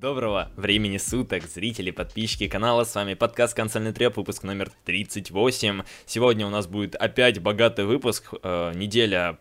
Доброго 0.00 0.48
времени 0.54 0.96
суток, 0.96 1.48
зрители, 1.48 1.90
подписчики 1.90 2.46
канала, 2.46 2.84
с 2.84 2.94
вами 2.94 3.14
подкаст 3.14 3.56
«Консольный 3.56 3.92
треп», 3.92 4.16
выпуск 4.16 4.44
номер 4.44 4.70
38. 4.84 5.82
Сегодня 6.06 6.46
у 6.46 6.50
нас 6.50 6.68
будет 6.68 6.94
опять 6.94 7.42
богатый 7.42 7.84
выпуск, 7.84 8.32
э, 8.40 8.72
неделя 8.76 9.40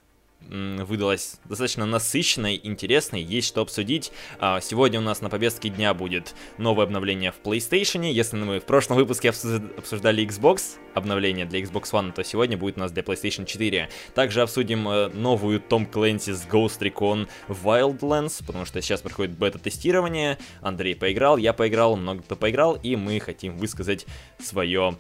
выдалась 0.49 1.39
достаточно 1.45 1.85
насыщенной, 1.85 2.59
интересной, 2.63 3.21
есть 3.21 3.47
что 3.47 3.61
обсудить. 3.61 4.11
А, 4.39 4.61
сегодня 4.61 4.99
у 4.99 5.03
нас 5.03 5.21
на 5.21 5.29
повестке 5.29 5.69
дня 5.69 5.93
будет 5.93 6.35
новое 6.57 6.85
обновление 6.85 7.31
в 7.31 7.39
PlayStation. 7.43 8.09
Если 8.09 8.37
мы 8.37 8.59
в 8.59 8.65
прошлом 8.65 8.97
выпуске 8.97 9.29
обсуждали 9.29 10.25
Xbox, 10.25 10.77
обновление 10.93 11.45
для 11.45 11.61
Xbox 11.61 11.91
One, 11.91 12.11
то 12.13 12.23
сегодня 12.23 12.57
будет 12.57 12.77
у 12.77 12.79
нас 12.79 12.91
для 12.91 13.03
PlayStation 13.03 13.45
4. 13.45 13.89
Также 14.13 14.41
обсудим 14.41 14.87
э, 14.87 15.09
новую 15.09 15.59
Tom 15.59 15.89
Clancy's 15.89 16.49
Ghost 16.49 16.79
Recon 16.79 17.27
Wildlands, 17.49 18.43
потому 18.45 18.65
что 18.65 18.81
сейчас 18.81 19.01
проходит 19.01 19.37
бета-тестирование. 19.37 20.37
Андрей 20.61 20.95
поиграл, 20.95 21.37
я 21.37 21.53
поиграл, 21.53 21.97
много 21.97 22.23
кто 22.23 22.35
поиграл, 22.35 22.75
и 22.75 22.95
мы 22.95 23.19
хотим 23.19 23.57
высказать 23.57 24.05
свое 24.39 24.97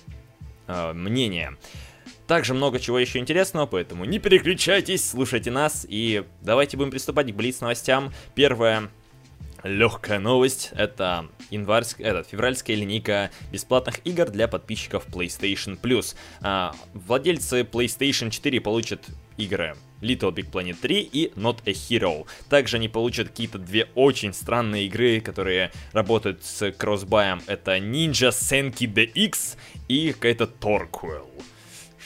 э, 0.67 0.93
мнение. 0.93 1.57
Также 2.27 2.53
много 2.53 2.79
чего 2.79 2.99
еще 2.99 3.19
интересного, 3.19 3.65
поэтому 3.65 4.03
не 4.05 4.19
переключайтесь, 4.19 5.09
слушайте 5.09 5.49
нас 5.49 5.85
и 5.87 6.25
давайте 6.41 6.75
будем 6.75 6.91
приступать 6.91 7.31
к 7.31 7.35
Блиц 7.35 7.61
новостям. 7.61 8.11
Первая 8.35 8.89
легкая 9.63 10.19
новость 10.19 10.71
это 10.75 11.27
январск... 11.49 12.01
этот, 12.01 12.27
февральская 12.27 12.75
линейка 12.75 13.31
бесплатных 13.51 14.05
игр 14.05 14.29
для 14.29 14.47
подписчиков 14.47 15.07
PlayStation 15.07 15.79
Plus. 15.79 16.15
А, 16.41 16.75
владельцы 16.93 17.61
PlayStation 17.61 18.29
4 18.29 18.61
получат 18.61 19.05
игры 19.37 19.75
Little 20.01 20.33
Big 20.33 20.51
Planet 20.51 20.75
3 20.79 21.09
и 21.11 21.31
Not 21.35 21.59
a 21.65 21.71
Hero. 21.71 22.27
Также 22.49 22.77
они 22.77 22.89
получат 22.89 23.29
какие-то 23.29 23.57
две 23.57 23.87
очень 23.95 24.33
странные 24.33 24.85
игры, 24.87 25.21
которые 25.21 25.71
работают 25.93 26.43
с 26.43 26.71
кроссбаем. 26.71 27.41
Это 27.47 27.77
Ninja 27.77 28.31
Senki 28.31 28.91
DX 28.91 29.57
и 29.87 30.11
какая-то 30.11 30.45
Torquil. 30.59 31.25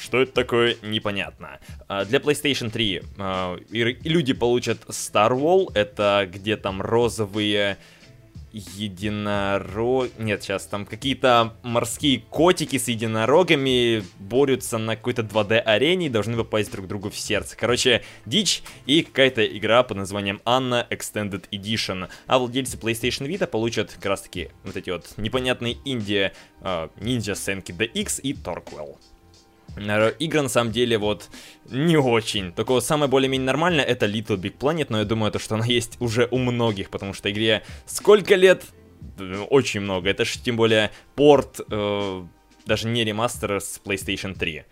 Что 0.02 0.22
это 0.22 0.32
такое, 0.32 0.78
непонятно. 0.82 1.60
А, 1.88 2.06
для 2.06 2.18
PlayStation 2.20 2.72
3 2.72 3.04
а, 3.20 3.58
люди 3.70 4.34
получат 4.34 4.80
Star 4.90 5.32
Wall, 5.32 5.72
это 5.76 6.28
где 6.32 6.58
там 6.58 6.82
розовые 6.82 7.78
единорог... 8.52 10.10
Нет, 10.18 10.44
сейчас 10.44 10.66
там 10.66 10.86
какие-то 10.86 11.54
морские 11.64 12.20
котики 12.30 12.78
с 12.78 12.88
единорогами 12.88 14.04
борются 14.20 14.78
на 14.78 14.96
какой-то 14.96 15.22
2D-арене 15.22 16.08
и 16.08 16.10
должны 16.10 16.36
попасть 16.36 16.72
друг 16.72 16.88
другу 16.88 17.10
в 17.10 17.18
сердце. 17.18 17.56
Короче, 17.56 18.04
дичь 18.26 18.64
и 18.88 19.04
какая-то 19.04 19.46
игра 19.46 19.84
под 19.84 19.98
названием 19.98 20.42
Anna 20.46 20.88
Extended 20.90 21.48
Edition. 21.52 22.10
А 22.28 22.40
владельцы 22.40 22.78
PlayStation 22.78 23.28
Vita 23.28 23.48
получат 23.48 23.94
как 23.94 24.06
раз-таки 24.06 24.50
вот 24.64 24.76
эти 24.76 24.90
вот 24.90 25.14
непонятные 25.18 25.78
инди 25.86 26.32
uh, 26.62 26.92
Ninja 26.98 27.36
Senki 27.36 27.76
DX 27.78 28.22
и 28.22 28.34
Torquell. 28.34 28.98
Игры 29.78 30.42
на 30.42 30.50
самом 30.50 30.72
деле 30.72 30.98
вот 30.98 31.30
не 31.70 31.98
очень. 31.98 32.52
Только 32.52 32.72
вот 32.72 32.84
самое 32.84 33.10
более-менее 33.10 33.46
нормальное 33.46 33.86
это 33.86 34.06
Little 34.06 34.38
Big 34.38 34.58
Planet, 34.58 34.88
но 34.90 35.00
я 35.00 35.06
думаю, 35.06 35.32
то, 35.32 35.40
что 35.40 35.56
она 35.56 35.66
есть 35.66 35.98
уже 36.00 36.28
у 36.32 36.38
многих, 36.38 36.90
потому 36.90 37.14
что 37.14 37.32
игре 37.32 37.64
сколько 37.86 38.36
лет? 38.36 38.64
Очень 39.50 39.82
много. 39.82 40.10
Это 40.10 40.26
же 40.26 40.40
тем 40.40 40.58
более 40.58 40.92
порт, 41.16 41.62
э, 41.70 42.24
даже 42.66 42.88
не 42.88 43.04
ремастер 43.04 43.62
с 43.62 43.80
PlayStation 43.84 44.38
3. 44.38 44.64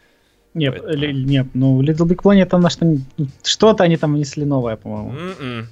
Нет, 0.53 0.81
Поэтому... 0.83 1.13
нет, 1.13 1.47
ну 1.53 1.81
Little 1.81 2.07
Big 2.07 2.21
Planet 2.21 2.49
она 2.51 2.69
что 2.69 2.97
что-то 3.43 3.83
они 3.83 3.97
там 3.97 4.15
внесли 4.15 4.45
новое, 4.45 4.75
по-моему. 4.75 5.11
М-м. 5.11 5.67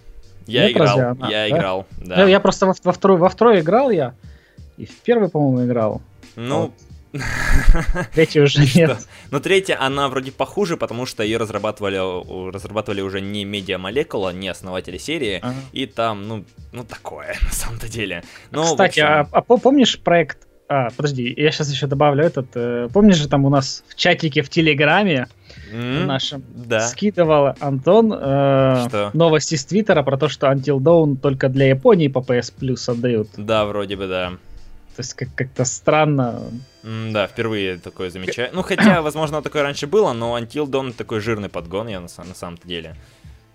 Я 0.45 0.67
нет, 0.67 0.71
играл, 0.77 0.99
она, 0.99 1.29
я 1.29 1.49
да? 1.49 1.49
играл, 1.49 1.87
да. 1.97 2.15
Я, 2.21 2.27
я 2.27 2.39
просто 2.39 2.67
во, 2.67 2.75
во 2.83 2.93
второй, 2.93 3.17
во 3.17 3.27
второй 3.27 3.59
играл 3.59 3.89
я, 3.89 4.13
и 4.77 4.85
в 4.85 4.95
первый, 5.01 5.29
по-моему, 5.29 5.65
играл. 5.65 6.01
Ну, 6.35 6.61
вот. 6.61 6.71
Третья 8.13 8.43
уже 8.43 8.65
нет. 8.75 8.97
Но 9.31 9.39
третья, 9.39 9.77
она 9.81 10.07
вроде 10.09 10.31
похуже, 10.31 10.77
потому 10.77 11.05
что 11.05 11.23
ее 11.23 11.37
разрабатывали, 11.37 11.97
разрабатывали 12.51 13.01
уже 13.01 13.21
не 13.21 13.45
Media 13.45 13.77
Molecula, 13.77 14.33
не 14.33 14.47
основатели 14.49 14.97
серии, 14.97 15.39
ага. 15.41 15.55
и 15.71 15.85
там, 15.85 16.27
ну, 16.27 16.45
ну 16.71 16.83
такое, 16.83 17.35
на 17.41 17.51
самом-то 17.51 17.89
деле. 17.89 18.23
Но, 18.51 18.63
Кстати, 18.63 18.99
общем... 18.99 19.29
а, 19.31 19.37
а 19.37 19.41
помнишь 19.41 19.99
проект... 19.99 20.39
А, 20.69 20.89
подожди, 20.95 21.33
я 21.37 21.51
сейчас 21.51 21.71
еще 21.71 21.87
добавлю 21.87 22.25
этот... 22.25 22.47
Э, 22.55 22.89
помнишь 22.91 23.15
же 23.15 23.29
там 23.29 23.45
у 23.45 23.49
нас 23.49 23.85
в 23.87 23.95
чатике 23.95 24.41
в 24.41 24.49
Телеграме 24.49 25.27
mm-hmm. 25.71 26.05
нашем 26.05 26.43
да. 26.49 26.81
скидывал 26.87 27.53
Антон 27.59 28.13
э, 28.13 29.09
новости 29.13 29.55
с 29.55 29.65
Твиттера 29.65 30.03
про 30.03 30.17
то, 30.17 30.27
что 30.27 30.47
Until 30.47 30.79
Dawn 30.79 31.15
только 31.15 31.47
для 31.47 31.69
Японии 31.69 32.09
по 32.09 32.19
PS 32.19 32.53
Plus 32.59 32.91
отдают. 32.91 33.29
Да, 33.37 33.65
вроде 33.65 33.95
бы, 33.95 34.07
да. 34.07 34.33
То 34.97 35.01
есть 35.01 35.13
как- 35.13 35.35
как-то 35.35 35.63
странно. 35.63 36.41
Mm, 36.81 37.11
да, 37.11 37.27
впервые 37.27 37.77
такое 37.77 38.09
замечаю. 38.09 38.49
Ну, 38.51 38.63
хотя, 38.63 39.01
возможно, 39.03 39.43
такое 39.43 39.61
раньше 39.61 39.85
было, 39.85 40.11
но 40.13 40.39
Until 40.39 40.65
Dawn 40.65 40.91
такой 40.91 41.19
жирный 41.19 41.49
подгон, 41.49 41.87
я 41.87 41.99
на, 41.99 42.07
на 42.07 42.33
самом-то 42.33 42.67
деле. 42.67 42.95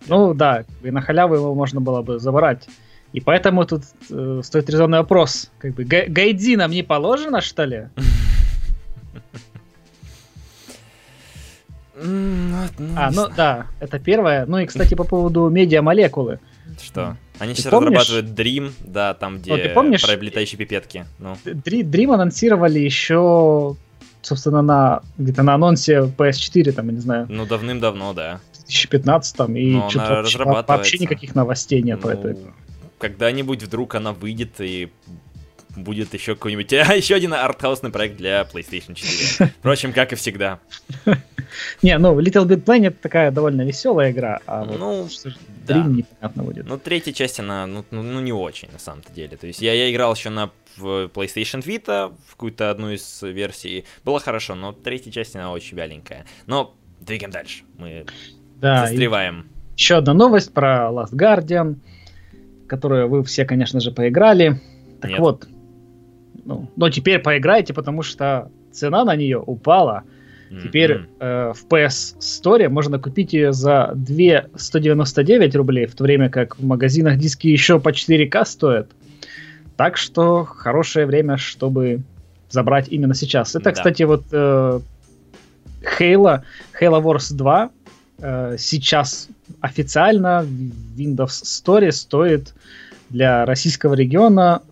Ну 0.07 0.35
да, 0.35 0.65
и 0.85 0.93
на 0.93 1.01
халяву 1.01 1.35
его 1.35 1.53
можно 1.53 1.81
было 1.81 2.01
бы 2.03 2.21
забрать. 2.21 2.69
И 3.13 3.21
поэтому 3.21 3.67
тут 3.67 3.83
э, 4.09 4.41
стоит 4.45 4.71
резонный 4.71 4.99
вопрос. 4.99 5.51
Как 5.59 5.75
бы, 5.75 5.83
гайди 5.83 6.55
нам 6.55 6.71
не 6.71 6.85
положено, 6.85 7.41
что 7.41 7.65
ли? 7.65 7.89
А, 12.97 13.11
ну 13.13 13.29
да, 13.37 13.67
это 13.79 13.99
первое. 14.01 14.45
Ну 14.47 14.59
и, 14.59 14.67
кстати, 14.67 14.95
по 14.95 15.05
поводу 15.05 15.49
медиа-молекулы. 15.49 16.41
Что? 16.81 17.17
Они 17.43 17.57
сейчас 17.57 17.73
разрабатывают 17.73 18.27
Dream, 18.27 18.73
да, 18.79 19.15
там, 19.15 19.39
где 19.39 19.57
ну, 19.57 19.75
помнишь, 19.75 20.03
про 20.03 20.15
летающие 20.15 20.57
пипетки. 20.57 21.07
Ну. 21.19 21.37
Dream 21.45 22.15
анонсировали 22.15 22.79
еще, 22.79 23.75
собственно, 24.21 24.63
на 24.63 25.03
где-то 25.19 25.43
на 25.43 25.55
анонсе 25.55 26.03
PS4, 26.17 26.71
там, 26.71 26.87
я 26.87 26.93
не 26.93 27.01
знаю. 27.01 27.27
Ну, 27.29 27.45
давным-давно, 27.45 28.13
да. 28.13 28.41
В 28.53 28.59
2015 28.67 29.37
там, 29.37 29.57
и 29.57 29.73
что-то 29.91 30.23
вообще, 30.23 30.45
вообще 30.45 30.99
никаких 30.99 31.35
новостей 31.35 31.83
нет 31.83 31.99
ну, 32.05 32.11
этой. 32.11 32.37
Когда-нибудь 32.99 33.65
вдруг 33.65 33.97
она 33.97 34.13
выйдет 34.13 34.61
и 34.61 34.93
будет 35.77 36.13
еще 36.15 36.35
какой-нибудь... 36.35 36.73
А, 36.83 36.95
еще 36.95 37.15
один 37.15 37.35
артхаусный 37.35 37.91
проект 37.91 38.17
для 38.17 38.43
PlayStation 38.43 38.95
4. 38.95 39.53
Впрочем, 39.59 39.93
как 39.93 40.13
и 40.13 40.17
всегда. 40.17 40.59
Не, 41.83 41.99
ну, 41.99 42.19
Little 42.19 42.47
Big 42.47 42.65
Planet 42.65 42.97
такая 43.01 43.31
довольно 43.31 43.63
веселая 43.63 44.11
игра, 44.11 44.41
а 44.47 44.65
вот 44.65 44.79
ну, 44.79 45.09
да. 45.67 45.85
непонятно 45.85 46.43
будет. 46.43 46.67
Ну, 46.67 46.79
третья 46.79 47.13
часть, 47.13 47.41
она, 47.41 47.67
ну, 47.67 47.85
ну, 47.91 48.03
ну, 48.03 48.21
не 48.21 48.33
очень, 48.33 48.69
на 48.73 48.79
самом-то 48.79 49.13
деле. 49.13 49.37
То 49.37 49.47
есть 49.47 49.61
я, 49.61 49.75
я 49.75 49.93
играл 49.93 50.15
еще 50.15 50.31
на 50.31 50.51
в 50.77 51.11
PlayStation 51.13 51.63
Vita, 51.63 52.15
в 52.27 52.33
какую-то 52.33 52.71
одну 52.71 52.91
из 52.91 53.23
версий. 53.23 53.85
Было 54.05 54.21
хорошо, 54.21 54.55
но 54.55 54.73
третья 54.73 55.11
часть, 55.11 55.37
она 55.37 55.53
очень 55.53 55.77
вяленькая. 55.77 56.25
Но 56.47 56.75
двигаем 57.01 57.31
дальше. 57.31 57.65
Мы 57.77 58.07
да, 58.57 58.87
застреваем. 58.87 59.47
Еще 59.77 59.97
одна 59.97 60.15
новость 60.15 60.53
про 60.53 60.89
Last 60.91 61.13
Guardian, 61.13 61.77
которую 62.67 63.09
вы 63.09 63.25
все, 63.25 63.45
конечно 63.45 63.81
же, 63.81 63.91
поиграли. 63.91 64.61
Так 65.01 65.11
Нет. 65.11 65.21
вот, 65.21 65.49
ну, 66.45 66.69
но 66.77 66.91
теперь 66.91 67.19
поиграйте, 67.21 67.75
потому 67.75 68.03
что 68.03 68.51
цена 68.71 69.05
на 69.05 69.17
нее 69.17 69.39
упала. 69.39 70.03
Теперь 70.63 70.93
mm-hmm. 70.93 71.07
э, 71.21 71.53
в 71.55 71.67
PS 71.67 72.19
Store 72.19 72.69
можно 72.69 72.99
купить 72.99 73.33
ее 73.33 73.55
за 73.55 73.93
2 73.95 74.45
199 74.55 75.57
рублей, 75.57 75.87
в 75.87 75.95
то 75.95 76.05
время 76.05 76.29
как 76.29 76.59
в 76.59 76.65
магазинах 76.65 77.17
диски 77.17 77.47
еще 77.47 77.81
по 77.81 77.89
4К 77.89 78.45
стоят. 78.45 78.91
Так 79.77 79.97
что 79.97 80.45
хорошее 80.45 81.07
время, 81.07 81.39
чтобы 81.39 82.03
забрать 82.51 82.89
именно 82.89 83.15
сейчас. 83.15 83.55
Это, 83.55 83.65
да. 83.65 83.73
кстати, 83.73 84.03
вот 84.03 84.25
э, 84.31 84.81
Halo, 85.99 86.43
Halo 86.79 87.03
Wars 87.03 87.35
2 87.35 87.71
э, 88.19 88.57
сейчас 88.59 89.29
официально 89.61 90.43
в 90.43 91.01
Windows 91.01 91.43
Store 91.45 91.91
стоит 91.93 92.53
для 93.09 93.47
российского 93.47 93.95
региона 93.95 94.63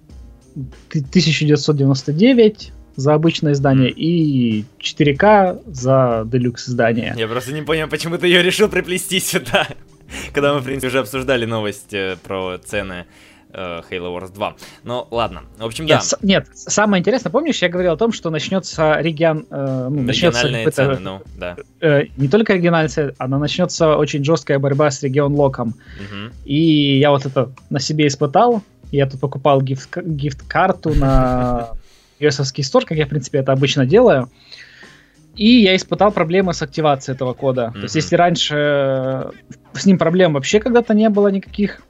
1999 0.88 2.72
за 2.96 3.14
обычное 3.14 3.52
издание 3.52 3.90
и 3.90 4.64
4К 4.78 5.62
за 5.66 6.22
делюкс 6.26 6.68
издание. 6.68 7.14
Я 7.16 7.28
просто 7.28 7.52
не 7.52 7.62
понял, 7.62 7.88
почему 7.88 8.18
ты 8.18 8.26
ее 8.26 8.42
решил 8.42 8.68
приплести 8.68 9.20
сюда, 9.20 9.68
когда 10.34 10.54
мы, 10.54 10.60
в 10.60 10.64
принципе, 10.64 10.88
уже 10.88 10.98
обсуждали 11.00 11.46
новость 11.46 11.94
э, 11.94 12.16
про 12.22 12.58
цены 12.58 13.06
э, 13.52 13.80
Halo 13.90 14.16
Wars 14.16 14.32
2. 14.32 14.56
Ну, 14.84 15.06
ладно. 15.10 15.42
В 15.58 15.64
общем, 15.64 15.86
нет, 15.86 15.98
да. 15.98 16.00
С- 16.00 16.18
нет, 16.22 16.48
самое 16.52 17.00
интересное, 17.00 17.30
помнишь, 17.30 17.62
я 17.62 17.68
говорил 17.68 17.92
о 17.92 17.96
том, 17.96 18.12
что 18.12 18.30
начнется 18.30 19.00
регион... 19.00 19.46
Э, 19.50 19.88
ну, 19.90 20.02
начнется 20.02 20.42
цены, 20.70 20.98
ну, 21.00 21.22
да. 21.36 21.56
Э, 21.80 22.04
не 22.16 22.28
только 22.28 22.54
региональная 22.54 23.14
она 23.18 23.38
начнется 23.38 23.96
очень 23.96 24.24
жесткая 24.24 24.58
борьба 24.58 24.90
с 24.90 25.02
регион 25.02 25.34
локом. 25.34 25.68
Угу. 25.68 26.34
И 26.44 26.98
я 26.98 27.10
вот 27.10 27.26
это 27.26 27.50
на 27.70 27.78
себе 27.78 28.06
испытал. 28.06 28.62
Я 28.90 29.06
тут 29.06 29.20
покупал 29.20 29.60
гифт- 29.62 30.02
гифт-карту 30.02 30.94
на 30.94 31.70
ios 32.20 32.62
стор, 32.62 32.84
как 32.84 32.98
я, 32.98 33.06
в 33.06 33.08
принципе, 33.08 33.38
это 33.38 33.52
обычно 33.52 33.86
делаю. 33.86 34.28
И 35.36 35.62
я 35.62 35.76
испытал 35.76 36.12
проблемы 36.12 36.52
с 36.52 36.62
активацией 36.62 37.14
этого 37.14 37.34
кода. 37.34 37.66
Mm-hmm. 37.72 37.78
То 37.78 37.82
есть, 37.82 37.94
если 37.94 38.16
раньше 38.16 39.30
с 39.72 39.86
ним 39.86 39.96
проблем 39.96 40.34
вообще 40.34 40.60
когда-то 40.60 40.92
не 40.92 41.08
было 41.08 41.28
никаких, 41.28 41.80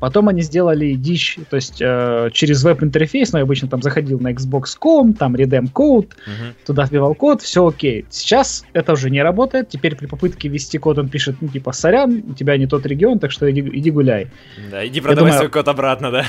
Потом 0.00 0.28
они 0.28 0.40
сделали 0.40 0.94
дичь, 0.94 1.38
то 1.50 1.56
есть 1.56 1.80
э, 1.80 2.30
через 2.32 2.64
веб-интерфейс, 2.64 3.32
ну, 3.32 3.38
я 3.38 3.44
обычно 3.44 3.68
там 3.68 3.82
заходил 3.82 4.18
на 4.18 4.32
Xbox.com, 4.32 5.12
там 5.12 5.36
redeem 5.36 5.68
код, 5.70 6.06
uh-huh. 6.06 6.54
туда 6.64 6.86
вбивал 6.86 7.14
код, 7.14 7.42
все 7.42 7.66
окей. 7.66 8.06
Сейчас 8.08 8.64
это 8.72 8.94
уже 8.94 9.10
не 9.10 9.22
работает, 9.22 9.68
теперь 9.68 9.94
при 9.94 10.06
попытке 10.06 10.48
ввести 10.48 10.78
код 10.78 10.98
он 10.98 11.10
пишет, 11.10 11.36
ну, 11.42 11.48
типа, 11.48 11.72
сорян, 11.72 12.24
у 12.26 12.32
тебя 12.32 12.56
не 12.56 12.66
тот 12.66 12.86
регион, 12.86 13.18
так 13.18 13.30
что 13.30 13.50
иди, 13.50 13.60
иди 13.60 13.90
гуляй. 13.90 14.28
Да, 14.70 14.86
иди 14.86 15.00
продавай 15.00 15.32
думаю, 15.32 15.38
свой 15.38 15.50
код 15.50 15.68
обратно, 15.68 16.10
да? 16.10 16.24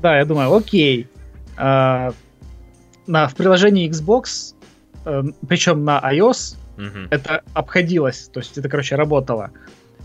Да, 0.00 0.16
я 0.16 0.24
думаю, 0.24 0.54
окей. 0.54 1.06
А, 1.58 2.12
на, 3.06 3.28
в 3.28 3.34
приложении 3.34 3.88
Xbox, 3.90 4.54
э, 5.04 5.22
причем 5.46 5.84
на 5.84 6.00
iOS, 6.00 6.56
uh-huh. 6.78 7.08
это 7.10 7.42
обходилось, 7.52 8.30
то 8.32 8.40
есть 8.40 8.56
это, 8.56 8.70
короче, 8.70 8.96
работало. 8.96 9.50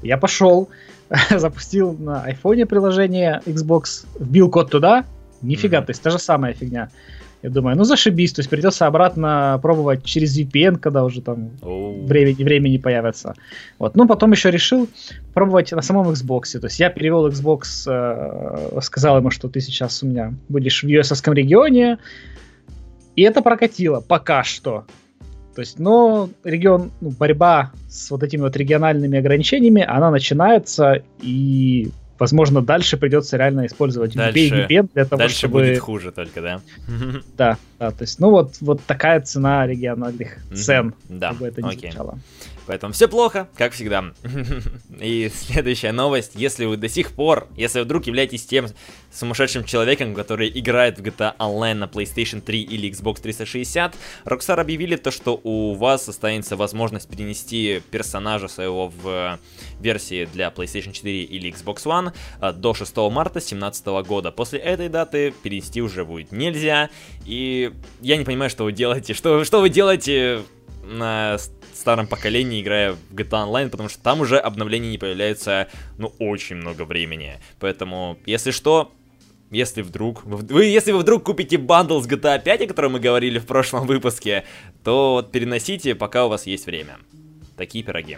Я 0.02 0.18
пошел, 0.18 0.70
запустил 1.38 1.94
на 1.94 2.24
айфоне 2.24 2.66
приложение 2.66 3.42
Xbox, 3.46 4.06
вбил 4.20 4.50
код 4.50 4.70
туда, 4.70 5.06
нифига, 5.42 5.80
mm-hmm. 5.80 5.86
то 5.86 5.90
есть 5.92 6.02
та 6.02 6.10
же 6.10 6.20
самая 6.20 6.54
фигня. 6.54 6.90
Я 7.42 7.50
думаю, 7.50 7.78
ну 7.78 7.86
зашибись, 7.86 8.34
то 8.34 8.42
есть 8.42 8.50
придется 8.50 8.86
обратно 8.86 9.58
пробовать 9.62 10.04
через 10.04 10.38
VPN, 10.38 10.78
когда 10.78 11.06
уже 11.06 11.22
там 11.22 11.52
oh. 11.62 12.06
времени, 12.06 12.44
времени 12.44 12.78
появится. 12.78 13.34
Вот. 13.78 13.96
Ну, 13.96 14.06
потом 14.08 14.34
еще 14.34 14.52
решил 14.52 14.90
пробовать 15.34 15.72
на 15.72 15.82
самом 15.82 16.10
Xbox. 16.10 16.60
То 16.60 16.68
есть 16.68 16.82
я 16.82 16.90
перевел 16.90 17.30
Xbox, 17.30 17.86
э, 17.88 18.82
сказал 18.82 19.18
ему, 19.18 19.32
что 19.32 19.48
ты 19.48 19.62
сейчас 19.62 20.04
у 20.04 20.08
меня 20.08 20.34
будешь 20.50 20.84
в 20.84 20.88
US 20.88 21.34
регионе, 21.34 21.98
и 23.16 23.22
это 23.22 23.42
прокатило 23.42 24.02
пока 24.02 24.44
что. 24.44 24.86
То 25.56 25.62
есть, 25.62 25.80
но 25.80 26.30
регион, 26.44 26.92
ну, 27.02 27.10
борьба 27.10 27.72
с 27.90 28.12
вот 28.12 28.24
этими 28.24 28.42
вот 28.42 28.56
региональными 28.56 29.18
ограничениями, 29.18 29.82
она 29.82 30.12
начинается, 30.12 31.04
и, 31.22 31.92
возможно, 32.18 32.62
дальше 32.62 32.98
придется 32.98 33.38
реально 33.38 33.66
использовать 33.66 34.14
дальше, 34.14 34.68
VPN 34.70 34.90
для 34.94 35.06
того, 35.06 35.20
дальше 35.20 35.38
чтобы... 35.38 35.60
будет 35.60 35.80
хуже 35.80 36.12
только, 36.12 36.42
да? 36.42 36.62
Да, 37.38 37.58
да, 37.80 37.92
то 37.92 38.02
есть, 38.04 38.20
ну 38.20 38.30
вот, 38.30 38.56
вот 38.62 38.82
такая 38.86 39.22
цена 39.22 39.66
региональных 39.66 40.38
цен, 40.54 40.94
да, 41.10 41.30
как 41.30 41.38
бы 41.40 41.48
это 41.48 41.62
ни 41.62 41.72
звучало. 41.72 42.20
Поэтому 42.70 42.94
все 42.94 43.08
плохо, 43.08 43.50
как 43.56 43.74
всегда. 43.74 44.14
И 45.02 45.32
следующая 45.34 45.92
новость. 45.92 46.34
Если 46.36 46.66
вы 46.66 46.78
до 46.78 46.88
сих 46.88 47.14
пор, 47.14 47.48
если 47.58 47.80
вы 47.80 47.86
вдруг 47.86 48.06
являетесь 48.06 48.46
тем 48.46 48.68
сумасшедшим 49.12 49.64
человеком, 49.64 50.14
который 50.14 50.52
играет 50.54 51.00
в 51.00 51.02
GTA 51.02 51.36
Online 51.40 51.74
на 51.74 51.86
PlayStation 51.86 52.42
3 52.42 52.62
или 52.62 52.92
Xbox 52.92 53.22
360, 53.22 53.96
Rockstar 54.26 54.62
объявили 54.62 54.98
то, 54.98 55.10
что 55.10 55.42
у 55.44 55.74
вас 55.74 56.08
останется 56.08 56.56
возможность 56.56 57.10
перенести 57.10 57.82
персонажа 57.90 58.48
своего 58.48 58.90
в 58.90 59.40
версии 59.80 60.26
для 60.32 60.50
PlayStation 60.50 60.92
4 60.92 61.24
или 61.24 61.52
Xbox 61.52 61.86
One 61.86 62.14
а, 62.40 62.54
до 62.54 62.76
6 62.76 62.96
марта 62.98 63.40
2017 63.40 63.88
года. 64.08 64.30
После 64.30 64.60
этой 64.60 64.90
даты 64.90 65.34
перенести 65.42 65.82
уже 65.82 66.06
будет 66.06 66.32
нельзя. 66.32 66.92
И 67.26 67.74
я 68.00 68.18
не 68.18 68.26
понимаю, 68.26 68.52
что 68.52 68.66
вы 68.66 68.74
делаете. 68.74 69.16
Что, 69.16 69.44
что 69.44 69.60
вы 69.60 69.72
делаете 69.72 70.44
на 70.84 71.40
старом 71.80 72.08
поколении, 72.08 72.62
играя 72.62 72.94
в 72.94 73.16
GTA 73.16 73.48
Online, 73.48 73.70
потому 73.70 73.90
что 73.90 74.02
там 74.02 74.22
уже 74.22 74.38
обновлений 74.38 74.92
не 74.92 74.98
появляется, 74.98 75.68
ну, 75.98 76.14
очень 76.20 76.58
много 76.58 76.84
времени. 76.84 77.40
Поэтому, 77.60 78.18
если 78.26 78.52
что, 78.52 78.92
если 79.52 79.82
вдруг, 79.82 80.24
вы, 80.26 80.66
если 80.66 80.92
вы 80.92 81.00
вдруг 81.00 81.24
купите 81.24 81.58
bundle 81.58 82.00
с 82.00 82.08
GTA 82.08 82.42
5, 82.42 82.62
о 82.62 82.68
котором 82.68 82.94
мы 82.94 83.00
говорили 83.00 83.40
в 83.40 83.46
прошлом 83.46 83.88
выпуске, 83.88 84.44
то 84.84 85.14
вот 85.14 85.32
переносите, 85.32 85.96
пока 85.96 86.26
у 86.26 86.30
вас 86.30 86.46
есть 86.46 86.66
время. 86.66 86.98
Такие 87.58 87.84
пироги. 87.84 88.18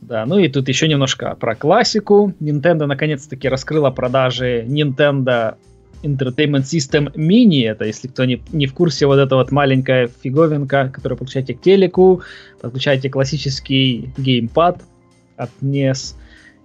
Да, 0.00 0.26
ну 0.26 0.38
и 0.38 0.48
тут 0.48 0.68
еще 0.68 0.86
немножко 0.86 1.34
про 1.34 1.54
классику. 1.54 2.34
Nintendo 2.40 2.84
наконец-таки 2.84 3.48
раскрыла 3.48 3.90
продажи 3.90 4.64
Nintendo 4.68 5.56
Entertainment 6.02 6.64
System 6.64 7.12
Mini. 7.14 7.68
Это, 7.68 7.84
если 7.84 8.08
кто 8.08 8.24
не, 8.24 8.42
не 8.52 8.66
в 8.66 8.74
курсе, 8.74 9.06
вот 9.06 9.18
эта 9.18 9.36
вот 9.36 9.50
маленькая 9.50 10.08
фиговинка, 10.08 10.90
которую 10.92 11.18
подключаете 11.18 11.54
к 11.54 11.60
телеку, 11.60 12.22
подключаете 12.60 13.10
классический 13.10 14.10
геймпад 14.16 14.82
от 15.36 15.50
NES 15.60 16.14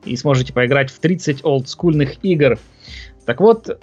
и 0.06 0.16
сможете 0.16 0.54
поиграть 0.54 0.90
в 0.90 1.00
30 1.00 1.44
олдскульных 1.44 2.24
игр. 2.24 2.58
Так 3.26 3.42
вот, 3.42 3.82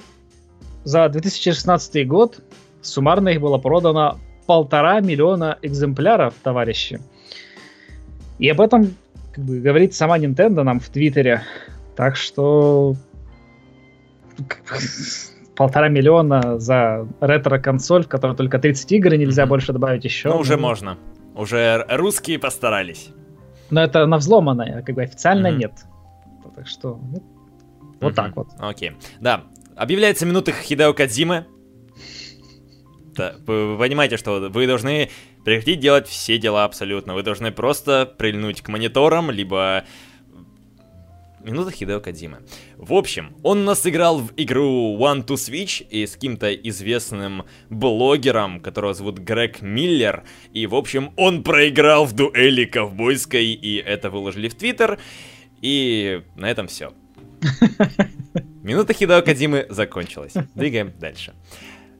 за 0.85 1.09
2016 1.09 2.07
год 2.07 2.41
суммарно 2.83 3.31
их 3.31 3.41
было 3.41 3.59
продано 3.59 4.19
полтора 4.47 5.01
миллиона 5.01 5.59
экземпляров, 5.63 6.35
товарищи. 6.43 7.01
И 8.39 8.49
об 8.49 8.61
этом 8.61 8.95
как 9.33 9.45
бы, 9.45 9.61
говорит 9.61 9.95
сама 9.95 10.19
Nintendo 10.19 10.63
нам 10.63 10.81
в 10.81 10.89
Твиттере. 10.89 11.43
Так 11.97 12.17
что 12.17 12.97
полтора 15.56 15.88
миллиона 15.88 16.58
за 16.58 17.06
ретро-консоль, 17.20 18.05
в 18.05 18.08
которой 18.08 18.37
только 18.37 18.58
30 18.58 18.93
игр, 18.93 19.14
и 19.14 19.19
нельзя 19.19 19.44
mm-hmm. 19.44 19.49
больше 19.49 19.73
добавить 19.73 20.05
еще. 20.05 20.29
Ну, 20.29 20.38
уже 20.38 20.56
можно. 20.56 20.99
Уже 21.35 21.85
русские 21.88 22.38
постарались. 22.38 23.11
Но 23.70 23.82
это 23.82 24.06
на 24.06 24.19
взломанное, 24.19 24.82
как 24.82 24.94
бы 24.94 25.03
официально 25.03 25.49
mm-hmm. 25.49 25.56
нет. 25.56 25.73
Так 26.55 26.67
что, 26.67 26.99
ну, 27.03 27.23
вот 28.00 28.14
так 28.14 28.35
вот. 28.37 28.49
Окей. 28.58 28.91
Okay. 28.91 28.94
Да, 29.20 29.44
объявляется 29.75 30.25
минута 30.25 30.53
Хидео 30.53 30.94
Кадзимы. 30.94 31.47
Да, 33.14 33.35
вы 33.47 33.76
понимаете, 33.79 34.17
что 34.17 34.49
вы 34.50 34.67
должны 34.67 35.11
прекратить 35.44 35.81
делать 35.81 36.06
все 36.06 36.38
дела 36.38 36.64
абсолютно. 36.64 37.14
Вы 37.14 37.23
должны 37.23 37.50
просто 37.50 38.06
прильнуть 38.19 38.62
к 38.62 38.69
мониторам, 38.69 39.31
либо 39.31 39.85
Минута 41.47 41.71
Хидео 41.71 42.01
Кадзимы. 42.01 42.39
В 42.77 42.93
общем, 42.93 43.37
он 43.45 43.65
нас 43.65 43.87
играл 43.87 44.19
в 44.19 44.33
игру 44.37 44.99
One 44.99 45.25
to 45.25 45.35
Switch 45.35 45.87
и 45.89 46.05
с 46.05 46.15
каким-то 46.15 46.53
известным 46.53 47.45
блогером, 47.71 48.59
которого 48.59 48.95
зовут 48.95 49.19
Грег 49.19 49.63
Миллер. 49.63 50.25
И, 50.53 50.67
в 50.67 50.75
общем, 50.75 51.13
он 51.17 51.45
проиграл 51.45 52.05
в 52.05 52.15
дуэли 52.15 52.65
ковбойской, 52.65 53.47
и 53.53 53.77
это 53.77 54.11
выложили 54.11 54.49
в 54.49 54.57
Твиттер. 54.57 54.99
И 55.63 56.23
на 56.35 56.51
этом 56.51 56.67
все. 56.67 56.93
Минута 58.65 58.93
Хидео 58.93 59.23
Кадзимы 59.23 59.67
закончилась. 59.69 60.35
Двигаем 60.57 60.95
дальше. 60.99 61.33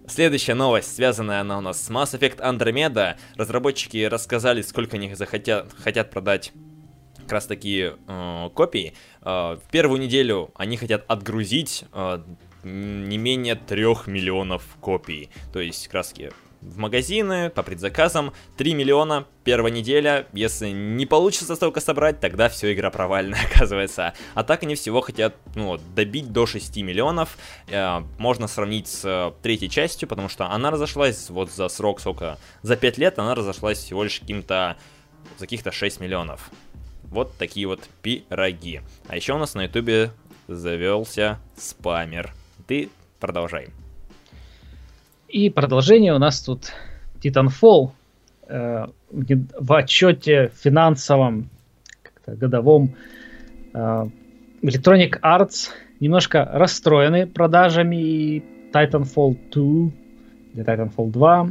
Следующая 0.09 0.55
новость, 0.55 0.93
связанная 0.93 1.43
она 1.43 1.59
у 1.59 1.61
нас 1.61 1.81
с 1.81 1.89
Mass 1.89 2.19
Effect 2.19 2.39
Andromeda. 2.41 3.15
Разработчики 3.37 4.07
рассказали, 4.07 4.63
сколько 4.63 4.97
они 4.97 5.15
захотят, 5.15 5.73
хотят 5.79 6.11
продать 6.11 6.53
как 7.27 7.33
раз 7.33 7.47
такие 7.47 7.97
э, 8.07 8.51
копии. 8.55 8.95
Э, 9.26 9.58
в 9.62 9.70
первую 9.70 10.00
неделю 10.00 10.50
они 10.55 10.76
хотят 10.76 11.05
отгрузить 11.08 11.84
э, 11.93 12.23
не 12.62 13.19
менее 13.19 13.56
3 13.56 13.82
миллионов 14.06 14.62
копий. 14.81 15.31
То 15.52 15.61
есть 15.61 15.88
краски 15.88 16.30
в 16.61 16.78
магазины 16.78 17.50
по 17.50 17.62
предзаказам 17.62 18.33
3 18.56 18.75
миллиона 18.75 19.26
первая 19.45 19.73
неделя. 19.73 20.26
Если 20.33 20.71
не 20.71 21.06
получится 21.06 21.54
столько 21.54 21.80
собрать, 21.80 22.21
тогда 22.21 22.49
все 22.49 22.73
игра 22.73 22.90
провальная 22.90 23.40
оказывается. 23.52 24.14
А 24.35 24.45
так 24.45 24.62
они 24.62 24.75
всего 24.75 25.00
хотят 25.00 25.37
ну, 25.54 25.78
добить 25.95 26.33
до 26.33 26.47
6 26.47 26.76
миллионов. 26.78 27.37
Э, 27.68 28.02
можно 28.18 28.47
сравнить 28.47 28.88
с 28.88 29.04
э, 29.04 29.33
третьей 29.42 29.71
частью, 29.71 30.09
потому 30.09 30.28
что 30.28 30.50
она 30.50 30.71
разошлась 30.71 31.30
вот 31.30 31.50
за 31.50 31.68
срок, 31.68 32.00
сколько, 32.00 32.38
за 32.62 32.76
5 32.76 32.99
лет 32.99 33.18
она 33.18 33.35
разошлась 33.35 33.78
всего 33.78 34.04
лишь 34.04 34.21
каким-то 34.21 34.76
за 35.38 35.47
каких-то 35.47 35.73
6 35.73 36.00
миллионов. 36.00 36.50
Вот 37.11 37.33
такие 37.39 37.67
вот 37.67 37.81
пироги. 38.03 38.81
А 39.09 39.17
еще 39.17 39.35
у 39.35 39.39
нас 39.39 39.55
на 39.55 39.65
ютубе 39.65 40.11
завелся 40.49 41.39
спамер. 41.57 42.33
Ты 42.67 42.91
продолжай. 43.21 43.69
И 45.29 45.51
продолжение 45.51 46.15
у 46.15 46.19
нас 46.19 46.41
тут 46.41 46.73
Titanfall 47.23 47.91
э, 48.49 48.87
в 49.11 49.73
отчете 49.73 50.53
финансовом, 50.55 51.49
годовом 52.27 52.95
э, 53.75 54.07
Electronic 54.63 55.21
Arts 55.21 55.71
немножко 56.01 56.49
расстроены 56.53 57.27
продажами 57.27 58.43
Titanfall 58.73 59.37
2 59.51 59.91
или 60.55 60.65
Titanfall 60.65 61.11
2, 61.11 61.49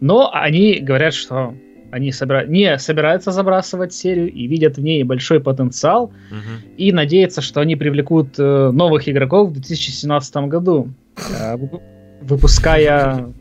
но 0.00 0.30
они 0.32 0.80
говорят, 0.80 1.14
что 1.14 1.54
они 1.96 2.12
собира... 2.12 2.46
не 2.46 2.78
собираются 2.78 3.32
забрасывать 3.32 3.94
серию 3.94 4.30
и 4.30 4.46
видят 4.46 4.76
в 4.76 4.82
ней 4.82 5.02
большой 5.02 5.40
потенциал 5.40 6.04
угу. 6.04 6.72
и 6.76 6.92
надеются, 6.92 7.40
что 7.40 7.60
они 7.60 7.74
привлекут 7.74 8.38
э, 8.38 8.70
новых 8.70 9.08
игроков 9.08 9.48
в 9.48 9.52
2017 9.54 10.36
году, 10.48 10.88
э, 11.16 11.56
выпуская, 12.20 13.32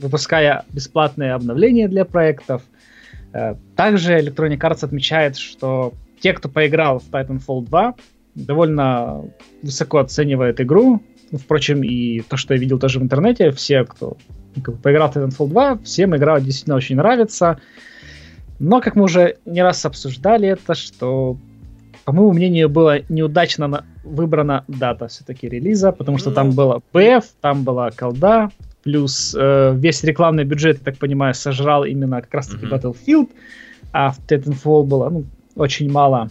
выпуская 0.00 0.64
бесплатные 0.72 1.34
обновления 1.34 1.88
для 1.88 2.06
проектов. 2.06 2.62
Э, 3.34 3.56
также 3.76 4.18
Electronic 4.18 4.58
Arts 4.58 4.84
отмечает, 4.84 5.36
что 5.36 5.92
те, 6.20 6.32
кто 6.32 6.48
поиграл 6.48 7.00
в 7.00 7.10
Titanfall 7.10 7.66
2, 7.66 7.94
довольно 8.34 9.24
высоко 9.62 9.98
оценивает 9.98 10.58
игру. 10.60 11.02
Впрочем, 11.32 11.84
и 11.84 12.20
то, 12.20 12.38
что 12.38 12.54
я 12.54 12.60
видел 12.60 12.78
тоже 12.78 12.98
в 12.98 13.02
интернете, 13.02 13.50
все, 13.50 13.84
кто 13.84 14.16
как 14.62 14.74
бы, 14.76 14.80
поиграл 14.80 15.10
в 15.10 15.16
Titanfall 15.16 15.48
2, 15.48 15.78
всем 15.84 16.16
игра 16.16 16.40
действительно 16.40 16.76
очень 16.76 16.96
нравится. 16.96 17.60
Но, 18.60 18.80
как 18.80 18.94
мы 18.94 19.04
уже 19.04 19.38
не 19.44 19.62
раз 19.62 19.84
обсуждали 19.84 20.48
это, 20.48 20.74
что 20.74 21.36
по 22.04 22.12
моему 22.12 22.32
мнению, 22.32 22.68
была 22.68 22.98
неудачно 23.08 23.68
на... 23.68 23.84
выбрана 24.04 24.64
дата 24.68 25.06
все-таки 25.06 25.48
релиза, 25.48 25.92
потому 25.92 26.18
что 26.18 26.30
там 26.32 26.52
было 26.52 26.82
BF, 26.92 27.24
там 27.40 27.62
была 27.62 27.90
колда, 27.90 28.50
плюс 28.82 29.36
э, 29.38 29.74
весь 29.76 30.02
рекламный 30.02 30.44
бюджет, 30.44 30.78
я 30.78 30.84
так 30.84 30.98
понимаю, 30.98 31.34
сожрал 31.34 31.84
именно 31.84 32.20
как 32.20 32.34
раз-таки 32.34 32.66
mm-hmm. 32.66 32.96
Battlefield, 32.96 33.28
а 33.92 34.10
в 34.10 34.18
Titanfall 34.26 34.84
было 34.84 35.08
ну, 35.10 35.24
очень 35.56 35.90
мало 35.90 36.30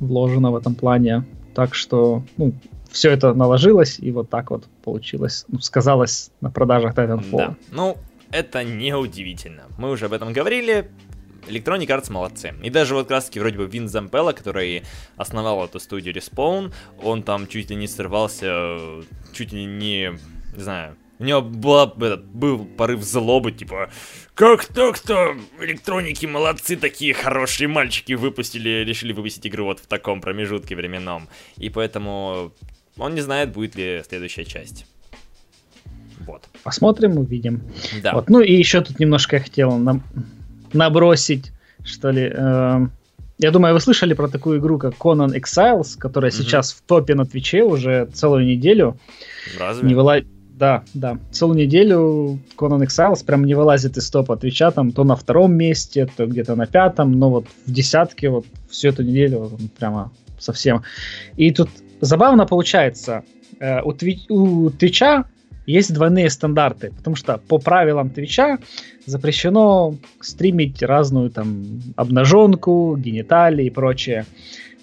вложено 0.00 0.50
в 0.50 0.56
этом 0.56 0.74
плане. 0.74 1.24
Так 1.54 1.74
что, 1.74 2.22
ну, 2.36 2.52
все 2.90 3.10
это 3.10 3.34
наложилось, 3.34 3.98
и 3.98 4.10
вот 4.10 4.28
так 4.30 4.50
вот 4.50 4.64
получилось, 4.82 5.44
ну, 5.48 5.60
сказалось 5.60 6.30
на 6.40 6.50
продажах 6.50 6.94
Titanfall. 6.94 7.36
Да. 7.36 7.54
Ну, 7.70 7.96
это 8.30 8.64
неудивительно. 8.64 9.62
Мы 9.78 9.90
уже 9.90 10.06
об 10.06 10.12
этом 10.12 10.32
говорили. 10.32 10.90
Electronic 11.46 11.86
Arts 11.86 12.10
молодцы. 12.10 12.54
И 12.62 12.70
даже 12.70 12.94
вот 12.94 13.08
таки 13.08 13.40
вроде 13.40 13.58
бы 13.58 13.66
Вин 13.66 13.88
Зампелла, 13.88 14.32
который 14.32 14.82
основал 15.16 15.64
эту 15.64 15.80
студию 15.80 16.14
Respawn, 16.14 16.72
он 17.02 17.22
там 17.22 17.46
чуть 17.46 17.70
ли 17.70 17.76
не 17.76 17.88
срывался, 17.88 18.78
чуть 19.32 19.52
ли 19.52 19.64
не, 19.64 20.18
не 20.54 20.62
знаю, 20.62 20.96
у 21.18 21.24
него 21.24 21.40
была, 21.40 21.84
этот, 21.96 22.24
был 22.26 22.64
порыв 22.64 23.02
злобы, 23.02 23.52
типа, 23.52 23.90
как 24.34 24.66
так-то? 24.66 25.34
Электроники 25.60 26.26
молодцы, 26.26 26.76
такие 26.76 27.14
хорошие 27.14 27.68
мальчики 27.68 28.12
выпустили, 28.12 28.84
решили 28.84 29.12
выпустить 29.12 29.46
игру 29.46 29.64
вот 29.64 29.80
в 29.80 29.86
таком 29.86 30.20
промежутке 30.20 30.76
временном. 30.76 31.28
И 31.56 31.70
поэтому 31.70 32.52
он 32.98 33.14
не 33.14 33.22
знает, 33.22 33.52
будет 33.52 33.76
ли 33.76 34.02
следующая 34.06 34.44
часть. 34.44 34.86
Вот. 36.26 36.44
Посмотрим, 36.62 37.18
увидим. 37.18 37.62
Да. 38.02 38.12
Вот. 38.14 38.28
Ну 38.28 38.40
и 38.40 38.52
еще 38.52 38.82
тут 38.82 38.98
немножко 38.98 39.36
я 39.36 39.42
хотел 39.42 39.76
нам 39.76 40.02
набросить, 40.76 41.52
что 41.84 42.10
ли. 42.10 42.32
Э, 42.32 42.86
я 43.38 43.50
думаю, 43.50 43.74
вы 43.74 43.80
слышали 43.80 44.14
про 44.14 44.28
такую 44.28 44.60
игру, 44.60 44.78
как 44.78 44.94
Conan 44.94 45.34
Exiles, 45.34 45.98
которая 45.98 46.30
угу. 46.30 46.38
сейчас 46.38 46.72
в 46.72 46.82
топе 46.82 47.14
на 47.14 47.26
Твиче 47.26 47.64
уже 47.64 48.06
целую 48.12 48.46
неделю. 48.46 48.96
Разве? 49.58 49.88
Не 49.88 49.94
выла... 49.94 50.20
Да, 50.50 50.84
да. 50.94 51.18
Целую 51.32 51.58
неделю 51.58 52.38
Conan 52.56 52.86
Exiles 52.86 53.24
прям 53.26 53.44
не 53.44 53.54
вылазит 53.54 53.98
из 53.98 54.08
топа 54.08 54.36
Твича, 54.38 54.70
там 54.70 54.92
то 54.92 55.04
на 55.04 55.14
втором 55.14 55.54
месте, 55.54 56.08
то 56.16 56.26
где-то 56.26 56.56
на 56.56 56.66
пятом, 56.66 57.12
но 57.12 57.28
вот 57.28 57.46
в 57.66 57.72
десятке 57.72 58.30
вот 58.30 58.46
всю 58.70 58.88
эту 58.88 59.02
неделю 59.02 59.40
вот, 59.40 59.60
прямо 59.78 60.12
совсем. 60.38 60.82
И 61.36 61.50
тут 61.50 61.68
забавно 62.00 62.46
получается, 62.46 63.22
э, 63.60 63.82
у, 63.82 63.92
Тви- 63.92 64.30
у 64.30 64.70
Твича 64.70 65.26
есть 65.66 65.92
двойные 65.92 66.30
стандарты, 66.30 66.92
потому 66.96 67.16
что 67.16 67.38
по 67.38 67.58
правилам 67.58 68.10
Твича 68.10 68.58
запрещено 69.04 69.96
стримить 70.20 70.82
разную 70.82 71.30
там 71.30 71.80
обнаженку, 71.96 72.96
гениталии 72.96 73.66
и 73.66 73.70
прочее. 73.70 74.24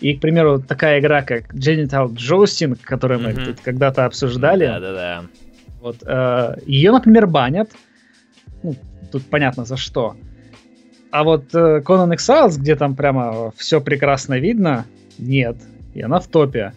И, 0.01 0.15
к 0.15 0.19
примеру, 0.19 0.59
такая 0.59 0.99
игра, 0.99 1.21
как 1.21 1.53
Genital 1.53 2.09
Jousting, 2.13 2.77
которую 2.81 3.21
мы 3.21 3.29
mm-hmm. 3.29 3.45
тут 3.45 3.59
когда-то 3.61 4.05
обсуждали. 4.05 4.65
Да-да-да. 4.65 5.23
Вот, 5.79 5.97
э, 6.05 6.55
ее, 6.65 6.91
например, 6.91 7.27
банят. 7.27 7.71
Ну, 8.63 8.75
тут 9.11 9.23
понятно 9.23 9.63
за 9.63 9.77
что. 9.77 10.15
А 11.11 11.23
вот 11.23 11.53
э, 11.53 11.81
Conan 11.85 12.13
Exiles, 12.13 12.59
где 12.59 12.75
там 12.75 12.95
прямо 12.95 13.53
все 13.55 13.79
прекрасно 13.79 14.39
видно, 14.39 14.85
нет. 15.17 15.55
И 15.93 16.01
она 16.01 16.19
в 16.19 16.27
топе. 16.27 16.73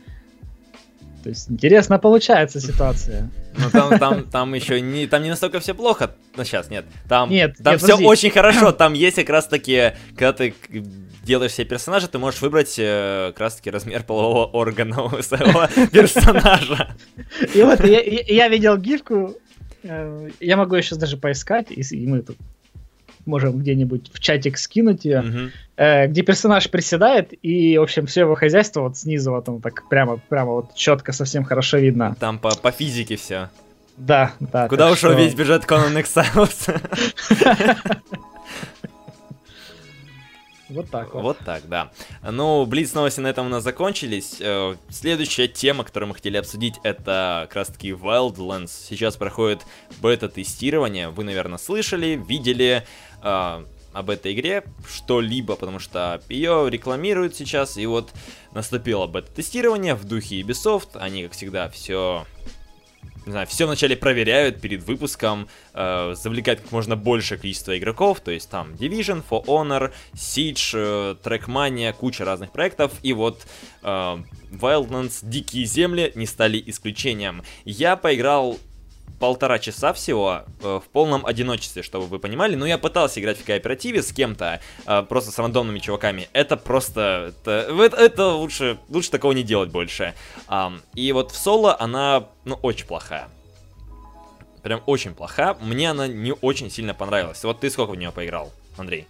То 1.26 1.30
есть 1.30 1.50
интересно 1.50 1.98
получается 1.98 2.60
ситуация. 2.60 3.28
Ну 3.58 3.68
там, 3.72 3.98
там, 3.98 4.24
там 4.30 4.54
еще 4.54 4.80
не, 4.80 5.08
там 5.08 5.24
не 5.24 5.30
настолько 5.30 5.58
все 5.58 5.74
плохо. 5.74 6.14
Ну 6.36 6.44
сейчас 6.44 6.70
нет, 6.70 6.84
там, 7.08 7.30
нет, 7.30 7.56
там 7.60 7.72
нет, 7.72 7.82
все 7.82 7.94
подожди. 7.94 8.06
очень 8.06 8.30
хорошо. 8.30 8.70
Там 8.78 8.92
есть 8.92 9.16
как 9.16 9.28
раз 9.30 9.48
таки, 9.48 9.94
когда 10.10 10.32
ты 10.32 10.54
делаешь 11.24 11.54
себе 11.54 11.66
персонажа, 11.66 12.06
ты 12.06 12.18
можешь 12.18 12.40
выбрать 12.42 12.76
э, 12.78 13.32
как 13.32 13.40
раз 13.40 13.56
таки 13.56 13.72
размер 13.72 14.04
полового 14.04 14.44
органа 14.44 15.02
у 15.02 15.20
своего 15.20 15.66
персонажа. 15.92 16.94
И 17.52 17.60
вот 17.60 17.84
я, 17.84 18.00
я 18.02 18.46
видел 18.46 18.76
гифку, 18.76 19.34
э, 19.82 20.30
я 20.38 20.56
могу 20.56 20.76
ее 20.76 20.82
сейчас 20.84 20.98
даже 20.98 21.16
поискать, 21.16 21.72
и 21.72 22.06
мы 22.06 22.22
тут 22.22 22.36
можем 23.26 23.58
где-нибудь 23.58 24.10
в 24.12 24.20
чатик 24.20 24.58
скинуть 24.58 25.04
ее, 25.04 25.20
угу. 25.20 25.50
э, 25.76 26.06
где 26.06 26.22
персонаж 26.22 26.70
приседает, 26.70 27.32
и, 27.42 27.76
в 27.78 27.82
общем, 27.82 28.06
все 28.06 28.22
его 28.22 28.34
хозяйство 28.34 28.82
вот 28.82 28.96
снизу 28.96 29.32
вот 29.32 29.48
он 29.48 29.60
так 29.60 29.88
прямо, 29.88 30.18
прямо 30.28 30.52
вот 30.52 30.74
четко, 30.74 31.12
совсем 31.12 31.44
хорошо 31.44 31.78
видно. 31.78 32.16
Там 32.18 32.38
по, 32.38 32.50
по 32.50 32.70
физике 32.70 33.16
все. 33.16 33.50
Да, 33.96 34.32
да. 34.40 34.68
Куда 34.68 34.90
ушел 34.90 35.12
что... 35.12 35.20
весь 35.20 35.34
бюджет 35.34 35.64
Conan 35.64 36.02
Exiles? 36.02 36.80
Вот 40.68 40.90
так 40.90 41.14
вот. 41.14 41.22
Вот 41.22 41.38
так, 41.44 41.68
да. 41.68 41.92
Ну, 42.28 42.66
Блиц 42.66 42.92
новости 42.92 43.20
на 43.20 43.28
этом 43.28 43.46
у 43.46 43.48
нас 43.48 43.62
закончились. 43.62 44.38
Э, 44.40 44.74
следующая 44.90 45.46
тема, 45.46 45.84
которую 45.84 46.08
мы 46.08 46.14
хотели 46.14 46.36
обсудить, 46.36 46.74
это 46.82 47.46
как 47.48 47.56
раз 47.56 47.68
таки 47.68 47.90
Wildlands. 47.90 48.70
Сейчас 48.88 49.16
проходит 49.16 49.62
бета-тестирование. 50.00 51.08
Вы, 51.08 51.22
наверное, 51.22 51.58
слышали, 51.58 52.20
видели 52.26 52.84
э, 53.22 53.64
об 53.92 54.10
этой 54.10 54.34
игре 54.34 54.64
что-либо, 54.86 55.56
потому 55.56 55.78
что 55.78 56.20
ее 56.28 56.68
рекламируют 56.68 57.34
сейчас. 57.34 57.76
И 57.76 57.86
вот 57.86 58.12
наступило 58.52 59.06
бета-тестирование 59.06 59.94
в 59.94 60.04
духе 60.04 60.40
Ubisoft. 60.40 60.90
Они, 60.94 61.24
как 61.24 61.32
всегда, 61.32 61.68
все 61.70 62.26
не 63.26 63.32
знаю, 63.32 63.46
все 63.48 63.66
вначале 63.66 63.96
проверяют 63.96 64.60
перед 64.60 64.84
выпуском, 64.84 65.48
э, 65.74 66.14
завлекают 66.16 66.60
как 66.60 66.70
можно 66.70 66.94
больше 66.94 67.36
количество 67.36 67.76
игроков, 67.76 68.20
то 68.20 68.30
есть 68.30 68.48
там 68.48 68.72
Division, 68.74 69.22
For 69.28 69.44
Honor, 69.46 69.92
Siege, 70.14 70.70
э, 70.74 71.16
Trackmania, 71.24 71.92
куча 71.92 72.24
разных 72.24 72.52
проектов, 72.52 72.92
и 73.02 73.12
вот 73.12 73.44
э, 73.82 74.18
Wildlands 74.52 75.18
Дикие 75.22 75.64
Земли 75.64 76.12
не 76.14 76.26
стали 76.26 76.62
исключением. 76.66 77.42
Я 77.64 77.96
поиграл 77.96 78.58
полтора 79.18 79.58
часа 79.58 79.92
всего 79.92 80.42
э, 80.62 80.80
в 80.82 80.88
полном 80.90 81.24
одиночестве, 81.24 81.82
чтобы 81.82 82.06
вы 82.06 82.18
понимали. 82.18 82.54
Но 82.54 82.66
я 82.66 82.78
пытался 82.78 83.20
играть 83.20 83.38
в 83.38 83.44
кооперативе 83.44 84.02
с 84.02 84.12
кем-то, 84.12 84.60
э, 84.86 85.02
просто 85.08 85.30
с 85.30 85.38
рандомными 85.38 85.78
чуваками. 85.78 86.28
Это 86.32 86.56
просто... 86.56 87.32
Это, 87.42 87.96
это, 87.96 88.26
лучше, 88.28 88.78
лучше 88.88 89.10
такого 89.10 89.32
не 89.32 89.42
делать 89.42 89.70
больше. 89.70 90.14
Э, 90.48 90.70
и 90.94 91.12
вот 91.12 91.30
в 91.32 91.36
соло 91.36 91.76
она, 91.78 92.26
ну, 92.44 92.58
очень 92.62 92.86
плохая. 92.86 93.28
Прям 94.62 94.82
очень 94.86 95.14
плохая. 95.14 95.54
Мне 95.60 95.90
она 95.90 96.08
не 96.08 96.32
очень 96.32 96.70
сильно 96.70 96.92
понравилась. 96.92 97.42
Вот 97.44 97.60
ты 97.60 97.70
сколько 97.70 97.92
в 97.92 97.96
нее 97.96 98.10
поиграл, 98.10 98.52
Андрей? 98.76 99.06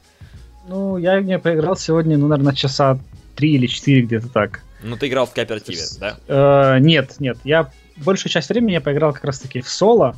Ну, 0.69 0.99
я 0.99 1.19
в 1.19 1.25
нее 1.25 1.39
поиграл 1.39 1.77
сегодня, 1.77 2.19
ну, 2.19 2.29
наверное, 2.29 2.55
часа 2.55 2.99
три 3.37 3.55
или 3.55 3.67
четыре 3.67 4.03
где-то 4.03 4.29
так. 4.29 4.63
Ну, 4.83 4.97
ты 4.97 5.09
играл 5.09 5.27
в 5.27 5.33
кооперативе, 5.33 5.83
да? 5.99 6.19
Э, 6.29 6.79
нет, 6.79 7.17
нет, 7.21 7.39
я 7.45 7.71
большую 7.97 8.31
часть 8.33 8.49
времени 8.49 8.73
я 8.73 8.81
поиграл 8.81 9.13
как 9.13 9.25
раз-таки 9.25 9.61
в 9.61 9.69
соло. 9.69 10.17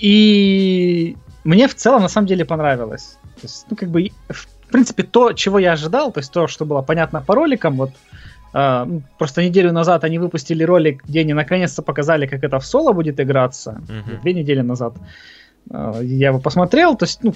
И 0.00 1.16
мне 1.44 1.68
в 1.68 1.74
целом 1.74 2.02
на 2.02 2.08
самом 2.08 2.26
деле 2.26 2.44
понравилось. 2.44 3.18
То 3.40 3.40
есть, 3.42 3.66
ну, 3.70 3.76
как 3.76 3.88
бы, 3.90 4.10
в 4.28 4.46
принципе, 4.70 5.02
то, 5.02 5.32
чего 5.32 5.58
я 5.58 5.72
ожидал, 5.72 6.12
то 6.12 6.20
есть 6.20 6.32
то, 6.32 6.46
что 6.48 6.64
было 6.64 6.82
понятно 6.82 7.20
по 7.20 7.34
роликам, 7.34 7.76
вот 7.76 7.90
Uh, 8.54 9.02
просто 9.18 9.42
неделю 9.42 9.72
назад 9.72 10.04
они 10.04 10.20
выпустили 10.20 10.62
ролик, 10.62 11.04
где 11.04 11.22
они 11.22 11.34
наконец-то 11.34 11.82
показали, 11.82 12.28
как 12.28 12.44
это 12.44 12.60
в 12.60 12.64
соло 12.64 12.92
будет 12.92 13.18
играться. 13.18 13.82
Uh-huh. 13.88 14.22
Две 14.22 14.32
недели 14.32 14.60
назад. 14.60 14.94
Uh, 15.68 16.04
я 16.04 16.28
его 16.28 16.38
посмотрел, 16.38 16.96
то 16.96 17.04
есть, 17.04 17.24
ну, 17.24 17.34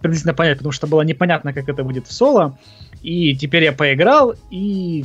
приблизительно 0.00 0.34
понять, 0.34 0.58
потому 0.58 0.72
что 0.72 0.88
было 0.88 1.02
непонятно, 1.02 1.52
как 1.52 1.68
это 1.68 1.84
будет 1.84 2.08
в 2.08 2.12
соло. 2.12 2.58
И 3.00 3.36
теперь 3.36 3.62
я 3.62 3.72
поиграл, 3.72 4.34
и 4.50 5.04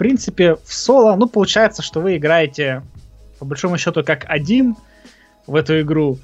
принципе, 0.00 0.54
в 0.64 0.72
соло, 0.72 1.14
ну, 1.16 1.28
получается, 1.28 1.82
что 1.82 2.00
вы 2.00 2.16
играете, 2.16 2.82
по 3.38 3.44
большому 3.44 3.76
счету, 3.76 4.02
как 4.02 4.24
один 4.26 4.74
в 5.46 5.54
эту 5.54 5.82
игру. 5.82 6.18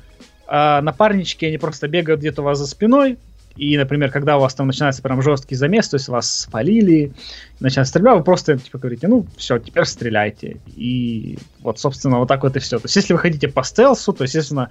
А 0.47 0.81
напарнички, 0.81 1.45
они 1.45 1.59
просто 1.59 1.87
бегают 1.87 2.21
где-то 2.21 2.41
у 2.41 2.47
вас 2.47 2.59
за 2.59 2.67
спиной, 2.67 3.19
и, 3.55 3.77
например, 3.77 4.11
когда 4.11 4.39
у 4.39 4.41
вас 4.41 4.55
там 4.55 4.69
начинается 4.69 5.03
прям 5.03 5.21
жесткий 5.21 5.57
замес, 5.57 5.91
то 5.91 5.97
есть 5.97 6.09
вас 6.09 6.41
спалили, 6.41 7.13
начинает 7.61 7.87
стрелять, 7.87 8.17
вы 8.17 8.25
просто 8.25 8.57
типа 8.57 8.79
говорите, 8.79 9.09
ну, 9.09 9.27
все, 9.37 9.59
теперь 9.59 9.85
стреляйте. 9.85 10.57
И 10.75 11.39
вот, 11.61 11.79
собственно, 11.79 12.19
вот 12.19 12.29
так 12.29 12.45
вот 12.45 12.57
и 12.57 12.61
все. 12.61 12.79
То 12.79 12.87
есть, 12.87 12.97
если 12.97 13.13
вы 13.13 13.19
хотите 13.19 13.49
по 13.49 13.63
стелсу, 13.63 14.15
то, 14.15 14.25
естественно, 14.25 14.71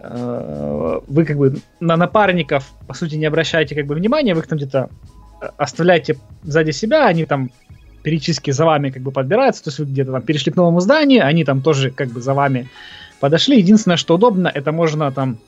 э, 0.00 1.00
вы 1.06 1.24
как 1.24 1.38
бы 1.38 1.56
на 1.80 1.96
напарников, 1.96 2.70
по 2.86 2.92
сути, 2.92 3.14
не 3.14 3.24
обращаете 3.24 3.74
как 3.74 3.86
бы 3.86 3.94
внимания, 3.94 4.34
вы 4.34 4.40
их 4.40 4.46
там 4.46 4.58
где-то 4.58 4.90
э, 5.40 5.46
оставляете 5.56 6.18
сзади 6.42 6.72
себя, 6.72 7.06
они 7.06 7.24
там 7.24 7.50
периодически 8.06 8.52
за 8.52 8.64
вами 8.64 8.90
как 8.90 9.02
бы 9.02 9.10
подбираются, 9.10 9.64
то 9.64 9.68
есть 9.70 9.80
вы 9.80 9.86
где-то 9.86 10.12
там 10.12 10.22
перешли 10.22 10.52
к 10.52 10.56
новому 10.56 10.78
зданию, 10.78 11.26
они 11.26 11.44
там 11.44 11.60
тоже 11.60 11.90
как 11.90 12.10
бы 12.10 12.20
за 12.20 12.34
вами 12.34 12.68
подошли. 13.18 13.58
Единственное, 13.58 13.96
что 13.96 14.14
удобно, 14.14 14.46
это 14.46 14.70
можно 14.70 15.10
там 15.10 15.38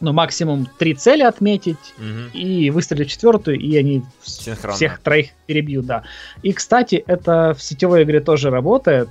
ну, 0.00 0.14
максимум 0.14 0.66
три 0.78 0.94
цели 0.94 1.22
отметить 1.22 1.76
угу. 1.98 2.30
и 2.32 2.70
выстрелить 2.70 3.10
четвертую, 3.10 3.58
и 3.58 3.76
они 3.76 4.04
Синхронно. 4.22 4.74
всех 4.74 5.00
троих 5.00 5.32
перебьют, 5.44 5.84
да. 5.84 6.04
И, 6.42 6.54
кстати, 6.54 6.94
это 7.06 7.52
в 7.52 7.62
сетевой 7.62 8.04
игре 8.04 8.20
тоже 8.20 8.48
работает. 8.48 9.10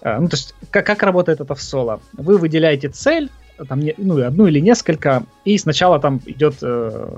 А, 0.00 0.18
ну, 0.18 0.26
то 0.26 0.36
есть, 0.36 0.54
как, 0.70 0.86
как 0.86 1.02
работает 1.02 1.42
это 1.42 1.54
в 1.54 1.60
соло? 1.60 2.00
Вы 2.14 2.38
выделяете 2.38 2.88
цель, 2.88 3.28
там, 3.68 3.82
ну, 3.98 4.26
одну 4.26 4.46
или 4.46 4.58
несколько, 4.58 5.24
и 5.44 5.58
сначала 5.58 6.00
там 6.00 6.22
идет, 6.24 6.54
э, 6.62 7.08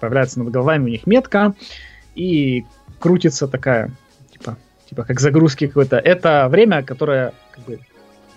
появляется 0.00 0.38
над 0.38 0.50
головами 0.50 0.84
у 0.84 0.88
них 0.88 1.06
метка, 1.06 1.54
и 2.14 2.64
крутится 2.98 3.46
такая 3.46 3.90
типа 4.88 5.04
как 5.04 5.20
загрузки 5.20 5.66
какой-то, 5.66 5.96
это 5.96 6.48
время, 6.48 6.82
которое 6.82 7.32
как 7.52 7.64
бы 7.64 7.78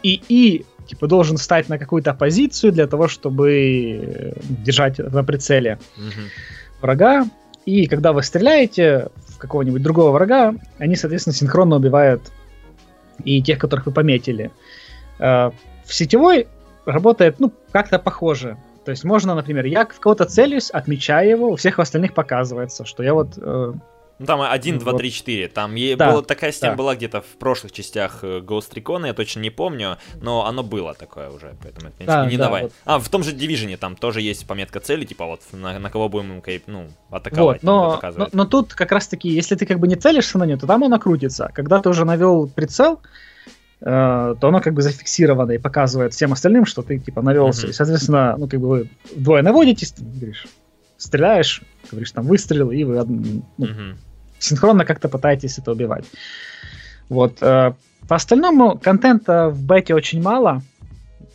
ИИ 0.03 0.65
типа 0.87 1.07
должен 1.07 1.37
стать 1.37 1.69
на 1.69 1.77
какую-то 1.77 2.13
позицию 2.13 2.71
для 2.71 2.87
того, 2.87 3.07
чтобы 3.07 3.51
э, 3.51 4.33
держать 4.65 4.99
на 4.99 5.23
прицеле 5.23 5.79
mm-hmm. 5.97 6.81
врага. 6.81 7.25
И 7.65 7.87
когда 7.87 8.13
вы 8.13 8.23
стреляете 8.23 9.09
в 9.27 9.37
какого-нибудь 9.37 9.81
другого 9.83 10.11
врага, 10.11 10.55
они, 10.77 10.95
соответственно, 10.95 11.35
синхронно 11.35 11.75
убивают 11.75 12.21
и 13.25 13.41
тех, 13.41 13.59
которых 13.59 13.87
вы 13.87 13.91
пометили. 13.91 14.51
Э, 15.19 15.51
в 15.85 15.93
сетевой 15.93 16.47
работает, 16.85 17.39
ну, 17.39 17.51
как-то 17.71 17.99
похоже. 17.99 18.57
То 18.85 18.91
есть 18.91 19.03
можно, 19.03 19.35
например, 19.35 19.65
я 19.65 19.85
в 19.85 19.99
кого-то 19.99 20.23
целюсь, 20.23 20.69
отмечаю 20.69 21.29
его, 21.29 21.49
у 21.49 21.55
всех 21.57 21.79
остальных 21.79 22.13
показывается, 22.13 22.85
что 22.85 23.03
я 23.03 23.13
вот 23.13 23.33
э, 23.35 23.73
ну 24.19 24.25
там 24.25 24.41
1, 24.41 24.79
2, 24.79 24.93
3, 24.93 25.11
4. 25.11 25.47
Там 25.49 25.75
е- 25.75 25.95
да, 25.95 26.11
была, 26.11 26.21
такая 26.23 26.51
система 26.51 26.73
да. 26.73 26.77
была 26.77 26.95
где-то 26.95 27.21
в 27.21 27.37
прошлых 27.37 27.71
частях 27.71 28.19
э, 28.23 28.39
Ghost 28.39 28.73
Recon, 28.73 29.05
я 29.05 29.13
точно 29.13 29.41
не 29.41 29.51
помню, 29.51 29.97
но 30.21 30.45
оно 30.45 30.63
было 30.63 30.93
такое 30.93 31.29
уже, 31.29 31.55
поэтому 31.61 31.89
это, 31.89 31.95
в 31.95 31.97
принципе, 31.97 32.05
да, 32.05 32.25
не 32.25 32.37
да, 32.37 32.45
новое. 32.45 32.63
Вот. 32.63 32.73
А, 32.85 32.99
в 32.99 33.09
том 33.09 33.23
же 33.23 33.35
Division 33.35 33.77
там 33.77 33.95
тоже 33.95 34.21
есть 34.21 34.47
пометка 34.47 34.79
цели, 34.79 35.05
типа 35.05 35.25
вот 35.25 35.41
на, 35.51 35.77
на 35.77 35.89
кого 35.89 36.09
будем 36.09 36.41
ну, 36.67 36.87
атаковать. 37.11 37.61
Вот, 37.61 37.63
но, 37.63 38.01
но, 38.17 38.29
но 38.31 38.45
тут 38.45 38.73
как 38.73 38.91
раз-таки, 38.91 39.29
если 39.29 39.55
ты 39.55 39.65
как 39.65 39.79
бы 39.79 39.87
не 39.87 39.95
целишься 39.95 40.37
на 40.39 40.45
нее, 40.45 40.57
то 40.57 40.65
там 40.65 40.83
оно 40.83 40.99
крутится. 40.99 41.51
Когда 41.53 41.79
ты 41.79 41.89
уже 41.89 42.03
навел 42.03 42.47
прицел, 42.47 43.01
э, 43.81 43.85
то 43.85 44.47
оно 44.47 44.61
как 44.61 44.73
бы 44.73 44.81
зафиксировано 44.81 45.51
и 45.51 45.57
показывает 45.59 46.13
всем 46.13 46.33
остальным, 46.33 46.65
что 46.65 46.81
ты 46.81 46.97
типа 46.97 47.21
навелся. 47.21 47.67
Mm-hmm. 47.67 47.69
И, 47.69 47.73
соответственно, 47.73 48.35
ну 48.37 48.47
как 48.47 48.59
бы 48.59 48.67
вы 48.67 48.89
вдвое 49.15 49.43
наводитесь, 49.43 49.91
ты 49.91 50.03
говоришь, 50.03 50.47
стреляешь, 50.97 51.61
говоришь, 51.91 52.11
там 52.11 52.25
выстрелил, 52.25 52.71
и 52.71 52.83
вы 52.83 53.03
ну, 53.05 53.43
mm-hmm 53.59 53.97
синхронно 54.39 54.85
как-то 54.85 55.09
пытаетесь 55.09 55.57
это 55.57 55.71
убивать. 55.71 56.05
Вот. 57.09 57.37
Э, 57.41 57.73
по 58.07 58.15
остальному 58.15 58.77
контента 58.77 59.49
в 59.49 59.63
бете 59.63 59.93
очень 59.95 60.21
мало. 60.21 60.61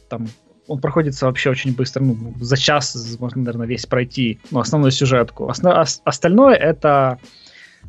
Там 0.08 0.28
он 0.68 0.80
проходится 0.80 1.26
вообще 1.26 1.50
очень 1.50 1.74
быстро. 1.74 2.02
Ну, 2.02 2.34
за 2.40 2.56
час 2.56 2.96
можно, 3.18 3.42
наверное, 3.42 3.66
весь 3.66 3.86
пройти, 3.86 4.38
ну, 4.50 4.60
основную 4.60 4.92
сюжетку. 4.92 5.48
Осно- 5.48 5.84
остальное 6.04 6.54
это 6.54 7.18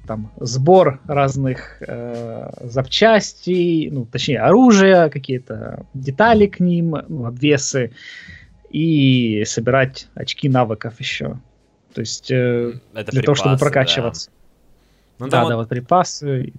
там 0.08 0.32
сбор 0.40 1.00
разных 1.06 1.78
э, 1.82 2.50
запчастей, 2.62 3.90
ну, 3.90 4.06
точнее, 4.06 4.40
оружия, 4.40 5.10
какие-то 5.10 5.86
детали 5.94 6.48
к 6.48 6.60
ним, 6.60 6.98
ну, 7.08 7.26
обвесы, 7.26 7.92
и 8.70 9.44
собирать 9.46 10.08
очки 10.16 10.50
навыков 10.50 11.00
еще. 11.00 11.40
То 11.94 12.02
есть 12.02 12.32
э, 12.32 12.74
это 12.94 13.12
для 13.12 13.22
припасы, 13.22 13.24
того, 13.24 13.36
чтобы 13.36 13.58
прокачиваться. 13.58 14.30
Да. 14.30 14.43
Ну, 15.24 15.30
да, 15.30 15.48
да, 15.48 15.56
вот 15.56 15.70
припасы. 15.70 16.54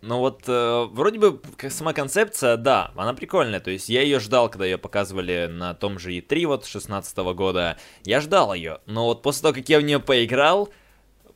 Ну 0.00 0.18
вот, 0.18 0.42
э, 0.46 0.86
вроде 0.92 1.18
бы 1.18 1.40
сама 1.70 1.92
концепция, 1.92 2.56
да, 2.56 2.92
она 2.96 3.14
прикольная. 3.14 3.60
То 3.60 3.70
есть 3.70 3.88
я 3.88 4.02
ее 4.02 4.20
ждал, 4.20 4.48
когда 4.48 4.64
ее 4.64 4.78
показывали 4.78 5.48
на 5.50 5.74
том 5.74 5.98
же 5.98 6.12
E3 6.12 6.46
вот 6.46 6.66
16 6.66 7.16
года. 7.34 7.76
Я 8.04 8.20
ждал 8.20 8.54
ее. 8.54 8.78
Но 8.86 9.06
вот 9.06 9.22
после 9.22 9.42
того, 9.42 9.54
как 9.54 9.68
я 9.68 9.78
в 9.80 9.82
нее 9.82 9.98
поиграл, 9.98 10.68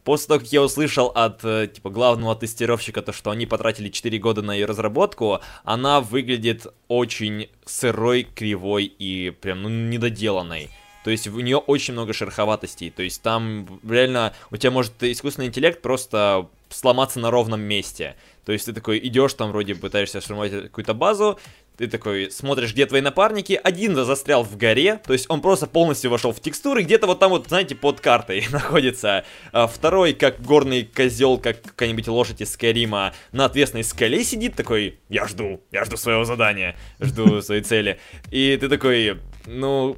после 0.05 0.29
того, 0.29 0.41
как 0.41 0.53
я 0.53 0.63
услышал 0.63 1.09
от, 1.09 1.45
э, 1.45 1.69
типа, 1.73 1.91
главного 1.91 2.37
тестировщика, 2.37 3.03
то, 3.03 3.13
что 3.13 3.31
они 3.31 3.47
потратили 3.47 3.89
4 3.89 4.19
года 4.19 4.43
на 4.43 4.53
ее 4.55 4.67
разработку, 4.67 5.41
она 5.65 6.01
выглядит 6.01 6.67
очень 6.87 7.49
сырой, 7.65 8.23
кривой 8.25 8.85
и 8.85 9.31
прям, 9.31 9.63
ну, 9.63 9.69
недоделанной. 9.69 10.71
То 11.05 11.11
есть 11.11 11.27
у 11.27 11.41
нее 11.41 11.57
очень 11.57 11.95
много 11.95 12.13
шероховатостей. 12.13 12.91
То 12.91 13.03
есть 13.03 13.23
там 13.23 13.81
реально 13.89 14.35
у 14.51 14.57
тебя 14.57 14.71
может 14.71 15.03
искусственный 15.03 15.49
интеллект 15.49 15.83
просто 15.83 16.49
сломаться 16.73 17.21
на 17.21 17.31
ровном 17.31 17.61
месте. 17.61 18.17
То 18.45 18.53
есть 18.53 18.67
ты 18.67 18.73
такой 18.73 18.99
идешь 18.99 19.35
там 19.35 19.51
вроде 19.51 19.75
пытаешься 19.75 20.21
штурмовать 20.21 20.53
какую-то 20.63 20.95
базу, 20.95 21.39
ты 21.77 21.87
такой 21.87 22.31
смотришь, 22.31 22.73
где 22.73 22.87
твои 22.87 23.01
напарники, 23.01 23.59
один 23.63 23.95
застрял 23.95 24.45
в 24.45 24.57
горе, 24.57 25.01
то 25.05 25.13
есть 25.13 25.27
он 25.29 25.41
просто 25.41 25.67
полностью 25.67 26.11
вошел 26.11 26.33
в 26.33 26.41
текстуры, 26.41 26.83
где-то 26.83 27.07
вот 27.07 27.19
там 27.19 27.31
вот, 27.31 27.49
знаете, 27.49 27.75
под 27.75 28.01
картой 28.01 28.47
находится. 28.53 29.25
А 29.53 29.67
второй, 29.67 30.13
как 30.13 30.41
горный 30.43 30.85
козел, 30.85 31.39
как 31.39 31.63
какая-нибудь 31.63 32.09
лошадь 32.09 32.41
из 32.41 32.53
Скайрима, 32.53 33.15
на 33.33 33.47
ответственной 33.47 33.85
скале 33.85 34.23
сидит, 34.23 34.55
такой, 34.55 35.01
я 35.09 35.27
жду, 35.27 35.63
я 35.71 35.85
жду 35.85 35.97
своего 35.97 36.25
задания, 36.25 36.77
жду 37.01 37.41
своей 37.43 37.63
цели. 37.63 37.99
И 38.31 38.57
ты 38.61 38.69
такой, 38.69 39.19
ну, 39.47 39.97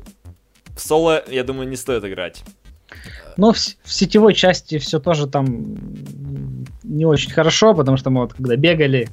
в 0.77 0.81
соло, 0.81 1.25
я 1.29 1.45
думаю, 1.45 1.69
не 1.69 1.77
стоит 1.77 2.05
играть. 2.05 2.45
Но 3.37 3.53
в, 3.53 3.57
в 3.57 3.93
сетевой 3.93 4.35
части 4.35 4.79
все 4.79 4.99
тоже 5.01 5.27
там 5.27 5.77
не 6.83 7.05
очень 7.05 7.33
хорошо, 7.33 7.75
потому 7.75 7.97
что 7.97 8.11
мы 8.11 8.23
вот 8.23 8.35
когда 8.35 8.57
бегали 8.57 9.09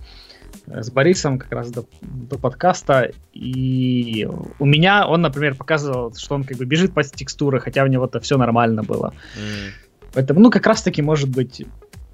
э, 0.67 0.83
с 0.83 0.91
Борисом 0.91 1.39
как 1.39 1.51
раз 1.51 1.71
до, 1.71 1.85
до 2.01 2.37
подкаста, 2.37 3.11
и 3.33 4.27
у 4.59 4.65
меня 4.65 5.07
он, 5.07 5.21
например, 5.21 5.55
показывал, 5.55 6.13
что 6.15 6.35
он 6.35 6.43
как 6.43 6.57
бы 6.57 6.65
бежит 6.65 6.93
по 6.93 7.03
текстуре, 7.03 7.59
хотя 7.59 7.83
у 7.83 7.87
него-то 7.87 8.19
все 8.19 8.37
нормально 8.37 8.83
было. 8.83 9.13
Mm. 9.37 9.71
Поэтому, 10.13 10.39
ну, 10.41 10.51
как 10.51 10.67
раз-таки, 10.67 11.01
может 11.01 11.29
быть, 11.29 11.65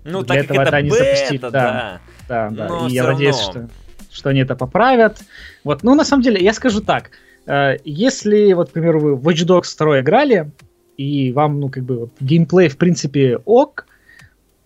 ну, 0.03 0.23
для 0.23 0.37
этого 0.37 0.61
это, 0.61 0.69
это 0.69 0.77
они 0.77 0.89
запустили. 0.89 1.37
Да, 1.39 1.49
да, 1.49 2.49
да. 2.49 2.49
да. 2.49 2.87
И 2.87 2.93
я 2.93 3.03
надеюсь, 3.03 3.39
что, 3.39 3.67
что 4.11 4.29
они 4.29 4.41
это 4.41 4.55
поправят. 4.55 5.17
Вот, 5.63 5.83
ну, 5.83 5.95
на 5.95 6.05
самом 6.05 6.23
деле, 6.23 6.41
я 6.41 6.53
скажу 6.53 6.81
так. 6.81 7.11
Э, 7.45 7.77
если, 7.83 8.53
вот, 8.53 8.69
к 8.69 8.73
примеру, 8.73 8.99
вы 8.99 9.13
Watch 9.15 9.45
Dogs 9.45 9.75
2 9.77 10.01
играли, 10.01 10.51
и 10.97 11.31
вам, 11.31 11.59
ну, 11.59 11.69
как 11.69 11.83
бы, 11.83 12.09
геймплей, 12.19 12.69
в 12.69 12.77
принципе, 12.77 13.37
ок, 13.45 13.85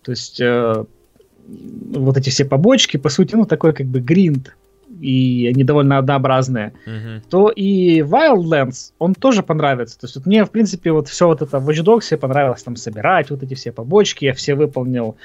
то 0.02 0.10
есть 0.10 0.40
э, 0.40 0.84
вот 1.46 2.16
эти 2.16 2.30
все 2.30 2.44
побочки, 2.44 2.96
по 2.96 3.10
сути, 3.10 3.36
ну, 3.36 3.44
такой, 3.44 3.72
как 3.72 3.86
бы, 3.86 4.00
гринд, 4.00 4.56
и 5.00 5.50
они 5.52 5.64
довольно 5.64 5.98
однообразные, 5.98 6.72
mm-hmm. 6.86 7.22
то 7.28 7.50
и 7.50 8.00
Wildlands, 8.00 8.92
он 8.98 9.14
тоже 9.14 9.42
понравится. 9.42 9.98
То 9.98 10.06
есть 10.06 10.16
вот 10.16 10.26
мне, 10.26 10.44
в 10.44 10.50
принципе, 10.50 10.92
вот 10.92 11.08
все 11.08 11.26
вот 11.26 11.42
это 11.42 11.58
в 11.58 11.68
Watch 11.68 11.84
Dogs 11.84 12.16
понравилось 12.16 12.62
там 12.62 12.76
собирать, 12.76 13.30
вот 13.30 13.42
эти 13.42 13.54
все 13.54 13.72
побочки, 13.72 14.26
я 14.26 14.34
все 14.34 14.54
выполнил. 14.54 15.16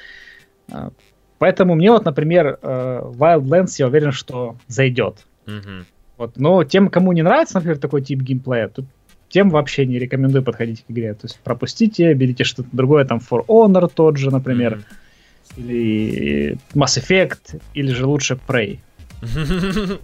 Э, 0.70 0.90
поэтому 1.38 1.74
мне 1.74 1.90
вот, 1.90 2.04
например, 2.04 2.58
э, 2.60 3.02
Wildlands, 3.04 3.74
я 3.78 3.86
уверен, 3.86 4.12
что 4.12 4.56
зайдет. 4.66 5.26
Mm-hmm. 5.46 5.84
Вот. 6.18 6.36
Но 6.36 6.64
тем, 6.64 6.88
кому 6.88 7.12
не 7.12 7.22
нравится, 7.22 7.54
например, 7.54 7.78
такой 7.78 8.02
тип 8.02 8.20
геймплея, 8.20 8.68
тут 8.68 8.86
тем 9.28 9.50
вообще 9.50 9.86
не 9.86 9.98
рекомендую 9.98 10.42
подходить 10.42 10.84
к 10.84 10.90
игре. 10.90 11.14
То 11.14 11.26
есть 11.26 11.38
пропустите, 11.40 12.12
берите 12.14 12.44
что-то 12.44 12.68
другое, 12.72 13.04
там 13.04 13.18
For 13.18 13.44
Honor 13.46 13.90
тот 13.92 14.16
же, 14.16 14.30
например, 14.30 14.84
mm-hmm. 15.56 15.62
или 15.62 16.58
Mass 16.74 16.98
Effect, 16.98 17.60
или 17.74 17.92
же 17.92 18.06
лучше 18.06 18.38
Prey. 18.46 18.78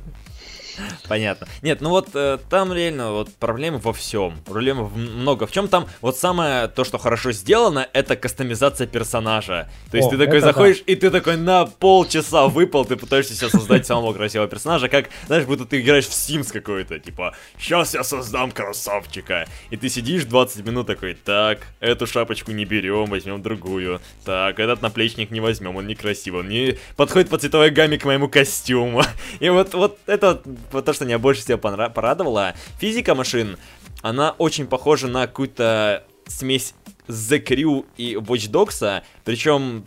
Понятно. 1.08 1.46
Нет, 1.62 1.80
ну 1.80 1.90
вот 1.90 2.08
э, 2.14 2.38
там 2.50 2.72
реально 2.72 3.12
вот 3.12 3.32
проблемы 3.34 3.78
во 3.78 3.92
всем. 3.92 4.38
Проблемы 4.44 4.88
много. 4.88 5.46
В 5.46 5.52
чем 5.52 5.68
там 5.68 5.86
вот 6.00 6.16
самое 6.18 6.68
то, 6.68 6.84
что 6.84 6.98
хорошо 6.98 7.32
сделано, 7.32 7.88
это 7.92 8.16
кастомизация 8.16 8.86
персонажа. 8.86 9.68
То 9.90 9.96
есть 9.96 10.08
О, 10.08 10.10
ты 10.10 10.18
такой 10.18 10.40
заходишь, 10.40 10.78
да. 10.78 10.92
и 10.92 10.96
ты 10.96 11.10
такой 11.10 11.36
на 11.36 11.66
полчаса 11.66 12.46
выпал, 12.46 12.84
ты 12.84 12.96
пытаешься 12.96 13.34
себе 13.34 13.48
создать 13.48 13.86
самого 13.86 14.12
красивого 14.12 14.48
персонажа, 14.48 14.88
как, 14.88 15.10
знаешь, 15.26 15.44
будто 15.44 15.64
ты 15.64 15.80
играешь 15.80 16.06
в 16.06 16.10
Sims 16.10 16.52
какой-то, 16.52 16.98
типа, 16.98 17.34
сейчас 17.58 17.94
я 17.94 18.04
создам 18.04 18.50
красавчика. 18.50 19.46
И 19.70 19.76
ты 19.76 19.88
сидишь 19.88 20.24
20 20.24 20.64
минут 20.64 20.86
такой, 20.86 21.14
так, 21.14 21.66
эту 21.80 22.06
шапочку 22.06 22.52
не 22.52 22.64
берем, 22.64 23.06
возьмем 23.06 23.42
другую. 23.42 24.00
Так, 24.24 24.58
этот 24.58 24.82
наплечник 24.82 25.30
не 25.30 25.40
возьмем, 25.40 25.76
он 25.76 25.86
некрасивый, 25.86 26.40
он 26.40 26.48
не 26.48 26.78
подходит 26.96 27.28
по 27.28 27.38
цветовой 27.38 27.70
гамме 27.70 27.98
к 27.98 28.04
моему 28.04 28.28
костюму. 28.28 29.02
И 29.40 29.48
вот, 29.48 29.74
вот 29.74 29.98
это 30.06 30.42
вот 30.72 30.84
то, 30.84 30.92
что 30.92 31.04
меня 31.04 31.18
больше 31.18 31.42
всего 31.42 31.58
порадовало, 31.58 32.54
физика 32.78 33.14
машин, 33.14 33.56
она 34.02 34.34
очень 34.38 34.66
похожа 34.66 35.08
на 35.08 35.26
какую-то 35.26 36.04
смесь 36.26 36.74
The 37.08 37.44
Crew 37.44 37.84
и 37.96 38.14
Watch 38.14 38.50
Dogs, 38.50 39.02
причем 39.24 39.84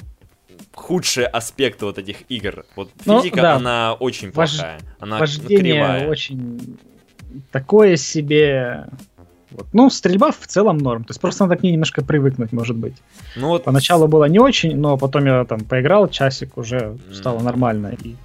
худшие 0.74 1.28
аспекты 1.28 1.86
вот 1.86 1.98
этих 1.98 2.18
игр. 2.30 2.66
Вот 2.76 2.90
ну, 3.06 3.20
физика, 3.20 3.42
да. 3.42 3.56
она 3.56 3.94
очень 3.94 4.32
Вож... 4.32 4.52
плохая. 4.52 4.80
Она 5.00 5.20
Вождение 5.20 5.74
кривая. 5.74 6.08
очень 6.08 6.78
такое 7.52 7.96
себе. 7.96 8.86
Вот. 9.52 9.68
Ну, 9.74 9.90
стрельба 9.90 10.32
в 10.32 10.46
целом 10.46 10.78
норм. 10.78 11.04
То 11.04 11.12
есть 11.12 11.22
просто 11.22 11.46
надо 11.46 11.58
к 11.58 11.64
ней 11.64 11.72
немножко 11.72 12.04
привыкнуть, 12.04 12.52
может 12.52 12.76
быть. 12.76 12.96
Ну, 13.36 13.48
вот... 13.50 13.64
Поначалу 13.64 14.08
было 14.08 14.26
не 14.26 14.40
очень, 14.40 14.78
но 14.78 14.98
потом 14.98 15.26
я 15.26 15.46
там 15.46 15.62
поиграл, 15.62 16.10
часик 16.10 16.58
уже 16.58 16.98
стало 17.14 17.40
mm. 17.40 17.44
нормально. 17.44 17.96
И 18.04 18.16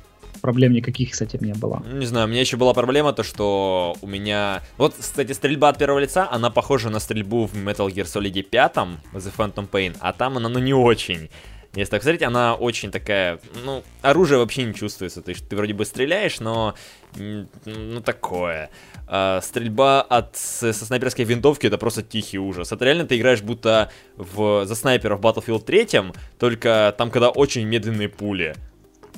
проблем 0.42 0.72
никаких 0.72 1.14
с 1.14 1.22
этим 1.22 1.40
не 1.46 1.54
было. 1.54 1.82
Не 1.90 2.04
знаю, 2.04 2.26
у 2.26 2.30
меня 2.30 2.40
еще 2.40 2.58
была 2.58 2.74
проблема, 2.74 3.12
то 3.14 3.22
что 3.22 3.96
у 4.02 4.06
меня... 4.06 4.60
Вот, 4.76 4.94
кстати, 4.98 5.32
стрельба 5.32 5.70
от 5.70 5.78
первого 5.78 6.00
лица, 6.00 6.28
она 6.30 6.50
похожа 6.50 6.90
на 6.90 6.98
стрельбу 6.98 7.46
в 7.46 7.54
Metal 7.54 7.88
Gear 7.88 8.04
Solid 8.04 8.42
5, 8.42 8.76
The 9.14 9.32
Phantom 9.36 9.68
Pain, 9.70 9.96
а 10.00 10.12
там 10.12 10.36
она, 10.36 10.50
ну, 10.50 10.58
не 10.58 10.74
очень. 10.74 11.30
Если 11.74 11.90
так 11.90 12.02
смотреть, 12.02 12.22
она 12.22 12.54
очень 12.54 12.90
такая, 12.90 13.38
ну, 13.64 13.82
оружие 14.02 14.38
вообще 14.38 14.64
не 14.64 14.74
чувствуется. 14.74 15.22
То 15.22 15.30
есть 15.30 15.48
ты 15.48 15.56
вроде 15.56 15.72
бы 15.72 15.86
стреляешь, 15.86 16.38
но, 16.38 16.74
ну, 17.16 18.00
такое. 18.02 18.68
А, 19.06 19.40
стрельба 19.40 20.02
от, 20.02 20.36
со 20.36 20.72
снайперской 20.72 21.24
винтовки 21.24 21.66
это 21.66 21.78
просто 21.78 22.02
тихий 22.02 22.38
ужас. 22.38 22.72
Это 22.72 22.84
реально 22.84 23.06
ты 23.06 23.16
играешь 23.16 23.40
будто 23.40 23.90
в, 24.16 24.66
за 24.66 24.74
снайпера 24.74 25.16
в 25.16 25.20
Battlefield 25.20 25.64
3, 25.64 26.12
только 26.38 26.94
там, 26.98 27.10
когда 27.10 27.30
очень 27.30 27.64
медленные 27.64 28.10
пули. 28.10 28.54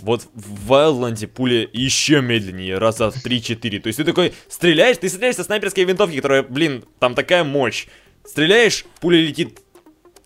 Вот 0.04 0.28
в 0.34 0.70
Wildlands 0.70 1.26
пуля 1.26 1.68
еще 1.72 2.20
медленнее, 2.20 2.78
раза 2.78 3.10
в 3.10 3.24
3-4. 3.24 3.80
То 3.80 3.86
есть 3.86 3.96
ты 3.96 4.04
такой 4.04 4.34
стреляешь, 4.48 4.98
ты 4.98 5.08
стреляешь 5.08 5.36
со 5.36 5.44
снайперской 5.44 5.84
винтовки, 5.84 6.16
которая, 6.16 6.42
блин, 6.42 6.84
там 6.98 7.14
такая 7.14 7.42
мощь. 7.42 7.86
Стреляешь, 8.24 8.84
пуля 9.00 9.20
летит 9.20 9.60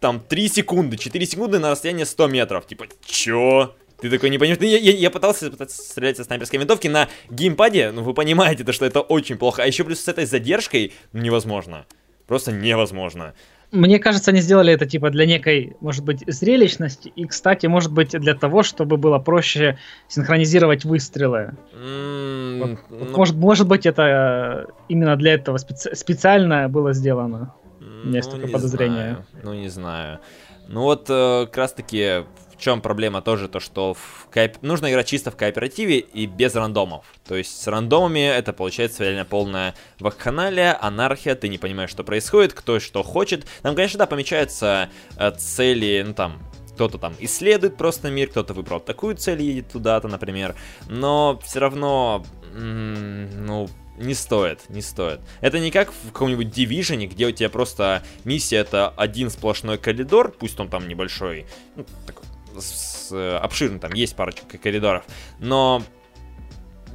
там 0.00 0.20
3 0.20 0.48
секунды, 0.48 0.96
4 0.96 1.26
секунды 1.26 1.58
на 1.58 1.70
расстояние 1.70 2.06
100 2.06 2.26
метров. 2.26 2.66
Типа, 2.66 2.86
чё? 3.06 3.76
Ты 4.00 4.10
такой 4.10 4.30
не 4.30 4.38
понимаешь. 4.38 4.60
Ну, 4.60 4.66
я, 4.66 4.78
я, 4.78 4.92
я 4.92 5.10
пытался, 5.10 5.50
пытался 5.50 5.82
стрелять 5.82 6.16
со 6.16 6.24
снайперской 6.24 6.58
винтовки 6.58 6.88
на 6.88 7.08
геймпаде, 7.30 7.90
ну 7.90 8.02
вы 8.02 8.14
понимаете, 8.14 8.64
то, 8.64 8.72
что 8.72 8.84
это 8.84 9.00
очень 9.00 9.36
плохо. 9.36 9.62
А 9.62 9.66
еще 9.66 9.84
плюс 9.84 10.00
с 10.00 10.08
этой 10.08 10.26
задержкой 10.26 10.92
невозможно. 11.12 11.86
Просто 12.26 12.52
невозможно. 12.52 13.34
Мне 13.70 13.98
кажется, 13.98 14.30
они 14.30 14.40
сделали 14.40 14.72
это 14.72 14.86
типа 14.86 15.10
для 15.10 15.26
некой, 15.26 15.76
может 15.80 16.02
быть, 16.02 16.24
зрелищности. 16.26 17.12
И, 17.14 17.26
кстати, 17.26 17.66
может 17.66 17.92
быть, 17.92 18.10
для 18.10 18.34
того, 18.34 18.62
чтобы 18.62 18.96
было 18.96 19.18
проще 19.18 19.78
синхронизировать 20.08 20.84
выстрелы. 20.84 21.54
Mm, 21.74 22.58
вот, 22.58 22.78
ну... 22.88 23.16
может, 23.16 23.36
может 23.36 23.68
быть, 23.68 23.84
это 23.84 24.68
именно 24.88 25.16
для 25.16 25.34
этого 25.34 25.58
специ- 25.58 25.94
специально 25.94 26.68
было 26.68 26.94
сделано. 26.94 27.54
У 27.80 28.06
меня 28.06 28.18
есть 28.18 28.30
ну, 28.32 28.36
такое 28.36 28.52
подозрение. 28.52 29.10
Знаю. 29.10 29.26
Ну, 29.42 29.54
не 29.54 29.68
знаю. 29.68 30.20
Ну 30.68 30.82
вот, 30.82 31.06
э, 31.10 31.46
как 31.46 31.56
раз 31.56 31.72
таки, 31.72 32.24
в 32.58 32.60
чем 32.60 32.80
проблема 32.80 33.22
тоже, 33.22 33.48
то 33.48 33.60
что 33.60 33.94
в 33.94 34.28
кооп... 34.30 34.60
нужно 34.62 34.90
играть 34.90 35.06
чисто 35.06 35.30
в 35.30 35.36
кооперативе 35.36 35.98
и 35.98 36.26
без 36.26 36.54
рандомов. 36.56 37.06
То 37.26 37.36
есть 37.36 37.62
с 37.62 37.66
рандомами 37.68 38.26
это 38.26 38.52
получается 38.52 39.04
реально 39.04 39.24
полная 39.24 39.74
вакханалия, 40.00 40.76
анархия, 40.80 41.36
ты 41.36 41.48
не 41.48 41.58
понимаешь, 41.58 41.90
что 41.90 42.02
происходит, 42.02 42.52
кто 42.52 42.80
что 42.80 43.02
хочет. 43.02 43.46
Там, 43.62 43.76
конечно, 43.76 43.98
да, 43.98 44.06
помечаются 44.06 44.90
э, 45.16 45.30
цели, 45.38 46.04
ну 46.04 46.14
там, 46.14 46.42
кто-то 46.74 46.98
там 46.98 47.14
исследует 47.20 47.76
просто 47.76 48.10
мир, 48.10 48.28
кто-то 48.28 48.54
выбрал 48.54 48.80
такую 48.80 49.16
цель, 49.16 49.40
едет 49.42 49.70
туда-то, 49.70 50.08
например. 50.08 50.56
Но 50.88 51.40
все 51.44 51.60
равно, 51.60 52.24
ну, 52.54 53.68
не 53.98 54.14
стоит, 54.14 54.68
не 54.68 54.82
стоит. 54.82 55.20
Это 55.40 55.58
не 55.60 55.70
как 55.70 55.92
в 55.92 56.12
каком-нибудь 56.12 56.46
Division, 56.46 57.06
где 57.06 57.26
у 57.26 57.32
тебя 57.32 57.50
просто 57.50 58.02
миссия 58.24 58.58
это 58.58 58.90
один 58.90 59.30
сплошной 59.30 59.78
коридор, 59.78 60.32
пусть 60.32 60.58
он 60.60 60.68
там 60.68 60.88
небольшой, 60.88 61.46
ну, 61.76 61.84
такой 62.06 62.27
с, 62.60 63.38
обширный, 63.38 63.78
там 63.78 63.92
есть 63.92 64.16
парочка 64.16 64.58
коридоров, 64.58 65.04
но 65.38 65.82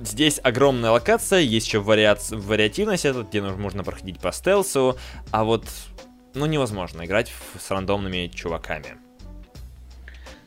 здесь 0.02 0.40
огромная 0.44 0.92
локация, 0.92 1.40
есть 1.40 1.68
еще 1.68 1.80
вариа... 1.80 2.18
вариативность, 2.32 3.06
этот, 3.06 3.30
где 3.30 3.42
можно 3.42 3.84
проходить 3.84 4.20
по 4.20 4.32
стелсу, 4.32 4.98
а 5.32 5.44
вот, 5.44 5.66
ну, 6.34 6.46
невозможно 6.46 7.06
играть 7.06 7.32
в, 7.32 7.62
с 7.62 7.72
рандомными 7.72 8.28
чуваками. 8.34 8.98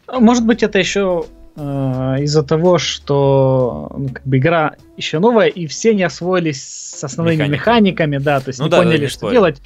Может 0.09 0.47
быть, 0.47 0.63
это 0.63 0.79
еще 0.79 1.27
э, 1.57 1.61
из-за 1.61 2.43
того, 2.43 2.79
что 2.79 3.93
ну, 3.97 4.09
как 4.09 4.25
бы 4.25 4.39
игра 4.39 4.77
еще 4.97 5.19
новая, 5.19 5.49
и 5.49 5.67
все 5.67 5.95
не 5.95 6.05
освоились 6.05 6.63
с 6.63 7.03
основными 7.03 7.37
Механика. 7.37 7.55
механиками, 7.55 8.19
да, 8.19 8.41
то 8.41 8.49
есть 8.51 8.59
ну, 8.61 8.67
не 8.67 8.71
да, 8.71 8.79
поняли, 8.79 9.03
да, 9.03 9.09
что 9.09 9.19
спорю. 9.19 9.33
делать. 9.33 9.63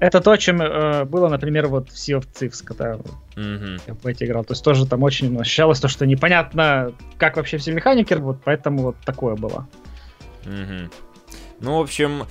Это 0.00 0.20
то, 0.20 0.36
чем 0.36 0.62
э, 0.62 1.04
было, 1.04 1.28
например, 1.28 1.66
вот 1.66 1.90
в 1.90 1.94
Sea 1.94 2.20
of 2.20 2.26
Thieves, 2.32 2.62
когда 2.62 2.98
mm-hmm. 3.34 3.80
я 3.86 3.94
в 3.94 4.06
эти 4.06 4.24
играл. 4.24 4.44
То 4.44 4.52
есть 4.52 4.62
тоже 4.62 4.86
там 4.86 5.02
очень 5.02 5.36
ощущалось 5.38 5.80
то, 5.80 5.88
что 5.88 6.06
непонятно, 6.06 6.92
как 7.16 7.36
вообще 7.36 7.58
все 7.58 7.72
механики 7.72 8.12
работают, 8.12 8.44
поэтому 8.44 8.82
вот 8.82 8.96
такое 9.04 9.34
было. 9.34 9.66
Mm-hmm. 10.44 10.92
Ну, 11.60 11.78
в 11.78 11.80
общем, 11.80 12.26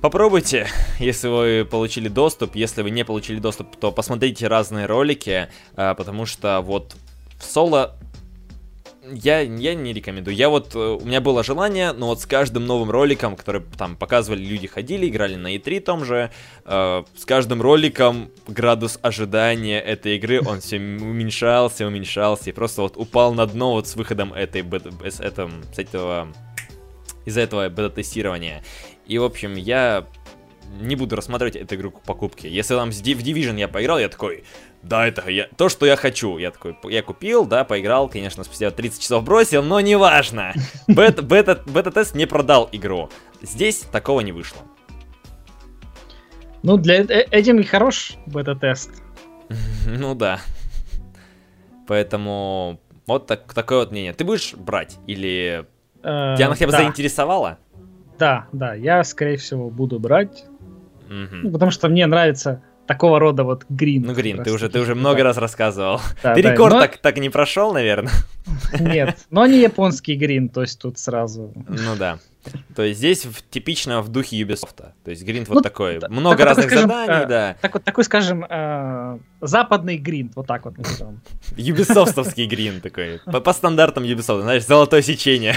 попробуйте, 0.00 0.66
если 0.98 1.28
вы 1.28 1.68
получили 1.70 2.08
доступ. 2.08 2.56
Если 2.56 2.82
вы 2.82 2.90
не 2.90 3.04
получили 3.04 3.38
доступ, 3.38 3.76
то 3.76 3.92
посмотрите 3.92 4.48
разные 4.48 4.86
ролики, 4.86 5.48
э, 5.76 5.94
потому 5.94 6.26
что 6.26 6.60
вот 6.62 6.96
в 7.38 7.44
соло 7.44 7.96
я, 9.02 9.40
я 9.40 9.74
не 9.74 9.92
рекомендую. 9.92 10.36
Я 10.36 10.48
вот, 10.48 10.74
э, 10.74 10.78
у 10.78 11.04
меня 11.04 11.20
было 11.20 11.42
желание, 11.42 11.92
но 11.92 12.06
вот 12.06 12.20
с 12.20 12.26
каждым 12.26 12.66
новым 12.66 12.90
роликом, 12.90 13.36
который 13.36 13.62
там 13.78 13.96
показывали, 13.96 14.42
люди 14.44 14.66
ходили, 14.66 15.08
играли 15.08 15.36
на 15.36 15.54
E3 15.56 15.80
том 15.80 16.04
же, 16.04 16.30
э, 16.64 17.02
с 17.16 17.24
каждым 17.24 17.62
роликом 17.62 18.30
градус 18.46 18.98
ожидания 19.02 19.80
этой 19.80 20.16
игры, 20.16 20.40
он 20.46 20.60
все 20.60 20.76
уменьшался, 20.76 21.86
уменьшался, 21.86 22.50
и 22.50 22.52
просто 22.52 22.82
вот 22.82 22.96
упал 22.96 23.32
на 23.34 23.46
дно 23.46 23.72
вот 23.72 23.86
с 23.86 23.96
выходом 23.96 24.32
этой, 24.32 24.64
с, 25.08 25.20
этом, 25.20 25.62
с 25.72 25.78
этого, 25.78 26.28
из-за 27.24 27.40
этого 27.40 27.68
бета-тестирования. 27.68 28.62
И, 29.06 29.18
в 29.18 29.24
общем, 29.24 29.54
я 29.54 30.06
не 30.80 30.96
буду 30.96 31.16
рассматривать 31.16 31.56
эту 31.56 31.74
игру 31.74 31.90
покупки. 31.90 32.46
Если 32.46 32.74
там 32.74 32.90
в 32.90 32.94
Division 32.94 33.58
я 33.58 33.68
поиграл, 33.68 33.98
я 33.98 34.08
такой, 34.08 34.44
да, 34.82 35.06
это 35.06 35.28
я, 35.30 35.48
то, 35.56 35.68
что 35.68 35.86
я 35.86 35.96
хочу. 35.96 36.38
Я 36.38 36.50
такой, 36.50 36.76
я 36.84 37.02
купил, 37.02 37.44
да, 37.44 37.64
поиграл, 37.64 38.08
конечно, 38.08 38.44
спустя 38.44 38.70
30 38.70 39.02
часов 39.02 39.24
бросил, 39.24 39.62
но 39.62 39.80
неважно. 39.80 40.52
Бета-тест 40.88 41.22
бета, 41.22 41.62
бета 41.66 42.04
не 42.14 42.26
продал 42.26 42.68
игру. 42.72 43.10
Здесь 43.42 43.80
такого 43.80 44.20
не 44.20 44.32
вышло. 44.32 44.60
Ну, 46.62 46.76
для 46.76 47.00
э, 47.02 47.26
этим 47.30 47.58
и 47.58 47.62
хорош 47.64 48.14
бета-тест. 48.26 48.90
ну 49.86 50.14
да. 50.14 50.40
Поэтому 51.86 52.80
вот 53.06 53.26
так, 53.26 53.52
такое 53.54 53.78
вот 53.78 53.90
мнение. 53.90 54.12
Ты 54.12 54.24
будешь 54.24 54.54
брать? 54.54 54.98
Или 55.06 55.66
э, 56.02 56.34
тебя 56.36 56.46
она 56.46 56.54
хотя 56.54 56.66
бы 56.66 56.72
заинтересовала? 56.72 57.58
Да, 58.18 58.46
да, 58.52 58.74
я, 58.74 59.02
скорее 59.02 59.38
всего, 59.38 59.70
буду 59.70 59.98
брать. 59.98 60.44
Ну, 61.10 61.50
потому 61.50 61.70
что 61.70 61.88
мне 61.88 62.06
нравится 62.06 62.62
такого 62.86 63.20
рода 63.20 63.44
вот 63.44 63.66
грин. 63.68 64.02
Ну, 64.02 64.14
грин, 64.14 64.42
ты 64.42 64.52
уже, 64.52 64.68
ты 64.68 64.80
уже 64.80 64.94
много 64.94 65.18
да. 65.18 65.24
раз 65.24 65.36
рассказывал. 65.36 66.00
Да, 66.22 66.34
ты 66.34 66.42
да, 66.42 66.52
рекорд 66.52 66.74
но... 66.74 66.80
так, 66.80 66.98
так 66.98 67.18
не 67.18 67.30
прошел, 67.30 67.72
наверное? 67.72 68.12
Нет, 68.80 69.16
но 69.30 69.46
не 69.46 69.60
японский 69.60 70.16
грин, 70.16 70.48
то 70.48 70.62
есть 70.62 70.80
тут 70.80 70.98
сразу... 70.98 71.52
Ну 71.68 71.96
да. 71.96 72.18
То 72.74 72.82
есть 72.82 72.98
здесь 72.98 73.26
в, 73.26 73.48
типично 73.48 74.02
в 74.02 74.08
духе 74.08 74.40
Ubisoft. 74.40 74.76
То 75.04 75.10
есть 75.10 75.24
гринд 75.24 75.48
ну, 75.48 75.54
вот 75.54 75.62
такой. 75.62 75.98
Да, 75.98 76.08
много 76.08 76.38
так, 76.38 76.46
разных 76.46 76.66
скажем, 76.66 76.88
заданий, 76.88 77.24
э, 77.24 77.26
да. 77.28 77.56
Так 77.60 77.74
вот, 77.74 77.84
такой, 77.84 78.04
скажем, 78.04 78.46
э, 78.48 79.18
западный 79.40 79.98
гринд, 79.98 80.32
вот 80.36 80.46
так 80.46 80.64
вот 80.64 80.78
назовем. 80.78 81.20
Юбисофтовский 81.56 82.46
гринд 82.46 82.82
такой. 82.82 83.20
По, 83.26 83.40
по 83.40 83.52
стандартам 83.52 84.04
Ubisoft, 84.04 84.42
знаешь, 84.42 84.64
золотое 84.64 85.02
сечение. 85.02 85.56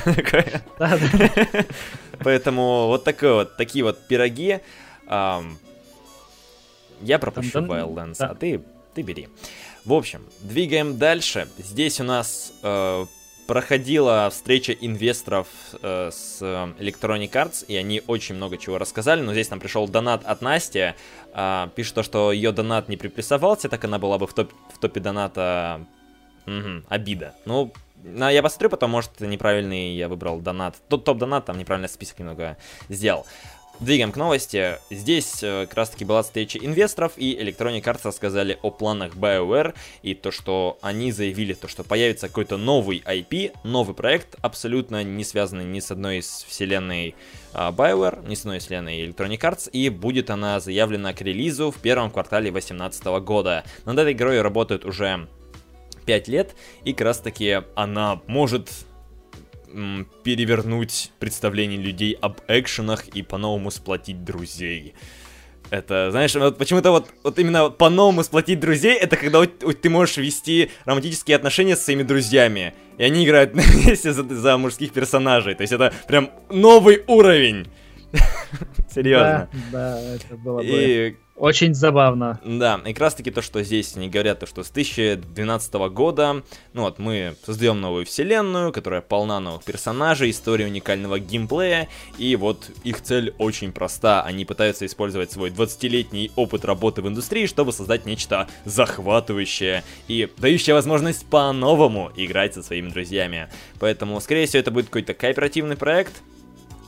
Поэтому 2.24 2.88
вот 2.88 3.04
такое 3.04 3.34
вот, 3.34 3.58
такие 3.58 3.84
вот 3.86 4.06
пироги. 4.08 4.60
Я 5.08 5.44
пропущу 7.20 7.60
Wildlands, 7.60 8.16
да. 8.20 8.30
а 8.30 8.36
ты, 8.36 8.62
ты 8.94 9.02
бери. 9.02 9.28
В 9.86 9.94
общем, 9.94 10.26
двигаем 10.42 10.98
дальше. 10.98 11.48
Здесь 11.58 12.00
у 12.00 12.06
нас 12.06 12.54
э, 12.64 13.06
проходила 13.48 14.30
встреча 14.32 14.72
инвесторов 14.72 15.48
э, 15.82 16.10
с 16.12 16.42
Electronic 16.42 17.32
Arts, 17.32 17.66
и 17.68 17.76
они 17.76 18.02
очень 18.08 18.36
много 18.36 18.58
чего 18.58 18.78
рассказали, 18.78 19.22
но 19.22 19.34
здесь 19.34 19.50
нам 19.50 19.60
пришел 19.60 19.88
донат 19.88 20.26
от 20.26 20.42
Насти. 20.42 20.94
Э, 21.34 21.68
пишет 21.76 21.96
то, 21.96 22.04
что 22.04 22.32
ее 22.32 22.54
донат 22.54 22.88
не 22.88 22.96
припрессовался, 22.96 23.68
так 23.68 23.84
она 23.84 24.00
была 24.00 24.18
бы 24.18 24.28
в, 24.28 24.34
топ, 24.34 24.54
в 24.74 24.80
топе 24.80 25.02
доната 25.02 25.86
угу, 26.46 26.84
обида. 26.88 27.36
Ну, 27.46 27.74
на, 28.04 28.30
я 28.30 28.44
посмотрю, 28.44 28.70
потом, 28.70 28.92
может, 28.92 29.20
неправильный 29.22 29.96
я 29.96 30.10
выбрал 30.10 30.40
донат. 30.40 30.76
Тот 30.90 31.06
топ-донат, 31.06 31.46
там 31.46 31.58
неправильный 31.58 31.90
список 31.90 32.20
немного 32.20 32.58
сделал. 32.90 33.26
Двигаем 33.80 34.12
к 34.12 34.18
новости. 34.18 34.78
Здесь 34.92 35.42
э, 35.42 35.66
как 35.66 35.74
раз 35.76 35.90
таки 35.90 36.06
была 36.06 36.22
встреча 36.22 36.60
инвесторов, 36.60 37.14
и 37.18 37.36
Electronic 37.36 37.82
Arts 37.82 38.02
рассказали 38.04 38.60
о 38.62 38.70
планах 38.70 39.16
BioWare, 39.16 39.74
и 40.04 40.14
то, 40.14 40.30
что 40.30 40.78
они 40.82 41.12
заявили, 41.12 41.54
то, 41.54 41.68
что 41.68 41.84
появится 41.84 42.28
какой-то 42.28 42.58
новый 42.58 43.00
IP, 43.04 43.52
новый 43.64 43.96
проект, 43.96 44.36
абсолютно 44.42 45.04
не 45.04 45.24
связанный 45.24 45.66
ни 45.66 45.80
с 45.80 45.90
одной 45.90 46.20
из 46.20 46.46
вселенной 46.48 47.16
э, 47.54 47.58
BioWare, 47.58 48.28
ни 48.30 48.36
с 48.36 48.42
одной 48.42 48.58
из 48.60 48.66
вселенной 48.66 49.08
Electronic 49.08 49.40
Arts, 49.40 49.70
и 49.72 49.90
будет 49.90 50.30
она 50.30 50.60
заявлена 50.60 51.14
к 51.14 51.22
релизу 51.22 51.72
в 51.72 51.78
первом 51.78 52.12
квартале 52.12 52.52
2018 52.52 53.06
года. 53.26 53.64
Над 53.86 53.98
этой 53.98 54.14
игрой 54.14 54.40
работают 54.42 54.86
уже 54.86 55.28
5 56.06 56.28
лет, 56.28 56.56
и 56.84 56.94
как 56.94 57.06
раз 57.06 57.20
таки 57.20 57.62
она 57.76 58.22
может 58.28 58.70
перевернуть 60.24 61.12
представление 61.20 61.80
людей 61.80 62.18
об 62.22 62.40
экшенах 62.48 63.08
и 63.08 63.22
по-новому 63.22 63.72
сплотить 63.72 64.24
друзей. 64.24 64.94
Это, 65.70 66.12
знаешь, 66.12 66.36
вот 66.36 66.58
почему-то 66.58 66.92
вот, 66.92 67.10
вот 67.24 67.40
именно 67.40 67.70
по-новому 67.70 68.24
сплотить 68.24 68.60
друзей, 68.60 68.96
это 68.96 69.18
когда 69.18 69.40
вот, 69.40 69.64
вот 69.64 69.82
ты 69.82 69.90
можешь 69.90 70.18
вести 70.18 70.70
романтические 70.86 71.36
отношения 71.36 71.76
с 71.76 71.84
своими 71.84 72.04
друзьями, 72.04 72.76
и 72.98 73.04
они 73.04 73.26
играют 73.26 73.54
вместе 73.54 74.14
за, 74.14 74.24
за 74.24 74.58
мужских 74.58 74.94
персонажей. 74.94 75.56
То 75.56 75.62
есть 75.62 75.74
это 75.74 75.94
прям 76.08 76.30
новый 76.50 77.04
уровень. 77.08 77.68
Серьезно. 78.94 79.50
Да, 79.72 80.00
да, 80.00 80.16
это 80.16 80.36
было 80.38 80.60
бы 80.60 80.66
и... 80.66 81.18
очень 81.36 81.74
забавно. 81.74 82.40
Да, 82.46 82.80
и 82.86 82.94
как 82.94 83.02
раз 83.02 83.16
таки 83.16 83.32
то, 83.32 83.42
что 83.42 83.64
здесь 83.64 83.96
они 83.96 84.10
говорят, 84.10 84.40
то, 84.40 84.46
что 84.46 84.64
с 84.64 84.70
2012 84.70 85.74
года, 85.92 86.44
ну 86.74 86.84
вот, 86.84 87.00
мы 87.00 87.36
создаем 87.44 87.82
новую 87.82 88.06
вселенную, 88.06 88.72
которая 88.72 89.02
полна 89.02 89.40
новых 89.40 89.64
персонажей, 89.64 90.30
истории 90.30 90.66
уникального 90.66 91.20
геймплея, 91.20 91.90
и 92.18 92.36
вот 92.36 92.70
их 92.84 93.02
цель 93.02 93.34
очень 93.40 93.72
проста. 93.72 94.22
Они 94.22 94.46
пытаются 94.46 94.86
использовать 94.86 95.32
свой 95.32 95.50
20-летний 95.50 96.32
опыт 96.36 96.66
работы 96.66 97.02
в 97.02 97.08
индустрии, 97.08 97.48
чтобы 97.48 97.74
создать 97.74 98.06
нечто 98.06 98.48
захватывающее 98.66 99.84
и 100.08 100.30
дающее 100.38 100.76
возможность 100.76 101.26
по-новому 101.26 102.12
играть 102.16 102.54
со 102.54 102.64
своими 102.64 102.90
друзьями. 102.90 103.50
Поэтому, 103.80 104.20
скорее 104.22 104.46
всего, 104.46 104.60
это 104.60 104.72
будет 104.72 104.86
какой-то 104.86 105.14
кооперативный 105.14 105.78
проект, 105.78 106.14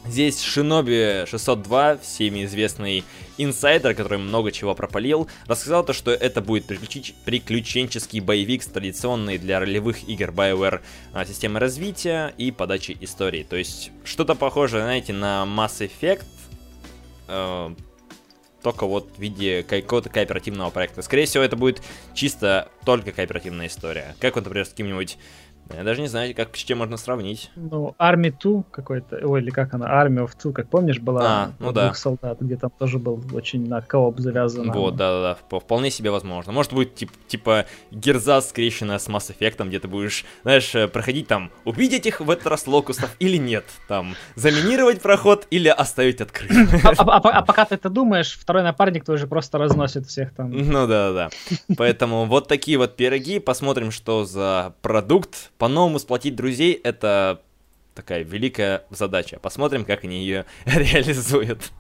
Здесь 0.07 0.39
Шиноби 0.41 1.25
602, 1.25 1.97
всеми 1.97 2.45
известный 2.45 3.03
инсайдер, 3.37 3.95
который 3.95 4.19
много 4.19 4.51
чего 4.51 4.75
пропалил, 4.75 5.27
рассказал 5.47 5.83
то, 5.83 5.93
что 5.93 6.11
это 6.11 6.41
будет 6.41 6.67
приключенческий 6.67 8.19
боевик 8.19 8.61
с 8.61 8.67
традиционной 8.67 9.39
для 9.39 9.59
ролевых 9.59 10.07
игр 10.07 10.29
BioWare 10.29 10.81
а, 11.13 11.25
системой 11.25 11.59
развития 11.59 12.33
и 12.37 12.51
подачи 12.51 12.95
истории. 13.01 13.43
То 13.43 13.55
есть 13.55 13.91
что-то 14.03 14.35
похожее, 14.35 14.83
знаете, 14.83 15.11
на 15.11 15.43
Mass 15.43 15.89
Effect, 15.89 16.25
э, 17.27 17.75
только 18.65 18.87
вот 18.87 19.09
в 19.15 19.19
виде 19.19 19.61
какого-то 19.61 20.09
кооперативного 20.09 20.71
проекта. 20.71 21.03
Скорее 21.03 21.25
всего, 21.25 21.43
это 21.43 21.55
будет 21.55 21.83
чисто 22.15 22.69
только 22.83 23.11
кооперативная 23.11 23.67
история. 23.67 24.15
Как 24.19 24.35
вот, 24.35 24.45
например, 24.45 24.65
с 24.65 24.69
каким-нибудь 24.69 25.17
я 25.73 25.83
даже 25.83 26.01
не 26.01 26.07
знаю, 26.07 26.35
как 26.35 26.55
с 26.55 26.59
чем 26.59 26.79
можно 26.79 26.97
сравнить. 26.97 27.49
Ну, 27.55 27.95
Army 27.99 28.33
2 28.39 28.63
какой-то, 28.71 29.17
ой, 29.27 29.41
или 29.41 29.49
как 29.49 29.73
она, 29.73 29.87
Army 29.87 30.25
of 30.25 30.31
Two, 30.41 30.53
как 30.53 30.69
помнишь, 30.69 30.99
была 30.99 31.21
а, 31.23 31.51
ну 31.59 31.71
да. 31.71 31.85
двух 31.85 31.97
солдат, 31.97 32.39
где 32.39 32.55
там 32.55 32.71
тоже 32.77 32.99
был 32.99 33.21
очень 33.33 33.67
на 33.67 33.81
кооп 33.81 34.19
завязан. 34.19 34.71
Вот, 34.71 34.95
да-да-да, 34.95 35.59
вполне 35.59 35.89
себе 35.89 36.11
возможно. 36.11 36.51
Может 36.51 36.73
быть, 36.73 36.93
тип, 36.95 37.11
типа 37.27 37.65
Герза 37.91 38.41
скрещенная 38.41 38.99
с 38.99 39.07
Mass 39.07 39.33
Effect, 39.35 39.67
где 39.67 39.79
ты 39.79 39.87
будешь, 39.87 40.25
знаешь, 40.43 40.73
э, 40.75 40.87
проходить 40.87 41.27
там, 41.27 41.51
увидеть 41.63 42.05
их 42.05 42.21
в 42.21 42.29
этот 42.29 42.47
раз 42.47 42.67
локусов 42.67 43.15
или 43.19 43.37
нет, 43.37 43.65
там, 43.87 44.15
заминировать 44.35 45.01
проход 45.01 45.47
или 45.49 45.67
оставить 45.67 46.21
открытым. 46.21 46.69
А, 46.85 46.89
а, 46.97 47.17
а, 47.17 47.29
а 47.39 47.41
пока 47.41 47.65
ты 47.65 47.75
это 47.75 47.89
думаешь, 47.89 48.37
второй 48.39 48.63
напарник 48.63 49.05
твой 49.05 49.17
же 49.17 49.27
просто 49.27 49.57
разносит 49.57 50.05
всех 50.05 50.33
там. 50.33 50.51
Ну 50.51 50.87
да-да-да. 50.87 51.29
Поэтому 51.77 52.25
вот 52.25 52.47
такие 52.47 52.77
вот 52.77 52.95
пироги, 52.95 53.39
посмотрим, 53.39 53.91
что 53.91 54.25
за 54.25 54.73
продукт 54.81 55.51
по-новому 55.57 55.99
сплотить 55.99 56.35
друзей— 56.35 56.73
это 56.83 57.41
такая 57.93 58.23
великая 58.23 58.83
задача. 58.89 59.39
Посмотрим, 59.39 59.85
как 59.85 60.03
они 60.03 60.19
ее 60.19 60.45
реализуют. 60.65 61.71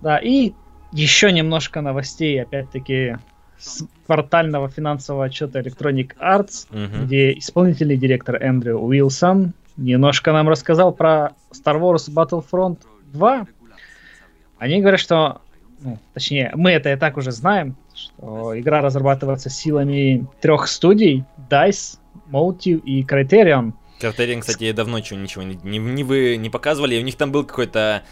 Да, 0.00 0.18
и 0.18 0.52
еще 0.92 1.30
немножко 1.30 1.82
новостей, 1.82 2.40
опять-таки, 2.40 3.18
с 3.58 3.86
квартального 4.06 4.68
финансового 4.68 5.26
отчета 5.26 5.60
Electronic 5.60 6.16
Arts, 6.18 6.66
uh-huh. 6.70 7.04
где 7.04 7.32
исполнительный 7.32 7.96
директор 7.96 8.42
Эндрю 8.42 8.78
Уилсон 8.78 9.52
немножко 9.76 10.32
нам 10.32 10.48
рассказал 10.48 10.92
про 10.92 11.32
Star 11.52 11.78
Wars 11.78 12.08
Battlefront 12.08 12.78
2. 13.12 13.46
Они 14.58 14.80
говорят, 14.80 15.00
что 15.00 15.42
ну, 15.82 15.98
точнее, 16.14 16.52
мы 16.54 16.72
это 16.72 16.92
и 16.92 16.96
так 16.96 17.16
уже 17.16 17.32
знаем, 17.32 17.76
что 18.00 18.58
игра 18.58 18.80
разрабатывается 18.80 19.50
силами 19.50 20.26
трех 20.40 20.68
студий, 20.68 21.24
DICE, 21.50 21.98
Motive 22.30 22.80
и 22.80 23.02
Criterion. 23.04 23.72
Criterion, 24.00 24.40
кстати, 24.40 24.72
давно 24.72 24.98
ничего, 24.98 25.18
ничего 25.18 25.42
не, 25.44 25.58
не, 25.62 25.78
не, 25.78 26.04
вы 26.04 26.36
не 26.36 26.50
показывали, 26.50 26.98
у 26.98 27.02
них 27.02 27.16
там 27.16 27.32
был 27.32 27.44
какой-то 27.44 28.02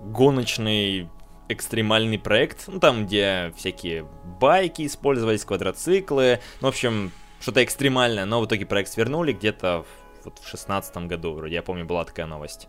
гоночный 0.00 1.08
экстремальный 1.48 2.18
проект, 2.18 2.64
ну 2.66 2.80
там, 2.80 3.06
где 3.06 3.52
всякие 3.56 4.06
байки 4.40 4.84
использовались, 4.84 5.44
квадроциклы, 5.44 6.40
ну, 6.60 6.66
в 6.66 6.70
общем, 6.70 7.12
что-то 7.40 7.62
экстремальное, 7.62 8.24
но 8.24 8.40
в 8.40 8.46
итоге 8.46 8.66
проект 8.66 8.90
свернули 8.90 9.32
где-то 9.32 9.84
в, 9.84 10.24
вот 10.24 10.38
в 10.40 10.48
шестнадцатом 10.48 11.06
году, 11.06 11.34
вроде, 11.34 11.54
я 11.54 11.62
помню, 11.62 11.84
была 11.84 12.04
такая 12.04 12.26
новость. 12.26 12.68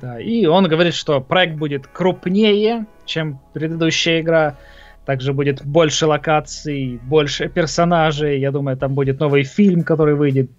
Да, 0.00 0.20
и 0.20 0.46
он 0.46 0.68
говорит, 0.68 0.94
что 0.94 1.20
проект 1.20 1.56
будет 1.56 1.86
крупнее, 1.86 2.86
чем 3.04 3.40
предыдущая 3.52 4.20
игра. 4.20 4.56
Также 5.04 5.32
будет 5.32 5.64
больше 5.64 6.06
локаций, 6.06 7.00
больше 7.02 7.48
персонажей. 7.48 8.38
Я 8.38 8.52
думаю, 8.52 8.76
там 8.76 8.94
будет 8.94 9.18
новый 9.18 9.42
фильм, 9.42 9.82
который 9.82 10.14
выйдет 10.14 10.50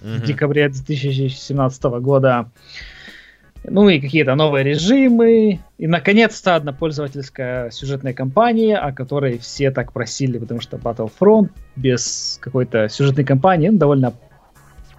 mm-hmm. 0.00 0.16
в 0.18 0.22
декабре 0.22 0.68
2017 0.68 1.82
года. 2.00 2.50
Ну 3.64 3.88
и 3.88 4.00
какие-то 4.00 4.34
новые 4.34 4.64
режимы. 4.64 5.60
И, 5.78 5.86
наконец-то, 5.86 6.56
одна 6.56 6.72
пользовательская 6.72 7.70
сюжетная 7.70 8.14
кампания, 8.14 8.78
о 8.78 8.92
которой 8.92 9.38
все 9.38 9.70
так 9.70 9.92
просили, 9.92 10.38
потому 10.38 10.60
что 10.60 10.76
Battlefront 10.76 11.50
без 11.76 12.38
какой-то 12.40 12.88
сюжетной 12.88 13.24
кампании 13.24 13.68
ну, 13.68 13.78
довольно 13.78 14.14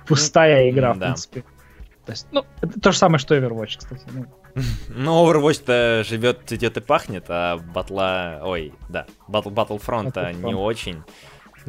пустая 0.07 0.69
игра, 0.69 0.91
mm-hmm, 0.91 0.95
в 0.95 0.99
принципе. 0.99 1.39
Да. 1.41 2.05
То 2.05 2.11
есть, 2.11 2.27
ну, 2.31 2.45
это 2.61 2.79
то 2.79 2.91
же 2.91 2.97
самое, 2.97 3.19
что 3.19 3.35
Overwatch, 3.35 3.77
кстати. 3.77 4.01
Ну, 4.13 4.25
ну 4.89 5.25
Overwatch-то 5.25 6.03
живет, 6.07 6.41
цветет 6.45 6.77
и 6.77 6.81
пахнет, 6.81 7.25
а 7.29 7.57
батла... 7.57 8.41
Ой, 8.43 8.73
да, 8.89 9.05
Battle, 9.27 9.53
Battlefront, 9.53 10.13
Battlefront. 10.13 10.45
не 10.45 10.53
очень. 10.53 11.03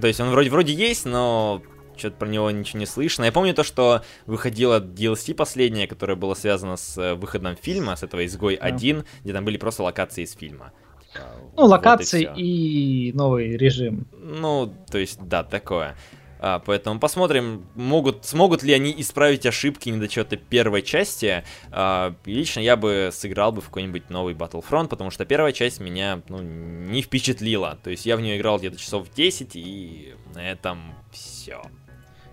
То 0.01 0.07
есть 0.07 0.21
он 0.21 0.31
вроде, 0.31 0.51
вроде 0.51 0.73
есть, 0.73 1.05
но 1.05 1.63
что-то 1.97 2.17
про 2.17 2.29
него 2.29 2.51
ничего 2.51 2.81
не 2.81 2.87
слышно. 2.87 3.25
Я 3.25 3.33
помню 3.33 3.55
то, 3.55 3.63
что 3.63 4.03
выходила 4.27 4.81
DLC 4.81 5.35
последняя, 5.35 5.87
которая 5.87 6.17
была 6.17 6.35
связана 6.35 6.77
с 6.77 6.97
э, 6.99 7.15
выходом 7.15 7.57
фильма, 7.57 7.95
с 7.97 8.03
этого 8.03 8.25
«Изгой 8.25 8.57
1», 8.57 8.97
да. 8.97 9.05
где 9.23 9.33
там 9.33 9.45
были 9.45 9.59
просто 9.59 9.83
локации 9.83 10.25
из 10.25 10.33
фильма. 10.33 10.73
Ну, 11.15 11.63
вот 11.63 11.69
локации 11.69 12.31
и, 12.37 13.09
и 13.09 13.13
новый 13.13 13.57
режим. 13.57 14.07
Ну, 14.13 14.73
то 14.91 14.99
есть, 14.99 15.21
да, 15.21 15.43
такое. 15.43 15.97
А, 16.43 16.59
поэтому 16.59 16.99
посмотрим, 16.99 17.67
могут, 17.75 18.25
смогут 18.25 18.63
ли 18.63 18.73
они 18.73 18.95
исправить 18.97 19.45
ошибки 19.45 19.91
недочеты 19.91 20.39
первой 20.39 20.81
части. 20.81 21.45
А, 21.71 22.15
лично 22.25 22.61
я 22.61 22.77
бы 22.77 23.11
сыграл 23.13 23.53
бы 23.53 23.61
в 23.61 23.67
какой-нибудь 23.67 24.09
новый 24.09 24.33
Battlefront, 24.33 24.89
потому 24.89 25.11
что 25.11 25.27
первая 25.27 25.53
часть 25.53 25.81
меня 25.81 26.23
ну, 26.29 26.41
не 26.41 27.03
впечатлила. 27.03 27.79
То 27.83 27.91
есть 27.91 28.07
я 28.07 28.17
в 28.17 28.23
нее 28.23 28.39
играл 28.39 28.59
где-то 28.59 28.79
часов 28.79 29.09
10, 29.15 29.51
и 29.55 30.15
на 30.35 30.51
этом 30.51 30.95
все. 31.13 31.61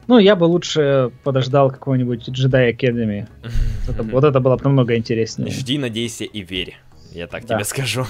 Ну, 0.07 0.19
я 0.19 0.37
бы 0.37 0.45
лучше 0.45 1.11
подождал 1.25 1.69
какого-нибудь 1.69 2.29
Jedi 2.29 2.73
Academy. 2.73 3.27
это, 3.89 4.03
вот 4.03 4.23
это 4.23 4.39
было 4.39 4.55
бы 4.55 4.63
намного 4.63 4.95
интереснее. 4.95 5.51
Жди, 5.51 5.77
надейся 5.77 6.23
и 6.23 6.41
верь. 6.43 6.77
Я 7.11 7.27
так 7.27 7.45
да. 7.45 7.55
тебе 7.55 7.65
скажу. 7.65 8.05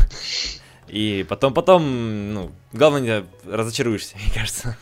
И 0.87 1.25
потом, 1.27 1.55
потом, 1.55 2.33
ну, 2.33 2.51
главное, 2.71 3.01
не 3.01 3.51
разочаруешься, 3.51 4.15
мне 4.23 4.31
кажется. 4.31 4.77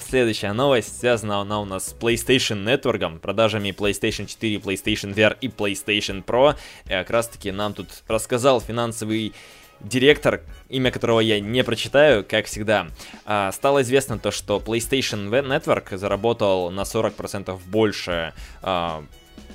Следующая 0.00 0.52
новость 0.52 1.00
связана 1.00 1.40
она 1.40 1.60
у 1.60 1.64
нас 1.64 1.88
с 1.88 1.94
PlayStation 1.94 2.64
Network, 2.64 3.18
продажами 3.20 3.70
PlayStation 3.70 4.26
4, 4.26 4.56
PlayStation 4.56 5.14
VR 5.14 5.36
и 5.40 5.48
PlayStation 5.48 6.22
Pro. 6.22 6.54
И 6.84 6.90
как 6.90 7.08
раз 7.08 7.28
таки 7.28 7.50
нам 7.50 7.72
тут 7.72 7.88
рассказал 8.06 8.60
финансовый 8.60 9.32
директор, 9.80 10.42
имя 10.68 10.90
которого 10.90 11.20
я 11.20 11.40
не 11.40 11.64
прочитаю, 11.64 12.24
как 12.24 12.46
всегда, 12.46 12.88
uh, 13.26 13.52
стало 13.52 13.82
известно 13.82 14.18
то, 14.18 14.30
что 14.30 14.58
PlayStation 14.58 15.28
Network 15.30 15.96
заработал 15.96 16.70
на 16.70 16.82
40% 16.82 17.58
больше, 17.66 18.32
uh, 18.62 19.04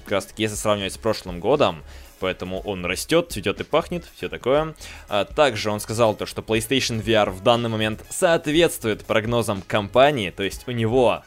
как 0.05 0.11
раз 0.11 0.25
таки, 0.25 0.43
если 0.43 0.55
сравнивать 0.55 0.93
с 0.93 0.97
прошлым 0.97 1.39
годом 1.39 1.83
поэтому 2.19 2.61
он 2.61 2.85
растет, 2.85 3.31
цветет 3.31 3.61
и 3.61 3.63
пахнет, 3.63 4.05
все 4.15 4.29
такое. 4.29 4.75
А 5.07 5.25
также 5.25 5.71
он 5.71 5.79
сказал 5.79 6.15
то, 6.15 6.25
что 6.25 6.41
PlayStation 6.41 7.03
VR 7.03 7.29
в 7.29 7.41
данный 7.41 7.69
момент 7.69 8.03
соответствует 8.09 9.05
прогнозам 9.05 9.61
компании, 9.61 10.29
то 10.29 10.43
есть 10.43 10.67
у 10.67 10.71
него 10.71 11.23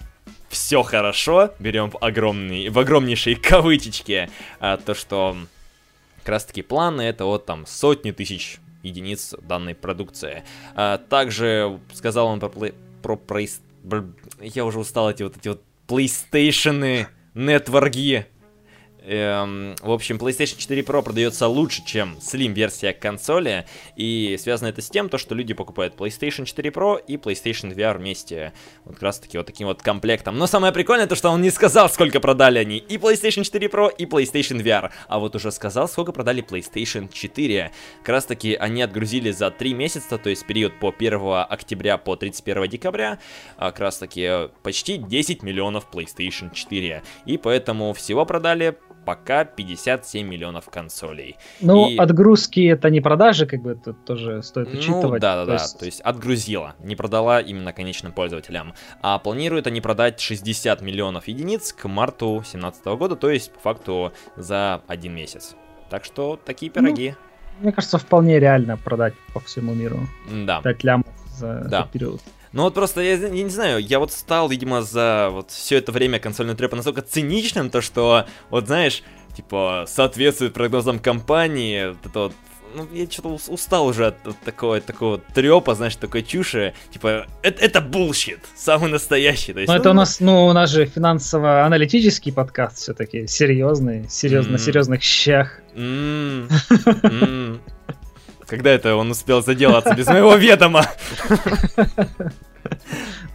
все 0.48 0.82
хорошо, 0.82 1.54
берем 1.58 1.90
в, 1.90 1.96
огромный, 2.00 2.68
в 2.68 2.78
огромнейшие 2.78 3.36
кавычечки, 3.36 4.30
а, 4.60 4.76
то, 4.76 4.94
что 4.94 5.36
как 6.18 6.28
раз 6.28 6.44
таки 6.44 6.62
планы 6.62 7.02
это 7.02 7.24
вот 7.24 7.46
там 7.46 7.66
сотни 7.66 8.10
тысяч 8.10 8.58
единиц 8.82 9.34
данной 9.42 9.74
продукции. 9.74 10.44
А, 10.74 10.98
также 10.98 11.80
сказал 11.94 12.26
он 12.26 12.40
про, 12.40 12.50
про, 12.50 13.16
про, 13.16 13.46
про 13.88 14.04
я 14.40 14.64
уже 14.64 14.78
устал 14.78 15.10
эти 15.10 15.22
вот 15.22 15.36
эти 15.36 15.48
вот 15.48 15.62
PlayStation 15.88 17.06
нетворги 17.34 18.26
Эм, 19.04 19.74
в 19.82 19.90
общем, 19.90 20.16
PlayStation 20.16 20.56
4 20.58 20.82
Pro 20.82 21.02
продается 21.02 21.48
лучше, 21.48 21.84
чем 21.84 22.18
Slim-версия 22.20 22.92
консоли, 22.92 23.66
и 23.96 24.36
связано 24.40 24.68
это 24.68 24.80
с 24.80 24.88
тем, 24.88 25.08
то, 25.08 25.18
что 25.18 25.34
люди 25.34 25.54
покупают 25.54 25.96
PlayStation 25.96 26.44
4 26.44 26.70
Pro 26.70 27.00
и 27.04 27.16
PlayStation 27.16 27.74
VR 27.74 27.98
вместе, 27.98 28.52
вот 28.84 28.94
как 28.94 29.02
раз 29.02 29.18
таки 29.18 29.38
вот 29.38 29.46
таким 29.46 29.66
вот 29.66 29.82
комплектом. 29.82 30.38
Но 30.38 30.46
самое 30.46 30.72
прикольное 30.72 31.08
то, 31.08 31.16
что 31.16 31.30
он 31.30 31.42
не 31.42 31.50
сказал, 31.50 31.88
сколько 31.90 32.20
продали 32.20 32.58
они. 32.58 32.78
И 32.78 32.96
PlayStation 32.96 33.42
4 33.42 33.66
Pro, 33.66 33.92
и 33.92 34.04
PlayStation 34.04 34.62
VR, 34.62 34.92
а 35.08 35.18
вот 35.18 35.34
уже 35.34 35.50
сказал, 35.50 35.88
сколько 35.88 36.12
продали 36.12 36.44
PlayStation 36.44 37.12
4. 37.12 37.72
Как 37.98 38.08
раз 38.08 38.24
таки 38.24 38.54
они 38.54 38.82
отгрузили 38.82 39.32
за 39.32 39.50
3 39.50 39.74
месяца, 39.74 40.16
то 40.16 40.30
есть 40.30 40.46
период 40.46 40.78
по 40.78 40.94
1 40.96 41.20
октября 41.48 41.98
по 41.98 42.14
31 42.14 42.68
декабря, 42.68 43.18
а 43.56 43.72
как 43.72 43.80
раз 43.80 43.98
таки 43.98 44.48
почти 44.62 44.96
10 44.96 45.42
миллионов 45.42 45.88
PlayStation 45.92 46.54
4, 46.54 47.02
и 47.26 47.36
поэтому 47.36 47.92
всего 47.94 48.24
продали 48.24 48.76
пока 49.04 49.44
57 49.44 50.26
миллионов 50.26 50.68
консолей. 50.70 51.36
Ну, 51.60 51.88
и... 51.88 51.96
отгрузки 51.96 52.66
это 52.66 52.90
не 52.90 53.00
продажи, 53.00 53.46
как 53.46 53.62
бы 53.62 53.72
это 53.72 53.92
тоже 53.92 54.42
стоит 54.42 54.72
ну 54.72 54.78
учитывать. 54.78 55.04
Ну, 55.04 55.18
да, 55.18 55.36
да, 55.36 55.46
да. 55.46 55.52
Есть... 55.54 55.78
То 55.78 55.84
есть 55.84 56.00
отгрузила, 56.00 56.74
не 56.80 56.96
продала 56.96 57.40
именно 57.40 57.72
конечным 57.72 58.12
пользователям. 58.12 58.74
А 59.00 59.18
планируют 59.18 59.66
они 59.66 59.80
продать 59.80 60.20
60 60.20 60.80
миллионов 60.82 61.28
единиц 61.28 61.72
к 61.72 61.88
марту 61.88 62.34
2017 62.34 62.84
года, 62.86 63.16
то 63.16 63.30
есть 63.30 63.52
по 63.52 63.60
факту 63.60 64.12
за 64.36 64.82
один 64.86 65.14
месяц. 65.14 65.56
Так 65.90 66.04
что 66.04 66.38
такие 66.42 66.72
ну, 66.74 66.80
пироги. 66.80 67.14
Ну, 67.58 67.64
мне 67.64 67.72
кажется, 67.72 67.98
вполне 67.98 68.40
реально 68.40 68.76
продать 68.76 69.14
по 69.34 69.40
всему 69.40 69.74
миру. 69.74 70.00
Да. 70.46 70.60
5 70.62 70.84
лямов 70.84 71.06
за 71.36 71.66
да. 71.68 71.80
этот 71.80 71.92
период. 71.92 72.20
Ну 72.52 72.64
вот 72.64 72.74
просто, 72.74 73.00
я, 73.00 73.14
я 73.14 73.28
не 73.30 73.48
знаю, 73.48 73.78
я 73.78 73.98
вот 73.98 74.12
стал, 74.12 74.48
видимо, 74.48 74.82
за 74.82 75.28
вот 75.30 75.50
все 75.50 75.76
это 75.78 75.90
время 75.90 76.18
консольного 76.18 76.56
трепа 76.56 76.76
настолько 76.76 77.02
циничным, 77.02 77.70
то 77.70 77.80
что, 77.80 78.26
вот 78.50 78.66
знаешь, 78.66 79.02
типа, 79.34 79.84
соответствует 79.88 80.52
прогнозам 80.52 80.98
компании, 80.98 81.88
вот 81.88 82.06
это 82.06 82.18
вот 82.18 82.32
ну, 82.74 82.88
я 82.92 83.06
что-то 83.10 83.38
устал 83.48 83.86
уже 83.86 84.06
от, 84.06 84.26
от 84.26 84.38
такого, 84.40 84.80
такого 84.80 85.18
трепа, 85.18 85.74
знаешь, 85.74 85.96
такой 85.96 86.22
чуши. 86.22 86.72
Типа, 86.90 87.26
это, 87.42 87.62
это 87.62 87.80
bullshit, 87.80 88.38
самый 88.56 88.90
настоящий. 88.90 89.52
То 89.52 89.60
есть, 89.60 89.70
ну, 89.70 89.78
это 89.78 89.90
у 89.90 89.92
нас, 89.92 90.20
ну, 90.20 90.46
у 90.46 90.52
нас 90.52 90.70
же 90.70 90.86
финансово-аналитический 90.86 92.32
подкаст 92.32 92.78
все-таки, 92.78 93.26
серьезный, 93.26 94.08
серьезно, 94.08 94.56
mm. 94.56 94.58
серьезных 94.58 95.02
щах. 95.02 95.60
Когда 98.52 98.70
это 98.70 98.96
он 98.96 99.10
успел 99.10 99.42
заделаться 99.42 99.94
без 99.94 100.06
моего 100.06 100.34
ведома? 100.34 100.84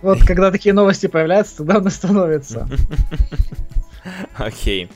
Вот 0.04 0.20
когда 0.20 0.52
такие 0.52 0.74
новости 0.74 1.08
появляются, 1.08 1.58
тогда 1.58 1.78
он 1.80 1.90
становится. 1.90 2.70
Окей. 4.38 4.90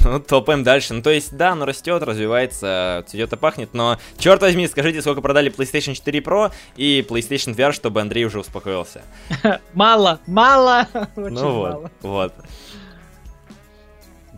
Ну, 0.00 0.20
топаем 0.20 0.62
дальше. 0.62 0.94
Ну, 0.94 1.02
то 1.02 1.10
есть, 1.10 1.36
да, 1.36 1.50
оно 1.52 1.66
растет, 1.66 2.02
развивается, 2.04 3.04
цветет 3.08 3.32
и 3.32 3.36
пахнет, 3.36 3.74
но, 3.74 3.98
черт 4.16 4.40
возьми, 4.40 4.68
скажите, 4.68 5.02
сколько 5.02 5.20
продали 5.20 5.52
PlayStation 5.52 5.94
4 5.94 6.20
Pro 6.20 6.52
и 6.76 7.04
PlayStation 7.08 7.54
VR, 7.54 7.72
чтобы 7.72 8.00
Андрей 8.00 8.24
уже 8.24 8.38
успокоился. 8.38 9.02
Мало, 9.74 10.20
мало, 10.26 10.86
очень 11.16 11.34
Ну 11.34 11.52
вот, 11.52 11.72
мало. 11.72 11.90
вот. 12.02 12.34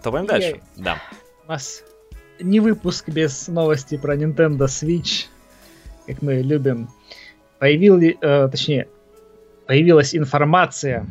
Топаем 0.03 0.27
дальше, 0.27 0.62
да. 0.77 0.99
У 1.46 1.53
нас 1.53 1.83
не 2.40 2.61
выпуск 2.61 3.09
без 3.09 3.49
новости 3.49 3.96
про 3.96 4.16
Nintendo 4.16 4.66
Switch, 4.66 5.27
как 6.07 6.22
мы 6.22 6.42
любим. 6.42 6.88
Появил, 7.59 8.01
э, 8.01 8.49
точнее, 8.49 8.87
появилась 9.66 10.14
информация 10.14 11.07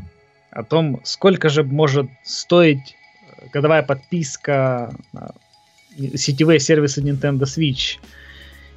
о 0.51 0.63
том, 0.63 1.01
сколько 1.03 1.49
же 1.49 1.63
может 1.63 2.07
стоить 2.23 2.95
э, 3.39 3.47
годовая 3.51 3.83
подписка 3.83 4.93
на 5.13 5.33
сетевые 6.15 6.59
сервисы 6.59 7.01
Nintendo 7.01 7.43
Switch. 7.43 7.97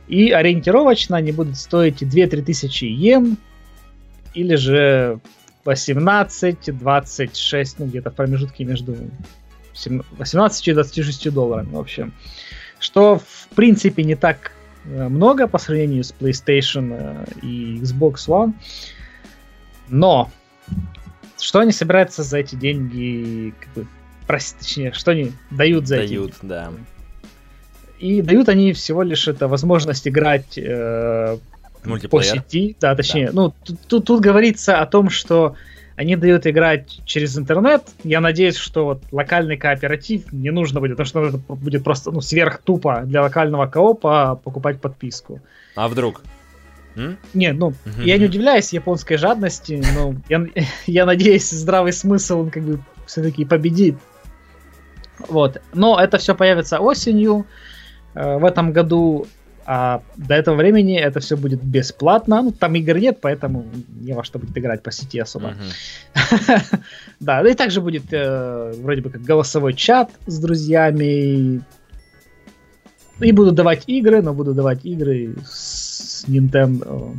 И 0.07 0.31
ориентировочно 0.31 1.17
они 1.19 1.33
будут 1.33 1.59
стоить 1.59 2.03
2-3 2.03 2.43
тысячи 2.43 2.87
йен, 2.87 3.37
или 4.35 4.55
же 4.55 5.21
18-26, 5.65 7.75
ну 7.79 7.87
где-то 7.87 8.11
в 8.11 8.15
промежутке 8.15 8.65
между 8.65 8.97
18 9.87 10.69
и 10.69 10.73
26 10.73 11.33
долларами, 11.33 11.71
в 11.75 11.79
общем. 11.79 12.13
Что, 12.79 13.19
в 13.19 13.49
принципе, 13.55 14.05
не 14.05 14.15
так 14.15 14.53
э, 14.85 15.09
много 15.09 15.47
по 15.47 15.59
сравнению 15.59 16.05
с 16.05 16.15
PlayStation 16.19 16.91
э, 16.93 17.25
и 17.43 17.81
Xbox 17.83 18.29
One. 18.29 18.53
Но 19.89 20.31
что 21.41 21.61
они 21.61 21.73
собираются 21.73 22.23
за 22.23 22.39
эти 22.39 22.55
деньги, 22.55 23.55
как 23.61 23.73
бы, 23.75 23.87
прости, 24.27 24.59
точнее, 24.59 24.93
что 24.93 25.13
они 25.13 25.33
дают 25.51 25.87
за 25.87 25.97
дают, 25.97 26.31
эти 26.31 26.41
деньги? 26.41 26.49
да. 26.49 26.73
И 27.99 28.23
дают 28.23 28.49
они 28.49 28.73
всего 28.73 29.03
лишь 29.03 29.27
это 29.27 29.49
возможность 29.49 30.07
играть 30.07 30.57
э, 30.57 31.39
по 32.11 32.23
сети, 32.23 32.77
да, 32.81 32.95
точнее, 32.95 33.27
да. 33.27 33.33
ну 33.33 33.55
тут, 33.65 33.81
тут, 33.89 34.05
тут 34.05 34.21
говорится 34.21 34.81
о 34.81 34.87
том, 34.87 35.11
что 35.11 35.57
они 35.99 36.15
дают 36.15 36.47
играть 36.47 37.01
через 37.05 37.37
интернет. 37.37 37.83
Я 38.05 38.21
надеюсь, 38.21 38.57
что 38.57 38.85
вот 38.85 39.03
локальный 39.11 39.57
кооператив 39.57 40.33
не 40.33 40.51
нужно 40.51 40.79
будет, 40.79 40.93
потому 40.93 41.07
что 41.07 41.27
это 41.27 41.39
будет 41.39 41.83
просто 41.83 42.13
ну, 42.13 42.21
сверх 42.21 42.59
тупо 42.59 43.03
для 43.05 43.21
локального 43.21 43.67
коопа 43.67 44.41
покупать 44.45 44.81
подписку. 44.81 45.41
А 45.75 45.89
вдруг? 45.89 46.23
М? 46.95 47.19
Не, 47.35 47.53
ну, 47.53 47.75
я 47.99 48.17
не 48.17 48.27
удивляюсь 48.27 48.73
японской 48.73 49.17
жадности, 49.17 49.83
но 49.97 50.15
я, 50.29 50.47
я 50.87 51.05
надеюсь, 51.05 51.51
здравый 51.51 51.93
смысл 51.93 52.43
он 52.43 52.51
как 52.51 52.63
бы 52.63 52.79
все-таки 53.07 53.45
победит. 53.45 53.97
Вот. 55.29 55.61
Но 55.75 55.99
это 56.01 56.19
все 56.19 56.37
появится 56.37 56.79
осенью. 56.79 57.45
Э, 58.15 58.39
в 58.39 58.45
этом 58.45 58.73
году 58.73 59.27
а 59.71 60.03
до 60.17 60.35
этого 60.35 60.57
времени 60.57 60.97
это 60.97 61.21
все 61.21 61.37
будет 61.37 61.63
бесплатно. 61.63 62.41
Ну, 62.41 62.53
там 62.53 62.75
игр 62.75 62.97
нет, 62.97 63.19
поэтому 63.21 63.67
не 64.01 64.15
во 64.15 64.25
что 64.25 64.39
будет 64.39 64.57
играть 64.57 64.83
по 64.83 64.91
сети 64.91 65.19
особо. 65.19 65.55
Да, 67.21 67.47
и 67.47 67.53
также 67.55 67.83
будет 67.83 68.05
э, 68.11 68.73
вроде 68.81 69.03
бы 69.03 69.11
как 69.11 69.21
голосовой 69.21 69.75
чат 69.75 70.11
с 70.27 70.39
друзьями. 70.39 71.61
И 73.21 73.33
буду 73.33 73.53
давать 73.53 73.85
игры, 73.89 74.23
но 74.23 74.33
буду 74.33 74.55
давать 74.55 74.87
игры 74.87 75.35
с 75.47 76.25
Nintendo, 76.27 77.15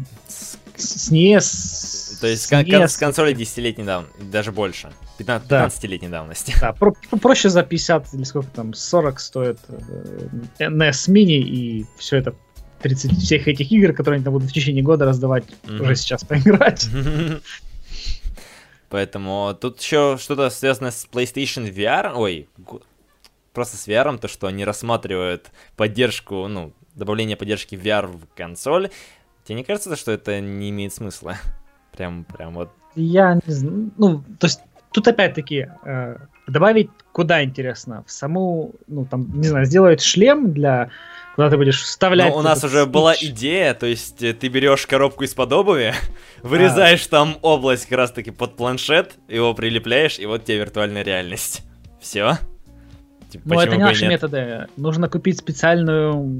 с 0.76 1.12
NES. 1.12 2.20
То 2.20 2.26
есть 2.26 2.48
с, 2.48 2.52
NES, 2.52 2.88
с 2.88 2.98
консоли 2.98 3.36
10-летней 3.36 3.84
давности, 3.84 4.24
даже 4.32 4.52
больше. 4.52 4.90
15-летней 5.20 6.10
да. 6.10 6.20
давности. 6.20 6.54
Да, 6.60 6.74
про- 6.74 6.96
проще 7.22 7.50
за 7.50 7.64
50 7.64 8.14
или 8.14 8.24
сколько 8.24 8.50
там, 8.52 8.74
40 8.74 9.20
стоит 9.20 9.60
э, 9.68 10.28
NES 10.60 11.10
Mini, 11.10 11.40
и 11.40 11.86
все 11.98 12.18
это 12.18 12.36
30 12.82 13.18
всех 13.20 13.48
этих 13.48 13.72
игр, 13.72 13.94
которые 13.94 14.18
они 14.18 14.24
там 14.24 14.34
будут 14.34 14.50
в 14.50 14.54
течение 14.54 14.84
года 14.84 15.06
раздавать, 15.06 15.46
mm-hmm. 15.64 15.82
уже 15.82 15.96
сейчас 15.96 16.24
поиграть. 16.24 16.88
Поэтому 18.90 19.56
тут 19.60 19.80
еще 19.80 20.18
что-то 20.20 20.50
связано 20.50 20.92
с 20.92 21.08
PlayStation 21.12 21.72
VR, 21.72 22.14
ой, 22.16 22.50
просто 23.54 23.78
с 23.78 23.88
VR, 23.88 24.18
то, 24.18 24.28
что 24.28 24.48
они 24.48 24.66
рассматривают 24.66 25.52
поддержку, 25.76 26.48
ну, 26.48 26.74
добавление 26.96 27.38
поддержки 27.38 27.76
VR 27.76 28.08
в 28.08 28.26
консоль. 28.36 28.90
Тебе 29.44 29.58
не 29.58 29.64
кажется, 29.64 29.96
что 29.96 30.12
это 30.12 30.40
не 30.40 30.70
имеет 30.70 30.94
смысла? 30.94 31.38
Прям, 31.92 32.24
прям 32.24 32.54
вот. 32.54 32.70
Я 32.96 33.40
не 33.46 33.54
знаю. 33.54 33.92
Ну, 33.98 34.24
то 34.40 34.48
есть 34.48 34.62
Тут 34.92 35.08
опять-таки 35.08 35.70
э, 35.86 36.16
добавить 36.48 36.90
куда 37.12 37.44
интересно? 37.44 38.04
В 38.08 38.12
саму, 38.12 38.72
ну 38.88 39.06
там, 39.06 39.28
не 39.40 39.48
знаю, 39.48 39.66
сделают 39.66 40.02
шлем 40.02 40.52
для 40.52 40.90
куда 41.36 41.50
ты 41.50 41.58
будешь 41.58 41.82
вставлять. 41.82 42.34
Ну, 42.34 42.40
у 42.40 42.42
нас 42.42 42.64
уже 42.64 42.82
спич. 42.82 42.92
была 42.92 43.16
идея, 43.16 43.74
то 43.74 43.86
есть 43.86 44.22
э, 44.22 44.34
ты 44.34 44.50
берешь 44.50 44.86
коробку 44.86 45.24
из-под 45.24 45.54
обуви, 45.54 45.94
вырезаешь 46.44 47.06
а. 47.08 47.10
там 47.10 47.38
область 47.42 47.86
как 47.86 47.98
раз-таки 47.98 48.32
под 48.32 48.58
планшет, 48.58 49.14
его 49.28 49.54
прилепляешь, 49.54 50.20
и 50.20 50.26
вот 50.26 50.44
тебе 50.44 50.58
виртуальная 50.58 51.04
реальность. 51.04 51.62
Все. 52.02 52.38
Типа, 53.30 53.44
Но 53.46 53.62
это 53.62 53.78
не 53.78 53.84
наши 53.84 54.02
нет? 54.02 54.14
методы. 54.14 54.68
Нужно 54.76 55.08
купить 55.08 55.38
специальную 55.38 56.40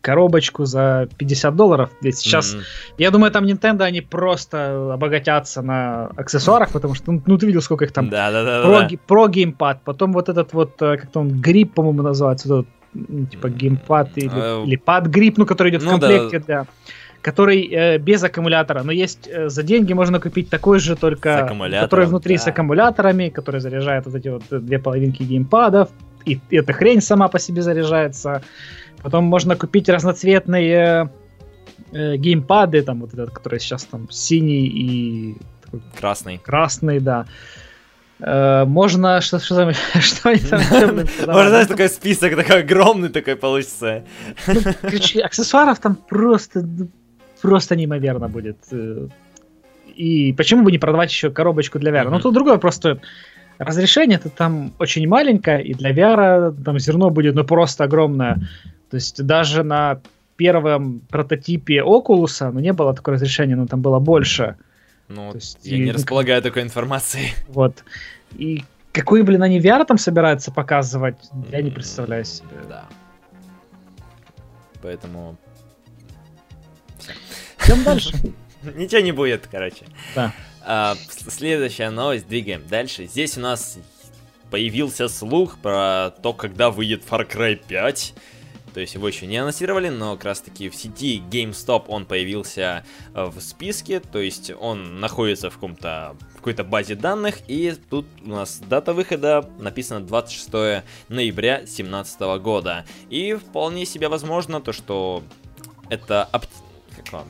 коробочку 0.00 0.64
за 0.64 1.08
50 1.18 1.54
долларов. 1.54 1.90
Ведь 2.00 2.18
сейчас, 2.18 2.54
mm-hmm. 2.54 2.94
я 2.98 3.10
думаю, 3.10 3.30
там 3.30 3.44
Nintendo, 3.44 3.82
они 3.82 4.00
просто 4.00 4.94
обогатятся 4.94 5.60
на 5.60 6.06
аксессуарах, 6.16 6.70
потому 6.70 6.94
что, 6.94 7.20
ну, 7.26 7.38
ты 7.38 7.46
видел, 7.46 7.60
сколько 7.60 7.84
их 7.84 7.92
там. 7.92 8.08
Да, 8.08 8.30
да, 8.30 8.44
да. 8.44 8.62
Про, 8.62 8.80
да. 8.80 8.88
про 9.06 9.28
геймпад, 9.28 9.82
потом 9.84 10.12
вот 10.12 10.30
этот 10.30 10.54
вот, 10.54 10.80
э, 10.80 10.96
как-то 10.96 11.20
он, 11.20 11.40
грипп, 11.40 11.74
по-моему, 11.74 12.02
называется, 12.02 12.48
вот 12.48 12.60
этот, 12.60 12.70
ну, 12.94 13.26
типа 13.26 13.50
геймпад 13.50 14.16
или, 14.16 14.30
uh, 14.30 14.64
или 14.66 14.76
пад 14.76 15.06
грипп, 15.06 15.36
ну, 15.38 15.46
который 15.46 15.70
идет 15.70 15.82
ну, 15.82 15.88
в 15.88 15.90
комплекте 15.92 16.38
да. 16.38 16.44
для 16.46 16.66
который 17.22 17.68
э, 17.70 17.98
без 17.98 18.22
аккумулятора, 18.24 18.82
но 18.82 18.92
есть 18.92 19.28
э, 19.28 19.50
за 19.50 19.62
деньги 19.62 19.92
можно 19.92 20.20
купить 20.20 20.48
такой 20.48 20.78
же, 20.80 20.96
только 20.96 21.54
который 21.80 22.06
внутри 22.06 22.36
да. 22.36 22.42
с 22.42 22.46
аккумуляторами, 22.46 23.28
который 23.28 23.60
заряжает 23.60 24.06
вот 24.06 24.14
эти 24.14 24.28
вот 24.28 24.42
две 24.50 24.78
половинки 24.78 25.22
геймпадов, 25.22 25.90
и 26.24 26.40
эта 26.50 26.72
хрень 26.72 27.00
сама 27.00 27.28
по 27.28 27.38
себе 27.38 27.62
заряжается. 27.62 28.42
Потом 29.02 29.24
можно 29.24 29.56
купить 29.56 29.88
разноцветные 29.88 31.10
э, 31.92 32.16
геймпады, 32.16 32.82
там 32.82 33.00
вот 33.00 33.14
этот, 33.14 33.30
который 33.30 33.60
сейчас 33.60 33.84
там 33.84 34.10
синий 34.10 34.66
и 34.66 35.36
красный. 35.98 36.38
Красный, 36.38 37.00
да. 37.00 37.26
Э, 38.20 38.64
можно 38.66 39.20
что 39.20 39.38
что 39.38 39.56
там 39.56 39.72
что 40.00 40.28
они 40.30 40.40
там 40.40 40.60
Можно 41.26 41.48
знаешь 41.48 41.68
такой 41.68 41.88
список 41.88 42.36
такой 42.36 42.60
огромный 42.60 43.08
такой 43.08 43.36
получится. 43.36 44.04
Ну, 44.46 44.60
короче, 44.82 45.20
аксессуаров 45.20 45.78
там 45.78 45.96
просто 45.96 46.60
ну, 46.60 46.88
просто 47.40 47.76
неимоверно 47.76 48.28
будет. 48.28 48.58
Э, 48.72 49.08
и 49.94 50.32
почему 50.32 50.64
бы 50.64 50.72
не 50.72 50.78
продавать 50.78 51.10
еще 51.10 51.30
коробочку 51.30 51.78
для 51.78 51.90
VR? 51.90 52.06
Mm-hmm. 52.06 52.10
Ну 52.10 52.20
тут 52.20 52.34
другой 52.34 52.54
вопрос 52.54 52.76
стоит. 52.76 53.00
Разрешение-то 53.60 54.30
там 54.30 54.72
очень 54.78 55.06
маленькое, 55.06 55.62
и 55.62 55.74
для 55.74 55.92
VR 55.92 56.64
там 56.64 56.78
зерно 56.78 57.10
будет 57.10 57.34
ну 57.34 57.44
просто 57.44 57.84
огромное. 57.84 58.36
То 58.90 58.96
есть 58.96 59.22
даже 59.22 59.62
на 59.62 60.00
первом 60.36 61.00
прототипе 61.10 61.82
Oculus, 61.82 62.50
ну 62.50 62.60
не 62.60 62.72
было 62.72 62.94
такого 62.94 63.16
разрешения, 63.16 63.56
но 63.56 63.66
там 63.66 63.82
было 63.82 63.98
больше. 63.98 64.56
Ну, 65.08 65.34
есть, 65.34 65.58
я 65.64 65.76
и, 65.76 65.80
не 65.80 65.92
располагаю 65.92 66.40
такой 66.40 66.62
информацией. 66.62 67.34
Вот. 67.48 67.84
И 68.38 68.64
какой, 68.92 69.22
блин, 69.22 69.42
они 69.42 69.60
VR 69.60 69.84
там 69.84 69.98
собираются 69.98 70.50
показывать, 70.50 71.16
я 71.52 71.60
не 71.60 71.70
представляю 71.70 72.24
себе. 72.24 72.56
Да. 72.66 72.84
Поэтому... 74.80 75.36
Идем 77.66 77.84
дальше. 77.84 78.14
Ничего 78.74 79.02
не 79.02 79.12
будет, 79.12 79.46
короче. 79.50 79.84
Да. 80.14 80.32
А, 80.62 80.96
следующая 81.28 81.90
новость, 81.90 82.28
двигаем 82.28 82.66
дальше. 82.66 83.06
Здесь 83.06 83.36
у 83.36 83.40
нас 83.40 83.78
появился 84.50 85.08
слух 85.08 85.58
про 85.58 86.10
то, 86.22 86.32
когда 86.32 86.70
выйдет 86.70 87.02
Far 87.08 87.28
Cry 87.28 87.60
5. 87.66 88.14
То 88.74 88.80
есть 88.80 88.94
его 88.94 89.08
еще 89.08 89.26
не 89.26 89.36
анонсировали, 89.36 89.88
но 89.88 90.14
как 90.14 90.26
раз 90.26 90.40
таки 90.42 90.68
в 90.68 90.76
сети 90.76 91.20
GameStop 91.30 91.86
он 91.88 92.06
появился 92.06 92.84
э, 93.14 93.24
в 93.24 93.40
списке, 93.40 93.98
то 93.98 94.20
есть 94.20 94.52
он 94.60 95.00
находится 95.00 95.50
в 95.50 95.54
каком-то 95.54 96.16
в 96.34 96.36
какой-то 96.36 96.62
базе 96.62 96.94
данных, 96.94 97.38
и 97.48 97.74
тут 97.90 98.06
у 98.24 98.30
нас 98.30 98.60
дата 98.60 98.92
выхода 98.94 99.50
написана 99.58 100.00
26 100.00 100.84
ноября 101.08 101.58
2017 101.58 102.20
года. 102.40 102.86
И 103.08 103.34
вполне 103.34 103.84
себе 103.84 104.08
возможно 104.08 104.60
то, 104.60 104.72
что 104.72 105.22
это 105.90 106.28
оп... 106.32 106.44
как 106.96 107.12
вам? 107.12 107.28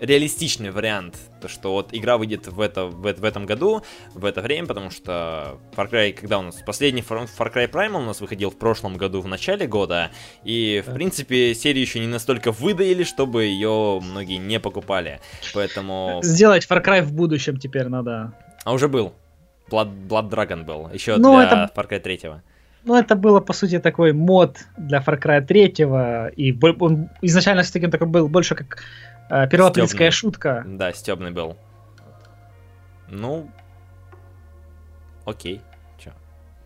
Реалистичный 0.00 0.70
вариант, 0.70 1.16
то 1.40 1.48
что 1.48 1.72
вот 1.72 1.90
игра 1.92 2.16
выйдет 2.16 2.48
в, 2.48 2.60
это, 2.60 2.86
в, 2.86 3.02
в 3.02 3.24
этом 3.24 3.46
году, 3.46 3.82
в 4.14 4.24
это 4.24 4.40
время, 4.40 4.66
потому 4.66 4.90
что 4.90 5.58
Far 5.76 5.90
Cry, 5.90 6.12
когда 6.12 6.38
у 6.38 6.42
нас 6.42 6.56
последний 6.66 7.02
Far 7.02 7.28
Cry 7.38 7.70
Primal 7.70 8.02
у 8.02 8.06
нас 8.06 8.20
выходил 8.20 8.50
в 8.50 8.56
прошлом 8.56 8.96
году, 8.96 9.20
в 9.20 9.28
начале 9.28 9.66
года, 9.66 10.10
и 10.42 10.82
в 10.86 10.94
принципе 10.94 11.54
серию 11.54 11.82
еще 11.82 12.00
не 12.00 12.06
настолько 12.06 12.50
выдаили, 12.50 13.04
чтобы 13.04 13.44
ее 13.44 14.00
многие 14.02 14.38
не 14.38 14.58
покупали, 14.58 15.20
поэтому... 15.54 16.20
Сделать 16.22 16.66
Far 16.68 16.84
Cry 16.84 17.02
в 17.02 17.12
будущем 17.12 17.58
теперь 17.58 17.88
надо. 17.88 18.32
А 18.64 18.72
уже 18.72 18.88
был. 18.88 19.12
Blood, 19.70 20.08
Blood 20.08 20.30
Dragon 20.30 20.64
был, 20.64 20.88
еще 20.92 21.16
ну, 21.16 21.36
для 21.36 21.44
это... 21.44 21.70
Far 21.74 21.88
Cry 21.88 22.00
3. 22.00 22.20
Ну, 22.84 22.94
это 22.94 23.14
было, 23.14 23.40
по 23.40 23.52
сути, 23.52 23.78
такой 23.78 24.12
мод 24.12 24.56
для 24.78 25.00
Far 25.00 25.20
Cry 25.20 25.42
3, 25.42 25.74
и 26.36 26.58
он 26.80 27.10
изначально 27.20 27.62
все-таки 27.62 27.88
такой 27.88 28.06
был 28.06 28.28
больше 28.28 28.54
как 28.54 28.78
первоапрельская 29.30 30.10
шутка. 30.10 30.64
Да, 30.66 30.92
стебный 30.92 31.30
был. 31.30 31.56
Ну, 33.08 33.50
окей. 35.24 35.60
Чё? 35.98 36.10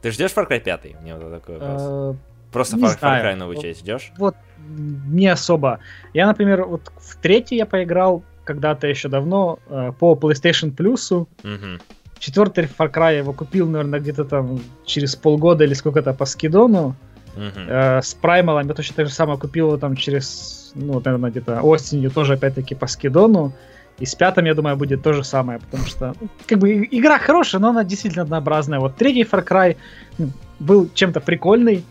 Ты 0.03 0.11
ждешь 0.11 0.33
Far 0.33 0.49
Cry 0.49 0.61
5? 0.61 1.01
Мне 1.01 1.15
вот 1.15 1.31
такой 1.33 1.59
вопрос. 1.59 1.83
Э, 1.83 2.15
Просто 2.53 2.77
Far, 2.77 2.99
Far 3.01 3.23
Cry 3.23 3.35
новую 3.35 3.61
часть 3.61 3.81
ждешь? 3.81 4.13
Вот, 4.17 4.37
не 4.59 5.27
особо. 5.27 5.81
Я, 6.13 6.27
например, 6.27 6.65
вот 6.65 6.93
в 6.97 7.17
третий 7.17 7.57
я 7.57 7.67
поиграл 7.67 8.23
когда-то 8.45 8.87
еще 8.87 9.09
давно 9.09 9.59
э, 9.69 9.93
по 9.99 10.15
PlayStation 10.15 10.75
Plus. 10.75 11.27
Угу. 11.43 11.83
Четвертый 12.19 12.65
Far 12.65 12.93
Cry 12.93 13.19
его 13.19 13.33
купил, 13.33 13.69
наверное, 13.69 13.99
где-то 13.99 14.25
там 14.25 14.61
через 14.85 15.17
полгода 15.17 15.65
или 15.65 15.75
сколько-то 15.75 16.15
по 16.15 16.27
скидону. 16.27 16.95
Uh-huh. 17.37 17.99
Э, 17.99 18.03
с 18.03 18.17
Primal 18.21 18.67
я 18.67 18.75
точно 18.75 18.97
так 18.97 19.07
же 19.07 19.13
самое 19.13 19.39
купил 19.39 19.79
там 19.79 19.97
через, 19.97 20.73
ну, 20.75 21.01
наверное, 21.05 21.31
где-то 21.31 21.61
осенью, 21.63 22.11
тоже 22.11 22.35
опять-таки 22.35 22.75
по 22.75 22.87
скидону. 22.87 23.53
И 23.99 24.07
с 24.07 24.15
пятым, 24.15 24.47
я 24.47 24.55
думаю, 24.55 24.77
будет 24.77 25.03
то 25.03 25.13
же 25.13 25.23
самое, 25.23 25.61
потому 25.61 25.87
что, 25.87 26.15
ну, 26.21 26.29
как 26.47 26.59
бы, 26.59 26.89
игра 26.91 27.19
хорошая, 27.19 27.61
но 27.61 27.69
она 27.69 27.85
действительно 27.85 28.25
однообразная. 28.25 28.81
Вот 28.81 28.97
третий 28.97 29.23
Far 29.23 29.47
Cry 29.47 29.77
ну, 30.19 30.31
был 30.59 30.89
чем-то 30.93 31.21
прикольный. 31.21 31.85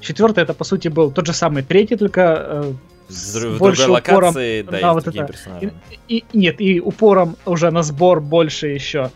Четвертый, 0.00 0.42
это, 0.42 0.54
по 0.54 0.64
сути, 0.64 0.88
был 0.88 1.10
тот 1.10 1.26
же 1.26 1.34
самый 1.34 1.62
третий, 1.62 1.96
только 1.96 2.46
э, 2.46 2.72
с 3.10 3.36
в 3.36 3.58
больше 3.58 3.82
другой 3.82 4.00
упором, 4.00 4.28
локации, 4.28 4.62
да, 4.62 4.80
да 4.80 4.92
вот 4.94 5.06
это. 5.06 5.28
И, 5.60 5.70
и, 6.08 6.24
нет, 6.32 6.60
и 6.60 6.80
упором 6.80 7.36
уже 7.44 7.70
на 7.70 7.82
сбор 7.82 8.20
больше 8.20 8.68
еще. 8.68 9.10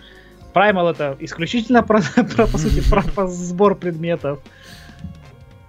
Primal 0.53 0.91
это 0.91 1.16
исключительно 1.20 1.82
про, 1.82 2.01
про 2.37 2.47
по 2.47 2.59
сути, 2.59 2.89
про, 2.89 3.03
про 3.14 3.26
сбор 3.26 3.74
предметов. 3.74 4.41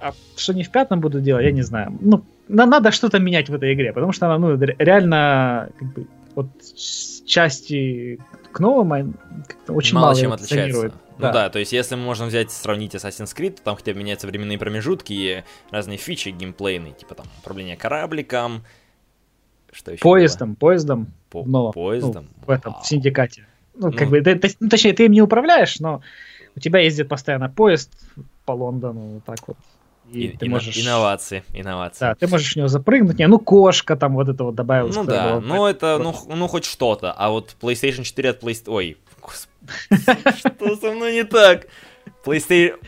А 0.05 0.13
что 0.35 0.53
не 0.53 0.63
в 0.63 0.69
пятом 0.69 1.01
буду 1.01 1.19
делать, 1.19 1.45
я 1.45 1.51
не 1.51 1.63
знаю. 1.63 1.97
Ну, 1.99 2.23
надо 2.47 2.91
что-то 2.91 3.17
менять 3.17 3.49
в 3.49 3.55
этой 3.55 3.73
игре, 3.73 3.91
потому 3.91 4.11
что 4.11 4.27
она, 4.27 4.37
ну, 4.37 4.55
реально, 4.55 5.69
как 5.79 5.93
бы, 5.93 6.07
вот 6.35 6.47
части 7.25 8.19
к 8.51 8.59
новому 8.59 9.15
очень 9.67 9.95
мало, 9.95 10.05
мало 10.05 10.15
чем 10.15 10.31
отличается. 10.31 10.91
Ну 11.17 11.31
да. 11.31 11.49
то 11.49 11.57
есть 11.57 11.71
если 11.71 11.95
мы 11.95 12.03
можем 12.03 12.27
взять, 12.27 12.51
сравнить 12.51 12.93
Assassin's 12.93 13.35
Creed, 13.35 13.51
то 13.51 13.63
там 13.63 13.77
хотя 13.77 13.93
бы 13.93 13.99
меняются 13.99 14.27
временные 14.27 14.59
промежутки 14.59 15.13
и 15.13 15.43
разные 15.71 15.97
фичи 15.97 16.29
геймплейные, 16.29 16.93
типа 16.93 17.15
там 17.15 17.25
управление 17.39 17.75
корабликом, 17.75 18.63
что 19.71 19.91
еще 19.91 20.01
Поездом, 20.01 20.49
было? 20.49 20.57
поездом. 20.57 21.07
По 21.31 21.43
но, 21.45 21.71
поездом? 21.71 22.27
Ну, 22.41 22.45
в 22.45 22.49
этом, 22.51 22.73
Вау. 22.73 22.83
в 22.83 22.85
синдикате. 22.85 23.47
Ну, 23.73 23.87
ну, 23.87 23.97
как 23.97 24.09
бы, 24.09 24.21
ты, 24.21 24.39
ну, 24.59 24.69
точнее, 24.69 24.93
ты 24.93 25.05
им 25.05 25.13
не 25.13 25.21
управляешь, 25.21 25.79
но 25.79 26.01
у 26.55 26.59
тебя 26.59 26.79
ездит 26.79 27.09
постоянно 27.09 27.49
поезд 27.49 27.91
по 28.45 28.51
Лондону, 28.51 29.15
вот 29.15 29.23
так 29.25 29.47
вот. 29.47 29.57
И, 30.15 30.27
и 30.27 30.37
ты 30.37 30.49
можешь... 30.49 30.77
Инновации, 30.77 31.43
инновации. 31.53 31.99
Да, 31.99 32.15
ты 32.15 32.27
можешь 32.27 32.53
в 32.53 32.55
него 32.55 32.67
запрыгнуть. 32.69 33.19
Не, 33.19 33.27
ну 33.27 33.37
кошка 33.37 33.95
там 33.95 34.13
вот 34.15 34.29
это 34.29 34.43
вот 34.45 34.55
добавилась. 34.55 34.95
Ну 34.95 35.03
да, 35.03 35.41
ну 35.41 35.65
это, 35.65 35.99
ну, 36.01 36.15
ну 36.33 36.47
хоть 36.47 36.65
что-то. 36.65 37.11
А 37.11 37.29
вот 37.29 37.55
PlayStation 37.61 38.03
4 38.03 38.29
от 38.29 38.43
PlayStation... 38.43 38.71
Ой, 38.71 38.97
что 40.37 40.75
со 40.77 40.91
мной 40.91 41.13
не 41.13 41.23
так? 41.23 41.67
PlayStation... 42.25 42.79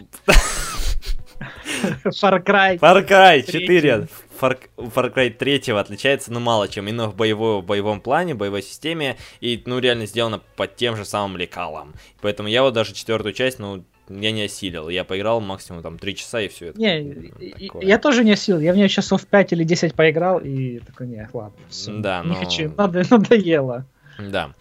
Far 2.05 2.43
Cry. 2.43 2.79
Far 2.79 3.07
Cry 3.07 3.43
4. 3.43 4.07
Far, 4.39 4.57
Far 4.77 5.13
Cry 5.13 5.29
3 5.29 5.73
отличается, 5.73 6.31
ну, 6.31 6.39
мало 6.39 6.67
чем, 6.67 6.87
именно 6.87 7.09
в, 7.09 7.15
боевой, 7.15 7.61
в 7.61 7.65
боевом 7.65 7.99
плане, 7.99 8.35
боевой 8.35 8.61
системе, 8.61 9.17
и, 9.41 9.61
ну, 9.65 9.79
реально 9.79 10.05
сделано 10.05 10.41
под 10.55 10.75
тем 10.75 10.95
же 10.95 11.05
самым 11.05 11.37
лекалом. 11.37 11.93
Поэтому 12.21 12.47
я 12.47 12.63
вот 12.63 12.73
даже 12.73 12.93
четвертую 12.93 13.33
часть, 13.33 13.59
ну, 13.59 13.83
я 14.09 14.31
не 14.31 14.43
осилил. 14.43 14.89
Я 14.89 15.03
поиграл 15.03 15.41
максимум 15.41 15.81
там 15.81 15.97
3 15.97 16.15
часа 16.15 16.41
и 16.41 16.47
все 16.47 16.67
это. 16.67 16.79
Не, 16.79 17.31
такое. 17.67 17.83
я 17.83 17.97
тоже 17.97 18.23
не 18.23 18.31
осилил. 18.31 18.59
Я 18.59 18.73
в 18.73 18.77
нее 18.77 18.89
часов 18.89 19.25
5 19.25 19.53
или 19.53 19.63
10 19.63 19.93
поиграл 19.93 20.39
и 20.39 20.79
такой, 20.79 21.07
не, 21.07 21.27
ладно, 21.33 21.59
все. 21.69 21.97
Да, 21.99 22.21
не 22.23 22.29
но... 22.29 22.35
хочу, 22.35 22.73
надо, 22.77 23.03
надоело. 23.09 23.85
Да. 24.19 24.53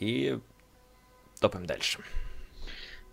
И 0.00 0.38
топаем 1.40 1.66
дальше. 1.66 1.98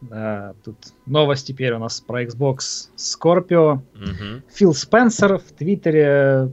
Да, 0.02 0.56
тут 0.64 0.78
новость 1.06 1.48
теперь 1.48 1.74
у 1.74 1.80
нас 1.80 2.00
про 2.00 2.24
Xbox 2.24 2.90
Scorpio. 2.96 3.82
Угу. 3.96 4.44
Фил 4.54 4.74
Спенсер 4.74 5.38
в 5.40 5.52
Твиттере 5.52 6.52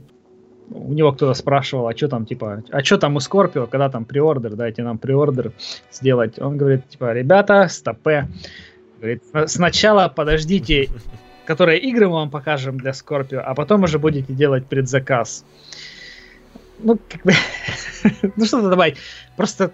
у 0.69 0.93
него 0.93 1.11
кто-то 1.11 1.33
спрашивал, 1.33 1.87
а 1.87 1.95
что 1.95 2.07
там, 2.07 2.25
типа, 2.25 2.63
а 2.71 2.83
что 2.83 2.97
там 2.97 3.15
у 3.15 3.19
Scorpio, 3.19 3.67
когда 3.67 3.89
там 3.89 4.05
приордер, 4.05 4.55
дайте 4.55 4.83
нам 4.83 4.97
приордер 4.97 5.53
сделать. 5.91 6.39
Он 6.39 6.57
говорит, 6.57 6.87
типа, 6.89 7.13
ребята, 7.13 7.67
стопе, 7.69 8.27
Говорит, 8.99 9.23
сначала 9.47 10.07
подождите, 10.07 10.89
которые 11.45 11.79
игры 11.79 12.07
мы 12.07 12.15
вам 12.15 12.29
покажем 12.29 12.77
для 12.77 12.91
Scorpio, 12.91 13.39
а 13.39 13.53
потом 13.55 13.83
уже 13.83 13.99
будете 13.99 14.33
делать 14.33 14.65
предзаказ. 14.65 15.45
Ну, 16.79 16.99
как 17.09 17.23
бы... 17.23 17.33
ну, 18.35 18.45
что-то 18.45 18.69
добавить. 18.69 18.97
Просто 19.35 19.71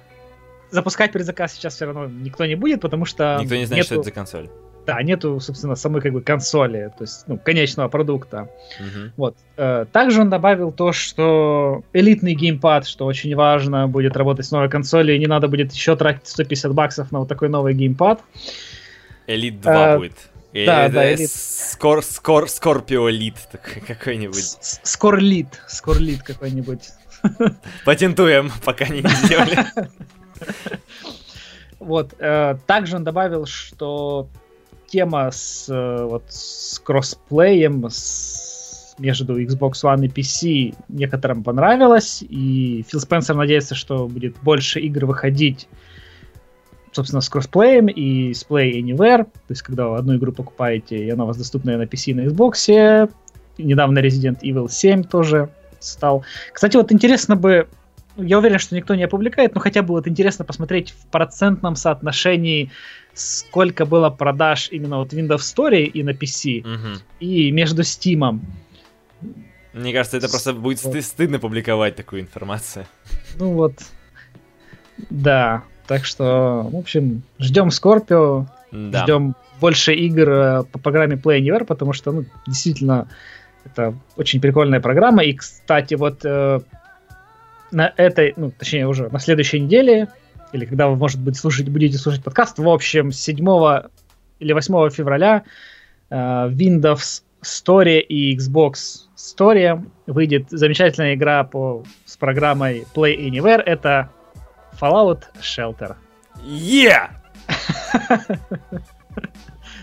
запускать 0.72 1.12
предзаказ 1.12 1.54
сейчас 1.54 1.76
все 1.76 1.86
равно 1.86 2.08
никто 2.08 2.46
не 2.46 2.56
будет, 2.56 2.82
потому 2.82 3.06
что... 3.06 3.40
Никто 3.42 3.56
не 3.56 3.66
знает, 3.66 3.84
нету... 3.84 3.86
что 3.86 3.96
это 3.96 4.04
за 4.04 4.12
консоль. 4.12 4.50
Да, 4.86 5.02
нету, 5.02 5.40
собственно, 5.40 5.76
самой 5.76 6.02
как 6.02 6.12
бы 6.12 6.22
консоли, 6.22 6.92
то 6.98 7.04
есть, 7.06 7.24
ну, 7.28 7.38
конечного 7.38 7.88
продукта. 7.88 8.50
Uh-huh. 8.82 9.12
Вот. 9.16 9.38
Э, 9.56 9.86
также 9.90 10.20
он 10.20 10.30
добавил 10.30 10.74
то, 10.74 10.92
что 10.92 11.84
элитный 11.94 12.34
геймпад, 12.34 12.86
что 12.86 13.06
очень 13.06 13.34
важно, 13.34 13.88
будет 13.88 14.18
работать 14.18 14.46
с 14.46 14.52
новой 14.52 14.70
консолью, 14.70 15.16
и 15.16 15.20
не 15.20 15.28
надо 15.28 15.48
будет 15.48 15.72
еще 15.72 15.96
тратить 15.96 16.28
150 16.28 16.74
баксов 16.74 17.14
на 17.14 17.20
вот 17.20 17.30
такой 17.30 17.48
новый 17.48 17.74
геймпад. 17.74 18.22
Элит 19.28 19.62
2 19.62 19.94
а, 19.94 19.98
будет. 19.98 20.14
Или 20.54 20.66
да, 20.66 20.90
да, 20.90 21.14
Элит. 21.14 21.32
Скор, 21.32 22.04
скор, 22.04 22.50
Скорпио 22.50 23.10
Лит 23.10 23.36
какой-нибудь. 23.88 24.58
Скорлит, 24.84 25.62
Скорлит 25.68 26.24
какой-нибудь. 26.24 26.90
Патентуем, 27.86 28.52
пока 28.64 28.88
не 28.88 29.02
сделали. 29.02 29.66
Вот. 31.80 32.14
Э, 32.20 32.56
также 32.66 32.96
он 32.96 33.04
добавил, 33.04 33.46
что 33.46 34.30
тема 34.88 35.32
с, 35.32 35.68
э, 35.70 36.04
вот, 36.06 36.24
с 36.30 36.80
кроссплеем 36.80 37.86
с, 37.90 38.96
между 39.00 39.42
Xbox 39.42 39.84
One 39.84 40.06
и 40.06 40.08
PC 40.08 40.76
некоторым 40.88 41.44
понравилась, 41.44 42.22
и 42.22 42.86
Фил 42.88 43.00
Спенсер 43.00 43.36
надеется, 43.36 43.76
что 43.76 44.08
будет 44.08 44.36
больше 44.42 44.80
игр 44.80 45.06
выходить 45.06 45.68
собственно, 46.94 47.22
с 47.22 47.30
кроссплеем 47.30 47.88
и 47.88 48.34
с 48.34 48.46
Play 48.46 48.80
Anywhere, 48.80 49.24
то 49.24 49.50
есть 49.50 49.62
когда 49.62 49.88
вы 49.88 49.98
одну 49.98 50.16
игру 50.16 50.32
покупаете, 50.32 50.98
и 50.98 51.10
она 51.10 51.24
у 51.24 51.28
вас 51.28 51.38
доступна 51.38 51.78
на 51.78 51.84
PC 51.84 52.12
и 52.12 52.14
на 52.14 52.22
Xbox. 52.22 53.10
Недавно 53.58 54.00
Resident 54.00 54.40
Evil 54.42 54.70
7 54.70 55.04
тоже 55.04 55.50
стал. 55.80 56.24
Кстати, 56.52 56.76
вот 56.78 56.92
интересно 56.92 57.36
бы, 57.36 57.68
я 58.18 58.40
уверен, 58.40 58.60
что 58.60 58.76
никто 58.76 58.96
не 58.96 59.04
опубликует, 59.04 59.54
но 59.54 59.62
хотя 59.62 59.82
бы 59.84 59.94
вот 59.94 60.08
интересно 60.08 60.46
посмотреть 60.46 60.92
в 60.92 61.08
процентном 61.08 61.76
соотношении, 61.76 62.72
сколько 63.14 63.86
было 63.86 64.10
продаж 64.10 64.70
именно 64.72 64.98
вот 64.98 65.14
Windows 65.14 65.38
Store 65.38 65.84
и 65.84 66.04
на 66.04 66.12
PC, 66.12 66.62
угу. 66.62 67.02
и 67.20 67.52
между 67.52 67.84
Steam. 67.84 68.40
Мне 69.74 69.94
кажется, 69.94 70.18
это 70.18 70.30
просто 70.30 70.54
будет 70.54 70.80
стыдно 70.80 71.40
публиковать 71.40 71.96
такую 71.96 72.22
информацию. 72.22 72.86
Ну 73.38 73.54
вот, 73.54 73.74
да. 75.10 75.64
Так 75.88 76.06
что, 76.06 76.68
в 76.72 76.78
общем, 76.78 77.24
ждем 77.40 77.72
Скорпио. 77.72 78.46
да. 78.72 79.04
ждем 79.04 79.36
больше 79.60 79.94
игр 79.94 80.30
э, 80.30 80.64
по 80.64 80.80
программе 80.80 81.16
Play 81.16 81.40
Anywhere, 81.40 81.66
потому 81.66 81.94
что, 81.94 82.12
ну, 82.12 82.26
действительно, 82.48 83.08
это 83.66 83.94
очень 84.18 84.42
прикольная 84.42 84.80
программа. 84.80 85.24
И, 85.24 85.34
кстати, 85.34 85.94
вот 85.94 86.26
э, 86.26 86.60
на 87.72 87.94
этой, 87.98 88.34
ну, 88.36 88.52
точнее, 88.52 88.88
уже 88.88 89.10
на 89.10 89.20
следующей 89.20 89.60
неделе, 89.60 90.10
или 90.52 90.66
когда 90.66 90.88
вы, 90.88 90.96
может 90.96 91.20
быть, 91.20 91.38
слушать, 91.38 91.70
будете 91.70 91.98
слушать 91.98 92.24
подкаст, 92.24 92.60
в 92.60 92.68
общем, 92.68 93.12
7 93.12 93.38
или 94.40 94.54
8 94.54 94.90
февраля 94.90 95.44
э, 96.10 96.16
Windows 96.16 97.24
Story 97.42 98.00
и 98.00 98.38
Xbox 98.38 99.08
Story 99.18 99.86
выйдет 100.08 100.48
замечательная 100.50 101.16
игра 101.16 101.44
по, 101.44 101.84
с 102.06 102.18
программой 102.18 102.86
Play 102.94 103.18
Anywhere. 103.18 103.62
Это 103.62 104.10
Fallout 104.80 105.24
Shelter. 105.42 105.96
Yeah! 106.44 107.10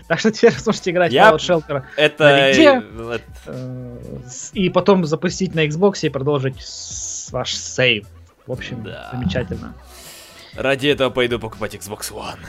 Так 0.07 0.19
что 0.19 0.29
теперь 0.29 0.51
сможете 0.51 0.91
играть 0.91 1.13
Я... 1.13 1.29
Fallout 1.29 1.37
Shelter 1.37 1.83
это... 1.95 2.23
на 2.23 2.49
винде, 2.51 3.21
э, 3.45 3.97
и 4.51 4.69
потом 4.69 5.05
запустить 5.05 5.55
на 5.55 5.65
Xbox 5.65 5.99
и 6.01 6.09
продолжить 6.09 6.61
ваш 7.31 7.55
сейв. 7.55 8.07
В 8.45 8.51
общем, 8.51 8.83
да. 8.83 9.09
замечательно. 9.13 9.73
Ради 10.53 10.87
этого 10.87 11.11
пойду 11.11 11.39
покупать 11.39 11.75
Xbox 11.75 12.11
One. 12.11 12.39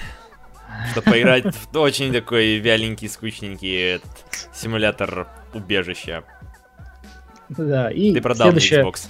Чтобы 0.90 1.12
поиграть 1.12 1.44
в 1.54 1.78
очень 1.78 2.12
такой 2.12 2.56
вяленький, 2.56 3.08
скучненький 3.08 4.00
симулятор 4.52 5.28
убежища. 5.54 6.24
Да, 7.48 7.92
и 7.92 8.12
Ты 8.12 8.20
продал 8.20 8.50
следующее... 8.50 8.82
Xbox. 8.82 9.08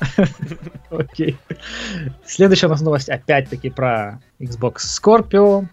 Окей. 0.90 1.36
Следующая 2.24 2.66
у 2.66 2.70
нас 2.70 2.80
новость 2.80 3.08
опять-таки 3.08 3.70
про 3.70 4.20
Xbox 4.40 4.76
Scorpio. 5.00 5.66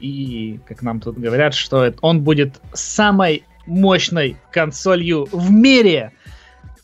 И, 0.00 0.60
как 0.66 0.82
нам 0.82 1.00
тут 1.00 1.18
говорят, 1.18 1.54
что 1.54 1.92
он 2.00 2.22
будет 2.22 2.60
самой 2.72 3.44
мощной 3.66 4.36
консолью 4.50 5.26
в 5.32 5.50
мире. 5.50 6.12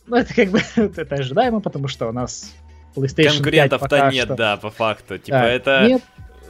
Ну, 0.07 0.17
это 0.17 0.33
как 0.33 0.49
бы 0.49 0.61
это 0.75 1.15
ожидаемо, 1.15 1.61
потому 1.61 1.87
что 1.87 2.07
у 2.07 2.11
нас 2.11 2.53
PlayStation 2.95 3.35
Конкурентов-то 3.35 4.09
нет, 4.11 4.25
что... 4.25 4.35
да, 4.35 4.57
по 4.57 4.69
факту. 4.69 5.17
Типа 5.17 5.37
да, 5.37 5.49
это... 5.49 5.85
Нет. 5.87 6.01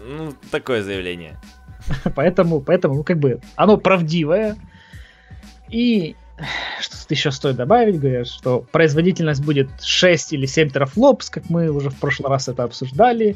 Ну, 0.04 0.34
такое 0.50 0.82
заявление. 0.82 1.40
поэтому, 2.16 2.62
поэтому, 2.62 2.96
ну, 2.96 3.04
как 3.04 3.20
бы, 3.20 3.42
оно 3.56 3.78
правдивое. 3.78 4.58
И 5.70 6.16
что 6.80 7.00
тут 7.00 7.12
еще 7.12 7.32
стоит 7.32 7.56
добавить, 7.56 8.00
говорят, 8.00 8.28
что 8.28 8.66
производительность 8.72 9.44
будет 9.44 9.70
6 9.82 10.34
или 10.34 10.46
7 10.46 10.70
терафлопс, 10.70 11.30
как 11.30 11.50
мы 11.50 11.70
уже 11.70 11.90
в 11.90 12.00
прошлый 12.00 12.30
раз 12.30 12.48
это 12.48 12.64
обсуждали. 12.64 13.36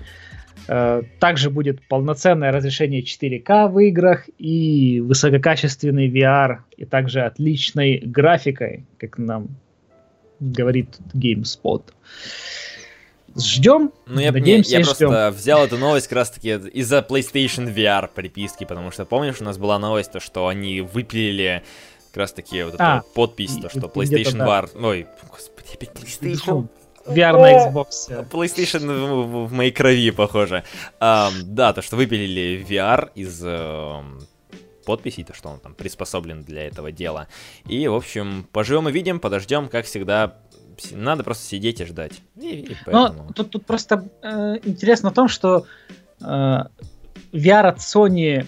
Э, 0.68 1.04
также 1.20 1.50
будет 1.50 1.86
полноценное 1.88 2.52
разрешение 2.52 3.04
4К 3.04 3.70
в 3.70 3.80
играх 3.80 4.30
и 4.38 5.00
высококачественный 5.02 6.10
VR, 6.10 6.60
и 6.78 6.86
также 6.86 7.22
отличной 7.22 8.00
графикой, 8.00 8.86
как 8.98 9.18
нам 9.18 9.50
говорит 10.40 10.98
GameSpot. 11.14 11.84
Ждем. 13.38 13.92
Ну, 14.08 14.22
я, 14.22 14.32
надеемся, 14.32 14.72
я, 14.72 14.80
я 14.80 14.86
просто 14.86 15.34
взял 15.36 15.66
эту 15.66 15.78
новость 15.78 16.08
как 16.08 16.16
раз 16.20 16.32
таки 16.32 16.52
из-за 16.52 17.00
PlayStation 17.00 17.74
VR 17.74 18.10
приписки, 18.14 18.64
потому 18.64 18.92
что 18.92 19.04
помнишь, 19.04 19.42
у 19.42 19.44
нас 19.44 19.58
была 19.58 19.78
новость, 19.78 20.14
то, 20.14 20.22
что 20.22 20.48
они 20.48 20.80
выпилили 20.80 21.62
как 22.16 22.22
раз 22.22 22.32
таки 22.32 22.64
вот 22.64 22.76
а, 22.80 23.00
эту 23.00 23.08
подпись, 23.14 23.58
то, 23.62 23.68
что 23.68 23.88
PlayStation 23.88 24.40
VR... 24.40 24.70
Да. 24.74 24.88
Ой, 24.88 25.06
господи, 25.30 25.74
опять 25.74 25.90
PlayStation... 25.90 26.70
VR 27.06 27.34
на 27.34 27.68
Xbox. 27.68 28.30
PlayStation 28.32 28.88
в, 28.88 29.48
в 29.48 29.52
моей 29.52 29.72
крови, 29.72 30.12
похоже. 30.12 30.64
Um, 31.02 31.44
да, 31.44 31.74
то, 31.74 31.82
что 31.82 31.98
выпилили 31.98 32.66
VR 32.68 33.12
из 33.16 33.44
uh, 33.44 34.02
подписей, 34.86 35.26
то, 35.26 35.34
что 35.34 35.50
он 35.50 35.60
там 35.60 35.76
приспособлен 35.76 36.44
для 36.44 36.66
этого 36.66 36.94
дела. 36.94 37.28
И, 37.66 37.86
в 37.86 37.94
общем, 37.94 38.48
поживем 38.54 38.88
и 38.88 38.94
видим, 38.94 39.20
подождем, 39.20 39.68
как 39.68 39.86
всегда. 39.86 40.38
Надо 40.92 41.26
просто 41.26 41.46
сидеть 41.46 41.82
и 41.82 41.86
ждать. 41.86 42.14
И, 42.38 42.62
и 42.62 42.78
поэтому... 42.86 43.26
Но 43.26 43.34
тут, 43.34 43.52
тут 43.52 43.66
просто 43.66 44.08
э, 44.22 44.56
интересно 44.64 45.12
в 45.12 45.14
том, 45.14 45.28
что 45.28 45.66
э, 46.22 46.26
VR 46.26 47.68
от 47.68 47.80
Sony 47.80 48.48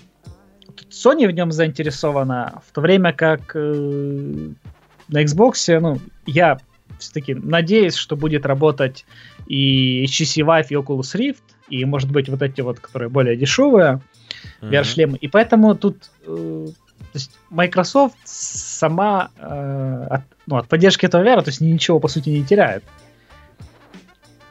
Sony 1.05 1.27
в 1.27 1.31
нем 1.31 1.51
заинтересована, 1.51 2.61
в 2.67 2.71
то 2.73 2.81
время 2.81 3.13
как 3.13 3.55
э, 3.55 4.49
на 5.07 5.23
Xbox, 5.23 5.79
ну, 5.79 5.99
я 6.25 6.57
все-таки 6.99 7.33
надеюсь, 7.35 7.95
что 7.95 8.15
будет 8.15 8.45
работать 8.45 9.05
и 9.47 10.05
HTC 10.05 10.43
Vive, 10.43 10.67
и 10.69 10.75
Oculus 10.75 11.15
Rift, 11.15 11.43
и, 11.69 11.85
может 11.85 12.11
быть, 12.11 12.29
вот 12.29 12.41
эти 12.41 12.61
вот, 12.61 12.79
которые 12.79 13.09
более 13.09 13.35
дешевые 13.35 14.01
mm-hmm. 14.61 14.69
VR-шлемы. 14.69 15.17
И 15.17 15.27
поэтому 15.27 15.75
тут 15.75 16.09
э, 16.25 16.67
то 16.99 17.19
есть 17.19 17.31
Microsoft 17.49 18.17
сама 18.25 19.31
э, 19.37 20.07
от, 20.09 20.21
ну, 20.45 20.57
от 20.57 20.67
поддержки 20.67 21.05
этого 21.05 21.23
VR, 21.23 21.41
то 21.41 21.49
есть 21.49 21.61
ничего, 21.61 21.99
по 21.99 22.07
сути, 22.07 22.29
не 22.29 22.43
теряет. 22.43 22.83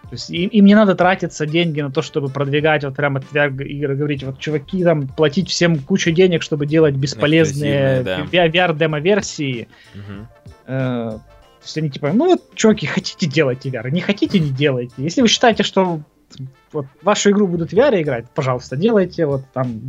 То 0.09 0.15
есть 0.15 0.31
им, 0.31 0.49
им 0.51 0.65
не 0.65 0.75
надо 0.75 0.95
тратиться 0.95 1.47
деньги 1.47 1.81
на 1.81 1.91
то, 1.91 2.01
чтобы 2.01 2.29
продвигать 2.29 2.85
вот 2.85 2.95
прямо 2.95 3.21
игры, 3.21 3.97
говорить, 3.97 4.23
вот 4.23 4.39
чуваки 4.39 4.85
там 4.85 5.09
платить 5.09 5.51
всем 5.51 5.79
кучу 5.79 6.13
денег, 6.13 6.43
чтобы 6.43 6.67
делать 6.67 6.95
бесполезные 6.95 8.03
да. 8.03 8.21
VR-демо-версии. 8.21 9.69
Угу. 9.95 10.27
Э, 10.67 11.19
то 11.19 11.63
есть 11.63 11.79
они 11.79 11.91
типа, 11.91 12.13
ну 12.13 12.27
вот, 12.27 12.55
чуваки, 12.55 12.87
хотите 12.87 13.27
делать 13.27 13.67
VR, 13.67 13.91
не 13.91 14.01
хотите, 14.01 14.39
не 14.39 14.51
делайте. 14.51 14.95
Если 14.99 15.23
вы 15.23 15.29
считаете, 15.29 15.65
что 15.65 16.01
вот 16.73 16.87
вашу 17.03 17.31
игру 17.31 17.49
будут 17.49 17.71
в 17.71 17.75
VR 17.75 18.01
играть, 18.01 18.27
пожалуйста, 18.33 18.77
делайте, 18.77 19.27
вот 19.27 19.43
там 19.53 19.81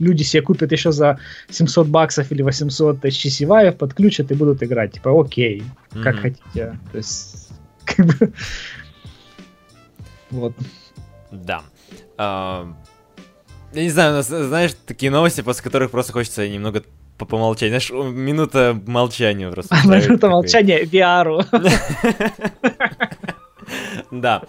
люди 0.00 0.22
себе 0.24 0.42
купят 0.42 0.72
еще 0.72 0.90
за 0.90 1.18
700 1.50 1.86
баксов 1.86 2.32
или 2.32 2.42
800 2.42 3.04
HTC 3.04 3.46
Vive, 3.46 3.72
подключат 3.72 4.32
и 4.32 4.34
будут 4.34 4.62
играть. 4.62 4.92
Типа, 4.92 5.18
окей, 5.20 5.62
как 5.92 6.16
mm-hmm. 6.16 6.18
хотите. 6.18 6.78
То 6.90 6.96
есть, 6.96 7.48
как 7.84 8.06
бы, 8.06 8.32
вот. 10.30 10.54
Да. 11.30 11.62
А, 12.18 12.72
я 13.72 13.82
не 13.82 13.90
знаю, 13.90 14.22
знаешь, 14.22 14.72
такие 14.86 15.10
новости, 15.12 15.42
после 15.42 15.62
которых 15.62 15.90
просто 15.90 16.12
хочется 16.12 16.48
немного 16.48 16.82
помолчать. 17.18 17.68
Знаешь, 17.68 17.90
минута 17.90 18.78
молчания 18.86 19.50
просто. 19.50 19.76
Минута 19.84 20.28
молчания 20.28 20.84
VR. 20.84 21.44
Да. 24.10 24.42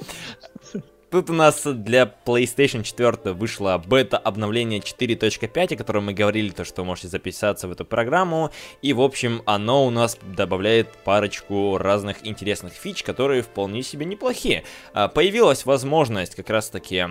Тут 1.12 1.30
у 1.30 1.34
нас 1.34 1.64
для 1.66 2.16
PlayStation 2.26 2.84
4 2.84 3.34
вышло 3.34 3.84
бета-обновление 3.86 4.80
4.5, 4.80 5.74
о 5.74 5.78
котором 5.78 6.06
мы 6.06 6.14
говорили, 6.14 6.52
то, 6.52 6.64
что 6.64 6.84
вы 6.84 6.86
можете 6.86 7.10
записаться 7.10 7.68
в 7.68 7.72
эту 7.74 7.84
программу. 7.84 8.50
И, 8.82 8.94
в 8.94 9.02
общем, 9.02 9.42
оно 9.46 9.86
у 9.86 9.90
нас 9.90 10.18
добавляет 10.38 10.88
парочку 11.04 11.78
разных 11.78 12.26
интересных 12.26 12.72
фич, 12.72 13.04
которые 13.04 13.42
вполне 13.42 13.84
себе 13.84 14.06
неплохие. 14.06 14.64
А, 14.94 15.10
появилась 15.10 15.66
возможность 15.66 16.36
как 16.36 16.50
раз-таки 16.50 17.06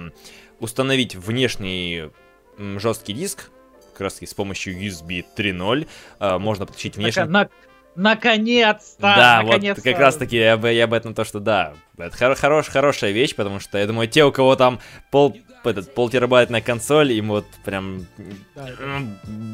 установить 0.60 1.14
внешний 1.14 2.08
жесткий 2.56 3.12
диск, 3.12 3.50
как 3.92 4.00
раз 4.00 4.14
таки 4.14 4.26
с 4.26 4.32
помощью 4.32 4.80
USB 4.80 5.26
3.0. 5.36 5.86
А, 6.18 6.38
можно 6.38 6.64
подключить 6.64 6.96
внешний... 6.96 7.24
На, 7.24 7.50
Наконец-то! 7.96 9.00
Да, 9.00 9.42
наконец 9.42 9.76
вот 9.76 9.84
как 9.84 9.98
раз 9.98 10.16
таки 10.16 10.36
я, 10.36 10.54
я 10.54 10.84
об 10.84 10.92
этом 10.92 11.14
то, 11.14 11.24
что 11.24 11.40
да, 11.40 11.74
это 11.98 12.16
хор 12.16 12.34
хорош, 12.34 12.68
хорошая 12.68 13.10
вещь, 13.10 13.34
потому 13.34 13.60
что 13.60 13.78
я 13.78 13.86
думаю, 13.86 14.08
те, 14.08 14.24
у 14.24 14.32
кого 14.32 14.56
там 14.56 14.80
пол, 15.10 15.36
этот, 15.64 15.94
пол 15.94 16.08
терабайтная 16.08 16.60
консоль, 16.60 17.12
им 17.12 17.28
вот 17.28 17.46
прям 17.64 18.06
да, 18.54 18.68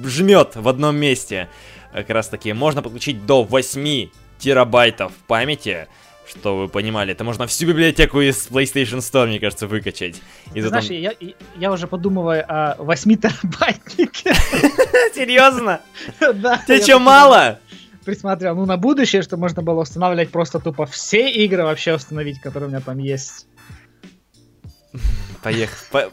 жмет 0.04 0.56
в 0.56 0.68
одном 0.68 0.96
месте. 0.96 1.48
Как 1.92 2.10
раз 2.10 2.28
таки 2.28 2.52
можно 2.52 2.82
подключить 2.82 3.24
до 3.24 3.42
8 3.42 4.10
терабайтов 4.38 5.12
памяти, 5.26 5.88
что 6.28 6.56
вы 6.58 6.68
понимали, 6.68 7.12
это 7.12 7.24
можно 7.24 7.46
всю 7.46 7.66
библиотеку 7.66 8.20
из 8.20 8.48
PlayStation 8.48 8.98
Store, 8.98 9.26
мне 9.26 9.38
кажется, 9.40 9.66
выкачать. 9.66 10.20
И 10.54 10.60
Знаешь, 10.60 10.88
там... 10.88 10.96
я, 10.96 11.12
я 11.56 11.72
уже 11.72 11.86
подумываю 11.86 12.44
о 12.46 12.74
8 12.78 13.16
терабайтнике. 13.16 14.34
Серьезно? 15.14 15.80
Да. 16.34 16.62
Тебе 16.66 16.82
что, 16.82 16.98
мало? 16.98 17.58
Присмотрел, 18.06 18.54
ну, 18.54 18.64
на 18.64 18.78
будущее, 18.78 19.20
что 19.20 19.36
можно 19.36 19.62
было 19.62 19.82
устанавливать 19.82 20.30
просто 20.30 20.60
тупо 20.60 20.86
все 20.86 21.28
игры 21.30 21.64
вообще 21.64 21.94
установить, 21.94 22.40
которые 22.40 22.68
у 22.68 22.70
меня 22.70 22.80
там 22.80 22.98
есть. 22.98 23.46
Поехали. 25.42 26.10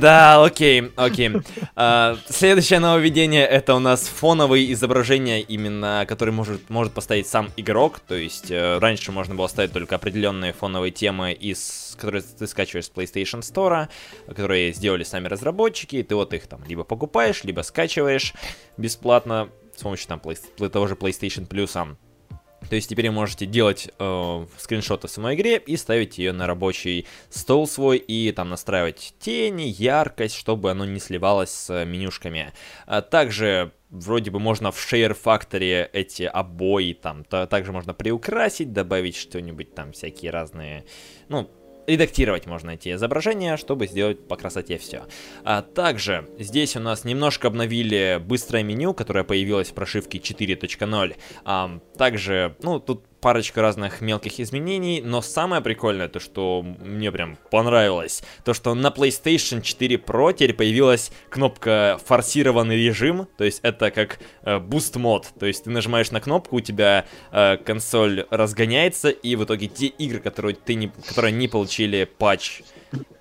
Да, 0.00 0.44
окей, 0.44 0.92
окей. 0.96 1.30
А, 1.74 2.16
следующее 2.28 2.78
нововведение 2.78 3.44
это 3.44 3.74
у 3.74 3.78
нас 3.78 4.06
фоновые 4.06 4.72
изображения, 4.72 5.42
именно 5.42 6.04
которые 6.08 6.32
может, 6.32 6.70
может 6.70 6.94
поставить 6.94 7.26
сам 7.26 7.50
игрок. 7.56 8.00
То 8.00 8.14
есть 8.14 8.50
э, 8.50 8.78
раньше 8.78 9.12
можно 9.12 9.34
было 9.34 9.46
ставить 9.46 9.72
только 9.72 9.96
определенные 9.96 10.52
фоновые 10.52 10.90
темы, 10.90 11.32
из, 11.32 11.96
которые 11.98 12.22
ты 12.22 12.46
скачиваешь 12.46 12.86
с 12.86 12.90
PlayStation 12.90 13.40
Store, 13.40 13.88
которые 14.26 14.72
сделали 14.72 15.04
сами 15.04 15.28
разработчики. 15.28 16.02
Ты 16.02 16.14
вот 16.14 16.32
их 16.32 16.46
там 16.46 16.64
либо 16.66 16.84
покупаешь, 16.84 17.44
либо 17.44 17.60
скачиваешь 17.60 18.32
бесплатно 18.76 19.48
с 19.76 19.82
помощью 19.82 20.08
там 20.08 20.20
play, 20.20 20.68
того 20.68 20.86
же 20.86 20.94
PlayStation 20.94 21.46
Plus. 21.46 21.96
То 22.68 22.74
есть 22.74 22.88
теперь 22.88 23.08
вы 23.08 23.14
можете 23.14 23.46
делать 23.46 23.88
э, 23.98 24.46
скриншоты 24.58 25.06
в 25.06 25.10
самой 25.10 25.36
игре 25.36 25.58
и 25.58 25.76
ставить 25.76 26.18
ее 26.18 26.32
на 26.32 26.46
рабочий 26.46 27.06
стол 27.28 27.68
свой 27.68 27.98
и 27.98 28.32
там 28.32 28.48
настраивать 28.48 29.14
тени, 29.20 29.62
яркость, 29.62 30.34
чтобы 30.34 30.70
оно 30.70 30.84
не 30.84 30.98
сливалось 30.98 31.50
с 31.50 31.84
менюшками. 31.84 32.52
А 32.86 33.02
также 33.02 33.72
вроде 33.90 34.30
бы 34.30 34.40
можно 34.40 34.72
в 34.72 34.76
Share 34.76 35.16
Factory 35.22 35.88
эти 35.92 36.24
обои 36.24 36.92
там, 36.94 37.24
то, 37.24 37.46
также 37.46 37.72
можно 37.72 37.94
приукрасить, 37.94 38.72
добавить 38.72 39.16
что-нибудь 39.16 39.74
там, 39.74 39.92
всякие 39.92 40.32
разные, 40.32 40.86
ну, 41.28 41.48
редактировать 41.86 42.46
можно 42.46 42.70
эти 42.70 42.92
изображения, 42.92 43.56
чтобы 43.56 43.86
сделать 43.86 44.26
по 44.26 44.36
красоте 44.36 44.78
все. 44.78 45.04
А 45.44 45.62
также 45.62 46.28
здесь 46.38 46.76
у 46.76 46.80
нас 46.80 47.04
немножко 47.04 47.48
обновили 47.48 48.20
быстрое 48.24 48.62
меню, 48.62 48.94
которое 48.94 49.24
появилось 49.24 49.68
в 49.68 49.74
прошивке 49.74 50.18
4.0. 50.18 51.16
А, 51.44 51.78
также, 51.96 52.56
ну, 52.62 52.80
тут 52.80 53.04
парочка 53.26 53.60
разных 53.60 54.02
мелких 54.02 54.38
изменений, 54.38 55.02
но 55.04 55.20
самое 55.20 55.60
прикольное, 55.60 56.06
то 56.06 56.20
что 56.20 56.62
мне 56.62 57.10
прям 57.10 57.36
понравилось, 57.50 58.22
то 58.44 58.54
что 58.54 58.72
на 58.76 58.86
PlayStation 58.86 59.62
4 59.62 59.96
Pro 59.96 60.32
теперь 60.32 60.54
появилась 60.54 61.10
кнопка 61.28 61.98
форсированный 62.04 62.76
режим, 62.76 63.26
то 63.36 63.42
есть 63.42 63.58
это 63.64 63.90
как 63.90 64.20
э, 64.44 64.58
Boost 64.60 64.96
мод, 65.00 65.26
то 65.40 65.44
есть 65.44 65.64
ты 65.64 65.70
нажимаешь 65.70 66.12
на 66.12 66.20
кнопку, 66.20 66.54
у 66.54 66.60
тебя 66.60 67.04
э, 67.32 67.56
консоль 67.56 68.26
разгоняется, 68.30 69.08
и 69.08 69.34
в 69.34 69.42
итоге 69.42 69.66
те 69.66 69.86
игры, 69.86 70.20
которые 70.20 70.54
ты 70.54 70.76
не, 70.76 70.92
которые 71.08 71.32
не 71.32 71.48
получили 71.48 72.04
патч 72.04 72.62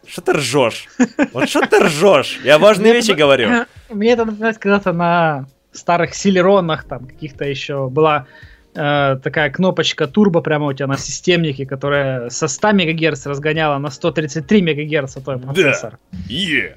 что 0.06 0.22
ты 0.22 0.34
ржешь? 0.34 0.88
Вот 1.34 1.50
что 1.50 1.66
ты 1.66 1.80
ржешь? 1.80 2.40
Я 2.44 2.60
важные 2.60 2.94
вещи 2.94 3.14
говорю. 3.14 3.66
Мне 3.90 4.12
это 4.12 4.26
напоминает 4.26 4.60
когда-то 4.60 4.94
на 4.94 5.48
старых 5.72 6.14
силеронах, 6.14 6.84
там, 6.84 7.08
каких-то 7.08 7.44
еще 7.44 7.90
была 7.90 8.28
э, 8.76 9.18
такая 9.24 9.50
кнопочка 9.50 10.08
турбо 10.08 10.42
прямо 10.42 10.68
у 10.68 10.74
тебя 10.74 10.88
на 10.88 10.98
системнике, 10.98 11.66
которая 11.66 12.30
со 12.30 12.48
100 12.48 12.72
МГц 12.74 13.26
разгоняла 13.26 13.78
на 13.78 13.90
133 13.90 14.62
МГц 14.62 15.14
твой 15.16 15.40
процессор. 15.40 15.98
Да. 16.12 16.20
Yeah. 16.30 16.76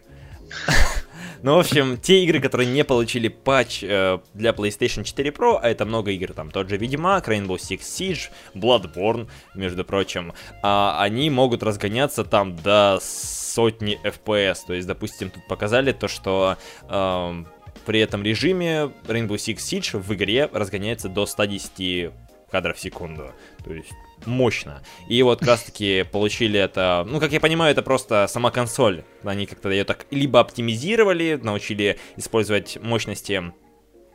Ну, 1.43 1.55
в 1.55 1.61
общем, 1.61 1.99
те 1.99 2.25
игры, 2.25 2.41
которые 2.41 2.69
не 2.69 2.83
получили 2.85 3.29
патч 3.29 3.85
э, 3.85 4.19
для 4.35 4.51
PlayStation 4.51 5.05
4 5.05 5.31
Pro, 5.31 5.59
а 5.63 5.69
это 5.69 5.85
много 5.85 6.11
игр, 6.11 6.33
там 6.33 6.51
тот 6.51 6.69
же 6.69 6.77
Ведьмак, 6.77 7.29
Rainbow 7.29 7.57
Six 7.57 7.81
Siege, 7.81 8.31
Bloodborne, 8.55 9.29
между 9.55 9.85
прочим, 9.85 10.33
э, 10.51 10.93
они 10.99 11.31
могут 11.31 11.63
разгоняться 11.63 12.25
там 12.25 12.57
до 12.57 12.99
сотни 13.01 14.01
FPS. 14.05 14.59
То 14.67 14.75
есть, 14.75 14.89
допустим, 14.89 15.31
тут 15.31 15.47
показали 15.47 15.93
то, 15.93 16.09
что 16.09 16.57
э, 16.89 17.45
при 17.87 18.01
этом 18.01 18.23
режиме 18.23 18.93
Rainbow 19.07 19.37
Six 19.37 19.57
Siege 19.57 19.99
в 19.99 20.13
игре 20.15 20.49
разгоняется 20.53 21.09
до 21.09 21.27
110 21.27 22.13
кадров 22.51 22.77
в 22.77 22.81
секунду. 22.81 23.33
То 23.65 23.73
есть 23.73 23.93
мощно. 24.27 24.83
И 25.09 25.23
вот 25.23 25.41
как 25.41 25.49
раз 25.49 25.63
таки 25.63 26.05
получили 26.13 26.59
это, 26.59 27.07
ну, 27.09 27.21
как 27.21 27.33
я 27.33 27.41
понимаю, 27.41 27.73
это 27.73 27.83
просто 27.83 28.27
сама 28.29 28.51
консоль. 28.51 29.05
Они 29.23 29.47
как-то 29.47 29.71
ее 29.71 29.85
так 29.85 30.07
либо 30.11 30.41
оптимизировали, 30.41 31.39
научили 31.43 31.99
использовать 32.17 32.79
мощности 32.83 33.53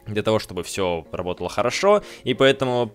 для 0.05 0.23
того, 0.23 0.39
чтобы 0.39 0.63
все 0.63 1.05
работало 1.11 1.49
хорошо, 1.49 2.03
и 2.23 2.33
поэтому 2.33 2.93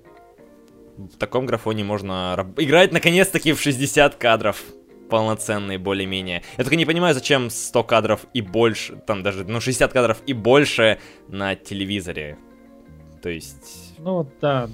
в 0.98 1.16
таком 1.16 1.46
графоне 1.46 1.84
можно 1.84 2.52
играть 2.56 2.92
наконец-таки 2.92 3.52
в 3.52 3.60
60 3.60 4.16
кадров 4.16 4.62
полноценные 5.08 5.78
более-менее. 5.78 6.42
Я 6.56 6.64
только 6.64 6.76
не 6.76 6.84
понимаю, 6.84 7.14
зачем 7.14 7.50
100 7.50 7.84
кадров 7.84 8.26
и 8.34 8.40
больше, 8.40 8.96
там 9.06 9.22
даже, 9.22 9.44
ну, 9.44 9.60
60 9.60 9.92
кадров 9.92 10.18
и 10.26 10.32
больше 10.32 10.98
на 11.28 11.54
телевизоре. 11.54 12.38
То 13.22 13.30
есть... 13.30 13.94
Ну, 13.98 14.28
да. 14.40 14.68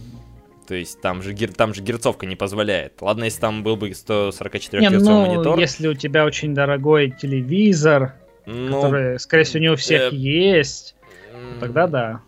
То 0.67 0.75
есть 0.75 1.01
там 1.01 1.23
же, 1.23 1.35
там 1.49 1.75
же 1.75 1.83
герцовка 1.83 2.27
не 2.27 2.37
позволяет. 2.37 3.01
Ладно, 3.01 3.25
если 3.25 3.41
там 3.41 3.63
был 3.63 3.77
бы 3.77 3.93
144 3.93 4.83
не, 4.83 4.89
ну, 4.91 5.27
монитор. 5.27 5.59
если 5.59 5.89
у 5.89 5.95
тебя 5.95 6.25
очень 6.25 6.55
дорогой 6.55 7.11
телевизор, 7.11 8.15
ну, 8.47 8.83
который, 8.83 9.19
скорее 9.19 9.45
всего, 9.45 9.61
не 9.61 9.69
у 9.71 9.77
всех 9.77 10.13
э, 10.13 10.17
есть, 10.17 10.97
э, 11.33 11.61
тогда 11.61 11.87
да. 11.87 12.21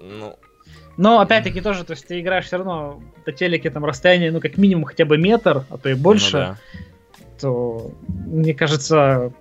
Ну, 0.00 0.36
но 0.96 1.20
опять-таки 1.20 1.60
тоже, 1.60 1.84
то 1.84 1.92
есть 1.92 2.06
ты 2.06 2.20
играешь 2.20 2.46
все 2.46 2.56
равно 2.56 3.02
до 3.24 3.32
телеке 3.32 3.70
там 3.70 3.84
расстояние, 3.84 4.32
ну 4.32 4.40
как 4.40 4.56
минимум 4.56 4.84
хотя 4.84 5.04
бы 5.04 5.18
метр, 5.18 5.64
а 5.70 5.78
то 5.78 5.88
и 5.88 5.94
больше. 5.94 6.36
Ну, 6.36 6.42
да 6.42 6.58
то, 7.40 7.92
мне 8.06 8.54
кажется, 8.54 9.32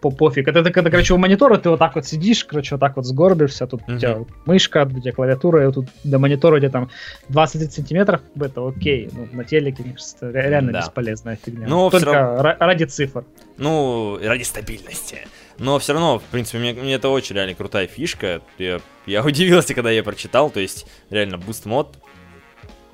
по 0.00 0.10
пофиг. 0.10 0.48
Это, 0.48 0.60
это 0.60 0.70
когда, 0.70 0.90
короче, 0.90 1.14
у 1.14 1.18
монитора 1.18 1.56
ты 1.58 1.70
вот 1.70 1.78
так 1.78 1.94
вот 1.94 2.06
сидишь, 2.06 2.44
короче, 2.44 2.74
вот 2.74 2.80
так 2.80 2.96
вот 2.96 3.06
сгорбишься, 3.06 3.66
тут 3.66 3.82
uh-huh. 3.82 3.96
у 3.96 3.98
тебя 3.98 4.18
мышка, 4.46 4.88
у 4.90 5.00
тебя 5.00 5.12
клавиатура, 5.12 5.68
и 5.68 5.72
тут 5.72 5.86
до 6.04 6.18
монитора 6.18 6.58
где 6.58 6.68
там 6.68 6.90
20 7.28 7.72
сантиметров, 7.72 8.20
бы 8.34 8.46
это 8.46 8.66
окей. 8.66 9.10
Ну, 9.12 9.28
на 9.32 9.44
телеке, 9.44 9.82
мне 9.82 9.92
кажется, 9.92 10.30
реально 10.30 10.72
да. 10.72 10.80
бесполезная 10.80 11.38
фигня. 11.42 11.66
Но 11.66 11.90
Только 11.90 12.12
равно... 12.12 12.56
ради 12.58 12.84
цифр. 12.84 13.24
Ну, 13.56 14.18
ради 14.22 14.44
стабильности. 14.44 15.18
Но 15.58 15.78
все 15.80 15.92
равно, 15.92 16.20
в 16.20 16.24
принципе, 16.24 16.58
мне, 16.58 16.72
мне 16.72 16.94
это 16.94 17.08
очень 17.08 17.34
реально 17.34 17.54
крутая 17.54 17.88
фишка. 17.88 18.40
Я, 18.58 18.80
я 19.06 19.24
удивился, 19.24 19.74
когда 19.74 19.90
я 19.90 20.04
прочитал. 20.04 20.50
То 20.50 20.60
есть, 20.60 20.86
реально, 21.10 21.38
boost 21.38 21.66
mode. 21.66 21.96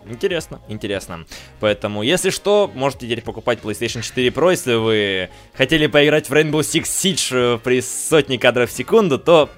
Интересно, 0.06 0.60
интересно. 0.68 1.26
Поэтому, 1.60 2.02
если 2.02 2.30
что, 2.30 2.70
можете 2.74 3.06
теперь 3.06 3.22
покупать 3.22 3.60
PlayStation 3.60 4.02
4 4.02 4.28
Pro, 4.28 4.50
если 4.50 4.74
вы 4.74 5.30
хотели 5.54 5.86
поиграть 5.86 6.28
в 6.28 6.32
Rainbow 6.32 6.60
Six 6.60 6.82
Siege 6.82 7.56
э, 7.56 7.58
при 7.58 7.80
сотне 7.80 8.38
кадров 8.38 8.70
в 8.70 8.72
секунду, 8.72 9.18
то 9.18 9.48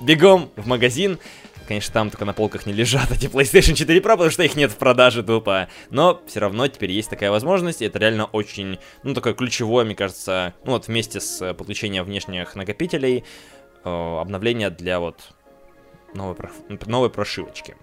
бегом 0.00 0.50
в 0.56 0.66
магазин. 0.66 1.18
Конечно, 1.66 1.94
там 1.94 2.10
только 2.10 2.24
на 2.24 2.34
полках 2.34 2.66
не 2.66 2.72
лежат 2.72 3.10
эти 3.10 3.26
PlayStation 3.26 3.74
4 3.74 4.00
Pro, 4.00 4.10
потому 4.10 4.30
что 4.30 4.42
их 4.42 4.56
нет 4.56 4.70
в 4.70 4.76
продаже 4.76 5.22
тупо. 5.22 5.68
Но 5.90 6.20
все 6.26 6.40
равно 6.40 6.66
теперь 6.68 6.90
есть 6.90 7.08
такая 7.08 7.30
возможность, 7.30 7.80
и 7.80 7.86
это 7.86 7.98
реально 7.98 8.26
очень, 8.26 8.78
ну, 9.02 9.14
такое 9.14 9.32
ключевое, 9.34 9.84
мне 9.84 9.94
кажется, 9.94 10.54
ну, 10.64 10.72
вот 10.72 10.88
вместе 10.88 11.20
с 11.20 11.40
э, 11.40 11.54
подключением 11.54 12.04
внешних 12.04 12.54
накопителей, 12.54 13.24
э, 13.84 14.18
обновление 14.20 14.70
для 14.70 14.98
вот 14.98 15.20
новой, 16.14 16.36
новой 16.86 17.10
прошивочки. 17.10 17.76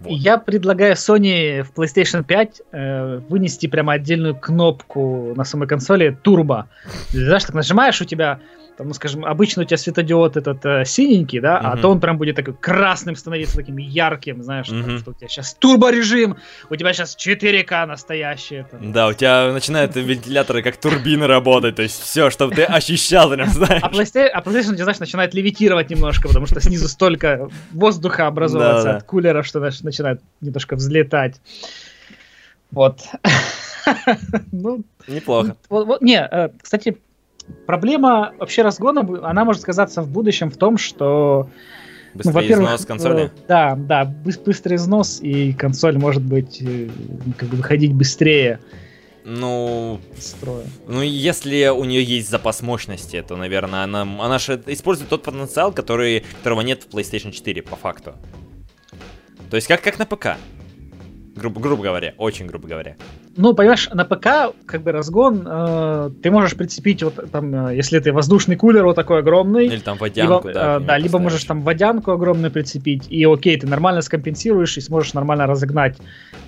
Вот. 0.00 0.10
Я 0.10 0.38
предлагаю 0.38 0.94
Sony 0.94 1.62
в 1.62 1.72
PlayStation 1.72 2.24
5 2.24 2.62
э, 2.72 3.20
вынести 3.28 3.66
прямо 3.66 3.94
отдельную 3.94 4.34
кнопку 4.34 5.32
на 5.36 5.44
самой 5.44 5.68
консоли 5.68 6.16
Turbo. 6.24 6.64
Знаешь, 7.10 7.44
так 7.44 7.54
нажимаешь, 7.54 8.00
у 8.00 8.04
тебя 8.04 8.40
там, 8.76 8.88
ну, 8.88 8.94
скажем, 8.94 9.24
обычно 9.24 9.62
у 9.62 9.64
тебя 9.64 9.78
светодиод 9.78 10.36
этот 10.36 10.64
э, 10.66 10.84
синенький, 10.84 11.40
да, 11.40 11.56
uh-huh. 11.56 11.72
а 11.72 11.76
то 11.78 11.88
он 11.90 12.00
прям 12.00 12.18
будет 12.18 12.36
такой 12.36 12.54
красным 12.54 13.16
становиться, 13.16 13.56
таким 13.56 13.78
ярким, 13.78 14.42
знаешь, 14.42 14.68
uh-huh. 14.68 14.84
там, 14.84 14.98
что 14.98 15.10
у 15.12 15.14
тебя 15.14 15.28
сейчас 15.28 15.54
турборежим, 15.54 16.36
у 16.68 16.76
тебя 16.76 16.92
сейчас 16.92 17.16
4К 17.16 17.86
настоящее. 17.86 18.66
Там. 18.70 18.92
Да, 18.92 19.08
у 19.08 19.12
тебя 19.14 19.52
начинают 19.52 19.96
вентиляторы 19.96 20.62
как 20.62 20.76
турбины 20.76 21.26
работать, 21.26 21.76
то 21.76 21.82
есть 21.82 22.00
все, 22.02 22.28
чтобы 22.30 22.54
ты 22.54 22.64
ощущал, 22.64 23.30
прям, 23.30 23.48
знаешь. 23.50 23.82
А 23.82 23.90
PlayStation, 23.90 24.28
а 24.28 24.40
PlayStation, 24.42 24.76
знаешь, 24.76 24.98
начинает 24.98 25.32
левитировать 25.32 25.88
немножко, 25.88 26.28
потому 26.28 26.46
что 26.46 26.60
снизу 26.60 26.88
столько 26.88 27.48
воздуха 27.72 28.26
образовывается 28.26 28.96
от 28.96 29.02
кулера, 29.04 29.42
что 29.42 29.60
начинает 29.60 30.20
немножко 30.40 30.76
взлетать. 30.76 31.40
Вот. 32.70 33.00
ну, 34.52 34.84
Неплохо. 35.08 35.56
Вот, 35.68 35.86
вот, 35.86 36.02
не, 36.02 36.18
э, 36.18 36.50
кстати, 36.60 36.98
проблема 37.66 38.34
вообще 38.38 38.62
разгона, 38.62 39.00
она 39.28 39.44
может 39.44 39.62
сказаться 39.62 40.02
в 40.02 40.08
будущем 40.08 40.50
в 40.50 40.56
том, 40.56 40.78
что 40.78 41.48
ну, 42.24 42.32
Быстрее 42.32 42.56
ну, 42.56 42.64
износ 42.64 42.86
консоли? 42.86 43.24
Э, 43.24 43.30
да, 43.46 43.76
да, 43.76 44.04
быстрый 44.04 44.76
износ, 44.76 45.20
и 45.20 45.52
консоль 45.52 45.98
может 45.98 46.22
быть 46.22 46.62
э, 46.62 46.88
как 47.36 47.48
бы 47.48 47.56
выходить 47.56 47.92
быстрее. 47.92 48.60
Ну, 49.24 50.00
строя. 50.18 50.64
ну, 50.86 51.02
если 51.02 51.66
у 51.66 51.84
нее 51.84 52.02
есть 52.02 52.30
запас 52.30 52.62
мощности, 52.62 53.24
то, 53.26 53.36
наверное, 53.36 53.82
она, 53.82 54.02
она 54.02 54.38
же 54.38 54.62
использует 54.66 55.10
тот 55.10 55.24
потенциал, 55.24 55.72
который, 55.72 56.24
которого 56.38 56.60
нет 56.60 56.84
в 56.84 56.94
PlayStation 56.94 57.32
4, 57.32 57.62
по 57.62 57.74
факту. 57.74 58.14
То 59.50 59.56
есть 59.56 59.66
как, 59.66 59.82
как 59.82 59.98
на 59.98 60.06
ПК. 60.06 60.36
Грубо, 61.34 61.60
грубо 61.60 61.82
говоря, 61.82 62.14
очень 62.18 62.46
грубо 62.46 62.68
говоря. 62.68 62.96
Ну, 63.36 63.54
понимаешь, 63.54 63.88
на 63.92 64.04
ПК, 64.04 64.56
как 64.64 64.82
бы 64.82 64.92
разгон, 64.92 65.46
э, 65.46 66.10
ты 66.22 66.30
можешь 66.30 66.56
прицепить, 66.56 67.02
вот 67.02 67.30
там, 67.30 67.68
э, 67.68 67.76
если 67.76 67.98
ты 67.98 68.12
воздушный 68.12 68.56
кулер 68.56 68.84
вот 68.84 68.96
такой 68.96 69.18
огромный. 69.18 69.66
Или 69.66 69.78
там 69.78 69.98
водянку, 69.98 70.48
либо, 70.48 70.58
да. 70.58 70.76
Э, 70.76 70.80
да, 70.80 70.96
либо 70.96 71.18
можешь 71.18 71.44
там 71.44 71.60
водянку 71.60 72.12
огромную 72.12 72.50
прицепить, 72.50 73.06
и 73.10 73.24
окей, 73.24 73.58
ты 73.58 73.66
нормально 73.66 74.00
скомпенсируешь 74.00 74.78
и 74.78 74.80
сможешь 74.80 75.12
нормально 75.12 75.46
разогнать. 75.46 75.98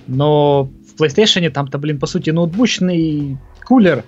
Но 0.07 0.63
в 0.63 1.01
PlayStation 1.01 1.47
там-то, 1.51 1.77
блин, 1.77 1.99
по 1.99 2.07
сути, 2.07 2.31
ноутбучный 2.31 3.37
кулер. 3.63 4.03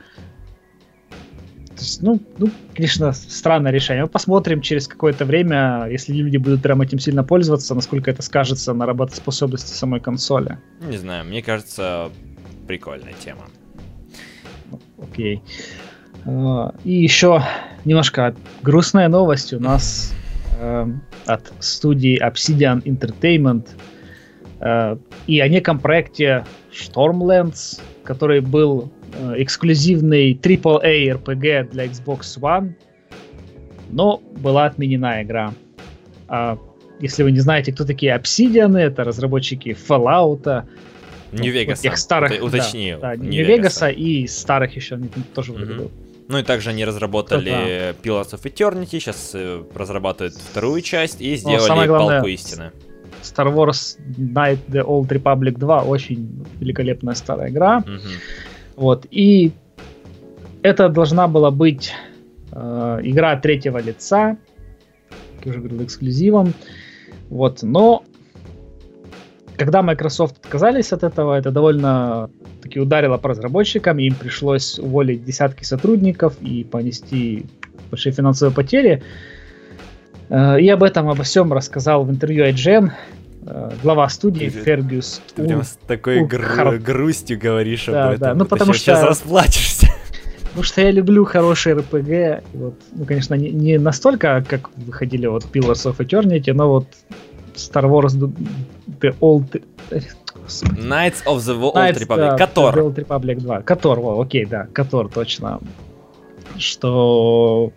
То 1.82 1.86
есть, 1.86 2.02
ну, 2.02 2.20
ну, 2.38 2.50
конечно, 2.76 3.12
странное 3.12 3.72
решение. 3.72 4.04
Мы 4.04 4.10
посмотрим 4.10 4.62
через 4.62 4.88
какое-то 4.88 5.26
время, 5.26 5.88
если 5.90 6.14
люди 6.14 6.38
будут 6.38 6.62
прям 6.62 6.82
этим 6.82 7.00
сильно 7.00 7.24
пользоваться, 7.24 7.76
насколько 7.76 8.10
это 8.12 8.22
скажется 8.22 8.74
на 8.74 8.86
работоспособности 8.86 9.74
самой 9.74 10.00
консоли. 10.00 10.58
Не 10.88 10.98
знаю, 10.98 11.26
мне 11.26 11.42
кажется, 11.42 12.10
прикольная 12.72 13.14
тема. 13.20 13.50
Окей. 14.98 15.42
А, 16.26 16.74
и 16.86 16.94
еще 16.94 17.44
немножко 17.84 18.34
грустная 18.62 19.10
новость 19.10 19.52
у 19.52 19.60
нас 19.60 20.14
э, 20.58 20.86
от 21.26 21.52
студии 21.60 22.18
Obsidian 22.26 22.82
Entertainment. 22.84 23.68
э, 24.62 24.98
и 25.28 25.42
о 25.42 25.50
неком 25.50 25.80
проекте 25.80 26.46
Stormlands, 26.72 27.82
который 28.06 28.40
был 28.40 28.90
э, 29.20 29.34
эксклюзивный 29.44 30.34
AAA 30.34 31.20
RPG 31.20 31.72
для 31.72 31.88
Xbox 31.88 32.40
One, 32.40 32.76
но 33.90 34.22
была 34.38 34.68
отменена 34.68 35.22
игра. 35.24 35.54
А 36.30 36.58
если 37.02 37.24
вы 37.24 37.34
не 37.34 37.42
знаете, 37.42 37.74
кто 37.74 37.84
такие 37.84 38.16
Obsidian, 38.16 38.78
это 38.78 39.04
разработчики 39.04 39.76
Fallout, 39.90 40.64
New 41.32 41.54
Vegas. 41.54 41.82
Тех 41.82 41.98
старых, 41.98 42.44
уточни. 42.44 42.98
Да, 43.00 43.16
Vegas 43.16 43.94
и 43.94 44.28
старых 44.28 44.76
еще 44.76 45.00
тоже 45.34 45.54
угу. 45.54 45.92
Ну 46.28 46.38
и 46.38 46.44
также 46.44 46.70
они 46.70 46.86
разработали 46.86 47.50
да. 47.50 47.90
Pillars 47.92 48.32
of 48.32 48.44
Eternity, 48.44 48.86
сейчас 48.86 49.32
э, 49.34 49.64
разрабатывают 49.76 50.34
вторую 50.36 50.82
часть 50.82 51.20
и 51.22 51.36
сделали 51.36 51.88
главное, 51.88 52.22
Палку 52.22 52.28
Истины. 52.28 52.72
Star 53.22 53.54
Wars 53.54 53.98
Night 54.18 54.60
the 54.70 54.82
Old 54.82 55.10
Republic 55.10 55.58
2 55.58 55.84
очень 55.84 56.46
великолепная 56.60 57.16
старая 57.16 57.50
игра. 57.50 57.80
Угу. 57.80 58.00
Вот, 58.78 59.06
и 59.12 59.52
это 60.64 60.88
должна 60.88 61.28
была 61.28 61.52
быть 61.52 61.94
э, 62.52 63.00
игра 63.04 63.36
третьего 63.36 63.80
лица, 63.80 64.38
как 65.36 65.46
я 65.46 65.52
уже 65.52 65.60
говорил, 65.60 65.84
эксклюзивом. 65.84 66.54
Вот, 67.30 67.62
но 67.62 68.04
когда 69.62 69.84
Microsoft 69.84 70.38
отказались 70.44 70.92
от 70.92 71.04
этого, 71.04 71.38
это 71.38 71.52
довольно 71.52 72.32
таки 72.64 72.80
ударило 72.80 73.18
по 73.18 73.30
разработчикам, 73.30 74.00
им 74.00 74.16
пришлось 74.16 74.80
уволить 74.80 75.24
десятки 75.24 75.64
сотрудников 75.64 76.34
и 76.42 76.64
понести 76.64 77.46
большие 77.92 78.12
финансовые 78.12 78.56
потери. 78.56 79.04
Э, 80.30 80.60
и 80.60 80.68
об 80.68 80.82
этом, 80.82 81.10
обо 81.10 81.22
всем 81.22 81.54
рассказал 81.54 82.04
в 82.06 82.10
интервью 82.10 82.44
IGN 82.46 82.90
э, 83.46 83.72
глава 83.84 84.10
студии 84.10 84.50
Фергюс. 84.50 85.22
Ты 85.36 85.44
прям 85.44 85.62
с 85.62 85.78
такой 85.86 86.26
гру- 86.26 86.80
грустью 86.80 87.40
говоришь 87.40 87.86
да, 87.86 88.08
об 88.08 88.14
этом. 88.16 88.28
Да, 88.30 88.34
ну 88.34 88.46
потому 88.46 88.74
что... 88.74 88.82
Сейчас 88.82 89.04
расплачешься. 89.04 89.90
Потому 90.42 90.64
что 90.64 90.82
я 90.82 90.90
люблю 90.90 91.24
хорошие 91.24 91.76
RPG. 91.76 92.44
Вот, 92.54 92.74
ну, 92.94 93.06
конечно, 93.06 93.36
не, 93.36 93.52
не 93.52 93.78
настолько, 93.78 94.44
как 94.50 94.72
выходили 94.76 95.28
вот 95.28 95.46
Pillars 95.54 95.88
of 95.88 95.98
Eternity, 95.98 96.52
но 96.52 96.68
вот 96.68 96.88
Star 97.56 97.88
Wars 97.88 98.14
The 98.14 99.16
Old... 99.22 99.62
Knights 100.78 101.24
of 101.26 101.40
the 101.46 101.56
Old 101.60 101.76
Knights, 101.76 102.00
Republic. 102.00 102.38
Котор. 102.38 102.76
The 102.76 102.82
Old 102.82 102.96
Republic 102.96 103.40
2. 103.40 103.62
Котор, 103.62 104.00
во, 104.00 104.22
окей, 104.22 104.46
да, 104.46 104.68
Котор, 104.74 105.10
точно. 105.10 105.60
Что 106.58 107.72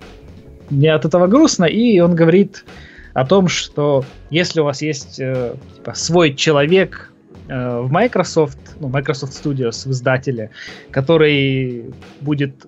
мне 0.71 0.93
от 0.93 1.05
этого 1.05 1.27
грустно, 1.27 1.65
и 1.65 2.01
он 2.01 2.15
говорит 2.15 2.65
о 3.13 3.25
том, 3.25 3.49
что 3.49 4.05
если 4.31 4.61
у 4.61 4.65
вас 4.65 4.83
есть 4.83 5.21
э, 5.21 5.55
типа, 5.77 5.95
свой 5.95 6.35
человек 6.35 7.13
э, 7.49 7.81
в 7.81 7.91
Microsoft, 7.91 8.59
ну, 8.81 8.89
Microsoft 8.89 9.33
Studios 9.33 9.87
в 9.87 9.93
издателе, 9.93 10.51
который 10.91 11.95
будет 12.21 12.67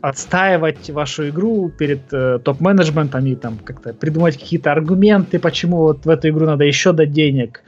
отстаивать 0.00 0.90
вашу 0.90 1.28
игру 1.28 1.70
перед 1.70 2.12
э, 2.12 2.38
топ-менеджментом 2.44 3.26
и 3.26 3.34
там 3.34 3.58
как-то 3.58 3.92
придумать 3.92 4.38
какие-то 4.38 4.72
аргументы, 4.72 5.38
почему 5.38 5.78
вот 5.78 6.06
в 6.06 6.08
эту 6.08 6.28
игру 6.28 6.46
надо 6.46 6.64
еще 6.64 6.92
дать 6.92 7.12
денег. 7.12 7.62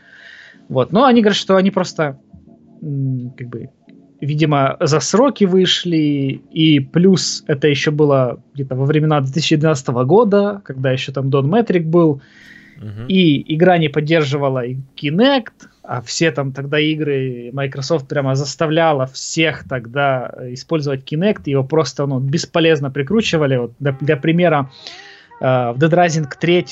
Вот. 0.69 0.93
Но 0.93 1.05
они 1.05 1.21
говорят, 1.21 1.37
что 1.37 1.57
они 1.57 1.71
просто 1.71 2.19
как 2.81 3.49
бы 3.49 3.71
видимо, 4.21 4.77
за 4.81 5.01
сроки 5.01 5.45
вышли, 5.45 6.43
и 6.51 6.79
плюс 6.81 7.43
это 7.47 7.69
еще 7.69 7.91
было 7.91 8.43
где-то 8.55 8.75
во 8.77 8.85
времена 8.85 9.21
2012 9.21 9.89
года, 10.05 10.61
когда 10.65 10.93
еще 10.93 11.13
там 11.13 11.29
Don 11.29 11.45
Metric 11.45 11.85
был, 11.85 12.21
и 13.09 13.55
игра 13.55 13.79
не 13.79 13.89
поддерживала 13.89 14.65
и 14.65 14.77
Kinect, 14.97 15.53
а 15.83 16.01
все 16.01 16.31
там 16.31 16.53
тогда 16.53 16.79
игры 16.79 17.51
Microsoft 17.53 18.09
прямо 18.09 18.35
заставляла 18.35 19.07
всех 19.07 19.69
тогда 19.69 20.33
использовать 20.49 21.11
Kinect, 21.11 21.43
его 21.45 21.65
просто 21.65 22.07
ну, 22.07 22.21
бесполезно 22.21 22.91
прикручивали. 22.91 23.57
Вот 23.57 23.73
для, 23.81 23.93
для 24.01 24.17
примера, 24.17 24.71
э, 25.41 25.45
в 25.45 25.77
Dead 25.79 25.91
Rising 25.91 26.29
3 26.41 26.67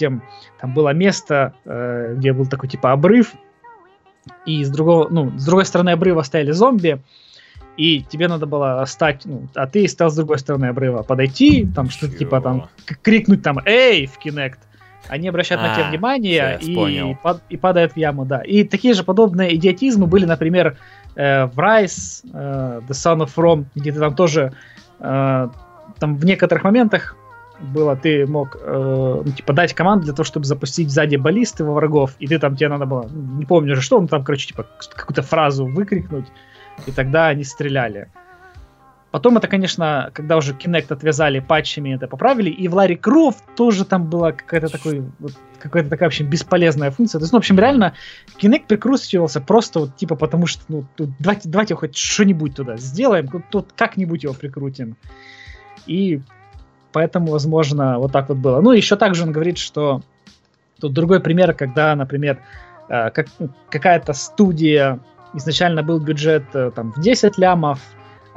там 0.61 0.75
было 0.75 0.95
место, 0.95 1.55
э, 1.65 2.15
где 2.17 2.33
был 2.33 2.47
такой 2.47 2.69
типа 2.71 2.93
обрыв, 2.93 3.35
и 4.47 4.65
с 4.65 4.71
другого, 4.71 5.09
ну, 5.11 5.39
с 5.39 5.45
другой 5.45 5.67
стороны 5.67 5.91
обрыва 5.91 6.23
стояли 6.23 6.53
зомби, 6.53 7.03
и 7.77 8.03
тебе 8.03 8.29
надо 8.29 8.47
было 8.47 8.83
стать, 8.87 9.23
ну, 9.25 9.49
а 9.55 9.67
ты 9.67 9.87
стал 9.89 10.11
с 10.11 10.17
другой 10.17 10.39
стороны 10.39 10.67
обрыва. 10.67 11.03
Подойти, 11.03 11.67
там 11.75 11.91
что-то 11.91 12.17
типа 12.17 12.41
там 12.41 12.69
крикнуть 13.03 13.43
там 13.43 13.59
«Эй!» 13.65 14.07
в 14.07 14.19
Kinect, 14.25 14.59
они 15.09 15.29
обращают 15.29 15.63
а, 15.63 15.69
на 15.69 15.75
тебя 15.75 15.89
внимание 15.91 16.59
и, 16.61 17.17
пад, 17.23 17.43
и 17.49 17.57
падают 17.57 17.93
в 17.93 17.97
яму, 17.97 18.25
да. 18.25 18.41
И 18.43 18.65
такие 18.65 18.95
же 18.95 19.05
подобные 19.05 19.55
идиотизмы 19.57 20.07
были, 20.07 20.25
например, 20.25 20.77
э, 21.17 21.47
в 21.47 21.59
Rise, 21.59 22.25
э, 22.33 22.81
The 22.87 22.91
Son 22.91 23.19
of 23.19 23.35
Rome, 23.37 23.65
где 23.75 23.93
ты 23.93 23.99
там 23.99 24.15
тоже 24.15 24.53
э, 25.01 25.49
там 25.99 26.17
в 26.17 26.25
некоторых 26.25 26.65
моментах 26.65 27.17
было, 27.61 27.97
ты 27.97 28.27
мог 28.27 28.57
э, 28.61 29.23
ну, 29.25 29.33
типа 29.33 29.53
дать 29.53 29.75
команду 29.75 30.05
для 30.05 30.15
того, 30.15 30.25
чтобы 30.25 30.47
запустить 30.47 30.91
сзади 30.91 31.17
баллисты 31.17 31.65
во 31.65 31.75
врагов, 31.75 32.13
и 32.19 32.27
ты 32.27 32.39
там 32.39 32.57
тебе 32.57 32.69
надо 32.69 32.87
было, 32.87 33.09
не 33.11 33.45
помню 33.45 33.73
уже 33.73 33.83
что, 33.83 34.01
ну 34.01 34.07
там, 34.07 34.23
короче, 34.23 34.49
типа 34.49 34.67
какую-то 34.95 35.23
фразу 35.23 35.67
выкрикнуть, 35.67 36.27
и 36.87 36.93
тогда 36.93 37.27
они 37.29 37.45
стреляли. 37.45 38.09
Потом 39.11 39.39
это, 39.39 39.49
конечно, 39.49 40.11
когда 40.13 40.37
уже 40.37 40.53
Kinect 40.53 40.93
отвязали 40.93 41.41
патчами, 41.41 41.95
это 41.95 42.07
поправили, 42.07 42.51
и 42.51 42.69
в 42.69 42.75
Ларри 42.75 42.97
Крофт 42.97 43.43
тоже 43.57 43.87
там 43.87 44.11
была 44.11 44.33
какая-то 44.33 44.69
такой, 44.69 45.03
вот, 45.19 45.33
какая-то 45.59 45.89
такая, 45.89 46.11
в 46.11 46.13
общем, 46.13 46.27
бесполезная 46.27 46.91
функция. 46.91 47.19
То 47.19 47.25
есть, 47.25 47.33
ну, 47.33 47.39
в 47.39 47.41
общем, 47.41 47.59
реально, 47.59 47.95
Kinect 48.39 48.67
прикручивался 48.67 49.41
просто 49.41 49.81
вот, 49.81 49.97
типа, 49.97 50.15
потому 50.15 50.47
что, 50.47 50.63
ну, 50.69 50.85
тут, 50.95 51.11
давайте, 51.19 51.49
давайте 51.49 51.75
хоть 51.75 51.97
что-нибудь 51.97 52.55
туда 52.55 52.77
сделаем, 52.77 53.29
тут, 53.29 53.45
тут 53.51 53.73
как-нибудь 53.75 54.25
его 54.25 54.35
прикрутим. 54.35 54.97
И 55.87 56.21
поэтому, 56.93 57.33
возможно, 57.33 57.99
вот 57.99 58.13
так 58.13 58.29
вот 58.29 58.39
было. 58.39 58.61
Ну, 58.61 58.73
еще 58.73 58.97
также 58.97 59.23
он 59.23 59.33
говорит, 59.33 59.57
что 59.57 60.03
тут 60.81 60.93
другой 60.93 61.21
пример, 61.21 61.55
когда, 61.55 61.97
например, 61.97 62.41
э, 62.91 63.11
как, 63.11 63.29
какая-то 63.71 64.13
студия, 64.13 65.01
изначально 65.33 65.83
был 65.83 65.99
бюджет 65.99 66.45
э, 66.53 66.71
там 66.75 66.93
в 66.93 67.01
10 67.01 67.39
лямов, 67.39 67.81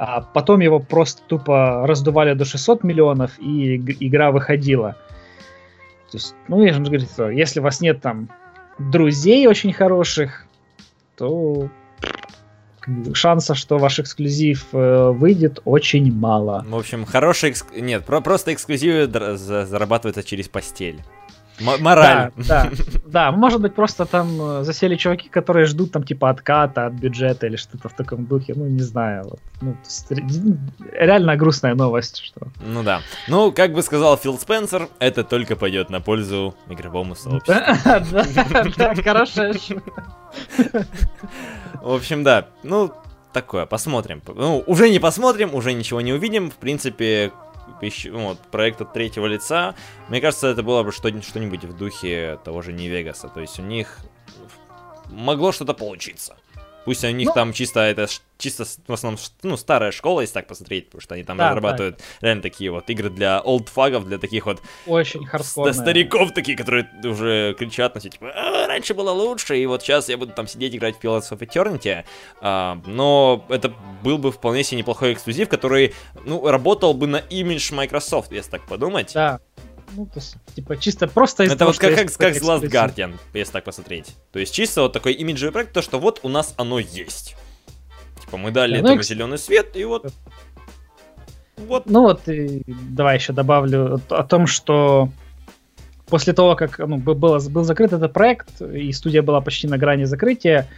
а 0.04 0.20
потом 0.20 0.58
его 0.58 0.80
просто 0.80 1.22
тупо 1.28 1.86
раздували 1.86 2.34
до 2.34 2.44
600 2.44 2.82
миллионов, 2.82 3.38
и 3.38 3.76
игра 4.00 4.32
выходила. 4.32 4.96
То 6.10 6.16
есть, 6.16 6.34
ну, 6.48 6.60
я 6.60 6.72
же 6.72 6.80
говорю, 6.80 7.02
что 7.02 7.30
если 7.30 7.60
у 7.60 7.62
вас 7.62 7.80
нет 7.80 8.00
там 8.00 8.28
друзей 8.80 9.46
очень 9.46 9.72
хороших, 9.72 10.44
то 11.16 11.68
шанса, 13.14 13.54
что 13.54 13.78
ваш 13.78 14.00
эксклюзив 14.00 14.66
э, 14.72 15.10
выйдет, 15.12 15.60
очень 15.64 16.12
мало. 16.12 16.64
В 16.68 16.76
общем, 16.76 17.04
хороший 17.04 17.50
экск... 17.50 17.66
Нет, 17.76 18.04
про- 18.04 18.20
просто 18.20 18.52
эксклюзивы 18.52 19.06
зарабатываются 19.06 20.24
через 20.24 20.48
постель. 20.48 21.00
Мораль. 21.62 22.30
Да, 22.36 22.64
да, 22.64 22.70
да, 23.06 23.32
может 23.32 23.60
быть, 23.60 23.74
просто 23.74 24.06
там 24.06 24.40
э, 24.40 24.64
засели 24.64 24.96
чуваки, 24.96 25.28
которые 25.28 25.66
ждут 25.66 25.92
там 25.92 26.02
типа 26.02 26.30
отката 26.30 26.86
от 26.86 26.94
бюджета 26.94 27.46
или 27.46 27.56
что-то 27.56 27.88
в 27.88 27.94
таком 27.94 28.26
духе, 28.26 28.54
ну, 28.56 28.66
не 28.66 28.82
знаю. 28.82 29.24
Вот. 29.24 29.40
Ну, 29.60 29.76
реально 30.92 31.36
грустная 31.36 31.74
новость, 31.74 32.22
что... 32.22 32.48
Ну 32.60 32.82
да. 32.82 33.00
Ну, 33.28 33.52
как 33.52 33.72
бы 33.72 33.82
сказал 33.82 34.16
Фил 34.16 34.38
Спенсер, 34.38 34.88
это 34.98 35.24
только 35.24 35.56
пойдет 35.56 35.90
на 35.90 36.00
пользу 36.00 36.54
игровому 36.68 37.14
сообществу. 37.14 37.54
Да, 38.76 38.94
хорошая 38.94 39.54
В 41.82 41.94
общем, 41.94 42.24
да, 42.24 42.46
ну, 42.62 42.92
такое, 43.32 43.66
посмотрим. 43.66 44.22
Ну, 44.34 44.62
уже 44.66 44.90
не 44.90 44.98
посмотрим, 44.98 45.54
уже 45.54 45.72
ничего 45.72 46.00
не 46.00 46.12
увидим. 46.12 46.50
В 46.50 46.54
принципе, 46.54 47.32
ну, 48.04 48.28
вот, 48.28 48.38
проект 48.50 48.80
от 48.80 48.92
третьего 48.92 49.26
лица, 49.26 49.74
мне 50.08 50.20
кажется, 50.20 50.48
это 50.48 50.62
было 50.62 50.82
бы 50.82 50.92
что-нибудь 50.92 51.64
в 51.64 51.76
духе 51.76 52.38
того 52.44 52.62
же 52.62 52.72
Невегаса. 52.72 53.28
То 53.28 53.40
есть 53.40 53.58
у 53.58 53.62
них 53.62 53.98
могло 55.10 55.52
что-то 55.52 55.74
получиться. 55.74 56.36
Пусть 56.84 57.04
у 57.04 57.10
них 57.10 57.28
ну, 57.28 57.34
там 57.34 57.52
чисто 57.52 57.80
это 57.80 58.08
чисто 58.38 58.64
в 58.64 58.92
основном 58.92 59.20
ну 59.44 59.56
старая 59.56 59.92
школа, 59.92 60.22
если 60.22 60.34
так 60.34 60.48
посмотреть, 60.48 60.86
потому 60.86 61.00
что 61.00 61.14
они 61.14 61.22
там 61.22 61.36
да, 61.36 61.50
разрабатывают 61.50 61.98
да. 61.98 62.26
реально 62.26 62.42
такие 62.42 62.72
вот 62.72 62.90
игры 62.90 63.08
для 63.08 63.40
олдфагов, 63.40 64.06
для 64.06 64.18
таких 64.18 64.46
вот 64.46 64.60
очень 64.86 65.24
хардкорные. 65.24 65.74
стариков 65.74 66.32
такие, 66.32 66.56
которые 66.56 66.88
уже 67.04 67.54
кричат 67.56 67.94
на 67.94 68.00
все 68.00 68.10
типа 68.10 68.32
а, 68.34 68.61
раньше 68.72 68.94
было 68.94 69.10
лучше, 69.10 69.58
и 69.58 69.66
вот 69.66 69.82
сейчас 69.82 70.08
я 70.08 70.16
буду 70.16 70.32
там 70.32 70.46
сидеть 70.46 70.74
играть 70.74 70.96
в 70.96 71.00
Pillars 71.00 71.30
of 71.30 71.38
Eternity, 71.38 72.04
а, 72.40 72.80
но 72.86 73.44
это 73.48 73.72
был 74.02 74.18
бы 74.18 74.32
вполне 74.32 74.64
себе 74.64 74.78
неплохой 74.78 75.12
эксклюзив, 75.12 75.48
который 75.48 75.94
ну 76.24 76.46
работал 76.48 76.94
бы 76.94 77.06
на 77.06 77.18
имидж 77.18 77.72
Microsoft, 77.72 78.32
если 78.32 78.50
так 78.50 78.66
подумать. 78.66 79.12
Да. 79.14 79.40
Ну, 79.94 80.06
то 80.06 80.20
есть, 80.20 80.36
типа, 80.54 80.78
чисто 80.78 81.06
просто 81.06 81.44
Это 81.44 81.56
того, 81.56 81.70
вот 81.72 81.78
как, 81.78 81.94
как, 81.94 82.12
как 82.16 82.36
Last 82.36 82.62
Guardian, 82.62 83.18
если 83.34 83.52
так 83.52 83.64
посмотреть. 83.64 84.16
То 84.32 84.38
есть, 84.38 84.54
чисто 84.54 84.82
вот 84.82 84.94
такой 84.94 85.12
имиджевый 85.12 85.52
проект, 85.52 85.74
то, 85.74 85.82
что 85.82 85.98
вот 85.98 86.20
у 86.22 86.30
нас 86.30 86.54
оно 86.56 86.78
есть. 86.78 87.36
Типа, 88.22 88.38
мы 88.38 88.52
дали 88.52 88.72
да, 88.72 88.78
этому 88.78 88.96
ну, 88.96 89.02
зеленый 89.02 89.36
свет, 89.36 89.76
и 89.76 89.84
вот... 89.84 90.10
Вот. 91.58 91.84
Ну 91.84 92.02
вот, 92.02 92.26
и 92.26 92.62
давай 92.66 93.18
еще 93.18 93.34
добавлю 93.34 94.00
о 94.08 94.24
том, 94.24 94.46
что 94.46 95.10
после 96.12 96.34
того, 96.34 96.56
как 96.56 96.78
ну, 96.78 96.98
было, 96.98 97.40
был 97.48 97.64
закрыт 97.64 97.94
этот 97.94 98.12
проект, 98.12 98.60
и 98.60 98.92
студия 98.92 99.22
была 99.22 99.40
почти 99.40 99.66
на 99.66 99.78
грани 99.78 100.04
закрытия, 100.04 100.68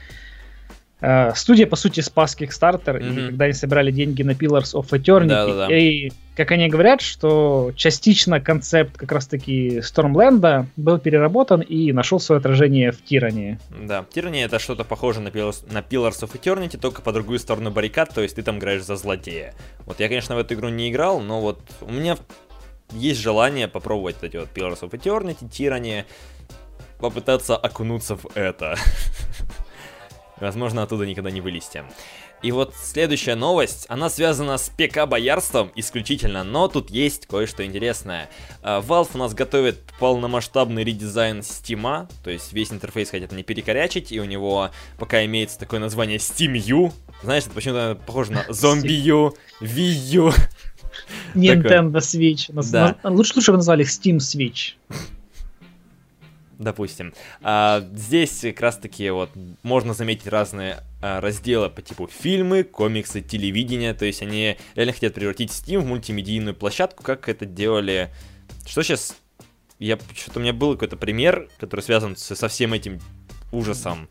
э, 1.00 1.32
студия, 1.34 1.66
по 1.66 1.74
сути, 1.74 1.98
спас 2.02 2.36
Kickstarter, 2.40 3.00
mm-hmm. 3.00 3.24
и 3.24 3.26
когда 3.30 3.44
они 3.46 3.52
собирали 3.54 3.90
деньги 3.90 4.22
на 4.22 4.30
Pillars 4.30 4.74
of 4.74 4.90
Eternity, 4.90 5.26
да, 5.26 5.46
да, 5.46 5.66
да. 5.66 5.76
и, 5.76 6.12
как 6.36 6.52
они 6.52 6.68
говорят, 6.68 7.00
что 7.00 7.72
частично 7.74 8.40
концепт 8.40 8.96
как 8.96 9.10
раз-таки 9.10 9.78
Stormland 9.80 10.66
был 10.76 10.98
переработан 10.98 11.62
и 11.62 11.90
нашел 11.90 12.20
свое 12.20 12.38
отражение 12.38 12.92
в 12.92 13.02
Тирании. 13.02 13.58
Да, 13.76 14.04
Тирания 14.14 14.44
это 14.44 14.60
что-то 14.60 14.84
похоже 14.84 15.18
на 15.18 15.30
Pillars, 15.30 15.66
на 15.68 15.78
Pillars 15.78 16.22
of 16.22 16.30
Eternity, 16.40 16.78
только 16.78 17.02
по 17.02 17.10
другую 17.10 17.40
сторону 17.40 17.72
баррикад, 17.72 18.14
то 18.14 18.20
есть 18.20 18.36
ты 18.36 18.42
там 18.44 18.58
играешь 18.58 18.84
за 18.84 18.94
злодея. 18.94 19.52
Вот 19.84 19.98
я, 19.98 20.06
конечно, 20.06 20.36
в 20.36 20.38
эту 20.38 20.54
игру 20.54 20.68
не 20.68 20.92
играл, 20.92 21.18
но 21.18 21.40
вот 21.40 21.58
у 21.80 21.90
меня 21.90 22.16
есть 22.92 23.20
желание 23.20 23.68
попробовать 23.68 24.16
эти 24.22 24.36
вот 24.36 24.48
Pillars 24.54 24.80
of 24.80 24.90
Eternity, 24.90 25.48
Tyranny, 25.48 26.04
попытаться 26.98 27.56
окунуться 27.56 28.16
в 28.16 28.26
это. 28.34 28.76
Возможно, 30.40 30.82
оттуда 30.82 31.06
никогда 31.06 31.30
не 31.30 31.40
вылезти. 31.40 31.84
И 32.44 32.52
вот 32.52 32.74
следующая 32.76 33.36
новость, 33.36 33.86
она 33.88 34.10
связана 34.10 34.58
с 34.58 34.68
ПК-боярством 34.68 35.72
исключительно, 35.76 36.44
но 36.44 36.68
тут 36.68 36.90
есть 36.90 37.26
кое-что 37.26 37.64
интересное. 37.64 38.28
А, 38.60 38.82
Valve 38.82 39.08
у 39.14 39.18
нас 39.18 39.32
готовит 39.32 39.80
полномасштабный 39.98 40.84
редизайн 40.84 41.38
Steam, 41.38 42.06
то 42.22 42.30
есть 42.30 42.52
весь 42.52 42.70
интерфейс 42.70 43.08
хотят 43.08 43.32
не 43.32 43.42
перекорячить, 43.42 44.12
и 44.12 44.20
у 44.20 44.24
него 44.24 44.70
пока 44.98 45.24
имеется 45.24 45.58
такое 45.58 45.80
название 45.80 46.18
Steam 46.18 46.54
U. 46.54 46.92
Знаешь, 47.22 47.44
это 47.44 47.54
почему-то 47.54 47.98
похоже 48.06 48.32
на 48.32 48.40
Zombie 48.50 48.88
U, 48.88 49.32
Wii 49.62 50.16
U. 50.16 50.32
Nintendo 51.34 51.98
Switch. 51.98 52.50
Да. 52.70 52.96
Лучше, 53.04 53.32
лучше 53.36 53.50
бы 53.50 53.58
назвали 53.58 53.82
их 53.82 53.88
Steam 53.88 54.18
Switch. 54.18 54.74
Допустим. 56.58 57.12
А, 57.42 57.86
здесь 57.94 58.40
как 58.40 58.60
раз 58.60 58.78
таки 58.78 59.10
вот 59.10 59.30
можно 59.62 59.92
заметить 59.92 60.28
разные 60.28 60.82
а, 61.02 61.20
разделы 61.20 61.68
по 61.68 61.82
типу 61.82 62.06
фильмы, 62.06 62.62
комиксы, 62.62 63.20
телевидение. 63.20 63.94
То 63.94 64.04
есть 64.04 64.22
они 64.22 64.56
реально 64.74 64.92
хотят 64.92 65.14
превратить 65.14 65.50
Steam 65.50 65.80
в 65.80 65.86
мультимедийную 65.86 66.54
площадку, 66.54 67.02
как 67.02 67.28
это 67.28 67.46
делали... 67.46 68.10
Что 68.66 68.82
сейчас... 68.82 69.16
Я 69.80 69.98
что-то 70.16 70.38
у 70.38 70.42
меня 70.42 70.52
был 70.52 70.74
какой-то 70.74 70.96
пример, 70.96 71.48
который 71.58 71.80
связан 71.80 72.16
со, 72.16 72.36
со 72.36 72.48
всем 72.48 72.72
этим 72.72 73.00
ужасом, 73.50 74.08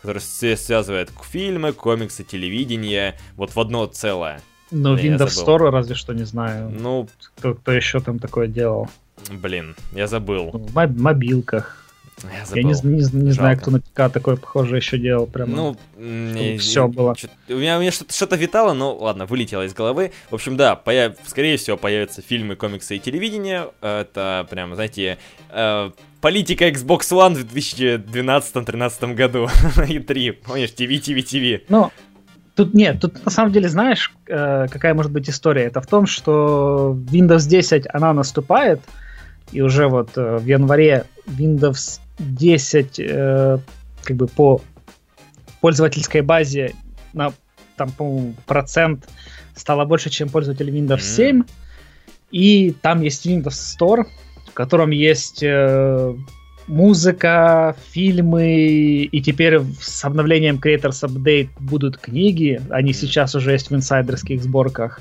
который 0.00 0.20
связывает 0.20 1.10
фильмы, 1.30 1.72
комиксы, 1.72 2.24
телевидение, 2.24 3.18
вот 3.36 3.54
в 3.54 3.60
одно 3.60 3.86
целое. 3.86 4.40
Ну, 4.72 4.96
Windows 4.96 5.28
Store 5.28 5.70
разве 5.70 5.94
что 5.94 6.14
не 6.14 6.24
знаю. 6.24 6.70
Ну, 6.70 7.08
кто, 7.36 7.54
кто 7.54 7.72
еще 7.72 8.00
там 8.00 8.18
такое 8.18 8.48
делал? 8.48 8.88
Блин, 9.30 9.76
я 9.92 10.06
забыл. 10.06 10.50
В 10.52 11.00
мобилках. 11.00 11.78
Я, 12.22 12.44
забыл. 12.46 12.56
я 12.56 12.62
не, 12.62 12.96
не, 12.96 13.22
не 13.24 13.30
знаю, 13.32 13.58
кто 13.58 13.70
на 13.70 13.80
ПК 13.80 14.12
такое 14.12 14.36
похоже 14.36 14.76
еще 14.76 14.98
делал. 14.98 15.26
Прямо. 15.26 15.54
Ну, 15.54 15.76
не, 15.98 16.56
все 16.58 16.88
было. 16.88 17.14
У 17.48 17.52
меня, 17.54 17.78
у 17.78 17.80
меня 17.80 17.92
что-то, 17.92 18.12
что-то 18.14 18.36
витало, 18.36 18.72
но 18.72 18.96
ладно, 18.96 19.26
вылетело 19.26 19.64
из 19.64 19.74
головы. 19.74 20.12
В 20.30 20.34
общем, 20.34 20.56
да, 20.56 20.76
появ... 20.76 21.14
скорее 21.26 21.56
всего, 21.56 21.76
появятся 21.76 22.22
фильмы, 22.22 22.56
комиксы 22.56 22.96
и 22.96 22.98
телевидение. 22.98 23.70
Это 23.80 24.46
прям, 24.50 24.74
знаете, 24.74 25.18
э, 25.50 25.90
политика 26.20 26.68
Xbox 26.68 27.00
One 27.10 27.34
в 27.34 27.54
2012-2013 27.54 29.14
году 29.14 29.48
на 29.76 29.82
E3. 29.82 30.32
Помнишь, 30.32 30.70
TV, 30.70 31.00
TV, 31.00 31.18
TV. 31.18 31.62
Ну, 31.68 31.90
Тут 32.54 32.74
нет, 32.74 33.00
тут 33.00 33.24
на 33.24 33.30
самом 33.30 33.52
деле 33.52 33.68
знаешь, 33.68 34.12
э, 34.26 34.66
какая 34.70 34.94
может 34.94 35.10
быть 35.10 35.28
история? 35.28 35.64
Это 35.64 35.80
в 35.80 35.86
том, 35.86 36.06
что 36.06 36.96
Windows 37.10 37.48
10, 37.48 37.86
она 37.92 38.12
наступает, 38.12 38.80
и 39.52 39.62
уже 39.62 39.88
вот 39.88 40.10
э, 40.16 40.36
в 40.36 40.44
январе 40.44 41.04
Windows 41.26 42.00
10 42.18 42.98
э, 42.98 43.58
как 44.02 44.16
бы 44.16 44.26
по 44.26 44.60
пользовательской 45.60 46.20
базе 46.20 46.74
на 47.14 47.32
там, 47.76 47.90
по 47.92 48.22
процент 48.46 49.08
стало 49.54 49.84
больше, 49.84 50.10
чем 50.10 50.28
пользователи 50.28 50.72
Windows 50.72 51.00
7. 51.00 51.40
Mm. 51.40 51.50
И 52.32 52.74
там 52.82 53.02
есть 53.02 53.26
Windows 53.26 53.76
Store, 53.78 54.04
в 54.48 54.52
котором 54.52 54.90
есть 54.90 55.42
э, 55.42 56.14
музыка, 56.72 57.76
фильмы, 57.90 59.04
и 59.04 59.20
теперь 59.20 59.60
с 59.78 60.04
обновлением 60.04 60.56
Creators 60.56 61.06
Update 61.06 61.50
будут 61.60 61.98
книги, 61.98 62.60
они 62.70 62.94
сейчас 62.94 63.34
уже 63.34 63.52
есть 63.52 63.70
в 63.70 63.74
инсайдерских 63.74 64.42
сборках. 64.42 65.00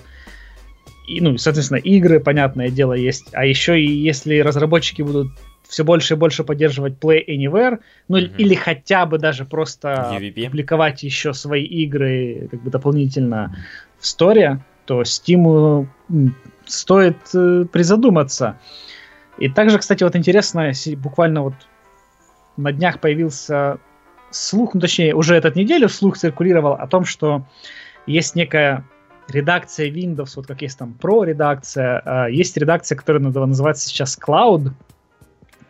И, 1.08 1.22
ну, 1.22 1.38
соответственно, 1.38 1.80
игры, 1.80 2.20
понятное 2.20 2.70
дело, 2.70 2.94
есть. 2.94 3.30
А 3.32 3.46
еще 3.46 3.82
и 3.82 3.90
если 3.90 4.40
разработчики 4.40 5.02
будут 5.02 5.30
все 5.68 5.86
больше 5.86 6.16
и 6.16 6.18
больше 6.18 6.44
поддерживать 6.44 6.96
Play 7.00 7.26
Anywhere, 7.26 7.80
ну 8.10 8.18
mm-hmm. 8.18 8.36
или 8.38 8.56
хотя 8.56 9.06
бы 9.06 9.18
даже 9.18 9.46
просто 9.46 10.18
UVP. 10.20 10.46
публиковать 10.46 11.04
еще 11.04 11.34
свои 11.34 11.64
игры 11.64 12.50
как 12.52 12.62
бы 12.62 12.70
дополнительно 12.70 13.56
в 13.98 14.06
сторе, 14.06 14.60
то 14.86 15.04
Steam 15.04 15.88
стоит 16.66 17.18
э, 17.34 17.66
призадуматься. 17.72 18.58
И 19.42 19.50
также, 19.50 19.80
кстати, 19.80 20.04
вот 20.04 20.16
интересно, 20.16 20.72
буквально 20.98 21.42
вот 21.42 21.56
на 22.58 22.72
днях 22.72 23.00
появился 23.00 23.80
слух, 24.30 24.76
ну 24.76 24.80
точнее, 24.80 25.16
уже 25.16 25.36
этот 25.36 25.56
неделю 25.56 25.90
слух 25.90 26.16
циркулировал 26.16 26.74
о 26.74 26.86
том, 26.86 27.06
что 27.06 27.44
есть 28.06 28.36
некая 28.36 28.86
редакция 29.28 29.90
Windows, 29.90 30.34
вот 30.36 30.46
как 30.46 30.62
есть 30.62 30.78
там 30.78 30.96
Pro 31.02 31.26
редакция, 31.26 32.02
а 32.06 32.30
есть 32.30 32.56
редакция, 32.56 32.96
которая 32.96 33.24
называется 33.24 33.90
сейчас 33.90 34.16
Cloud. 34.16 34.74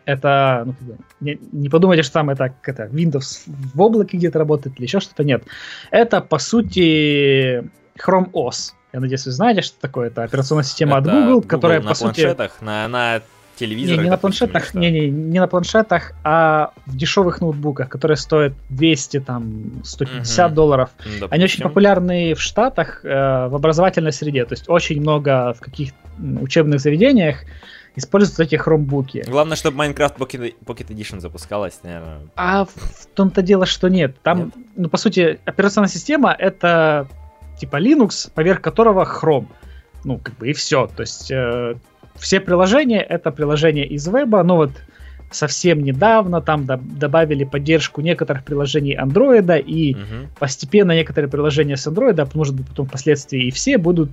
Это, 0.04 0.64
ну, 0.66 0.74
не, 1.20 1.38
не 1.52 1.70
подумайте, 1.70 2.02
что 2.02 2.12
там 2.12 2.28
это, 2.28 2.50
как 2.60 2.68
это 2.68 2.94
Windows 2.94 3.44
в 3.46 3.80
облаке 3.80 4.18
где-то 4.18 4.38
работает 4.38 4.76
или 4.76 4.84
еще 4.84 5.00
что-то, 5.00 5.24
нет. 5.24 5.44
Это, 5.90 6.20
по 6.20 6.38
сути, 6.38 7.70
Chrome 7.98 8.30
OS. 8.32 8.72
Я 8.92 9.00
надеюсь, 9.00 9.24
вы 9.24 9.32
знаете, 9.32 9.62
что 9.62 9.80
такое. 9.80 10.08
Это 10.08 10.24
операционная 10.24 10.64
система 10.64 10.98
это 10.98 11.10
от 11.10 11.14
Google, 11.14 11.34
Google 11.36 11.48
которая, 11.48 11.80
на 11.80 11.94
по 11.94 11.98
планшетах, 11.98 12.52
сути... 12.52 12.64
На, 12.64 12.88
на 12.88 13.22
телевизорах. 13.62 13.98
Не, 13.98 14.04
не 14.04 14.10
на 14.10 14.16
планшетах, 14.16 14.74
не, 14.74 14.90
не, 14.90 15.10
не 15.10 15.40
на 15.40 15.46
планшетах, 15.46 16.12
а 16.24 16.72
в 16.86 16.96
дешевых 16.96 17.40
ноутбуках, 17.40 17.88
которые 17.88 18.16
стоят 18.16 18.52
200, 18.70 19.20
там, 19.20 19.82
150 19.84 20.46
угу. 20.46 20.54
долларов. 20.54 20.90
Допустим. 20.98 21.28
Они 21.30 21.44
очень 21.44 21.62
популярны 21.62 22.34
в 22.34 22.40
Штатах 22.40 23.04
э, 23.04 23.08
в 23.48 23.54
образовательной 23.54 24.12
среде, 24.12 24.44
то 24.44 24.54
есть 24.54 24.68
очень 24.68 25.00
много 25.00 25.54
в 25.54 25.60
каких 25.60 25.92
учебных 26.40 26.80
заведениях 26.80 27.44
используют 27.96 28.40
эти 28.40 28.56
хромбуки. 28.56 29.24
Главное, 29.28 29.56
чтобы 29.56 29.84
Minecraft 29.84 30.16
Pocket, 30.16 30.54
Pocket 30.64 30.88
Edition 30.88 31.20
запускалась, 31.20 31.80
наверное. 31.82 32.20
А 32.36 32.64
в 32.64 33.06
том-то 33.14 33.42
дело, 33.42 33.66
что 33.66 33.88
нет. 33.88 34.16
Там, 34.22 34.38
нет? 34.38 34.54
ну, 34.76 34.88
по 34.88 34.96
сути, 34.96 35.38
операционная 35.44 35.90
система 35.90 36.32
это 36.32 37.06
типа 37.58 37.80
Linux, 37.80 38.30
поверх 38.34 38.60
которого 38.60 39.04
Chrome. 39.04 39.46
Ну, 40.04 40.18
как 40.18 40.36
бы 40.38 40.48
и 40.48 40.52
все. 40.52 40.86
То 40.86 41.02
есть 41.02 41.30
э, 41.30 41.76
все 42.22 42.40
приложения 42.40 43.00
это 43.00 43.32
приложения 43.32 43.84
из 43.84 44.06
веба, 44.06 44.42
но 44.42 44.56
вот 44.56 44.70
совсем 45.32 45.82
недавно 45.82 46.40
там 46.40 46.66
до- 46.66 46.78
добавили 46.78 47.44
поддержку 47.44 48.00
некоторых 48.00 48.44
приложений 48.44 48.98
Android, 49.02 49.60
и 49.60 49.94
угу. 49.94 50.28
постепенно 50.38 50.92
некоторые 50.92 51.28
приложения 51.28 51.76
с 51.76 51.86
Android, 51.86 52.30
может 52.34 52.54
быть 52.54 52.68
потом 52.68 52.86
впоследствии 52.86 53.46
и 53.46 53.50
все 53.50 53.76
будут 53.76 54.10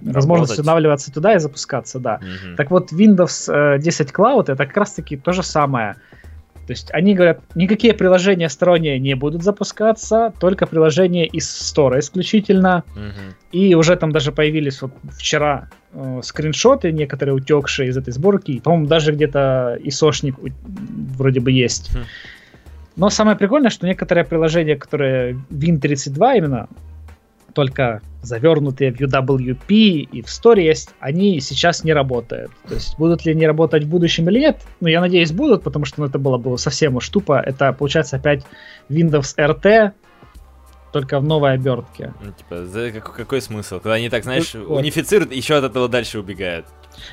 возможно 0.00 0.44
устанавливаться 0.44 1.12
туда 1.12 1.34
и 1.34 1.38
запускаться, 1.38 1.98
да. 1.98 2.20
Угу. 2.20 2.56
Так 2.56 2.70
вот, 2.70 2.92
Windows 2.92 3.78
10 3.78 4.00
э, 4.00 4.12
Cloud 4.12 4.44
это 4.44 4.56
как 4.56 4.76
раз-таки 4.76 5.16
то 5.16 5.32
же 5.32 5.42
самое. 5.42 5.96
То 6.66 6.72
есть 6.72 6.88
они 6.92 7.14
говорят, 7.14 7.40
никакие 7.54 7.94
приложения 7.94 8.48
сторонние 8.48 8.98
не 8.98 9.14
будут 9.14 9.42
запускаться, 9.42 10.32
только 10.40 10.66
приложения 10.66 11.26
из 11.26 11.48
Store 11.48 11.98
исключительно. 11.98 12.82
Угу. 12.94 13.58
И 13.58 13.74
уже 13.74 13.96
там 13.96 14.10
даже 14.10 14.32
появились 14.32 14.82
вот 14.82 14.92
вчера 15.16 15.70
э, 15.92 16.20
скриншоты 16.24 16.90
некоторые 16.90 17.34
утекшие 17.34 17.88
из 17.88 17.96
этой 17.96 18.12
сборки. 18.12 18.58
По-моему, 18.58 18.86
даже 18.86 19.12
где-то 19.12 19.78
исошник 19.84 20.34
вроде 21.16 21.40
бы 21.40 21.52
есть. 21.52 21.90
Хм. 21.94 22.04
Но 22.96 23.10
самое 23.10 23.36
прикольное, 23.36 23.70
что 23.70 23.86
некоторые 23.86 24.24
приложения, 24.24 24.74
которые 24.74 25.38
Win32 25.50 26.38
именно, 26.38 26.68
только 27.56 28.02
завернутые 28.20 28.92
в 28.92 29.00
UWP 29.00 29.70
и 29.70 30.20
в 30.20 30.26
Store 30.26 30.60
есть, 30.60 30.90
они 31.00 31.40
сейчас 31.40 31.84
не 31.84 31.94
работают. 31.94 32.50
То 32.68 32.74
есть 32.74 32.98
будут 32.98 33.24
ли 33.24 33.32
они 33.32 33.46
работать 33.46 33.84
в 33.84 33.88
будущем 33.88 34.28
или 34.28 34.40
нет? 34.40 34.60
Ну, 34.80 34.88
я 34.88 35.00
надеюсь, 35.00 35.32
будут, 35.32 35.62
потому 35.62 35.86
что 35.86 36.00
ну, 36.00 36.06
это 36.06 36.18
было 36.18 36.36
бы 36.36 36.58
совсем 36.58 36.96
уж 36.96 37.08
тупо. 37.08 37.40
Это, 37.40 37.72
получается, 37.72 38.16
опять 38.16 38.44
Windows 38.90 39.34
RT, 39.38 39.92
только 41.00 41.20
в 41.20 41.24
новой 41.24 41.52
обертке. 41.52 42.14
Ну, 42.24 42.32
типа, 42.32 42.64
за, 42.64 42.90
какой, 42.90 43.14
какой 43.14 43.42
смысл? 43.42 43.80
Когда 43.80 43.94
они 43.94 44.08
так, 44.08 44.24
знаешь, 44.24 44.54
вот. 44.54 44.78
унифицируют, 44.78 45.30
еще 45.30 45.56
от 45.56 45.64
этого 45.64 45.88
дальше 45.88 46.18
убегают. 46.18 46.64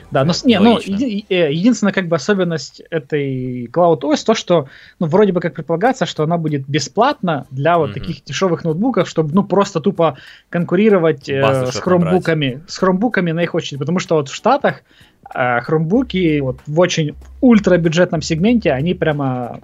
Да, 0.09 0.23
но 0.23 0.31
не, 0.45 0.57
ну, 0.61 0.79
еди, 0.79 1.25
э, 1.27 1.51
единственная 1.51 1.91
как 1.91 2.07
бы 2.07 2.15
особенность 2.15 2.81
этой 2.89 3.65
Cloud 3.65 3.99
OS 3.99 4.23
то, 4.25 4.33
что, 4.33 4.69
ну, 4.99 5.07
вроде 5.07 5.33
бы 5.33 5.41
как 5.41 5.55
предполагается, 5.55 6.05
что 6.05 6.23
она 6.23 6.37
будет 6.37 6.65
бесплатна 6.65 7.45
для 7.51 7.77
вот 7.77 7.89
mm-hmm. 7.89 7.93
таких 7.93 8.23
дешевых 8.23 8.63
ноутбуков, 8.63 9.09
чтобы, 9.09 9.33
ну, 9.33 9.43
просто 9.43 9.81
тупо 9.81 10.17
конкурировать 10.49 11.27
э, 11.27 11.65
с 11.69 11.77
хромбуками, 11.81 12.63
с 12.67 12.77
хромбуками 12.77 13.31
на 13.31 13.43
их 13.43 13.53
очередь, 13.53 13.79
потому 13.79 13.99
что 13.99 14.15
вот 14.15 14.29
в 14.29 14.33
Штатах 14.33 14.83
а 15.33 15.61
хромбуки 15.61 16.39
вот 16.39 16.59
в 16.67 16.79
очень 16.79 17.15
ультра 17.41 17.77
бюджетном 17.77 18.21
сегменте, 18.21 18.71
они 18.71 18.93
прямо 18.93 19.59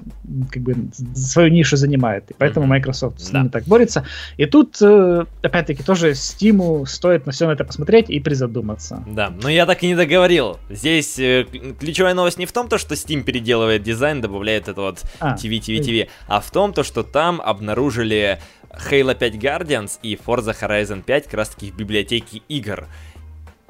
как 0.51 0.61
бы 0.61 0.76
свою 1.15 1.49
нишу 1.49 1.78
занимают. 1.78 2.30
И 2.30 2.36
поэтому 2.38 2.65
Microsoft 2.65 3.22
с 3.22 3.32
ними 3.32 3.43
да. 3.43 3.49
так 3.49 3.63
борется. 3.63 4.05
И 4.38 4.45
тут, 4.45 4.82
э, 4.82 5.26
опять-таки, 5.41 5.82
тоже 5.84 6.11
Steam 6.11 6.86
стоит 6.86 7.26
на 7.26 7.32
все 7.32 7.47
на 7.47 7.51
это 7.51 7.63
посмотреть 7.63 8.09
и 8.09 8.20
призадуматься. 8.20 9.03
Да, 9.07 9.32
но 9.41 9.47
я 9.47 9.65
так 9.65 9.82
и 9.84 9.88
не 9.88 9.95
договорил. 9.95 10.57
Здесь 10.70 11.17
э, 11.20 11.45
ключевая 11.80 12.13
новость 12.13 12.38
не 12.38 12.45
в 12.45 12.51
том, 12.51 12.67
то, 12.67 12.78
что 12.78 12.95
Steam 12.95 13.24
переделывает 13.24 13.82
дизайн, 13.84 14.20
добавляет 14.20 14.67
это 14.67 14.82
вот 14.82 15.03
а, 15.20 15.36
TV, 15.36 15.59
TV, 15.59 15.80
TV, 15.80 16.09
а 16.28 16.41
в 16.41 16.51
том, 16.51 16.74
то, 16.74 16.84
что 16.84 17.03
там 17.03 17.39
обнаружили 17.39 18.39
Halo 18.72 19.15
5 19.15 19.36
Guardians 19.36 19.99
и 20.03 20.15
Forza 20.15 20.53
Horizon 20.59 21.01
5 21.01 21.26
как 21.26 21.34
раз 21.34 21.49
таки 21.49 21.72
в 21.72 21.78
библиотеке 21.78 22.41
игр. 22.49 22.88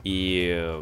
И 0.04 0.74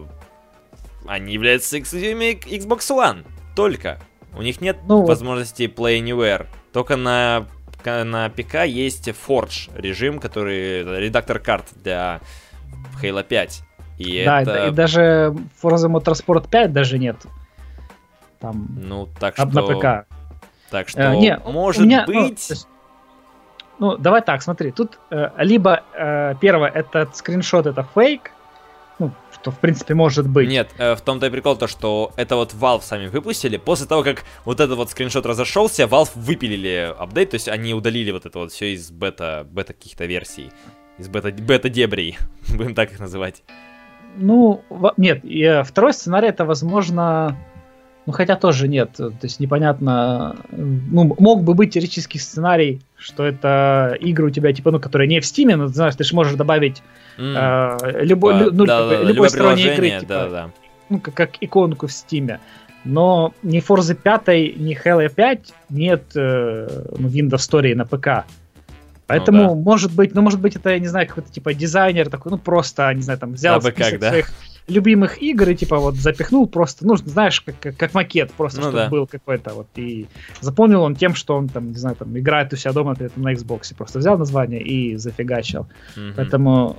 они 1.07 1.33
являются 1.33 1.79
эксклюзивами 1.79 2.37
Xbox 2.45 2.79
One. 2.89 3.25
Только. 3.55 3.99
У 4.35 4.41
них 4.41 4.61
нет 4.61 4.77
ну, 4.87 5.03
возможности 5.03 5.63
Play 5.63 5.99
Anywhere. 6.01 6.47
Только 6.73 6.95
на, 6.95 7.47
на 7.83 8.29
ПК 8.29 8.65
есть 8.65 9.07
Forge 9.07 9.71
режим, 9.75 10.19
который 10.19 10.83
редактор 10.99 11.39
карт 11.39 11.65
для 11.83 12.21
Halo 13.01 13.23
5. 13.23 13.63
И 13.97 14.23
да, 14.23 14.41
это... 14.41 14.67
и 14.67 14.71
даже 14.71 15.35
Forza 15.61 15.89
Motorsport 15.89 16.49
5 16.49 16.71
даже 16.71 16.99
нет. 16.99 17.17
Там 18.39 18.67
ну, 18.79 19.09
так 19.19 19.35
что... 19.35 19.47
на 19.47 19.63
ПК. 19.63 20.07
Так 20.69 20.89
что, 20.89 21.01
э, 21.01 21.15
не, 21.15 21.37
может 21.45 21.81
меня, 21.81 22.05
ну, 22.07 22.13
быть... 22.13 22.51
Ну, 23.79 23.91
ну, 23.91 23.97
давай 23.97 24.21
так, 24.21 24.41
смотри, 24.41 24.71
тут 24.71 24.99
э, 25.09 25.29
либо 25.37 25.83
э, 25.93 26.35
первое, 26.41 26.69
этот 26.69 27.15
скриншот 27.15 27.67
это 27.67 27.87
фейк, 27.95 28.31
что 29.41 29.51
в 29.51 29.59
принципе 29.59 29.93
может 29.93 30.27
быть. 30.27 30.49
Нет, 30.49 30.69
э, 30.77 30.95
в 30.95 31.01
том-то 31.01 31.27
и 31.27 31.29
прикол 31.29 31.55
то, 31.55 31.67
что 31.67 32.11
это 32.15 32.35
вот 32.35 32.53
Valve 32.53 32.81
сами 32.81 33.07
выпустили. 33.07 33.57
После 33.57 33.85
того, 33.87 34.03
как 34.03 34.23
вот 34.45 34.59
этот 34.59 34.77
вот 34.77 34.89
скриншот 34.89 35.25
разошелся, 35.25 35.83
Valve 35.83 36.11
выпилили 36.15 36.93
апдейт, 36.97 37.31
то 37.31 37.35
есть 37.35 37.47
они 37.47 37.73
удалили 37.73 38.11
вот 38.11 38.25
это 38.25 38.39
вот 38.39 38.51
все 38.51 38.73
из 38.73 38.91
бета, 38.91 39.47
бета 39.49 39.73
каких-то 39.73 40.05
версий. 40.05 40.51
Из 40.97 41.07
бета, 41.07 41.31
бета-дебрей, 41.31 42.17
будем 42.49 42.75
так 42.75 42.91
их 42.91 42.99
называть. 42.99 43.43
Ну, 44.15 44.63
нет, 44.97 45.23
второй 45.67 45.93
сценарий 45.93 46.29
это, 46.29 46.43
возможно, 46.45 47.37
ну, 48.07 48.13
хотя 48.13 48.37
тоже 48.37 48.69
нет. 48.69 48.93
То 48.93 49.13
есть 49.21 49.41
непонятно. 49.41 50.37
Ну, 50.49 51.13
мог 51.19 51.43
бы 51.43 51.53
быть 51.53 51.73
теоретический 51.73 52.21
сценарий, 52.21 52.79
что 52.95 53.25
это 53.25 53.97
игры 53.99 54.27
у 54.27 54.29
тебя, 54.29 54.53
типа, 54.53 54.71
ну, 54.71 54.79
которые 54.79 55.09
не 55.09 55.19
в 55.19 55.25
Стиме, 55.25 55.57
но 55.57 55.67
знаешь, 55.67 55.95
ты 55.95 56.05
же 56.05 56.15
можешь 56.15 56.35
добавить 56.35 56.81
mm. 57.17 57.81
э, 57.83 58.05
любой, 58.05 58.35
а, 58.35 58.49
ну, 58.49 58.65
да, 58.65 58.89
типа, 58.89 59.03
да, 59.03 59.03
любой 59.03 59.29
сторонней 59.29 59.73
игры, 59.73 59.89
типа, 59.99 60.05
да, 60.07 60.29
да. 60.29 60.49
ну, 60.87 61.01
как, 61.01 61.15
как 61.15 61.31
иконку 61.41 61.87
в 61.87 61.91
Стиме. 61.91 62.39
Но 62.85 63.33
ни 63.43 63.59
Forza 63.59 63.93
5, 63.93 64.57
ни 64.57 64.81
Halo 64.81 65.13
5 65.13 65.53
нет 65.69 66.03
э, 66.15 66.85
ну, 66.97 67.09
Windows 67.09 67.39
Story 67.39 67.75
на 67.75 67.85
ПК. 67.85 68.25
Поэтому, 69.05 69.43
ну, 69.43 69.49
да. 69.49 69.55
может 69.55 69.91
быть, 69.91 70.15
ну, 70.15 70.21
может 70.21 70.39
быть, 70.39 70.55
это, 70.55 70.69
я 70.69 70.79
не 70.79 70.87
знаю, 70.87 71.07
какой-то, 71.07 71.29
типа, 71.29 71.53
дизайнер 71.53 72.09
такой, 72.09 72.31
ну, 72.31 72.37
просто, 72.37 72.93
не 72.93 73.01
знаю, 73.01 73.19
там, 73.19 73.33
взял 73.33 73.61
список 73.61 73.91
как, 73.91 73.99
да? 73.99 74.09
своих 74.11 74.31
любимых 74.67 75.21
игр 75.21 75.49
и 75.49 75.55
типа 75.55 75.77
вот 75.77 75.95
запихнул 75.95 76.47
просто, 76.47 76.85
ну, 76.85 76.97
знаешь, 76.97 77.41
как, 77.41 77.59
как, 77.59 77.77
как 77.77 77.93
макет, 77.93 78.31
просто, 78.31 78.59
ну, 78.59 78.63
чтобы 78.63 78.77
да. 78.77 78.89
был 78.89 79.07
какой-то 79.07 79.53
вот. 79.53 79.67
И 79.75 80.07
запомнил 80.41 80.83
он 80.83 80.95
тем, 80.95 81.15
что 81.15 81.37
он 81.37 81.47
там, 81.47 81.69
не 81.69 81.77
знаю, 81.77 81.95
там 81.95 82.17
играет 82.17 82.51
у 82.53 82.55
себя 82.57 82.73
дома, 82.73 82.91
например, 82.91 83.11
на 83.15 83.33
Xbox. 83.33 83.73
Просто 83.75 83.99
взял 83.99 84.17
название 84.17 84.61
и 84.61 84.95
зафигачил. 84.97 85.67
Mm-hmm. 85.95 86.13
Поэтому, 86.17 86.77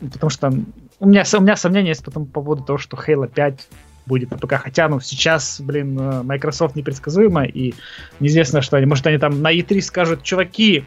потому 0.00 0.30
что 0.30 0.52
у 0.98 1.06
меня, 1.08 1.24
у 1.32 1.40
меня 1.40 1.56
сомнения 1.56 1.90
есть 1.90 2.04
потом 2.04 2.26
по 2.26 2.42
поводу 2.42 2.64
того, 2.64 2.78
что 2.78 2.96
Halo 2.96 3.28
5 3.28 3.68
будет 4.06 4.30
на 4.32 4.38
ПК. 4.38 4.54
Хотя, 4.54 4.88
ну, 4.88 4.98
сейчас, 5.00 5.60
блин, 5.60 5.98
э, 5.98 6.22
Microsoft 6.22 6.74
непредсказуемо, 6.74 7.44
и 7.44 7.74
неизвестно, 8.18 8.62
что 8.62 8.76
они, 8.76 8.86
может, 8.86 9.06
они 9.06 9.18
там 9.18 9.40
на 9.42 9.54
E3 9.54 9.80
скажут, 9.80 10.24
чуваки, 10.24 10.84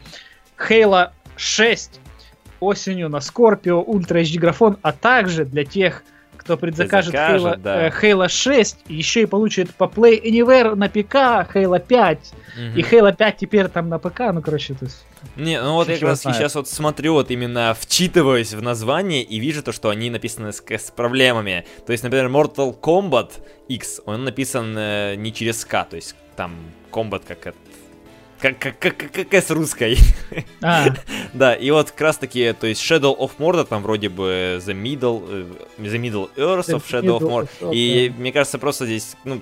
Halo 0.58 1.10
6 1.36 2.00
осенью 2.60 3.08
на 3.08 3.18
Scorpio 3.18 3.84
Ultra 3.84 4.22
HD 4.22 4.38
графон, 4.38 4.76
а 4.82 4.92
также 4.92 5.44
для 5.44 5.64
тех, 5.64 6.02
кто 6.36 6.56
предзакажет 6.56 7.14
Halo, 7.14 7.56
да. 7.56 7.86
э, 7.86 7.90
Halo 7.90 8.28
6, 8.28 8.84
еще 8.88 9.22
и 9.22 9.26
получит 9.26 9.74
по 9.74 9.84
Play 9.84 10.22
Anywhere 10.22 10.74
на 10.74 10.88
ПК 10.88 11.48
Halo 11.54 11.80
5. 11.80 12.18
Угу. 12.18 12.78
И 12.78 12.82
Halo 12.82 13.16
5 13.16 13.36
теперь 13.36 13.68
там 13.68 13.88
на 13.88 13.98
ПК, 13.98 14.20
ну, 14.32 14.42
короче, 14.42 14.74
то 14.74 14.84
есть... 14.84 15.04
Не, 15.36 15.60
ну 15.62 15.74
вот 15.74 15.88
я 15.88 15.94
как 15.94 16.02
раз 16.02 16.20
сейчас 16.20 16.54
вот 16.54 16.68
смотрю, 16.68 17.14
вот 17.14 17.30
именно 17.30 17.74
вчитываюсь 17.78 18.52
в 18.52 18.60
название 18.60 19.22
и 19.22 19.38
вижу 19.38 19.62
то, 19.62 19.72
что 19.72 19.88
они 19.88 20.10
написаны 20.10 20.52
с, 20.52 20.62
с 20.68 20.90
проблемами. 20.90 21.64
То 21.86 21.92
есть, 21.92 22.04
например, 22.04 22.28
Mortal 22.28 22.78
Kombat 22.78 23.32
X, 23.68 24.02
он 24.04 24.24
написан 24.24 24.74
э, 24.76 25.14
не 25.16 25.32
через 25.32 25.64
К, 25.64 25.84
то 25.84 25.96
есть 25.96 26.14
там 26.36 26.54
Combat 26.92 27.22
как 27.26 27.46
это 27.46 27.56
как, 28.38 28.58
как, 28.58 28.78
как, 28.78 29.28
как 29.28 29.34
с 29.34 29.50
русской. 29.50 29.98
А. 30.62 30.86
да, 31.32 31.54
и 31.54 31.70
вот 31.70 31.90
как 31.90 32.00
раз 32.00 32.18
таки, 32.18 32.52
то 32.52 32.66
есть 32.66 32.82
Shadow 32.82 33.16
of 33.16 33.32
Mordor, 33.38 33.64
там 33.64 33.82
вроде 33.82 34.08
бы 34.08 34.60
The 34.64 34.74
Middle, 34.74 35.24
э, 35.28 35.82
The 35.82 35.98
Middle 35.98 36.30
Earth 36.36 36.68
of 36.68 36.82
Shadow 36.88 37.18
of 37.18 37.22
Mordor. 37.22 37.74
И 37.74 38.12
мне 38.18 38.32
кажется, 38.32 38.58
просто 38.58 38.86
здесь, 38.86 39.16
ну, 39.24 39.40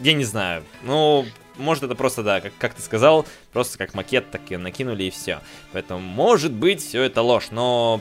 я 0.00 0.12
не 0.14 0.24
знаю, 0.24 0.62
ну, 0.84 1.26
может 1.56 1.82
это 1.84 1.94
просто, 1.94 2.22
да, 2.22 2.40
как, 2.40 2.52
как 2.58 2.74
ты 2.74 2.82
сказал, 2.82 3.26
просто 3.52 3.78
как 3.78 3.94
макет 3.94 4.30
так 4.30 4.42
и 4.50 4.56
накинули 4.56 5.04
и 5.04 5.10
все. 5.10 5.40
Поэтому, 5.72 6.00
может 6.00 6.52
быть, 6.52 6.82
все 6.82 7.02
это 7.02 7.22
ложь, 7.22 7.48
но 7.50 8.00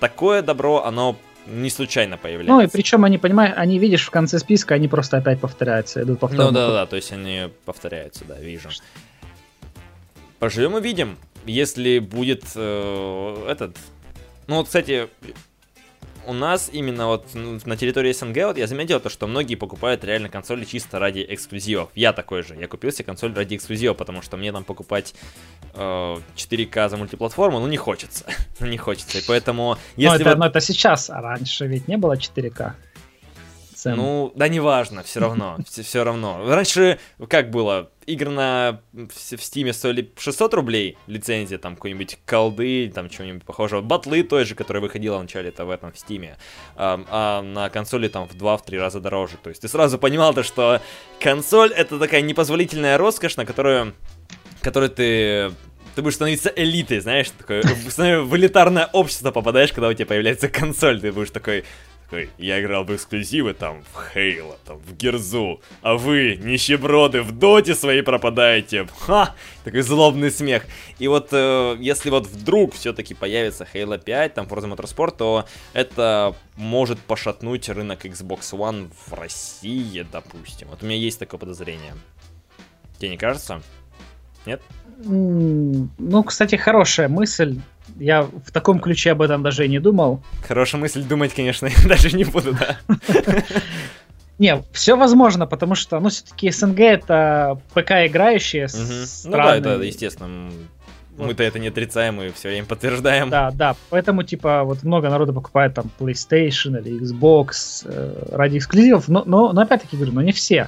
такое 0.00 0.42
добро, 0.42 0.84
оно 0.84 1.16
не 1.46 1.70
случайно 1.70 2.16
появляется. 2.16 2.52
Ну 2.52 2.60
и 2.60 2.66
причем 2.66 3.04
они, 3.04 3.18
понимаешь, 3.18 3.54
они 3.56 3.78
видишь 3.78 4.06
в 4.06 4.10
конце 4.10 4.38
списка, 4.38 4.74
они 4.74 4.88
просто 4.88 5.18
опять 5.18 5.40
повторяются, 5.40 6.02
идут 6.02 6.20
по 6.20 6.28
Ну 6.28 6.50
да, 6.50 6.70
да, 6.70 6.86
то 6.86 6.96
есть 6.96 7.12
они 7.12 7.50
повторяются, 7.64 8.24
да, 8.24 8.38
вижу. 8.38 8.70
Поживем 10.44 10.76
и 10.76 10.82
видим. 10.82 11.16
Если 11.46 12.00
будет 12.00 12.44
э, 12.54 13.46
этот... 13.48 13.78
Ну 14.46 14.56
вот, 14.56 14.66
кстати, 14.66 15.08
у 16.26 16.34
нас 16.34 16.68
именно 16.70 17.06
вот 17.06 17.28
на 17.32 17.76
территории 17.78 18.12
СНГ 18.12 18.36
вот 18.48 18.58
я 18.58 18.66
заметил 18.66 19.00
то, 19.00 19.08
что 19.08 19.26
многие 19.26 19.54
покупают 19.54 20.04
реально 20.04 20.28
консоли 20.28 20.66
чисто 20.66 20.98
ради 20.98 21.24
эксклюзивов. 21.26 21.88
Я 21.94 22.12
такой 22.12 22.42
же. 22.42 22.56
Я 22.56 22.68
купил 22.68 22.92
себе 22.92 23.04
консоль 23.06 23.32
ради 23.32 23.56
эксклюзива, 23.56 23.94
потому 23.94 24.20
что 24.20 24.36
мне 24.36 24.52
там 24.52 24.64
покупать 24.64 25.14
э, 25.72 26.16
4К 26.36 26.90
за 26.90 26.98
мультиплатформу, 26.98 27.58
ну 27.58 27.66
не 27.66 27.78
хочется. 27.78 28.26
ну 28.60 28.66
не 28.66 28.76
хочется. 28.76 29.20
И 29.20 29.22
поэтому... 29.26 29.78
Если 29.96 30.08
но, 30.08 30.14
это, 30.16 30.28
вот... 30.28 30.38
но 30.40 30.46
это 30.48 30.60
сейчас, 30.60 31.08
а 31.08 31.22
раньше 31.22 31.66
ведь 31.66 31.88
не 31.88 31.96
было 31.96 32.18
4К 32.18 32.74
цену. 33.84 33.96
Ну, 33.96 34.32
да 34.34 34.48
неважно, 34.48 35.02
все 35.02 35.20
равно, 35.20 35.58
все 35.68 36.04
равно. 36.04 36.42
Раньше, 36.46 36.98
как 37.28 37.50
было, 37.50 37.90
игры 38.06 38.30
на, 38.30 38.80
в, 38.92 39.08
в 39.08 39.40
Steam 39.40 39.72
стоили 39.72 40.10
600 40.16 40.54
рублей, 40.54 40.96
лицензия, 41.06 41.58
там, 41.58 41.76
какой-нибудь 41.76 42.18
колды, 42.26 42.90
там, 42.94 43.08
чего-нибудь 43.08 43.44
похожего. 43.44 43.82
Батлы 43.82 44.22
той 44.22 44.44
же, 44.44 44.54
которая 44.54 44.82
выходила 44.82 45.18
вначале 45.18 45.50
это 45.50 45.64
в 45.64 45.70
этом, 45.70 45.92
в 45.92 45.96
Steam. 45.96 46.34
А, 46.76 47.04
а 47.08 47.42
на 47.42 47.68
консоли 47.70 48.08
там 48.08 48.26
в 48.26 48.34
2-3 48.34 48.78
раза 48.78 49.00
дороже. 49.00 49.36
То 49.42 49.50
есть 49.50 49.60
ты 49.60 49.68
сразу 49.68 49.98
понимал 49.98 50.34
то, 50.34 50.42
что 50.42 50.80
консоль 51.20 51.72
это 51.72 51.98
такая 51.98 52.22
непозволительная 52.22 52.98
роскошь, 52.98 53.36
на 53.36 53.44
которую, 53.44 53.94
которую 54.62 54.90
ты 54.90 55.52
ты 55.94 56.02
будешь 56.02 56.16
становиться 56.16 56.52
элитой, 56.54 56.98
знаешь, 56.98 57.30
такое, 57.30 57.62
в 57.62 58.36
элитарное 58.36 58.86
общество 58.92 59.30
попадаешь, 59.30 59.72
когда 59.72 59.88
у 59.88 59.92
тебя 59.92 60.06
появляется 60.06 60.48
консоль, 60.48 61.00
ты 61.00 61.12
будешь 61.12 61.30
такой, 61.30 61.64
такой, 62.04 62.30
я 62.38 62.60
играл 62.60 62.84
в 62.84 62.94
эксклюзивы 62.94 63.54
там 63.54 63.82
в 63.92 64.12
Хейла, 64.12 64.56
там 64.64 64.78
в 64.78 64.96
Герзу, 64.96 65.60
а 65.82 65.94
вы, 65.94 66.36
нищеброды, 66.36 67.22
в 67.22 67.32
доте 67.32 67.74
своей 67.74 68.02
пропадаете. 68.02 68.86
Ха! 69.00 69.34
Такой 69.64 69.82
злобный 69.82 70.30
смех. 70.30 70.64
И 70.98 71.08
вот 71.08 71.28
э, 71.32 71.76
если 71.80 72.10
вот 72.10 72.26
вдруг 72.26 72.74
все-таки 72.74 73.14
появится 73.14 73.66
Halo 73.72 73.98
5, 73.98 74.34
там 74.34 74.46
Forza 74.46 74.72
Motorsport, 74.72 75.16
то 75.16 75.44
это 75.72 76.34
может 76.56 76.98
пошатнуть 77.00 77.68
рынок 77.68 78.04
Xbox 78.04 78.52
One 78.52 78.90
в 79.06 79.12
России, 79.14 80.06
допустим. 80.10 80.68
Вот 80.68 80.82
у 80.82 80.86
меня 80.86 80.96
есть 80.96 81.18
такое 81.18 81.40
подозрение. 81.40 81.94
Тебе 82.98 83.10
не 83.10 83.16
кажется? 83.16 83.62
Нет? 84.46 84.62
Ну, 84.98 86.22
кстати, 86.24 86.56
хорошая 86.56 87.08
мысль. 87.08 87.60
Я 87.98 88.22
в 88.22 88.50
таком 88.52 88.80
ключе 88.80 89.12
об 89.12 89.22
этом 89.22 89.42
даже 89.42 89.64
и 89.64 89.68
не 89.68 89.78
думал. 89.78 90.22
Хорошая 90.46 90.80
мысль 90.80 91.02
думать, 91.02 91.34
конечно, 91.34 91.68
даже 91.88 92.16
не 92.16 92.24
буду, 92.24 92.54
да. 92.54 92.78
Не, 94.38 94.64
все 94.72 94.96
возможно, 94.96 95.46
потому 95.46 95.76
что, 95.76 96.00
ну, 96.00 96.08
все-таки 96.08 96.50
СНГ 96.50 96.80
это 96.80 97.60
ПК 97.72 97.92
играющие 98.06 98.66
страны. 98.68 99.60
Ну 99.60 99.62
да, 99.62 99.74
это 99.76 99.82
естественно. 99.82 100.50
Мы-то 101.16 101.44
это 101.44 101.60
не 101.60 101.68
отрицаем 101.68 102.20
и 102.20 102.32
все 102.32 102.48
время 102.48 102.66
подтверждаем. 102.66 103.30
Да, 103.30 103.52
да. 103.52 103.76
Поэтому, 103.90 104.24
типа, 104.24 104.64
вот 104.64 104.82
много 104.82 105.08
народу 105.08 105.32
покупает 105.32 105.74
там 105.74 105.88
PlayStation 106.00 106.80
или 106.80 107.00
Xbox 107.00 107.84
э, 107.84 108.30
ради 108.32 108.58
эксклюзивов, 108.58 109.06
но, 109.06 109.22
но, 109.24 109.52
но 109.52 109.60
опять-таки 109.60 109.96
говорю, 109.96 110.12
но 110.12 110.22
не 110.22 110.32
все. 110.32 110.64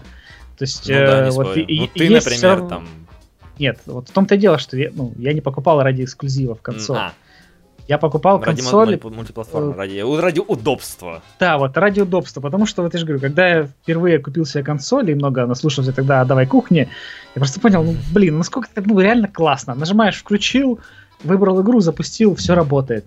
То 0.57 0.63
есть, 0.63 0.89
ну, 0.89 0.95
да, 0.95 1.23
не 1.23 1.29
э, 1.29 1.31
вот 1.33 1.57
и, 1.57 1.81
ну, 1.81 1.87
ты, 1.89 2.11
например, 2.11 2.59
все... 2.59 2.69
там 2.69 2.89
нет, 3.59 3.79
вот 3.87 4.09
в 4.09 4.13
том-то 4.13 4.35
и 4.35 4.39
дело, 4.39 4.59
что 4.59 4.77
я, 4.77 4.91
ну, 4.93 5.13
я 5.17 5.33
не 5.33 5.41
покупал 5.41 5.83
ради 5.83 6.05
эксклюзивов 6.05 6.61
консоль. 6.63 6.99
А. 6.99 7.13
Я 7.89 7.99
покупал 7.99 8.43
ради 8.43 8.63
мультиплатформы, 8.63 9.73
э, 9.73 9.77
ради, 9.77 10.21
ради 10.21 10.41
удобства. 10.41 11.23
Да, 11.39 11.57
вот 11.57 11.77
ради 11.77 12.01
удобства, 12.01 12.41
потому 12.41 12.67
что, 12.67 12.83
вот 12.83 12.95
я 12.95 12.99
же 12.99 13.07
говорю, 13.07 13.21
когда 13.21 13.49
я 13.49 13.65
впервые 13.67 14.19
купил 14.19 14.45
себе 14.45 14.65
консоль 14.65 15.11
и 15.11 15.15
много 15.15 15.47
наслушался 15.47 15.93
тогда 15.93 16.25
«Давай 16.25 16.47
кухни», 16.47 16.89
я 17.35 17.41
просто 17.41 17.61
понял, 17.61 17.85
ну, 17.85 17.95
блин, 18.13 18.39
насколько 18.39 18.69
это 18.75 18.89
ну, 18.89 18.99
реально 18.99 19.29
классно. 19.29 19.75
Нажимаешь 19.77 20.17
«Включил», 20.17 20.81
выбрал 21.27 21.63
игру, 21.63 21.81
запустил, 21.81 22.35
все 22.35 22.55
работает. 22.55 23.05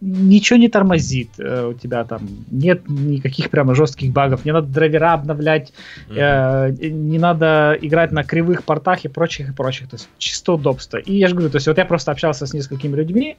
Ничего 0.00 0.58
не 0.58 0.68
тормозит 0.68 1.30
э, 1.38 1.66
у 1.66 1.74
тебя 1.74 2.04
там. 2.04 2.28
Нет 2.50 2.88
никаких 2.88 3.50
прямо 3.50 3.74
жестких 3.74 4.12
багов. 4.12 4.44
Не 4.44 4.52
надо 4.52 4.68
драйвера 4.68 5.14
обновлять, 5.14 5.72
mm-hmm. 6.08 6.90
не 6.90 7.18
надо 7.18 7.76
играть 7.80 8.12
на 8.12 8.22
кривых 8.22 8.64
портах 8.64 9.04
и 9.04 9.08
прочих 9.08 9.50
и 9.50 9.52
прочих. 9.52 9.88
То 9.88 9.96
есть 9.96 10.08
чисто 10.18 10.52
удобство. 10.52 10.98
И 10.98 11.16
я 11.16 11.28
же 11.28 11.34
говорю, 11.34 11.50
то 11.50 11.56
есть 11.56 11.66
вот 11.66 11.78
я 11.78 11.84
просто 11.84 12.12
общался 12.12 12.46
с 12.46 12.54
несколькими 12.54 12.94
людьми, 12.94 13.36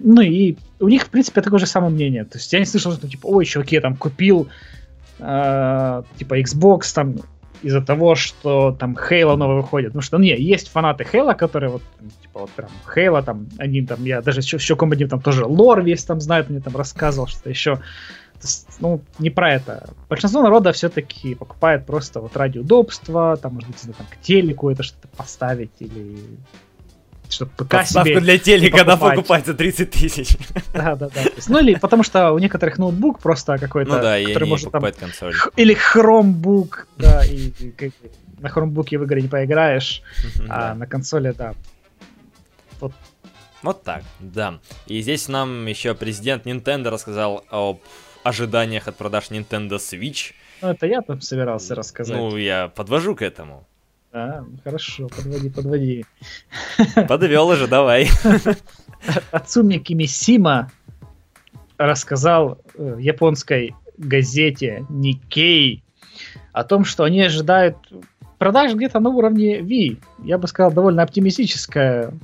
ну 0.00 0.20
и 0.22 0.56
у 0.80 0.88
них, 0.88 1.02
в 1.02 1.10
принципе, 1.10 1.40
такое 1.40 1.58
же 1.58 1.66
самое 1.66 1.92
мнение. 1.92 2.24
То 2.24 2.38
есть 2.38 2.52
я 2.52 2.58
не 2.58 2.64
слышал, 2.64 2.92
что 2.92 3.08
типа, 3.08 3.26
ой, 3.26 3.44
чуваки, 3.44 3.76
я 3.76 3.80
там 3.80 3.96
купил 3.96 4.48
э, 5.18 6.02
типа 6.18 6.40
Xbox, 6.40 6.94
там 6.94 7.16
из-за 7.64 7.80
того, 7.80 8.14
что 8.14 8.72
там 8.78 8.96
Хейла 8.96 9.36
новый 9.36 9.56
выходит. 9.56 9.94
Ну 9.94 10.02
что, 10.02 10.18
не, 10.18 10.36
есть 10.36 10.68
фанаты 10.68 11.04
Хейла, 11.04 11.32
которые 11.32 11.70
вот, 11.70 11.82
типа, 12.22 12.40
вот 12.40 12.50
прям 12.50 12.68
Хейла, 12.94 13.22
там, 13.22 13.46
они 13.58 13.82
там, 13.82 14.04
я 14.04 14.20
даже 14.20 14.40
еще, 14.40 14.58
еще 14.58 14.76
комбо 14.76 14.96
там 15.08 15.20
тоже 15.20 15.46
лор 15.46 15.82
весь 15.82 16.04
там 16.04 16.20
знает, 16.20 16.50
мне 16.50 16.60
там 16.60 16.76
рассказывал, 16.76 17.26
что 17.26 17.48
еще. 17.48 17.80
Ну, 18.80 19.00
не 19.18 19.30
про 19.30 19.54
это. 19.54 19.88
Большинство 20.10 20.42
народа 20.42 20.72
все-таки 20.72 21.34
покупает 21.34 21.86
просто 21.86 22.20
вот 22.20 22.36
ради 22.36 22.58
удобства, 22.58 23.38
там, 23.40 23.54
может 23.54 23.70
быть, 23.70 23.80
там, 23.96 24.06
к 24.10 24.20
телеку 24.20 24.68
это 24.68 24.82
что-то 24.82 25.08
поставить 25.16 25.70
или 25.78 26.18
чтобы 27.28 27.50
ПК 27.56 27.70
Подставку 27.70 28.08
себе 28.08 28.20
для 28.20 28.38
телека, 28.38 28.84
да, 28.84 28.96
покупать 28.96 29.44
30 29.44 29.90
тысяч. 29.90 30.36
Да, 30.72 30.96
да, 30.96 31.08
да. 31.08 31.22
Ну 31.48 31.60
или 31.60 31.74
потому 31.74 32.02
что 32.02 32.32
у 32.32 32.38
некоторых 32.38 32.78
ноутбук 32.78 33.20
просто 33.20 33.58
какой-то, 33.58 33.96
ну, 33.96 34.02
да, 34.02 34.22
который 34.22 34.48
может 34.48 34.70
там... 34.70 34.84
консоль. 34.92 35.34
Или 35.56 35.74
хромбук, 35.74 36.86
да, 36.96 37.24
и, 37.24 37.50
и 37.58 37.92
на 38.38 38.48
хромбуке 38.48 38.98
в 38.98 39.04
игры 39.04 39.22
не 39.22 39.28
поиграешь, 39.28 40.02
а 40.48 40.74
на 40.74 40.86
консоли, 40.86 41.32
да. 41.36 41.54
Вот. 42.80 42.92
Вот 43.62 43.82
так, 43.82 44.02
да. 44.20 44.58
И 44.86 45.00
здесь 45.00 45.28
нам 45.28 45.66
еще 45.66 45.94
президент 45.94 46.46
Nintendo 46.46 46.90
рассказал 46.90 47.44
об 47.48 47.80
ожиданиях 48.22 48.88
от 48.88 48.96
продаж 48.96 49.30
Nintendo 49.30 49.76
Switch. 49.76 50.32
Ну, 50.60 50.68
это 50.68 50.86
я 50.86 51.00
там 51.00 51.20
собирался 51.20 51.74
рассказать. 51.74 52.16
Ну, 52.16 52.36
я 52.36 52.68
подвожу 52.68 53.14
к 53.14 53.22
этому. 53.22 53.66
А, 54.16 54.44
хорошо, 54.62 55.08
подводи, 55.08 55.50
подводи. 55.50 56.06
Подвел 57.08 57.48
уже, 57.48 57.66
давай. 57.66 58.08
Ацуми 59.32 59.78
Кимисима 59.78 60.70
рассказал 61.78 62.60
э, 62.76 62.96
японской 63.00 63.74
газете 63.98 64.86
Никей 64.88 65.82
о 66.52 66.62
том, 66.62 66.84
что 66.84 67.02
они 67.02 67.22
ожидают 67.22 67.76
продаж 68.38 68.74
где-то 68.74 69.00
на 69.00 69.10
уровне 69.10 69.58
Wii. 69.58 70.00
Я 70.22 70.38
бы 70.38 70.46
сказал, 70.46 70.70
довольно 70.70 71.02
оптимистическое 71.02 72.14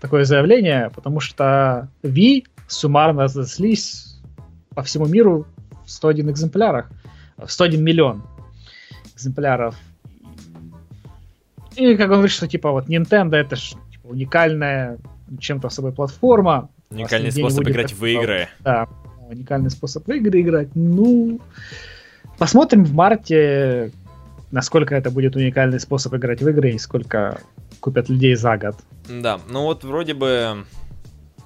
такое 0.00 0.22
заявление, 0.22 0.92
потому 0.94 1.18
что 1.18 1.88
Wii 2.04 2.46
суммарно 2.68 3.24
разослись 3.24 4.20
по 4.76 4.84
всему 4.84 5.06
миру 5.06 5.48
в 5.84 5.90
101 5.90 6.30
экземплярах, 6.30 6.88
в 7.38 7.50
101 7.50 7.82
миллион 7.82 8.22
экземпляров 9.16 9.74
и 11.76 11.96
как 11.96 12.08
он 12.10 12.16
говорит, 12.16 12.32
что 12.32 12.48
типа 12.48 12.70
вот 12.72 12.88
Nintendo 12.88 13.36
это 13.36 13.56
ж 13.56 13.74
типа, 13.92 14.06
уникальная 14.08 14.98
чем-то 15.38 15.68
особая 15.68 15.92
платформа. 15.92 16.70
Уникальный 16.90 17.30
способ 17.30 17.68
играть 17.68 17.92
в 17.92 18.04
игры. 18.04 18.48
Да, 18.60 18.88
уникальный 19.28 19.70
способ 19.70 20.06
в 20.06 20.10
игры 20.12 20.40
играть. 20.40 20.68
Ну, 20.74 21.40
посмотрим 22.38 22.84
в 22.84 22.92
марте, 22.92 23.92
насколько 24.50 24.94
это 24.94 25.10
будет 25.10 25.36
уникальный 25.36 25.78
способ 25.78 26.14
играть 26.14 26.42
в 26.42 26.48
игры 26.48 26.72
и 26.72 26.78
сколько 26.78 27.40
купят 27.80 28.08
людей 28.08 28.34
за 28.34 28.56
год. 28.56 28.76
Да, 29.08 29.40
ну 29.48 29.62
вот 29.62 29.84
вроде 29.84 30.14
бы 30.14 30.64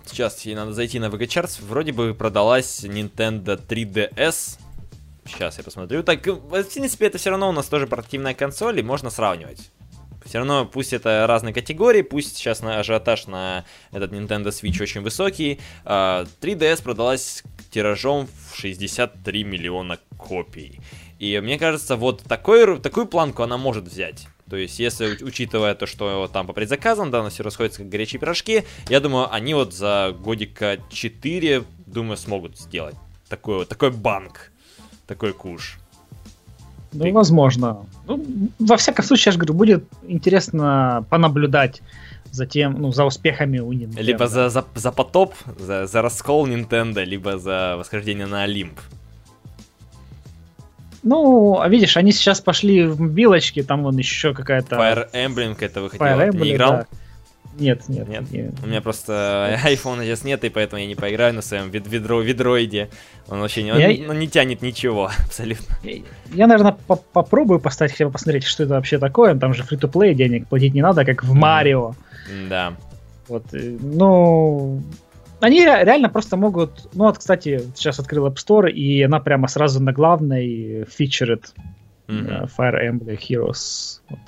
сейчас 0.07 0.41
ей 0.43 0.55
надо 0.55 0.73
зайти 0.73 0.99
на 0.99 1.07
VG 1.07 1.27
Charts, 1.27 1.61
вроде 1.67 1.93
бы 1.93 2.15
продалась 2.15 2.85
Nintendo 2.85 3.61
3DS. 3.61 4.59
Сейчас 5.27 5.57
я 5.59 5.65
посмотрю. 5.65 6.03
Так, 6.03 6.27
в 6.27 6.65
принципе, 6.65 7.07
это 7.07 7.17
все 7.17 7.31
равно 7.31 7.49
у 7.49 7.53
нас 7.53 7.67
тоже 7.67 7.87
портативная 7.87 8.35
консоль, 8.35 8.81
и 8.81 8.83
можно 8.83 9.09
сравнивать. 9.09 9.71
Все 10.25 10.39
равно, 10.39 10.65
пусть 10.67 10.93
это 10.93 11.27
разные 11.27 11.53
категории, 11.53 12.03
пусть 12.03 12.37
сейчас 12.37 12.63
на 12.63 12.81
ажиотаж 12.81 13.27
на 13.27 13.65
этот 13.93 14.13
Nintendo 14.13 14.49
Switch 14.49 14.83
очень 14.83 15.03
высокий, 15.03 15.61
3DS 15.85 16.81
а, 16.81 16.83
продалась 16.83 17.43
тиражом 17.71 18.29
в 18.51 18.57
63 18.57 19.45
миллиона 19.45 19.99
копий. 20.17 20.81
И 21.19 21.41
мне 21.41 21.59
кажется, 21.59 21.97
вот 21.97 22.23
такой, 22.23 22.81
такую 22.81 23.07
планку 23.07 23.43
она 23.43 23.57
может 23.57 23.85
взять. 23.85 24.29
То 24.49 24.57
есть, 24.57 24.79
если 24.79 25.23
учитывая 25.23 25.75
то, 25.75 25.87
что 25.87 26.29
там 26.33 26.47
по 26.47 26.53
предзаказам, 26.53 27.11
да, 27.11 27.23
у 27.23 27.29
все 27.31 27.43
расходится 27.43 27.81
как 27.81 27.89
горячие 27.89 28.21
пирожки, 28.21 28.65
я 28.89 29.01
думаю, 29.01 29.33
они 29.33 29.55
вот 29.55 29.73
за 29.73 30.15
годика 30.19 30.79
4, 30.91 31.65
думаю, 31.87 32.17
смогут 32.17 32.59
сделать 32.59 32.97
такой, 33.29 33.65
такой 33.67 33.91
банк, 33.91 34.53
такой 35.07 35.33
куш. 35.33 35.79
Ну, 36.95 37.13
возможно. 37.13 37.77
Ну, 38.07 38.25
во 38.59 38.77
всяком 38.77 39.05
случае, 39.05 39.31
я 39.31 39.33
же 39.33 39.39
говорю, 39.39 39.55
будет 39.55 39.85
интересно 40.09 41.05
понаблюдать 41.11 41.83
за 42.31 42.47
тем, 42.47 42.81
ну, 42.81 42.93
за 42.93 43.05
успехами 43.05 43.59
у 43.59 43.73
Nintendo. 43.73 44.03
Либо 44.03 44.27
за, 44.27 44.49
за, 44.49 44.65
за 44.75 44.93
потоп, 44.93 45.35
за, 45.59 45.87
за 45.87 46.03
раскол 46.03 46.47
Nintendo, 46.47 47.05
либо 47.05 47.39
за 47.39 47.77
восхождение 47.77 48.27
на 48.27 48.43
Олимп. 48.43 48.81
Ну, 51.03 51.61
а 51.61 51.69
видишь, 51.69 51.97
они 51.97 52.13
сейчас 52.13 52.41
пошли 52.41 52.87
в 52.87 53.01
мобилочки, 53.01 53.63
там 53.63 53.83
вон 53.83 53.99
еще 53.99 54.33
какая-то... 54.33 54.77
Fire 54.77 55.09
Emblem 55.13 55.57
это 55.61 55.83
выходила. 55.83 56.07
Fire 56.07 56.31
Emblem, 56.31 56.43
не 56.43 56.53
играл? 56.53 56.73
Да. 56.73 56.87
Нет, 57.59 57.89
нет, 57.89 58.09
нет. 58.09 58.31
нет. 58.31 58.55
У 58.63 58.67
меня 58.67 58.81
просто 58.81 59.59
iPhone 59.65 60.03
сейчас 60.03 60.25
нет, 60.25 60.45
и 60.45 60.49
поэтому 60.49 60.81
я 60.81 60.87
не 60.87 60.95
поиграю 60.95 61.35
на 61.35 61.43
своем 61.43 61.71
вид 61.71 61.87
ведро 61.87 62.21
ведроиде. 62.21 62.91
Он 63.29 63.41
вообще 63.41 63.63
не, 63.63 63.69
я... 63.69 64.11
он, 64.11 64.19
не 64.19 64.29
тянет 64.29 64.63
ничего 64.63 65.11
абсолютно. 65.25 65.77
Я, 65.83 66.03
я 66.33 66.47
наверное, 66.47 66.73
по 66.73 66.97
попробую 66.97 67.61
поставить, 67.61 67.93
хотя 67.93 68.07
бы 68.07 68.13
посмотреть, 68.13 68.45
что 68.45 68.65
это 68.65 68.75
вообще 68.75 68.99
такое. 68.99 69.35
Там 69.35 69.55
же 69.55 69.63
фри 69.63 69.77
то 69.77 69.89
плей 69.89 70.15
денег 70.15 70.49
платить 70.49 70.75
не 70.75 70.83
надо, 70.83 71.05
как 71.05 71.25
в 71.25 71.33
Марио. 71.33 71.95
Да. 72.49 72.75
Вот, 73.29 73.55
э, 73.55 73.79
ну, 73.81 74.83
они 75.41 75.61
реально 75.61 76.09
просто 76.09 76.37
могут... 76.37 76.89
Ну 76.95 77.05
вот, 77.05 77.19
кстати, 77.19 77.63
сейчас 77.75 77.99
открыл 77.99 78.27
App 78.27 78.37
Store, 78.37 78.71
и 78.71 79.03
она 79.03 79.21
прямо 79.21 79.49
сразу 79.49 79.83
на 79.83 79.93
главной 79.93 80.87
фичерит 80.87 81.55
mm-hmm. 82.09 82.51
Fire 82.57 82.91
Emblem 82.91 83.19
Heroes. 83.19 84.01
Вот. 84.09 84.21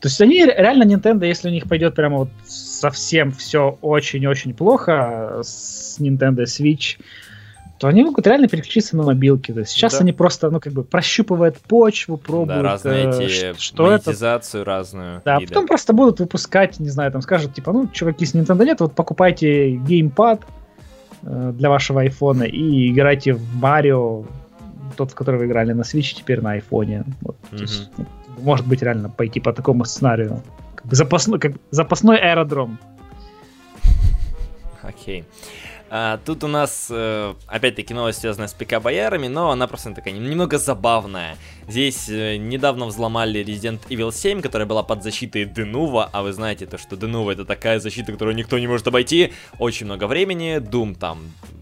То 0.00 0.08
есть 0.08 0.20
они 0.20 0.44
реально 0.44 0.84
Nintendo, 0.84 1.26
если 1.26 1.48
у 1.48 1.52
них 1.52 1.68
пойдет 1.68 1.94
прямо 1.94 2.18
вот 2.18 2.28
совсем 2.46 3.32
все 3.32 3.78
очень-очень 3.80 4.52
плохо 4.54 5.40
с 5.42 5.98
Nintendo 5.98 6.44
Switch, 6.44 6.98
то 7.78 7.88
они 7.88 8.02
могут 8.04 8.26
реально 8.26 8.48
переключиться 8.48 8.96
на 8.96 9.02
мобилки. 9.02 9.52
То 9.52 9.60
есть 9.60 9.72
сейчас 9.72 9.94
да. 9.94 10.00
они 10.00 10.12
просто, 10.12 10.50
ну, 10.50 10.60
как 10.60 10.72
бы 10.72 10.82
прощупывают 10.82 11.58
почву, 11.58 12.16
пробуют. 12.16 12.62
Да, 12.62 12.62
разные 12.62 13.04
э, 13.04 13.24
эти 13.24 13.58
что 13.58 13.86
монетизацию 13.86 14.62
это. 14.62 14.70
разную. 14.70 15.22
Да, 15.24 15.38
виды. 15.38 15.48
потом 15.48 15.66
просто 15.66 15.92
будут 15.92 16.20
выпускать, 16.20 16.78
не 16.80 16.88
знаю, 16.88 17.12
там 17.12 17.22
скажут, 17.22 17.54
типа, 17.54 17.72
ну, 17.72 17.88
чуваки 17.88 18.24
с 18.24 18.34
Nintendo 18.34 18.64
нет, 18.64 18.80
вот 18.80 18.94
покупайте 18.94 19.72
геймпад 19.72 20.42
э, 21.22 21.52
для 21.54 21.68
вашего 21.68 22.00
айфона 22.00 22.44
и 22.44 22.90
играйте 22.90 23.34
в 23.34 23.56
Марио, 23.56 24.24
тот, 24.96 25.10
в 25.10 25.14
который 25.14 25.38
вы 25.38 25.46
играли 25.46 25.72
на 25.72 25.82
Switch, 25.82 26.14
теперь 26.14 26.40
на 26.40 26.52
айфоне. 26.52 27.04
Вот, 27.20 27.36
mm-hmm. 27.50 27.60
есть, 27.60 27.90
может 28.38 28.66
быть 28.66 28.82
реально 28.82 29.10
пойти 29.10 29.40
по 29.40 29.52
такому 29.52 29.84
сценарию. 29.84 30.42
Как 30.74 30.92
запасной, 30.92 31.38
как 31.38 31.52
запасной 31.70 32.18
аэродром. 32.18 32.78
Окей. 34.82 35.20
Okay. 35.20 35.24
А, 35.88 36.18
тут 36.24 36.42
у 36.42 36.48
нас, 36.48 36.88
э, 36.90 37.34
опять-таки, 37.46 37.94
новость 37.94 38.20
связанная 38.20 38.48
с 38.48 38.54
ПК-боярами, 38.54 39.28
но 39.28 39.50
она 39.50 39.66
просто 39.66 39.94
такая 39.94 40.14
немного 40.14 40.58
забавная. 40.58 41.36
Здесь 41.68 42.08
э, 42.08 42.36
недавно 42.36 42.86
взломали 42.86 43.44
Resident 43.44 43.80
Evil 43.88 44.12
7, 44.12 44.42
которая 44.42 44.66
была 44.66 44.82
под 44.82 45.02
защитой 45.04 45.44
Denuvo, 45.44 46.08
а 46.12 46.22
вы 46.22 46.32
знаете 46.32 46.66
то, 46.66 46.76
что 46.76 46.96
Denuvo 46.96 47.32
это 47.32 47.44
такая 47.44 47.78
защита, 47.78 48.12
которую 48.12 48.36
никто 48.36 48.58
не 48.58 48.66
может 48.66 48.88
обойти. 48.88 49.32
Очень 49.58 49.86
много 49.86 50.08
времени, 50.08 50.56
Doom 50.56 50.96
там 50.98 51.18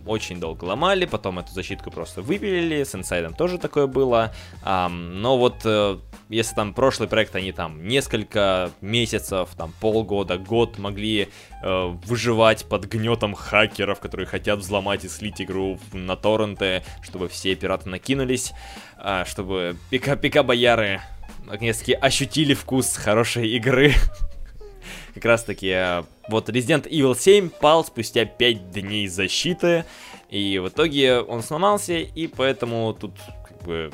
очень 0.06 0.40
долго 0.40 0.64
ломали, 0.64 1.06
потом 1.06 1.38
эту 1.38 1.52
защитку 1.52 1.90
просто 1.90 2.22
выпилили, 2.22 2.82
с 2.84 2.94
Inside 2.94 3.36
тоже 3.36 3.58
такое 3.58 3.86
было. 3.86 4.34
Но 4.62 5.38
вот 5.38 5.62
э, 5.64 5.98
если 6.28 6.54
там 6.54 6.74
прошлый 6.74 7.08
проект, 7.08 7.36
они 7.36 7.52
там 7.52 7.86
несколько 7.86 8.70
месяцев, 8.80 9.50
там 9.56 9.72
полгода, 9.80 10.38
год 10.38 10.78
могли 10.78 11.28
э, 11.62 11.86
выживать 12.06 12.66
под 12.66 12.86
гнетом 12.86 13.34
хакеров, 13.34 14.00
которые 14.00 14.13
хотят 14.22 14.60
взломать 14.60 15.04
и 15.04 15.08
слить 15.08 15.42
игру 15.42 15.78
на 15.92 16.16
торренты, 16.16 16.82
чтобы 17.02 17.28
все 17.28 17.54
пираты 17.54 17.88
накинулись, 17.88 18.52
э, 18.98 19.24
чтобы 19.26 19.76
пика-пика-бояры 19.90 21.00
наконец-таки 21.46 21.92
ощутили 21.92 22.54
вкус 22.54 22.96
хорошей 22.96 23.48
игры. 23.48 23.92
как 25.14 25.24
раз 25.24 25.44
таки 25.44 25.68
э, 25.68 26.02
вот 26.28 26.48
Resident 26.48 26.88
Evil 26.88 27.18
7 27.18 27.48
пал 27.48 27.84
спустя 27.84 28.24
5 28.24 28.70
дней 28.70 29.06
защиты, 29.08 29.84
и 30.28 30.58
в 30.58 30.68
итоге 30.68 31.20
он 31.20 31.42
сломался, 31.42 31.94
и 31.94 32.26
поэтому 32.26 32.92
тут 32.94 33.12
как 33.48 33.62
бы 33.62 33.92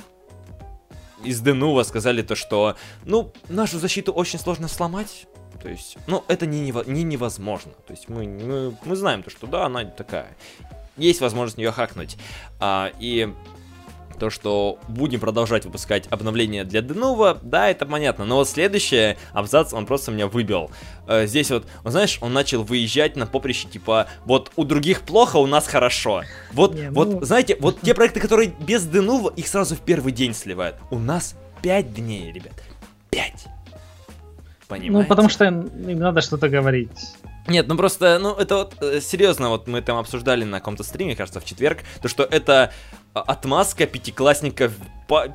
из 1.25 1.41
Денува 1.41 1.83
сказали 1.83 2.23
то, 2.23 2.35
что, 2.35 2.77
ну, 3.05 3.33
нашу 3.49 3.79
защиту 3.79 4.13
очень 4.13 4.39
сложно 4.39 4.69
сломать, 4.69 5.27
то 5.59 5.69
есть, 5.69 5.97
ну, 6.07 6.25
это 6.29 6.47
не, 6.47 6.61
нево 6.61 6.85
не 6.87 7.03
невозможно. 7.03 7.73
То 7.87 7.93
есть 7.93 8.09
мы, 8.09 8.27
мы, 8.27 8.77
мы 8.85 8.97
знаем 8.97 9.23
то, 9.23 9.31
что 9.31 9.47
да, 9.47 9.67
она 9.67 9.85
такая. 9.85 10.37
Есть 10.97 11.21
возможность 11.21 11.59
ее 11.59 11.73
хакнуть. 11.73 12.17
А, 12.59 12.93
и 12.99 13.33
то, 14.21 14.31
что 14.31 14.79
будем 14.87 15.19
продолжать 15.19 15.65
выпускать 15.65 16.07
обновления 16.11 16.63
для 16.65 16.83
Денова, 16.83 17.39
да, 17.43 17.71
это 17.71 17.87
понятно. 17.87 18.25
Но 18.27 18.37
вот 18.37 18.49
следующий 18.49 19.17
абзац, 19.33 19.73
он 19.73 19.87
просто 19.87 20.13
меня 20.13 20.29
выбил. 20.29 20.71
Э, 21.09 21.27
здесь 21.27 21.51
вот, 21.51 21.67
он, 21.83 21.91
знаешь, 21.91 22.19
он 22.21 22.33
начал 22.33 22.63
выезжать 22.63 23.17
на 23.17 23.27
поприще, 23.27 23.67
типа, 23.67 24.07
вот 24.27 24.53
у 24.57 24.65
других 24.65 25.01
плохо, 25.01 25.39
у 25.39 25.47
нас 25.47 25.67
хорошо. 25.67 26.23
Вот, 26.53 26.75
Не, 26.75 26.91
ну... 26.91 26.93
вот, 26.93 27.25
знаете, 27.25 27.57
вот 27.59 27.81
те 27.83 27.95
проекты, 27.95 28.21
которые 28.21 28.53
без 28.61 28.85
Денува, 28.87 29.31
их 29.31 29.49
сразу 29.49 29.75
в 29.75 29.81
первый 29.81 30.13
день 30.13 30.35
сливают. 30.35 30.77
У 30.91 30.99
нас 30.99 31.35
5 31.63 31.95
дней, 31.95 32.31
ребят. 32.31 32.53
5. 33.11 33.47
Понимаете? 34.71 34.93
Ну, 34.93 35.05
потому 35.05 35.29
что 35.29 35.45
им 35.47 35.99
надо 35.99 36.21
что-то 36.21 36.49
говорить. 36.49 36.91
Нет, 37.49 37.67
ну 37.67 37.77
просто, 37.77 38.21
ну 38.21 38.35
это 38.35 38.57
вот 38.57 38.75
э, 38.81 39.01
серьезно, 39.01 39.49
вот 39.49 39.67
мы 39.67 39.83
там 39.83 39.99
обсуждали 39.99 40.45
на 40.45 40.61
каком-то 40.61 40.85
стриме, 40.85 41.17
кажется, 41.17 41.41
в 41.41 41.45
четверг, 41.45 41.81
то 42.01 42.07
что 42.07 42.23
это 42.23 42.73
а, 43.13 43.23
отмазка 43.23 43.87
пятиклассника 43.87 44.71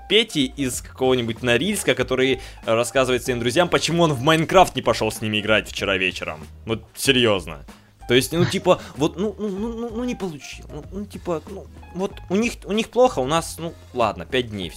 Пети 0.07 0.45
из 0.45 0.81
какого-нибудь 0.81 1.43
Норильска, 1.43 1.95
который 1.95 2.39
рассказывает 2.65 3.23
своим 3.23 3.41
друзьям, 3.41 3.67
почему 3.67 4.03
он 4.03 4.13
в 4.13 4.21
Майнкрафт 4.21 4.73
не 4.77 4.81
пошел 4.81 5.11
с 5.11 5.21
ними 5.21 5.41
играть 5.41 5.67
вчера 5.67 5.97
вечером. 5.97 6.47
Вот 6.65 6.83
серьезно. 6.95 7.65
То 8.07 8.13
есть, 8.13 8.31
ну, 8.31 8.45
типа, 8.45 8.79
вот, 8.95 9.17
ну, 9.17 9.35
ну, 9.37 9.49
ну, 9.49 9.73
ну, 9.73 9.89
ну 9.89 10.03
не 10.05 10.15
получил. 10.15 10.65
Ну, 10.71 10.83
ну, 10.93 11.05
типа, 11.05 11.41
ну, 11.49 11.65
вот 11.93 12.13
у 12.29 12.35
них, 12.35 12.53
у 12.63 12.71
них 12.71 12.89
плохо, 12.89 13.19
у 13.19 13.27
нас, 13.27 13.57
ну, 13.59 13.73
ладно, 13.93 14.25
пять 14.25 14.51
дней. 14.51 14.71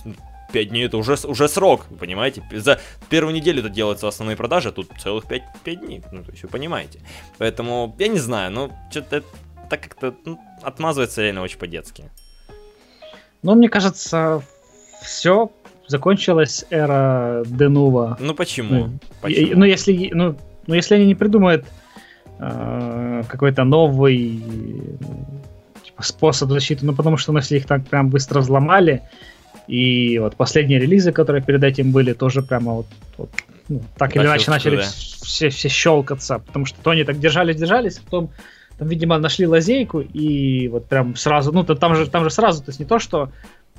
5 0.52 0.68
дней 0.68 0.86
это 0.86 0.96
уже, 0.96 1.16
уже 1.24 1.48
срок, 1.48 1.86
понимаете? 1.98 2.42
За 2.52 2.80
первую 3.08 3.34
неделю 3.34 3.60
это 3.60 3.68
делаются 3.68 4.08
основные 4.08 4.36
продажи, 4.36 4.68
а 4.68 4.72
тут 4.72 4.90
целых 4.98 5.26
5, 5.26 5.42
5 5.64 5.80
дней, 5.80 6.02
ну, 6.12 6.24
то 6.24 6.30
есть 6.30 6.42
вы 6.42 6.48
понимаете. 6.48 7.00
Поэтому, 7.38 7.94
я 7.98 8.08
не 8.08 8.18
знаю, 8.18 8.50
ну, 8.50 8.70
что-то 8.90 9.22
так 9.68 9.82
как-то 9.82 10.14
ну, 10.24 10.38
отмазывается 10.62 11.22
реально 11.22 11.42
очень 11.42 11.58
по-детски. 11.58 12.10
Ну, 13.42 13.54
мне 13.54 13.68
кажется, 13.68 14.42
все, 15.02 15.50
закончилась 15.86 16.64
эра 16.70 17.42
Денува. 17.46 18.16
Ну, 18.20 18.34
почему? 18.34 18.86
Ну, 18.86 18.98
почему? 19.20 19.56
ну, 19.56 19.64
если, 19.64 20.10
ну, 20.12 20.36
ну, 20.66 20.74
если 20.74 20.96
они 20.96 21.06
не 21.06 21.14
придумают 21.14 21.66
э, 22.38 23.22
какой-то 23.28 23.64
новый 23.64 24.42
типа, 25.84 26.02
способ 26.02 26.50
защиты, 26.50 26.84
ну, 26.84 26.94
потому 26.94 27.16
что, 27.16 27.32
ну, 27.32 27.38
если 27.38 27.56
их 27.56 27.66
так 27.66 27.86
прям 27.86 28.10
быстро 28.10 28.40
взломали, 28.40 29.02
и 29.68 30.18
вот 30.18 30.36
последние 30.36 30.80
релизы, 30.80 31.12
которые 31.12 31.42
перед 31.42 31.62
этим 31.62 31.92
были, 31.92 32.14
тоже 32.14 32.42
прямо 32.42 32.72
вот, 32.72 32.86
вот 33.18 33.30
ну, 33.68 33.82
так 33.96 34.16
или 34.16 34.24
иначе 34.24 34.50
начали 34.50 34.76
да. 34.76 34.82
все, 34.82 35.50
все 35.50 35.68
щелкаться, 35.68 36.38
потому 36.38 36.66
что 36.66 36.78
то 36.82 36.90
они 36.90 37.04
так 37.04 37.20
держались-держались, 37.20 37.98
потом 37.98 38.30
там, 38.78 38.88
видимо, 38.88 39.18
нашли 39.18 39.46
лазейку 39.46 40.00
и 40.00 40.68
вот 40.68 40.86
прям 40.86 41.16
сразу, 41.16 41.52
ну, 41.52 41.64
там 41.64 41.94
же, 41.94 42.06
там 42.06 42.24
же 42.24 42.30
сразу, 42.30 42.62
то 42.62 42.70
есть 42.70 42.80
не 42.80 42.86
то, 42.86 42.98
что 42.98 43.30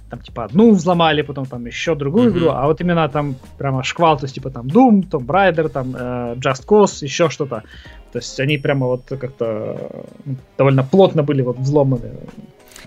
там 0.10 0.22
типа 0.22 0.46
одну 0.46 0.74
взломали, 0.74 1.22
потом 1.22 1.46
там 1.46 1.66
еще 1.66 1.96
другую 1.96 2.30
mm-hmm. 2.30 2.38
игру, 2.38 2.50
а 2.50 2.66
вот 2.66 2.82
именно 2.82 3.08
там 3.10 3.36
прямо 3.58 3.84
шквал, 3.84 4.18
то 4.18 4.26
есть 4.26 4.36
типа 4.36 4.50
там 4.50 4.68
Doom, 4.68 5.10
Tomb 5.10 5.26
Raider, 5.26 5.70
там 5.70 5.96
э, 5.96 6.36
Just 6.36 6.66
Cause, 6.66 7.04
еще 7.04 7.30
что-то. 7.30 7.64
То 8.12 8.18
есть 8.20 8.40
они 8.40 8.58
прямо 8.58 8.88
вот 8.88 9.04
как-то 9.08 10.06
ну, 10.26 10.36
довольно 10.58 10.84
плотно 10.84 11.22
были 11.22 11.44
вот 11.44 11.58
взломаны. 11.58 12.12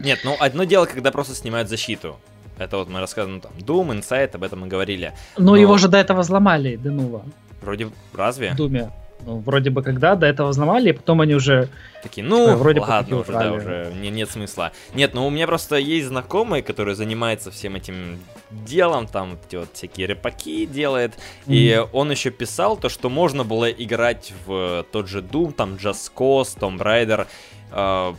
Нет, 0.01 0.21
ну 0.25 0.37
одно 0.41 0.65
дело, 0.65 0.87
когда 0.87 1.13
просто 1.13 1.35
снимают 1.35 1.69
защиту. 1.69 2.17
Это 2.59 2.77
вот 2.77 2.89
мы 2.89 3.01
рассказываем, 3.01 3.41
там, 3.41 3.53
Doom, 3.59 3.99
Insight, 3.99 4.35
об 4.35 4.43
этом 4.43 4.61
мы 4.61 4.67
говорили. 4.69 5.13
Но, 5.37 5.53
Но... 5.53 5.57
его 5.57 5.79
же 5.79 5.89
до 5.89 5.99
этого 5.99 6.21
взломали, 6.21 6.77
Денува. 6.77 7.25
Вроде, 7.61 7.89
разве? 8.15 8.53
В 8.53 8.57
Думе. 8.57 8.91
Ну, 9.25 9.39
вроде 9.39 9.71
бы 9.71 9.83
когда, 9.83 10.17
до 10.17 10.27
этого 10.27 10.49
взломали, 10.49 10.91
и 10.91 10.93
потом 10.93 11.21
они 11.21 11.35
уже... 11.35 11.69
Такие, 12.03 12.27
ну, 12.27 12.47
типа, 12.47 12.57
вроде 12.57 12.81
ладно 12.81 13.21
уже, 13.21 13.33
да, 13.33 13.53
уже 13.53 13.93
не, 14.01 14.11
нет 14.11 14.29
смысла. 14.29 14.73
Нет, 14.95 15.15
ну 15.15 15.27
у 15.27 15.31
меня 15.31 15.47
просто 15.47 15.77
есть 15.77 16.09
знакомый, 16.09 16.63
который 16.63 16.95
занимается 16.95 17.51
всем 17.51 17.77
этим 17.77 18.19
делом, 18.51 19.07
там 19.07 19.39
вот 19.53 19.69
всякие 19.73 20.09
репаки 20.09 20.67
делает, 20.67 21.13
mm-hmm. 21.47 21.55
и 21.55 21.87
он 21.93 22.11
еще 22.11 22.31
писал 22.31 22.77
то, 22.77 22.89
что 22.89 23.09
можно 23.09 23.45
было 23.45 23.71
играть 23.71 24.33
в 24.45 24.85
тот 24.91 25.09
же 25.09 25.21
Doom, 25.21 25.53
там 25.53 25.75
Just 25.75 26.11
Cause, 26.17 26.59
Tomb 26.59 26.79
Raider, 26.79 27.27
э, 27.71 28.15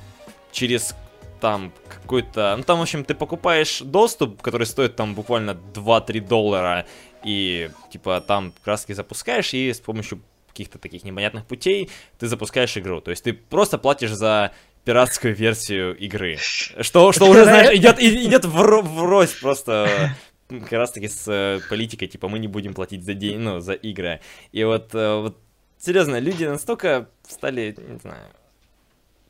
через 0.53 0.95
там 1.43 1.73
какой-то... 1.89 2.55
Ну, 2.57 2.63
там, 2.63 2.79
в 2.79 2.81
общем, 2.81 3.03
ты 3.03 3.13
покупаешь 3.13 3.81
доступ, 3.81 4.41
который 4.41 4.65
стоит 4.65 4.95
там 4.95 5.13
буквально 5.13 5.57
2-3 5.73 6.21
доллара, 6.21 6.85
и, 7.25 7.69
типа, 7.91 8.21
там 8.21 8.53
краски 8.63 8.93
запускаешь, 8.93 9.53
и 9.53 9.73
с 9.73 9.81
помощью 9.81 10.21
каких-то 10.47 10.79
таких 10.79 11.03
непонятных 11.03 11.45
путей 11.45 11.89
ты 12.17 12.27
запускаешь 12.27 12.77
игру. 12.77 13.01
То 13.01 13.11
есть 13.11 13.25
ты 13.25 13.33
просто 13.33 13.77
платишь 13.77 14.11
за 14.11 14.53
пиратскую 14.85 15.35
версию 15.35 15.97
игры. 15.97 16.37
Что, 16.37 17.11
что 17.11 17.25
уже, 17.25 17.43
знаешь, 17.43 17.77
идет, 17.77 17.99
идет 17.99 18.45
врозь 18.45 19.33
просто 19.33 20.15
как 20.47 20.71
раз 20.71 20.91
таки 20.91 21.09
с 21.09 21.27
э, 21.27 21.59
политикой, 21.69 22.07
типа, 22.07 22.29
мы 22.29 22.39
не 22.39 22.47
будем 22.47 22.73
платить 22.73 23.03
за 23.03 23.15
день, 23.15 23.39
ну, 23.39 23.59
за 23.59 23.73
игры. 23.73 24.21
И 24.53 24.63
вот, 24.63 24.95
э, 24.95 25.19
вот 25.19 25.37
серьезно, 25.77 26.19
люди 26.19 26.45
настолько 26.45 27.09
стали, 27.27 27.75
не 27.77 27.99
знаю, 27.99 28.27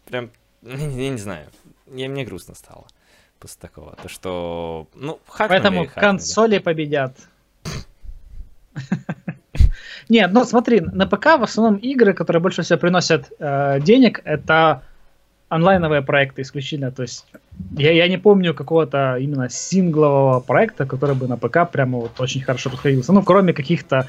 прям, 0.05 0.31
я 0.61 1.09
не 1.09 1.17
знаю, 1.17 1.49
я, 1.87 2.09
мне 2.09 2.25
грустно 2.25 2.55
стало 2.55 2.85
после 3.39 3.59
такого. 3.59 3.95
То, 4.01 4.09
что, 4.09 4.87
ну, 4.95 5.19
хакнули, 5.27 5.49
Поэтому 5.49 5.85
хакнули. 5.85 6.05
консоли 6.05 6.57
победят. 6.59 7.17
Нет, 10.09 10.31
ну 10.33 10.43
смотри, 10.45 10.79
на 10.81 11.07
ПК 11.07 11.37
в 11.37 11.43
основном 11.43 11.77
игры, 11.77 12.13
которые 12.13 12.41
больше 12.41 12.61
всего 12.61 12.79
приносят 12.79 13.31
э, 13.39 13.79
денег, 13.81 14.21
это 14.23 14.83
онлайновые 15.49 16.01
проекты 16.01 16.41
исключительно. 16.41 16.91
То 16.91 17.03
есть 17.03 17.25
я, 17.77 17.91
я 17.91 18.07
не 18.07 18.17
помню 18.17 18.53
какого-то 18.53 19.17
именно 19.17 19.49
синглового 19.49 20.39
проекта, 20.39 20.85
который 20.85 21.15
бы 21.15 21.27
на 21.27 21.37
ПК 21.37 21.69
прямо 21.71 21.99
вот 21.99 22.19
очень 22.19 22.41
хорошо 22.41 22.69
подходился. 22.69 23.13
Ну, 23.13 23.23
кроме 23.23 23.53
каких-то 23.53 24.07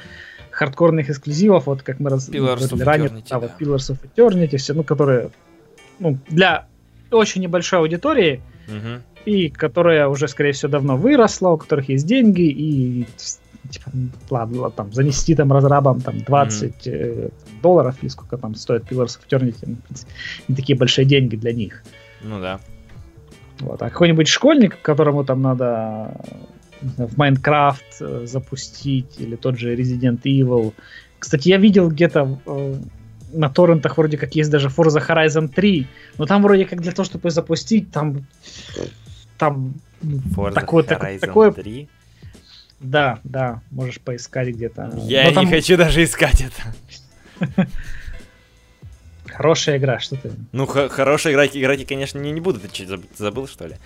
хардкорных 0.51 1.11
эксклюзивов, 1.11 1.67
вот 1.67 1.83
как 1.83 2.01
мы 2.01 2.11
говорили 2.11 2.83
ранее, 2.83 3.11
да, 3.29 3.39
вот 3.39 3.51
Pillars 3.59 3.93
of 3.93 3.99
Eternity, 4.15 4.57
все, 4.57 4.73
ну, 4.75 4.85
которые 4.85 5.31
ну, 5.99 6.19
для 6.29 6.67
очень 7.11 7.43
небольшой 7.43 7.81
аудитории, 7.81 8.43
угу. 8.69 9.03
и 9.25 9.49
которая 9.49 10.09
уже, 10.09 10.29
скорее 10.29 10.53
всего, 10.53 10.71
давно 10.71 10.97
выросла, 10.97 11.51
у 11.51 11.57
которых 11.57 11.89
есть 11.89 12.07
деньги, 12.07 12.43
и 12.43 13.07
типа, 13.71 13.91
ладно, 14.31 14.71
там, 14.71 14.93
занести 14.93 15.35
там 15.35 15.53
разрабам 15.53 16.01
там 16.01 16.19
20 16.19 16.87
mm-hmm. 16.87 16.91
э, 16.93 17.29
долларов, 17.63 17.97
или 18.03 18.09
сколько 18.09 18.37
там 18.37 18.55
стоит 18.55 18.85
Pillars 18.85 19.19
of 19.19 19.21
Eternity, 19.29 19.77
не 20.49 20.55
такие 20.55 20.79
большие 20.79 21.05
деньги 21.05 21.37
для 21.37 21.53
них. 21.53 21.83
Ну 22.23 22.41
да. 22.41 22.61
Вот. 23.61 23.81
А 23.83 23.91
какой-нибудь 23.91 24.29
школьник, 24.29 24.81
которому 24.83 25.25
там 25.25 25.43
надо 25.43 26.21
в 26.81 27.17
Майнкрафт 27.17 27.85
э, 28.01 28.27
запустить, 28.27 29.19
или 29.19 29.37
тот 29.37 29.59
же 29.59 29.75
Resident 29.75 30.23
Evil. 30.23 30.75
Кстати, 31.19 31.49
я 31.49 31.57
видел 31.57 31.89
где-то 31.89 32.39
э, 32.47 32.75
на 33.35 33.49
торрентах 33.51 33.97
вроде 33.99 34.17
как 34.17 34.35
есть 34.35 34.51
даже 34.51 34.69
Forza 34.69 35.07
Horizon 35.07 35.49
3, 35.49 35.87
но 36.19 36.27
там 36.27 36.43
вроде 36.43 36.65
как 36.65 36.81
для 36.81 36.93
того, 36.93 37.05
чтобы 37.05 37.31
запустить, 37.31 37.91
там 37.91 38.27
там 39.39 39.75
Forza 40.03 40.53
такое, 40.53 40.85
Horizon 40.85 41.19
такое, 41.19 41.53
3? 41.53 41.89
Да, 42.81 43.19
да, 43.25 43.63
можешь 43.71 44.01
поискать 44.01 44.49
где-то. 44.49 44.93
Я 45.05 45.31
но 45.31 45.43
не 45.43 45.51
хочу 45.51 45.77
даже 45.77 46.05
искать 46.05 46.43
это. 46.43 47.67
Хорошая 49.27 49.79
игра, 49.79 49.99
что 49.99 50.17
ты? 50.17 50.31
Ну, 50.53 50.67
хорошая 50.67 51.33
игра, 51.33 51.47
играть 51.47 51.81
я, 51.81 51.87
конечно, 51.87 52.19
не, 52.19 52.31
не 52.31 52.41
буду. 52.41 52.61
Ты 52.61 52.69
что, 52.73 53.01
забыл, 53.17 53.49
что 53.49 53.67
ли? 53.67 53.77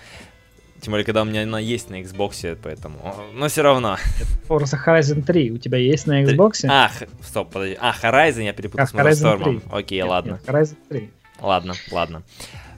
Тем 0.81 0.91
более, 0.91 1.05
когда 1.05 1.23
у 1.23 1.25
меня 1.25 1.43
она 1.43 1.59
есть 1.59 1.89
на 1.89 2.01
Xbox, 2.01 2.57
поэтому... 2.61 3.15
Но 3.33 3.47
все 3.49 3.61
равно. 3.61 3.97
Forza 4.47 4.77
Horizon 4.85 5.23
3 5.23 5.51
у 5.51 5.57
тебя 5.57 5.77
есть 5.77 6.07
на 6.07 6.23
Xbox? 6.23 6.65
А, 6.69 6.89
стоп, 7.21 7.51
подожди. 7.51 7.77
А, 7.79 7.93
Horizon 7.93 8.43
я 8.43 8.53
перепутал 8.53 8.85
а, 8.85 8.87
с 8.87 8.93
Motorstorm. 8.93 9.61
Окей, 9.71 9.99
нет, 9.99 10.07
ладно. 10.07 10.31
Нет, 10.31 10.41
Horizon 10.45 10.77
3. 10.89 11.09
Ладно, 11.41 11.73
ладно. 11.91 12.23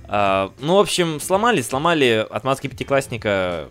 Uh, 0.07 0.51
ну, 0.59 0.75
в 0.75 0.79
общем, 0.79 1.21
сломали, 1.21 1.61
сломали 1.61 2.25
отмазки 2.29 2.67
пятиклассника. 2.67 3.69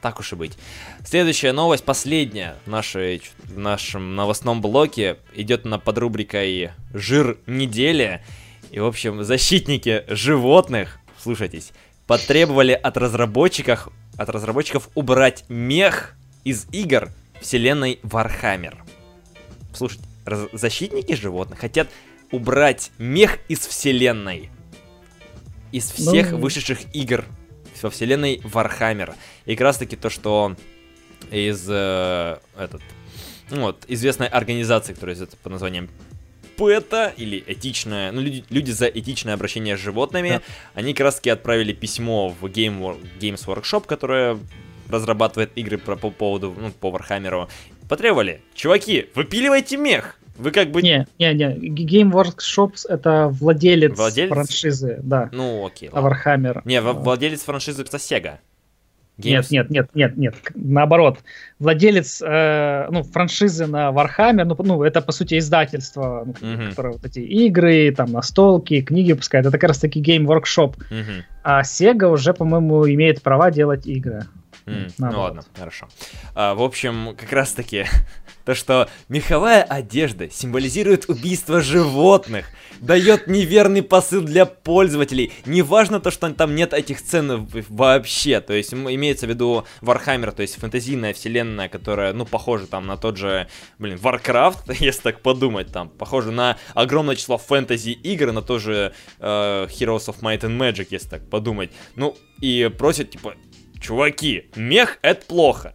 Так 0.00 0.18
уж 0.18 0.32
и 0.32 0.36
быть. 0.36 0.58
Следующая 1.04 1.52
новость, 1.52 1.84
последняя 1.84 2.56
в, 2.64 2.70
нашей, 2.70 3.22
в 3.44 3.58
нашем 3.58 4.16
новостном 4.16 4.60
блоке, 4.60 5.18
идет 5.34 5.64
на 5.64 5.78
подрубрикой 5.78 6.70
«Жир 6.92 7.38
недели». 7.46 8.22
И, 8.70 8.80
в 8.80 8.86
общем, 8.86 9.22
защитники 9.24 10.04
животных, 10.08 10.98
слушайте, 11.18 11.72
потребовали 12.08 12.72
от 12.72 12.96
разработчиков, 12.96 13.90
от 14.16 14.28
разработчиков 14.30 14.88
убрать 14.96 15.44
мех 15.48 16.16
из 16.42 16.66
игр 16.72 17.10
вселенной 17.40 18.00
Warhammer. 18.02 18.78
Слушайте, 19.72 20.04
защитники 20.52 21.12
животных 21.12 21.60
хотят 21.60 21.88
убрать 22.32 22.90
мех 22.98 23.38
из 23.48 23.60
вселенной. 23.60 24.50
Из 25.70 25.90
всех 25.90 26.32
ну... 26.32 26.38
вышедших 26.38 26.78
игр 26.94 27.24
во 27.82 27.90
вселенной 27.90 28.40
Warhammer. 28.42 29.14
И 29.44 29.54
как 29.54 29.64
раз 29.66 29.76
таки 29.76 29.94
то, 29.94 30.10
что 30.10 30.56
из 31.30 31.64
э, 31.68 32.38
этот, 32.56 32.80
ну 33.50 33.62
вот, 33.62 33.84
известной 33.86 34.26
организации, 34.26 34.94
которая 34.94 35.14
известна 35.14 35.38
под 35.42 35.52
названием 35.52 35.88
PETA, 36.58 37.14
или 37.16 37.42
этичное, 37.46 38.12
ну, 38.12 38.20
люди, 38.20 38.44
люди 38.50 38.70
за 38.72 38.86
этичное 38.86 39.34
обращение 39.34 39.76
с 39.76 39.80
животными, 39.80 40.28
да. 40.28 40.42
они 40.74 40.92
как 40.92 41.04
раз 41.04 41.14
таки 41.16 41.30
отправили 41.30 41.72
письмо 41.72 42.28
в 42.28 42.44
Game, 42.46 42.98
Games 43.20 43.46
Workshop, 43.46 43.86
которая 43.86 44.38
разрабатывает 44.90 45.52
игры 45.54 45.78
про, 45.78 45.96
по 45.96 46.10
поводу, 46.10 46.54
ну, 46.58 46.70
по 46.72 46.90
Warhammer 46.90 47.38
у, 47.38 47.48
потребовали, 47.88 48.42
чуваки, 48.54 49.06
выпиливайте 49.14 49.76
мех, 49.76 50.18
вы 50.38 50.52
как 50.52 50.70
бы... 50.70 50.82
Не, 50.82 51.06
не, 51.18 51.34
не. 51.34 51.68
Game 51.68 52.12
Workshops 52.12 52.86
это 52.88 53.28
владелец, 53.28 53.96
владелец? 53.96 54.30
франшизы, 54.30 55.00
да. 55.02 55.28
Ну, 55.32 55.66
окей. 55.66 55.90
Ладно. 55.90 56.08
Warhammer. 56.08 56.62
Не, 56.64 56.80
владелец 56.80 57.42
франшизы 57.42 57.82
это 57.82 57.96
Sega. 57.96 58.38
Games. 59.18 59.46
Нет, 59.50 59.70
нет, 59.70 59.70
нет, 59.70 59.90
нет, 59.94 60.16
нет. 60.16 60.34
Наоборот, 60.54 61.18
владелец 61.58 62.22
э, 62.22 62.86
ну, 62.90 63.02
франшизы 63.02 63.66
на 63.66 63.90
Warhammer, 63.90 64.44
ну, 64.44 64.56
ну, 64.58 64.82
это 64.84 65.00
по 65.00 65.12
сути 65.12 65.38
издательство, 65.38 66.24
ну, 66.24 66.32
uh-huh. 66.32 66.70
которое 66.70 66.92
вот 66.92 67.04
эти 67.04 67.18
игры, 67.18 67.92
там, 67.96 68.12
настолки, 68.12 68.80
книги 68.80 69.12
выпускает. 69.12 69.46
Это 69.46 69.58
как 69.58 69.68
раз 69.68 69.78
таки 69.78 70.00
Game 70.00 70.24
Workshop. 70.26 70.76
Uh-huh. 70.90 71.22
А 71.42 71.62
Sega 71.62 72.06
уже, 72.10 72.32
по-моему, 72.32 72.88
имеет 72.88 73.22
права 73.22 73.50
делать 73.50 73.86
игры. 73.86 74.26
Mm, 74.66 74.92
ну 74.98 75.20
ладно, 75.20 75.42
хорошо. 75.58 75.88
А, 76.34 76.54
в 76.54 76.62
общем, 76.62 77.16
как 77.16 77.32
раз 77.32 77.52
таки 77.52 77.86
то, 78.48 78.54
что 78.54 78.88
меховая 79.10 79.62
одежда 79.62 80.30
символизирует 80.30 81.10
убийство 81.10 81.60
животных, 81.60 82.46
дает 82.80 83.26
неверный 83.26 83.82
посыл 83.82 84.22
для 84.22 84.46
пользователей. 84.46 85.34
Неважно 85.44 86.00
то, 86.00 86.10
что 86.10 86.32
там 86.32 86.54
нет 86.54 86.72
этих 86.72 87.02
цен 87.02 87.46
вообще. 87.68 88.40
То 88.40 88.54
есть 88.54 88.72
имеется 88.72 89.26
в 89.26 89.28
виду 89.28 89.66
Warhammer, 89.82 90.32
то 90.32 90.40
есть 90.40 90.58
фэнтезийная 90.58 91.12
вселенная, 91.12 91.68
которая, 91.68 92.14
ну, 92.14 92.24
похожа 92.24 92.66
там 92.66 92.86
на 92.86 92.96
тот 92.96 93.18
же, 93.18 93.48
блин, 93.78 93.98
Warcraft, 93.98 94.74
если 94.80 95.02
так 95.02 95.20
подумать, 95.20 95.70
там, 95.70 95.90
похоже 95.90 96.32
на 96.32 96.56
огромное 96.72 97.16
число 97.16 97.36
фэнтези 97.36 97.90
игр, 97.90 98.32
на 98.32 98.40
то 98.40 98.58
же 98.58 98.94
э, 99.18 99.66
Heroes 99.68 100.08
of 100.08 100.20
Might 100.22 100.40
and 100.40 100.56
Magic, 100.56 100.86
если 100.88 101.08
так 101.10 101.28
подумать. 101.28 101.70
Ну, 101.96 102.16
и 102.40 102.70
просят, 102.78 103.10
типа, 103.10 103.34
чуваки, 103.78 104.46
мех 104.56 104.98
это 105.02 105.26
плохо 105.26 105.74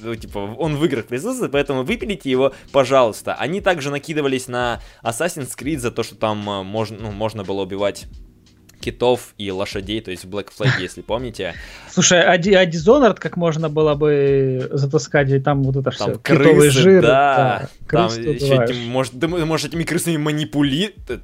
ну, 0.00 0.14
типа, 0.14 0.38
он 0.38 0.76
в 0.76 0.84
играх 0.84 1.06
присутствует, 1.06 1.52
поэтому 1.52 1.82
выпилите 1.82 2.30
его, 2.30 2.52
пожалуйста. 2.72 3.34
Они 3.34 3.60
также 3.60 3.90
накидывались 3.90 4.48
на 4.48 4.80
Assassin's 5.02 5.56
Creed 5.56 5.78
за 5.78 5.90
то, 5.90 6.02
что 6.02 6.14
там 6.14 6.48
э, 6.48 6.62
можно, 6.62 6.98
ну, 6.98 7.10
можно 7.10 7.44
было 7.44 7.62
убивать 7.62 8.06
китов 8.80 9.34
и 9.38 9.50
лошадей, 9.50 10.00
то 10.00 10.10
есть 10.10 10.24
в 10.24 10.30
Black 10.30 10.48
Flag, 10.56 10.70
если 10.80 11.02
помните. 11.02 11.54
Слушай, 11.90 12.22
а, 12.22 12.32
а 12.32 12.66
Dishonored 12.66 13.18
как 13.18 13.36
можно 13.36 13.68
было 13.68 13.94
бы 13.94 14.68
затаскать, 14.72 15.28
ведь 15.28 15.44
там 15.44 15.62
вот 15.62 15.76
это 15.76 15.90
там 15.90 16.12
все, 16.12 16.18
крысы, 16.20 16.44
китовый 16.44 16.70
жир. 16.70 17.02
Да, 17.02 17.68
да 17.80 18.08
там 18.08 18.08
еще 18.08 18.64
этим, 18.64 18.88
может, 18.88 19.18
ты 19.18 19.28
можешь 19.28 19.66
этими 19.66 19.84
крысами 19.84 20.16
манипулировать. 20.16 21.22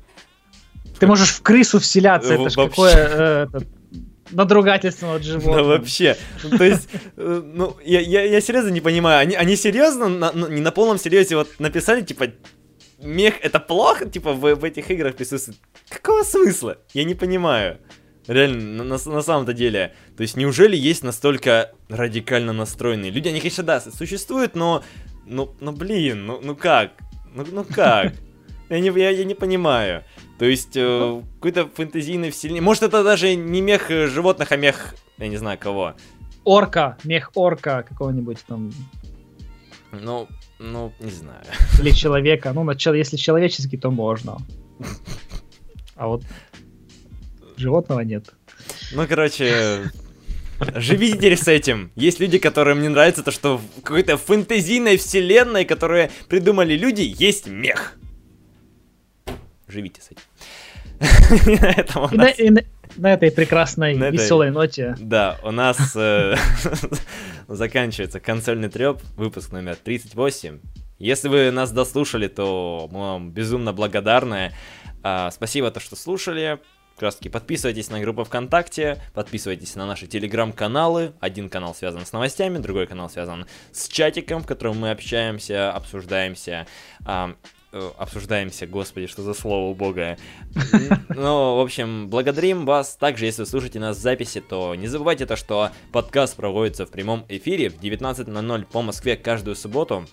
Ты 0.98 1.06
можешь 1.06 1.30
в 1.30 1.42
крысу 1.42 1.80
вселяться, 1.80 2.34
это 2.34 2.50
ж 2.50 2.54
какое... 2.54 3.48
Надругательство 4.34 5.14
над 5.14 5.22
животным. 5.22 5.56
Да 5.56 5.62
вообще. 5.62 6.16
Ну, 6.42 6.58
то 6.58 6.64
есть, 6.64 6.88
э, 7.16 7.42
ну, 7.44 7.76
я, 7.84 8.00
я, 8.00 8.22
я 8.22 8.40
серьезно 8.40 8.68
не 8.70 8.80
понимаю, 8.80 9.20
они, 9.20 9.34
они 9.34 9.56
серьезно, 9.56 10.08
на, 10.08 10.32
ну, 10.32 10.48
не 10.48 10.60
на 10.60 10.72
полном 10.72 10.98
серьезе 10.98 11.36
вот 11.36 11.48
написали, 11.58 12.02
типа, 12.02 12.26
мех 13.00 13.34
это 13.40 13.60
плохо, 13.60 14.08
типа, 14.08 14.32
в, 14.32 14.54
в 14.54 14.64
этих 14.64 14.90
играх 14.90 15.14
присутствует. 15.14 15.58
Какого 15.88 16.22
смысла? 16.22 16.78
Я 16.92 17.04
не 17.04 17.14
понимаю. 17.14 17.78
Реально, 18.26 18.84
на, 18.84 18.98
на 18.98 19.22
самом-то 19.22 19.52
деле. 19.52 19.94
То 20.16 20.22
есть, 20.22 20.36
неужели 20.36 20.76
есть 20.76 21.02
настолько 21.02 21.72
радикально 21.88 22.52
настроенные 22.52 23.10
люди? 23.10 23.28
Они, 23.28 23.40
конечно, 23.40 23.62
да, 23.62 23.80
существуют, 23.80 24.54
но... 24.54 24.82
Ну, 25.26 25.54
ну 25.60 25.72
блин, 25.72 26.26
ну, 26.26 26.40
ну 26.42 26.54
как? 26.54 26.92
Ну, 27.34 27.46
ну 27.50 27.64
как? 27.64 28.12
Я 28.68 28.80
не, 28.80 28.88
я, 28.88 29.10
я 29.10 29.24
не 29.24 29.34
понимаю. 29.34 30.04
То 30.38 30.44
есть, 30.46 30.76
э, 30.76 31.22
какой-то 31.34 31.68
фэнтезийный 31.68 32.30
вселенной. 32.30 32.60
Может, 32.60 32.84
это 32.84 33.04
даже 33.04 33.34
не 33.34 33.60
мех 33.60 33.88
животных, 33.88 34.52
а 34.52 34.56
мех, 34.56 34.94
я 35.18 35.28
не 35.28 35.36
знаю 35.36 35.58
кого. 35.58 35.94
Орка, 36.44 36.96
мех 37.04 37.30
орка 37.34 37.84
какого-нибудь 37.88 38.38
там. 38.46 38.72
Ну, 39.92 40.28
ну, 40.58 40.92
не 41.00 41.10
знаю. 41.10 41.44
Или 41.80 41.90
человека. 41.90 42.52
Ну, 42.52 42.68
если 42.70 43.16
человеческий, 43.16 43.76
то 43.76 43.90
можно. 43.90 44.38
А 45.96 46.08
вот 46.08 46.24
животного 47.56 48.00
нет. 48.00 48.34
Ну, 48.92 49.06
короче, 49.06 49.90
Живите 50.74 51.36
с 51.36 51.48
этим. 51.48 51.90
Есть 51.96 52.20
люди, 52.20 52.38
которым 52.38 52.80
не 52.82 52.88
нравится 52.88 53.22
то, 53.22 53.30
что 53.30 53.58
в 53.58 53.82
какой-то 53.82 54.16
фэнтезийной 54.16 54.96
вселенной, 54.96 55.64
которые 55.64 56.10
придумали 56.28 56.76
люди, 56.76 57.14
есть 57.18 57.46
мех 57.46 57.96
живите 59.68 60.00
с 60.00 60.10
этим. 60.10 60.22
на, 61.60 61.66
этом 61.66 62.06
и 62.12 62.16
нас... 62.16 62.38
на, 62.38 62.42
и 62.42 62.50
на, 62.50 62.62
на 62.96 63.12
этой 63.12 63.30
прекрасной 63.30 63.96
на 63.96 64.10
веселой 64.10 64.48
этой... 64.48 64.54
ноте. 64.54 64.96
Да, 65.00 65.38
у 65.42 65.50
нас 65.50 65.94
э, 65.96 66.36
заканчивается 67.48 68.20
консольный 68.20 68.68
треп, 68.68 69.00
выпуск 69.16 69.52
номер 69.52 69.76
38. 69.76 70.60
Если 70.98 71.28
вы 71.28 71.50
нас 71.50 71.72
дослушали, 71.72 72.28
то 72.28 72.88
мы 72.92 73.00
вам 73.00 73.30
безумно 73.30 73.72
благодарны. 73.72 74.52
А, 75.02 75.30
спасибо, 75.30 75.70
то, 75.70 75.80
что 75.80 75.96
слушали. 75.96 76.60
Как 76.94 77.02
раз 77.02 77.16
таки 77.16 77.28
подписывайтесь 77.28 77.90
на 77.90 77.98
группу 77.98 78.22
ВКонтакте, 78.22 79.02
подписывайтесь 79.14 79.74
на 79.74 79.84
наши 79.84 80.06
телеграм-каналы. 80.06 81.12
Один 81.18 81.48
канал 81.48 81.74
связан 81.74 82.06
с 82.06 82.12
новостями, 82.12 82.58
другой 82.58 82.86
канал 82.86 83.10
связан 83.10 83.46
с 83.72 83.88
чатиком, 83.88 84.42
в 84.42 84.46
котором 84.46 84.78
мы 84.78 84.92
общаемся, 84.92 85.72
обсуждаемся. 85.72 86.68
Э, 87.04 87.34
обсуждаемся, 87.98 88.66
господи, 88.66 89.06
что 89.06 89.22
за 89.22 89.34
слово 89.34 89.70
убогое. 89.70 90.18
Ну, 91.08 91.56
в 91.56 91.60
общем, 91.60 92.08
благодарим 92.08 92.66
вас. 92.66 92.96
Также, 92.96 93.26
если 93.26 93.42
вы 93.42 93.46
слушаете 93.46 93.80
нас 93.80 93.96
в 93.96 94.00
записи, 94.00 94.40
то 94.40 94.74
не 94.74 94.86
забывайте 94.86 95.26
то, 95.26 95.36
что 95.36 95.70
подкаст 95.92 96.36
проводится 96.36 96.86
в 96.86 96.90
прямом 96.90 97.24
эфире 97.28 97.70
в 97.70 97.80
19.00 97.80 98.66
по 98.70 98.82
Москве 98.82 99.16
каждую 99.16 99.56
субботу. 99.56 100.06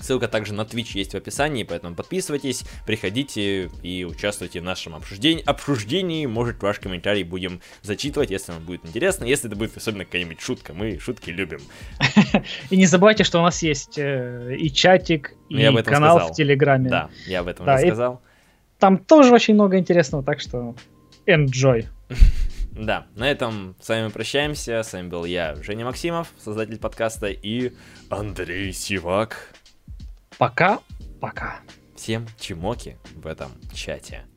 Ссылка 0.00 0.28
также 0.28 0.54
на 0.54 0.62
Twitch 0.62 0.90
есть 0.94 1.12
в 1.12 1.16
описании, 1.16 1.64
поэтому 1.64 1.94
подписывайтесь, 1.94 2.64
приходите 2.86 3.70
и 3.82 4.04
участвуйте 4.04 4.60
в 4.60 4.64
нашем 4.64 4.94
обсуждении. 4.94 5.42
обсуждении. 5.44 6.26
Может, 6.26 6.62
ваш 6.62 6.78
комментарий 6.78 7.22
будем 7.22 7.60
зачитывать, 7.82 8.30
если 8.30 8.52
вам 8.52 8.64
будет 8.64 8.84
интересно. 8.86 9.24
Если 9.24 9.48
это 9.48 9.56
будет 9.56 9.76
особенно 9.76 10.04
какая-нибудь 10.04 10.40
шутка, 10.40 10.72
мы 10.72 10.98
шутки 10.98 11.30
любим. 11.30 11.60
И 12.70 12.76
не 12.76 12.86
забывайте, 12.86 13.24
что 13.24 13.40
у 13.40 13.42
нас 13.42 13.62
есть 13.62 13.98
э, 13.98 14.56
и 14.58 14.70
чатик, 14.70 15.34
ну, 15.48 15.78
и 15.78 15.82
канал 15.82 16.28
в 16.28 16.34
Телеграме. 16.34 16.90
Да, 16.90 17.10
я 17.26 17.40
об 17.40 17.48
этом 17.48 17.66
рассказал. 17.66 18.22
Там 18.78 18.98
тоже 18.98 19.34
очень 19.34 19.54
много 19.54 19.78
интересного, 19.78 20.22
так 20.22 20.40
что 20.40 20.74
enjoy. 21.26 21.86
Да, 22.78 23.08
на 23.16 23.28
этом 23.28 23.74
с 23.80 23.88
вами 23.88 24.08
прощаемся. 24.08 24.84
С 24.84 24.92
вами 24.92 25.08
был 25.08 25.24
я, 25.24 25.56
Женя 25.56 25.84
Максимов, 25.84 26.28
создатель 26.38 26.78
подкаста, 26.78 27.26
и 27.26 27.72
Андрей 28.08 28.72
Сивак. 28.72 29.52
Пока-пока. 30.38 31.62
Всем 31.96 32.24
чмоки 32.38 32.96
в 33.16 33.26
этом 33.26 33.50
чате. 33.74 34.27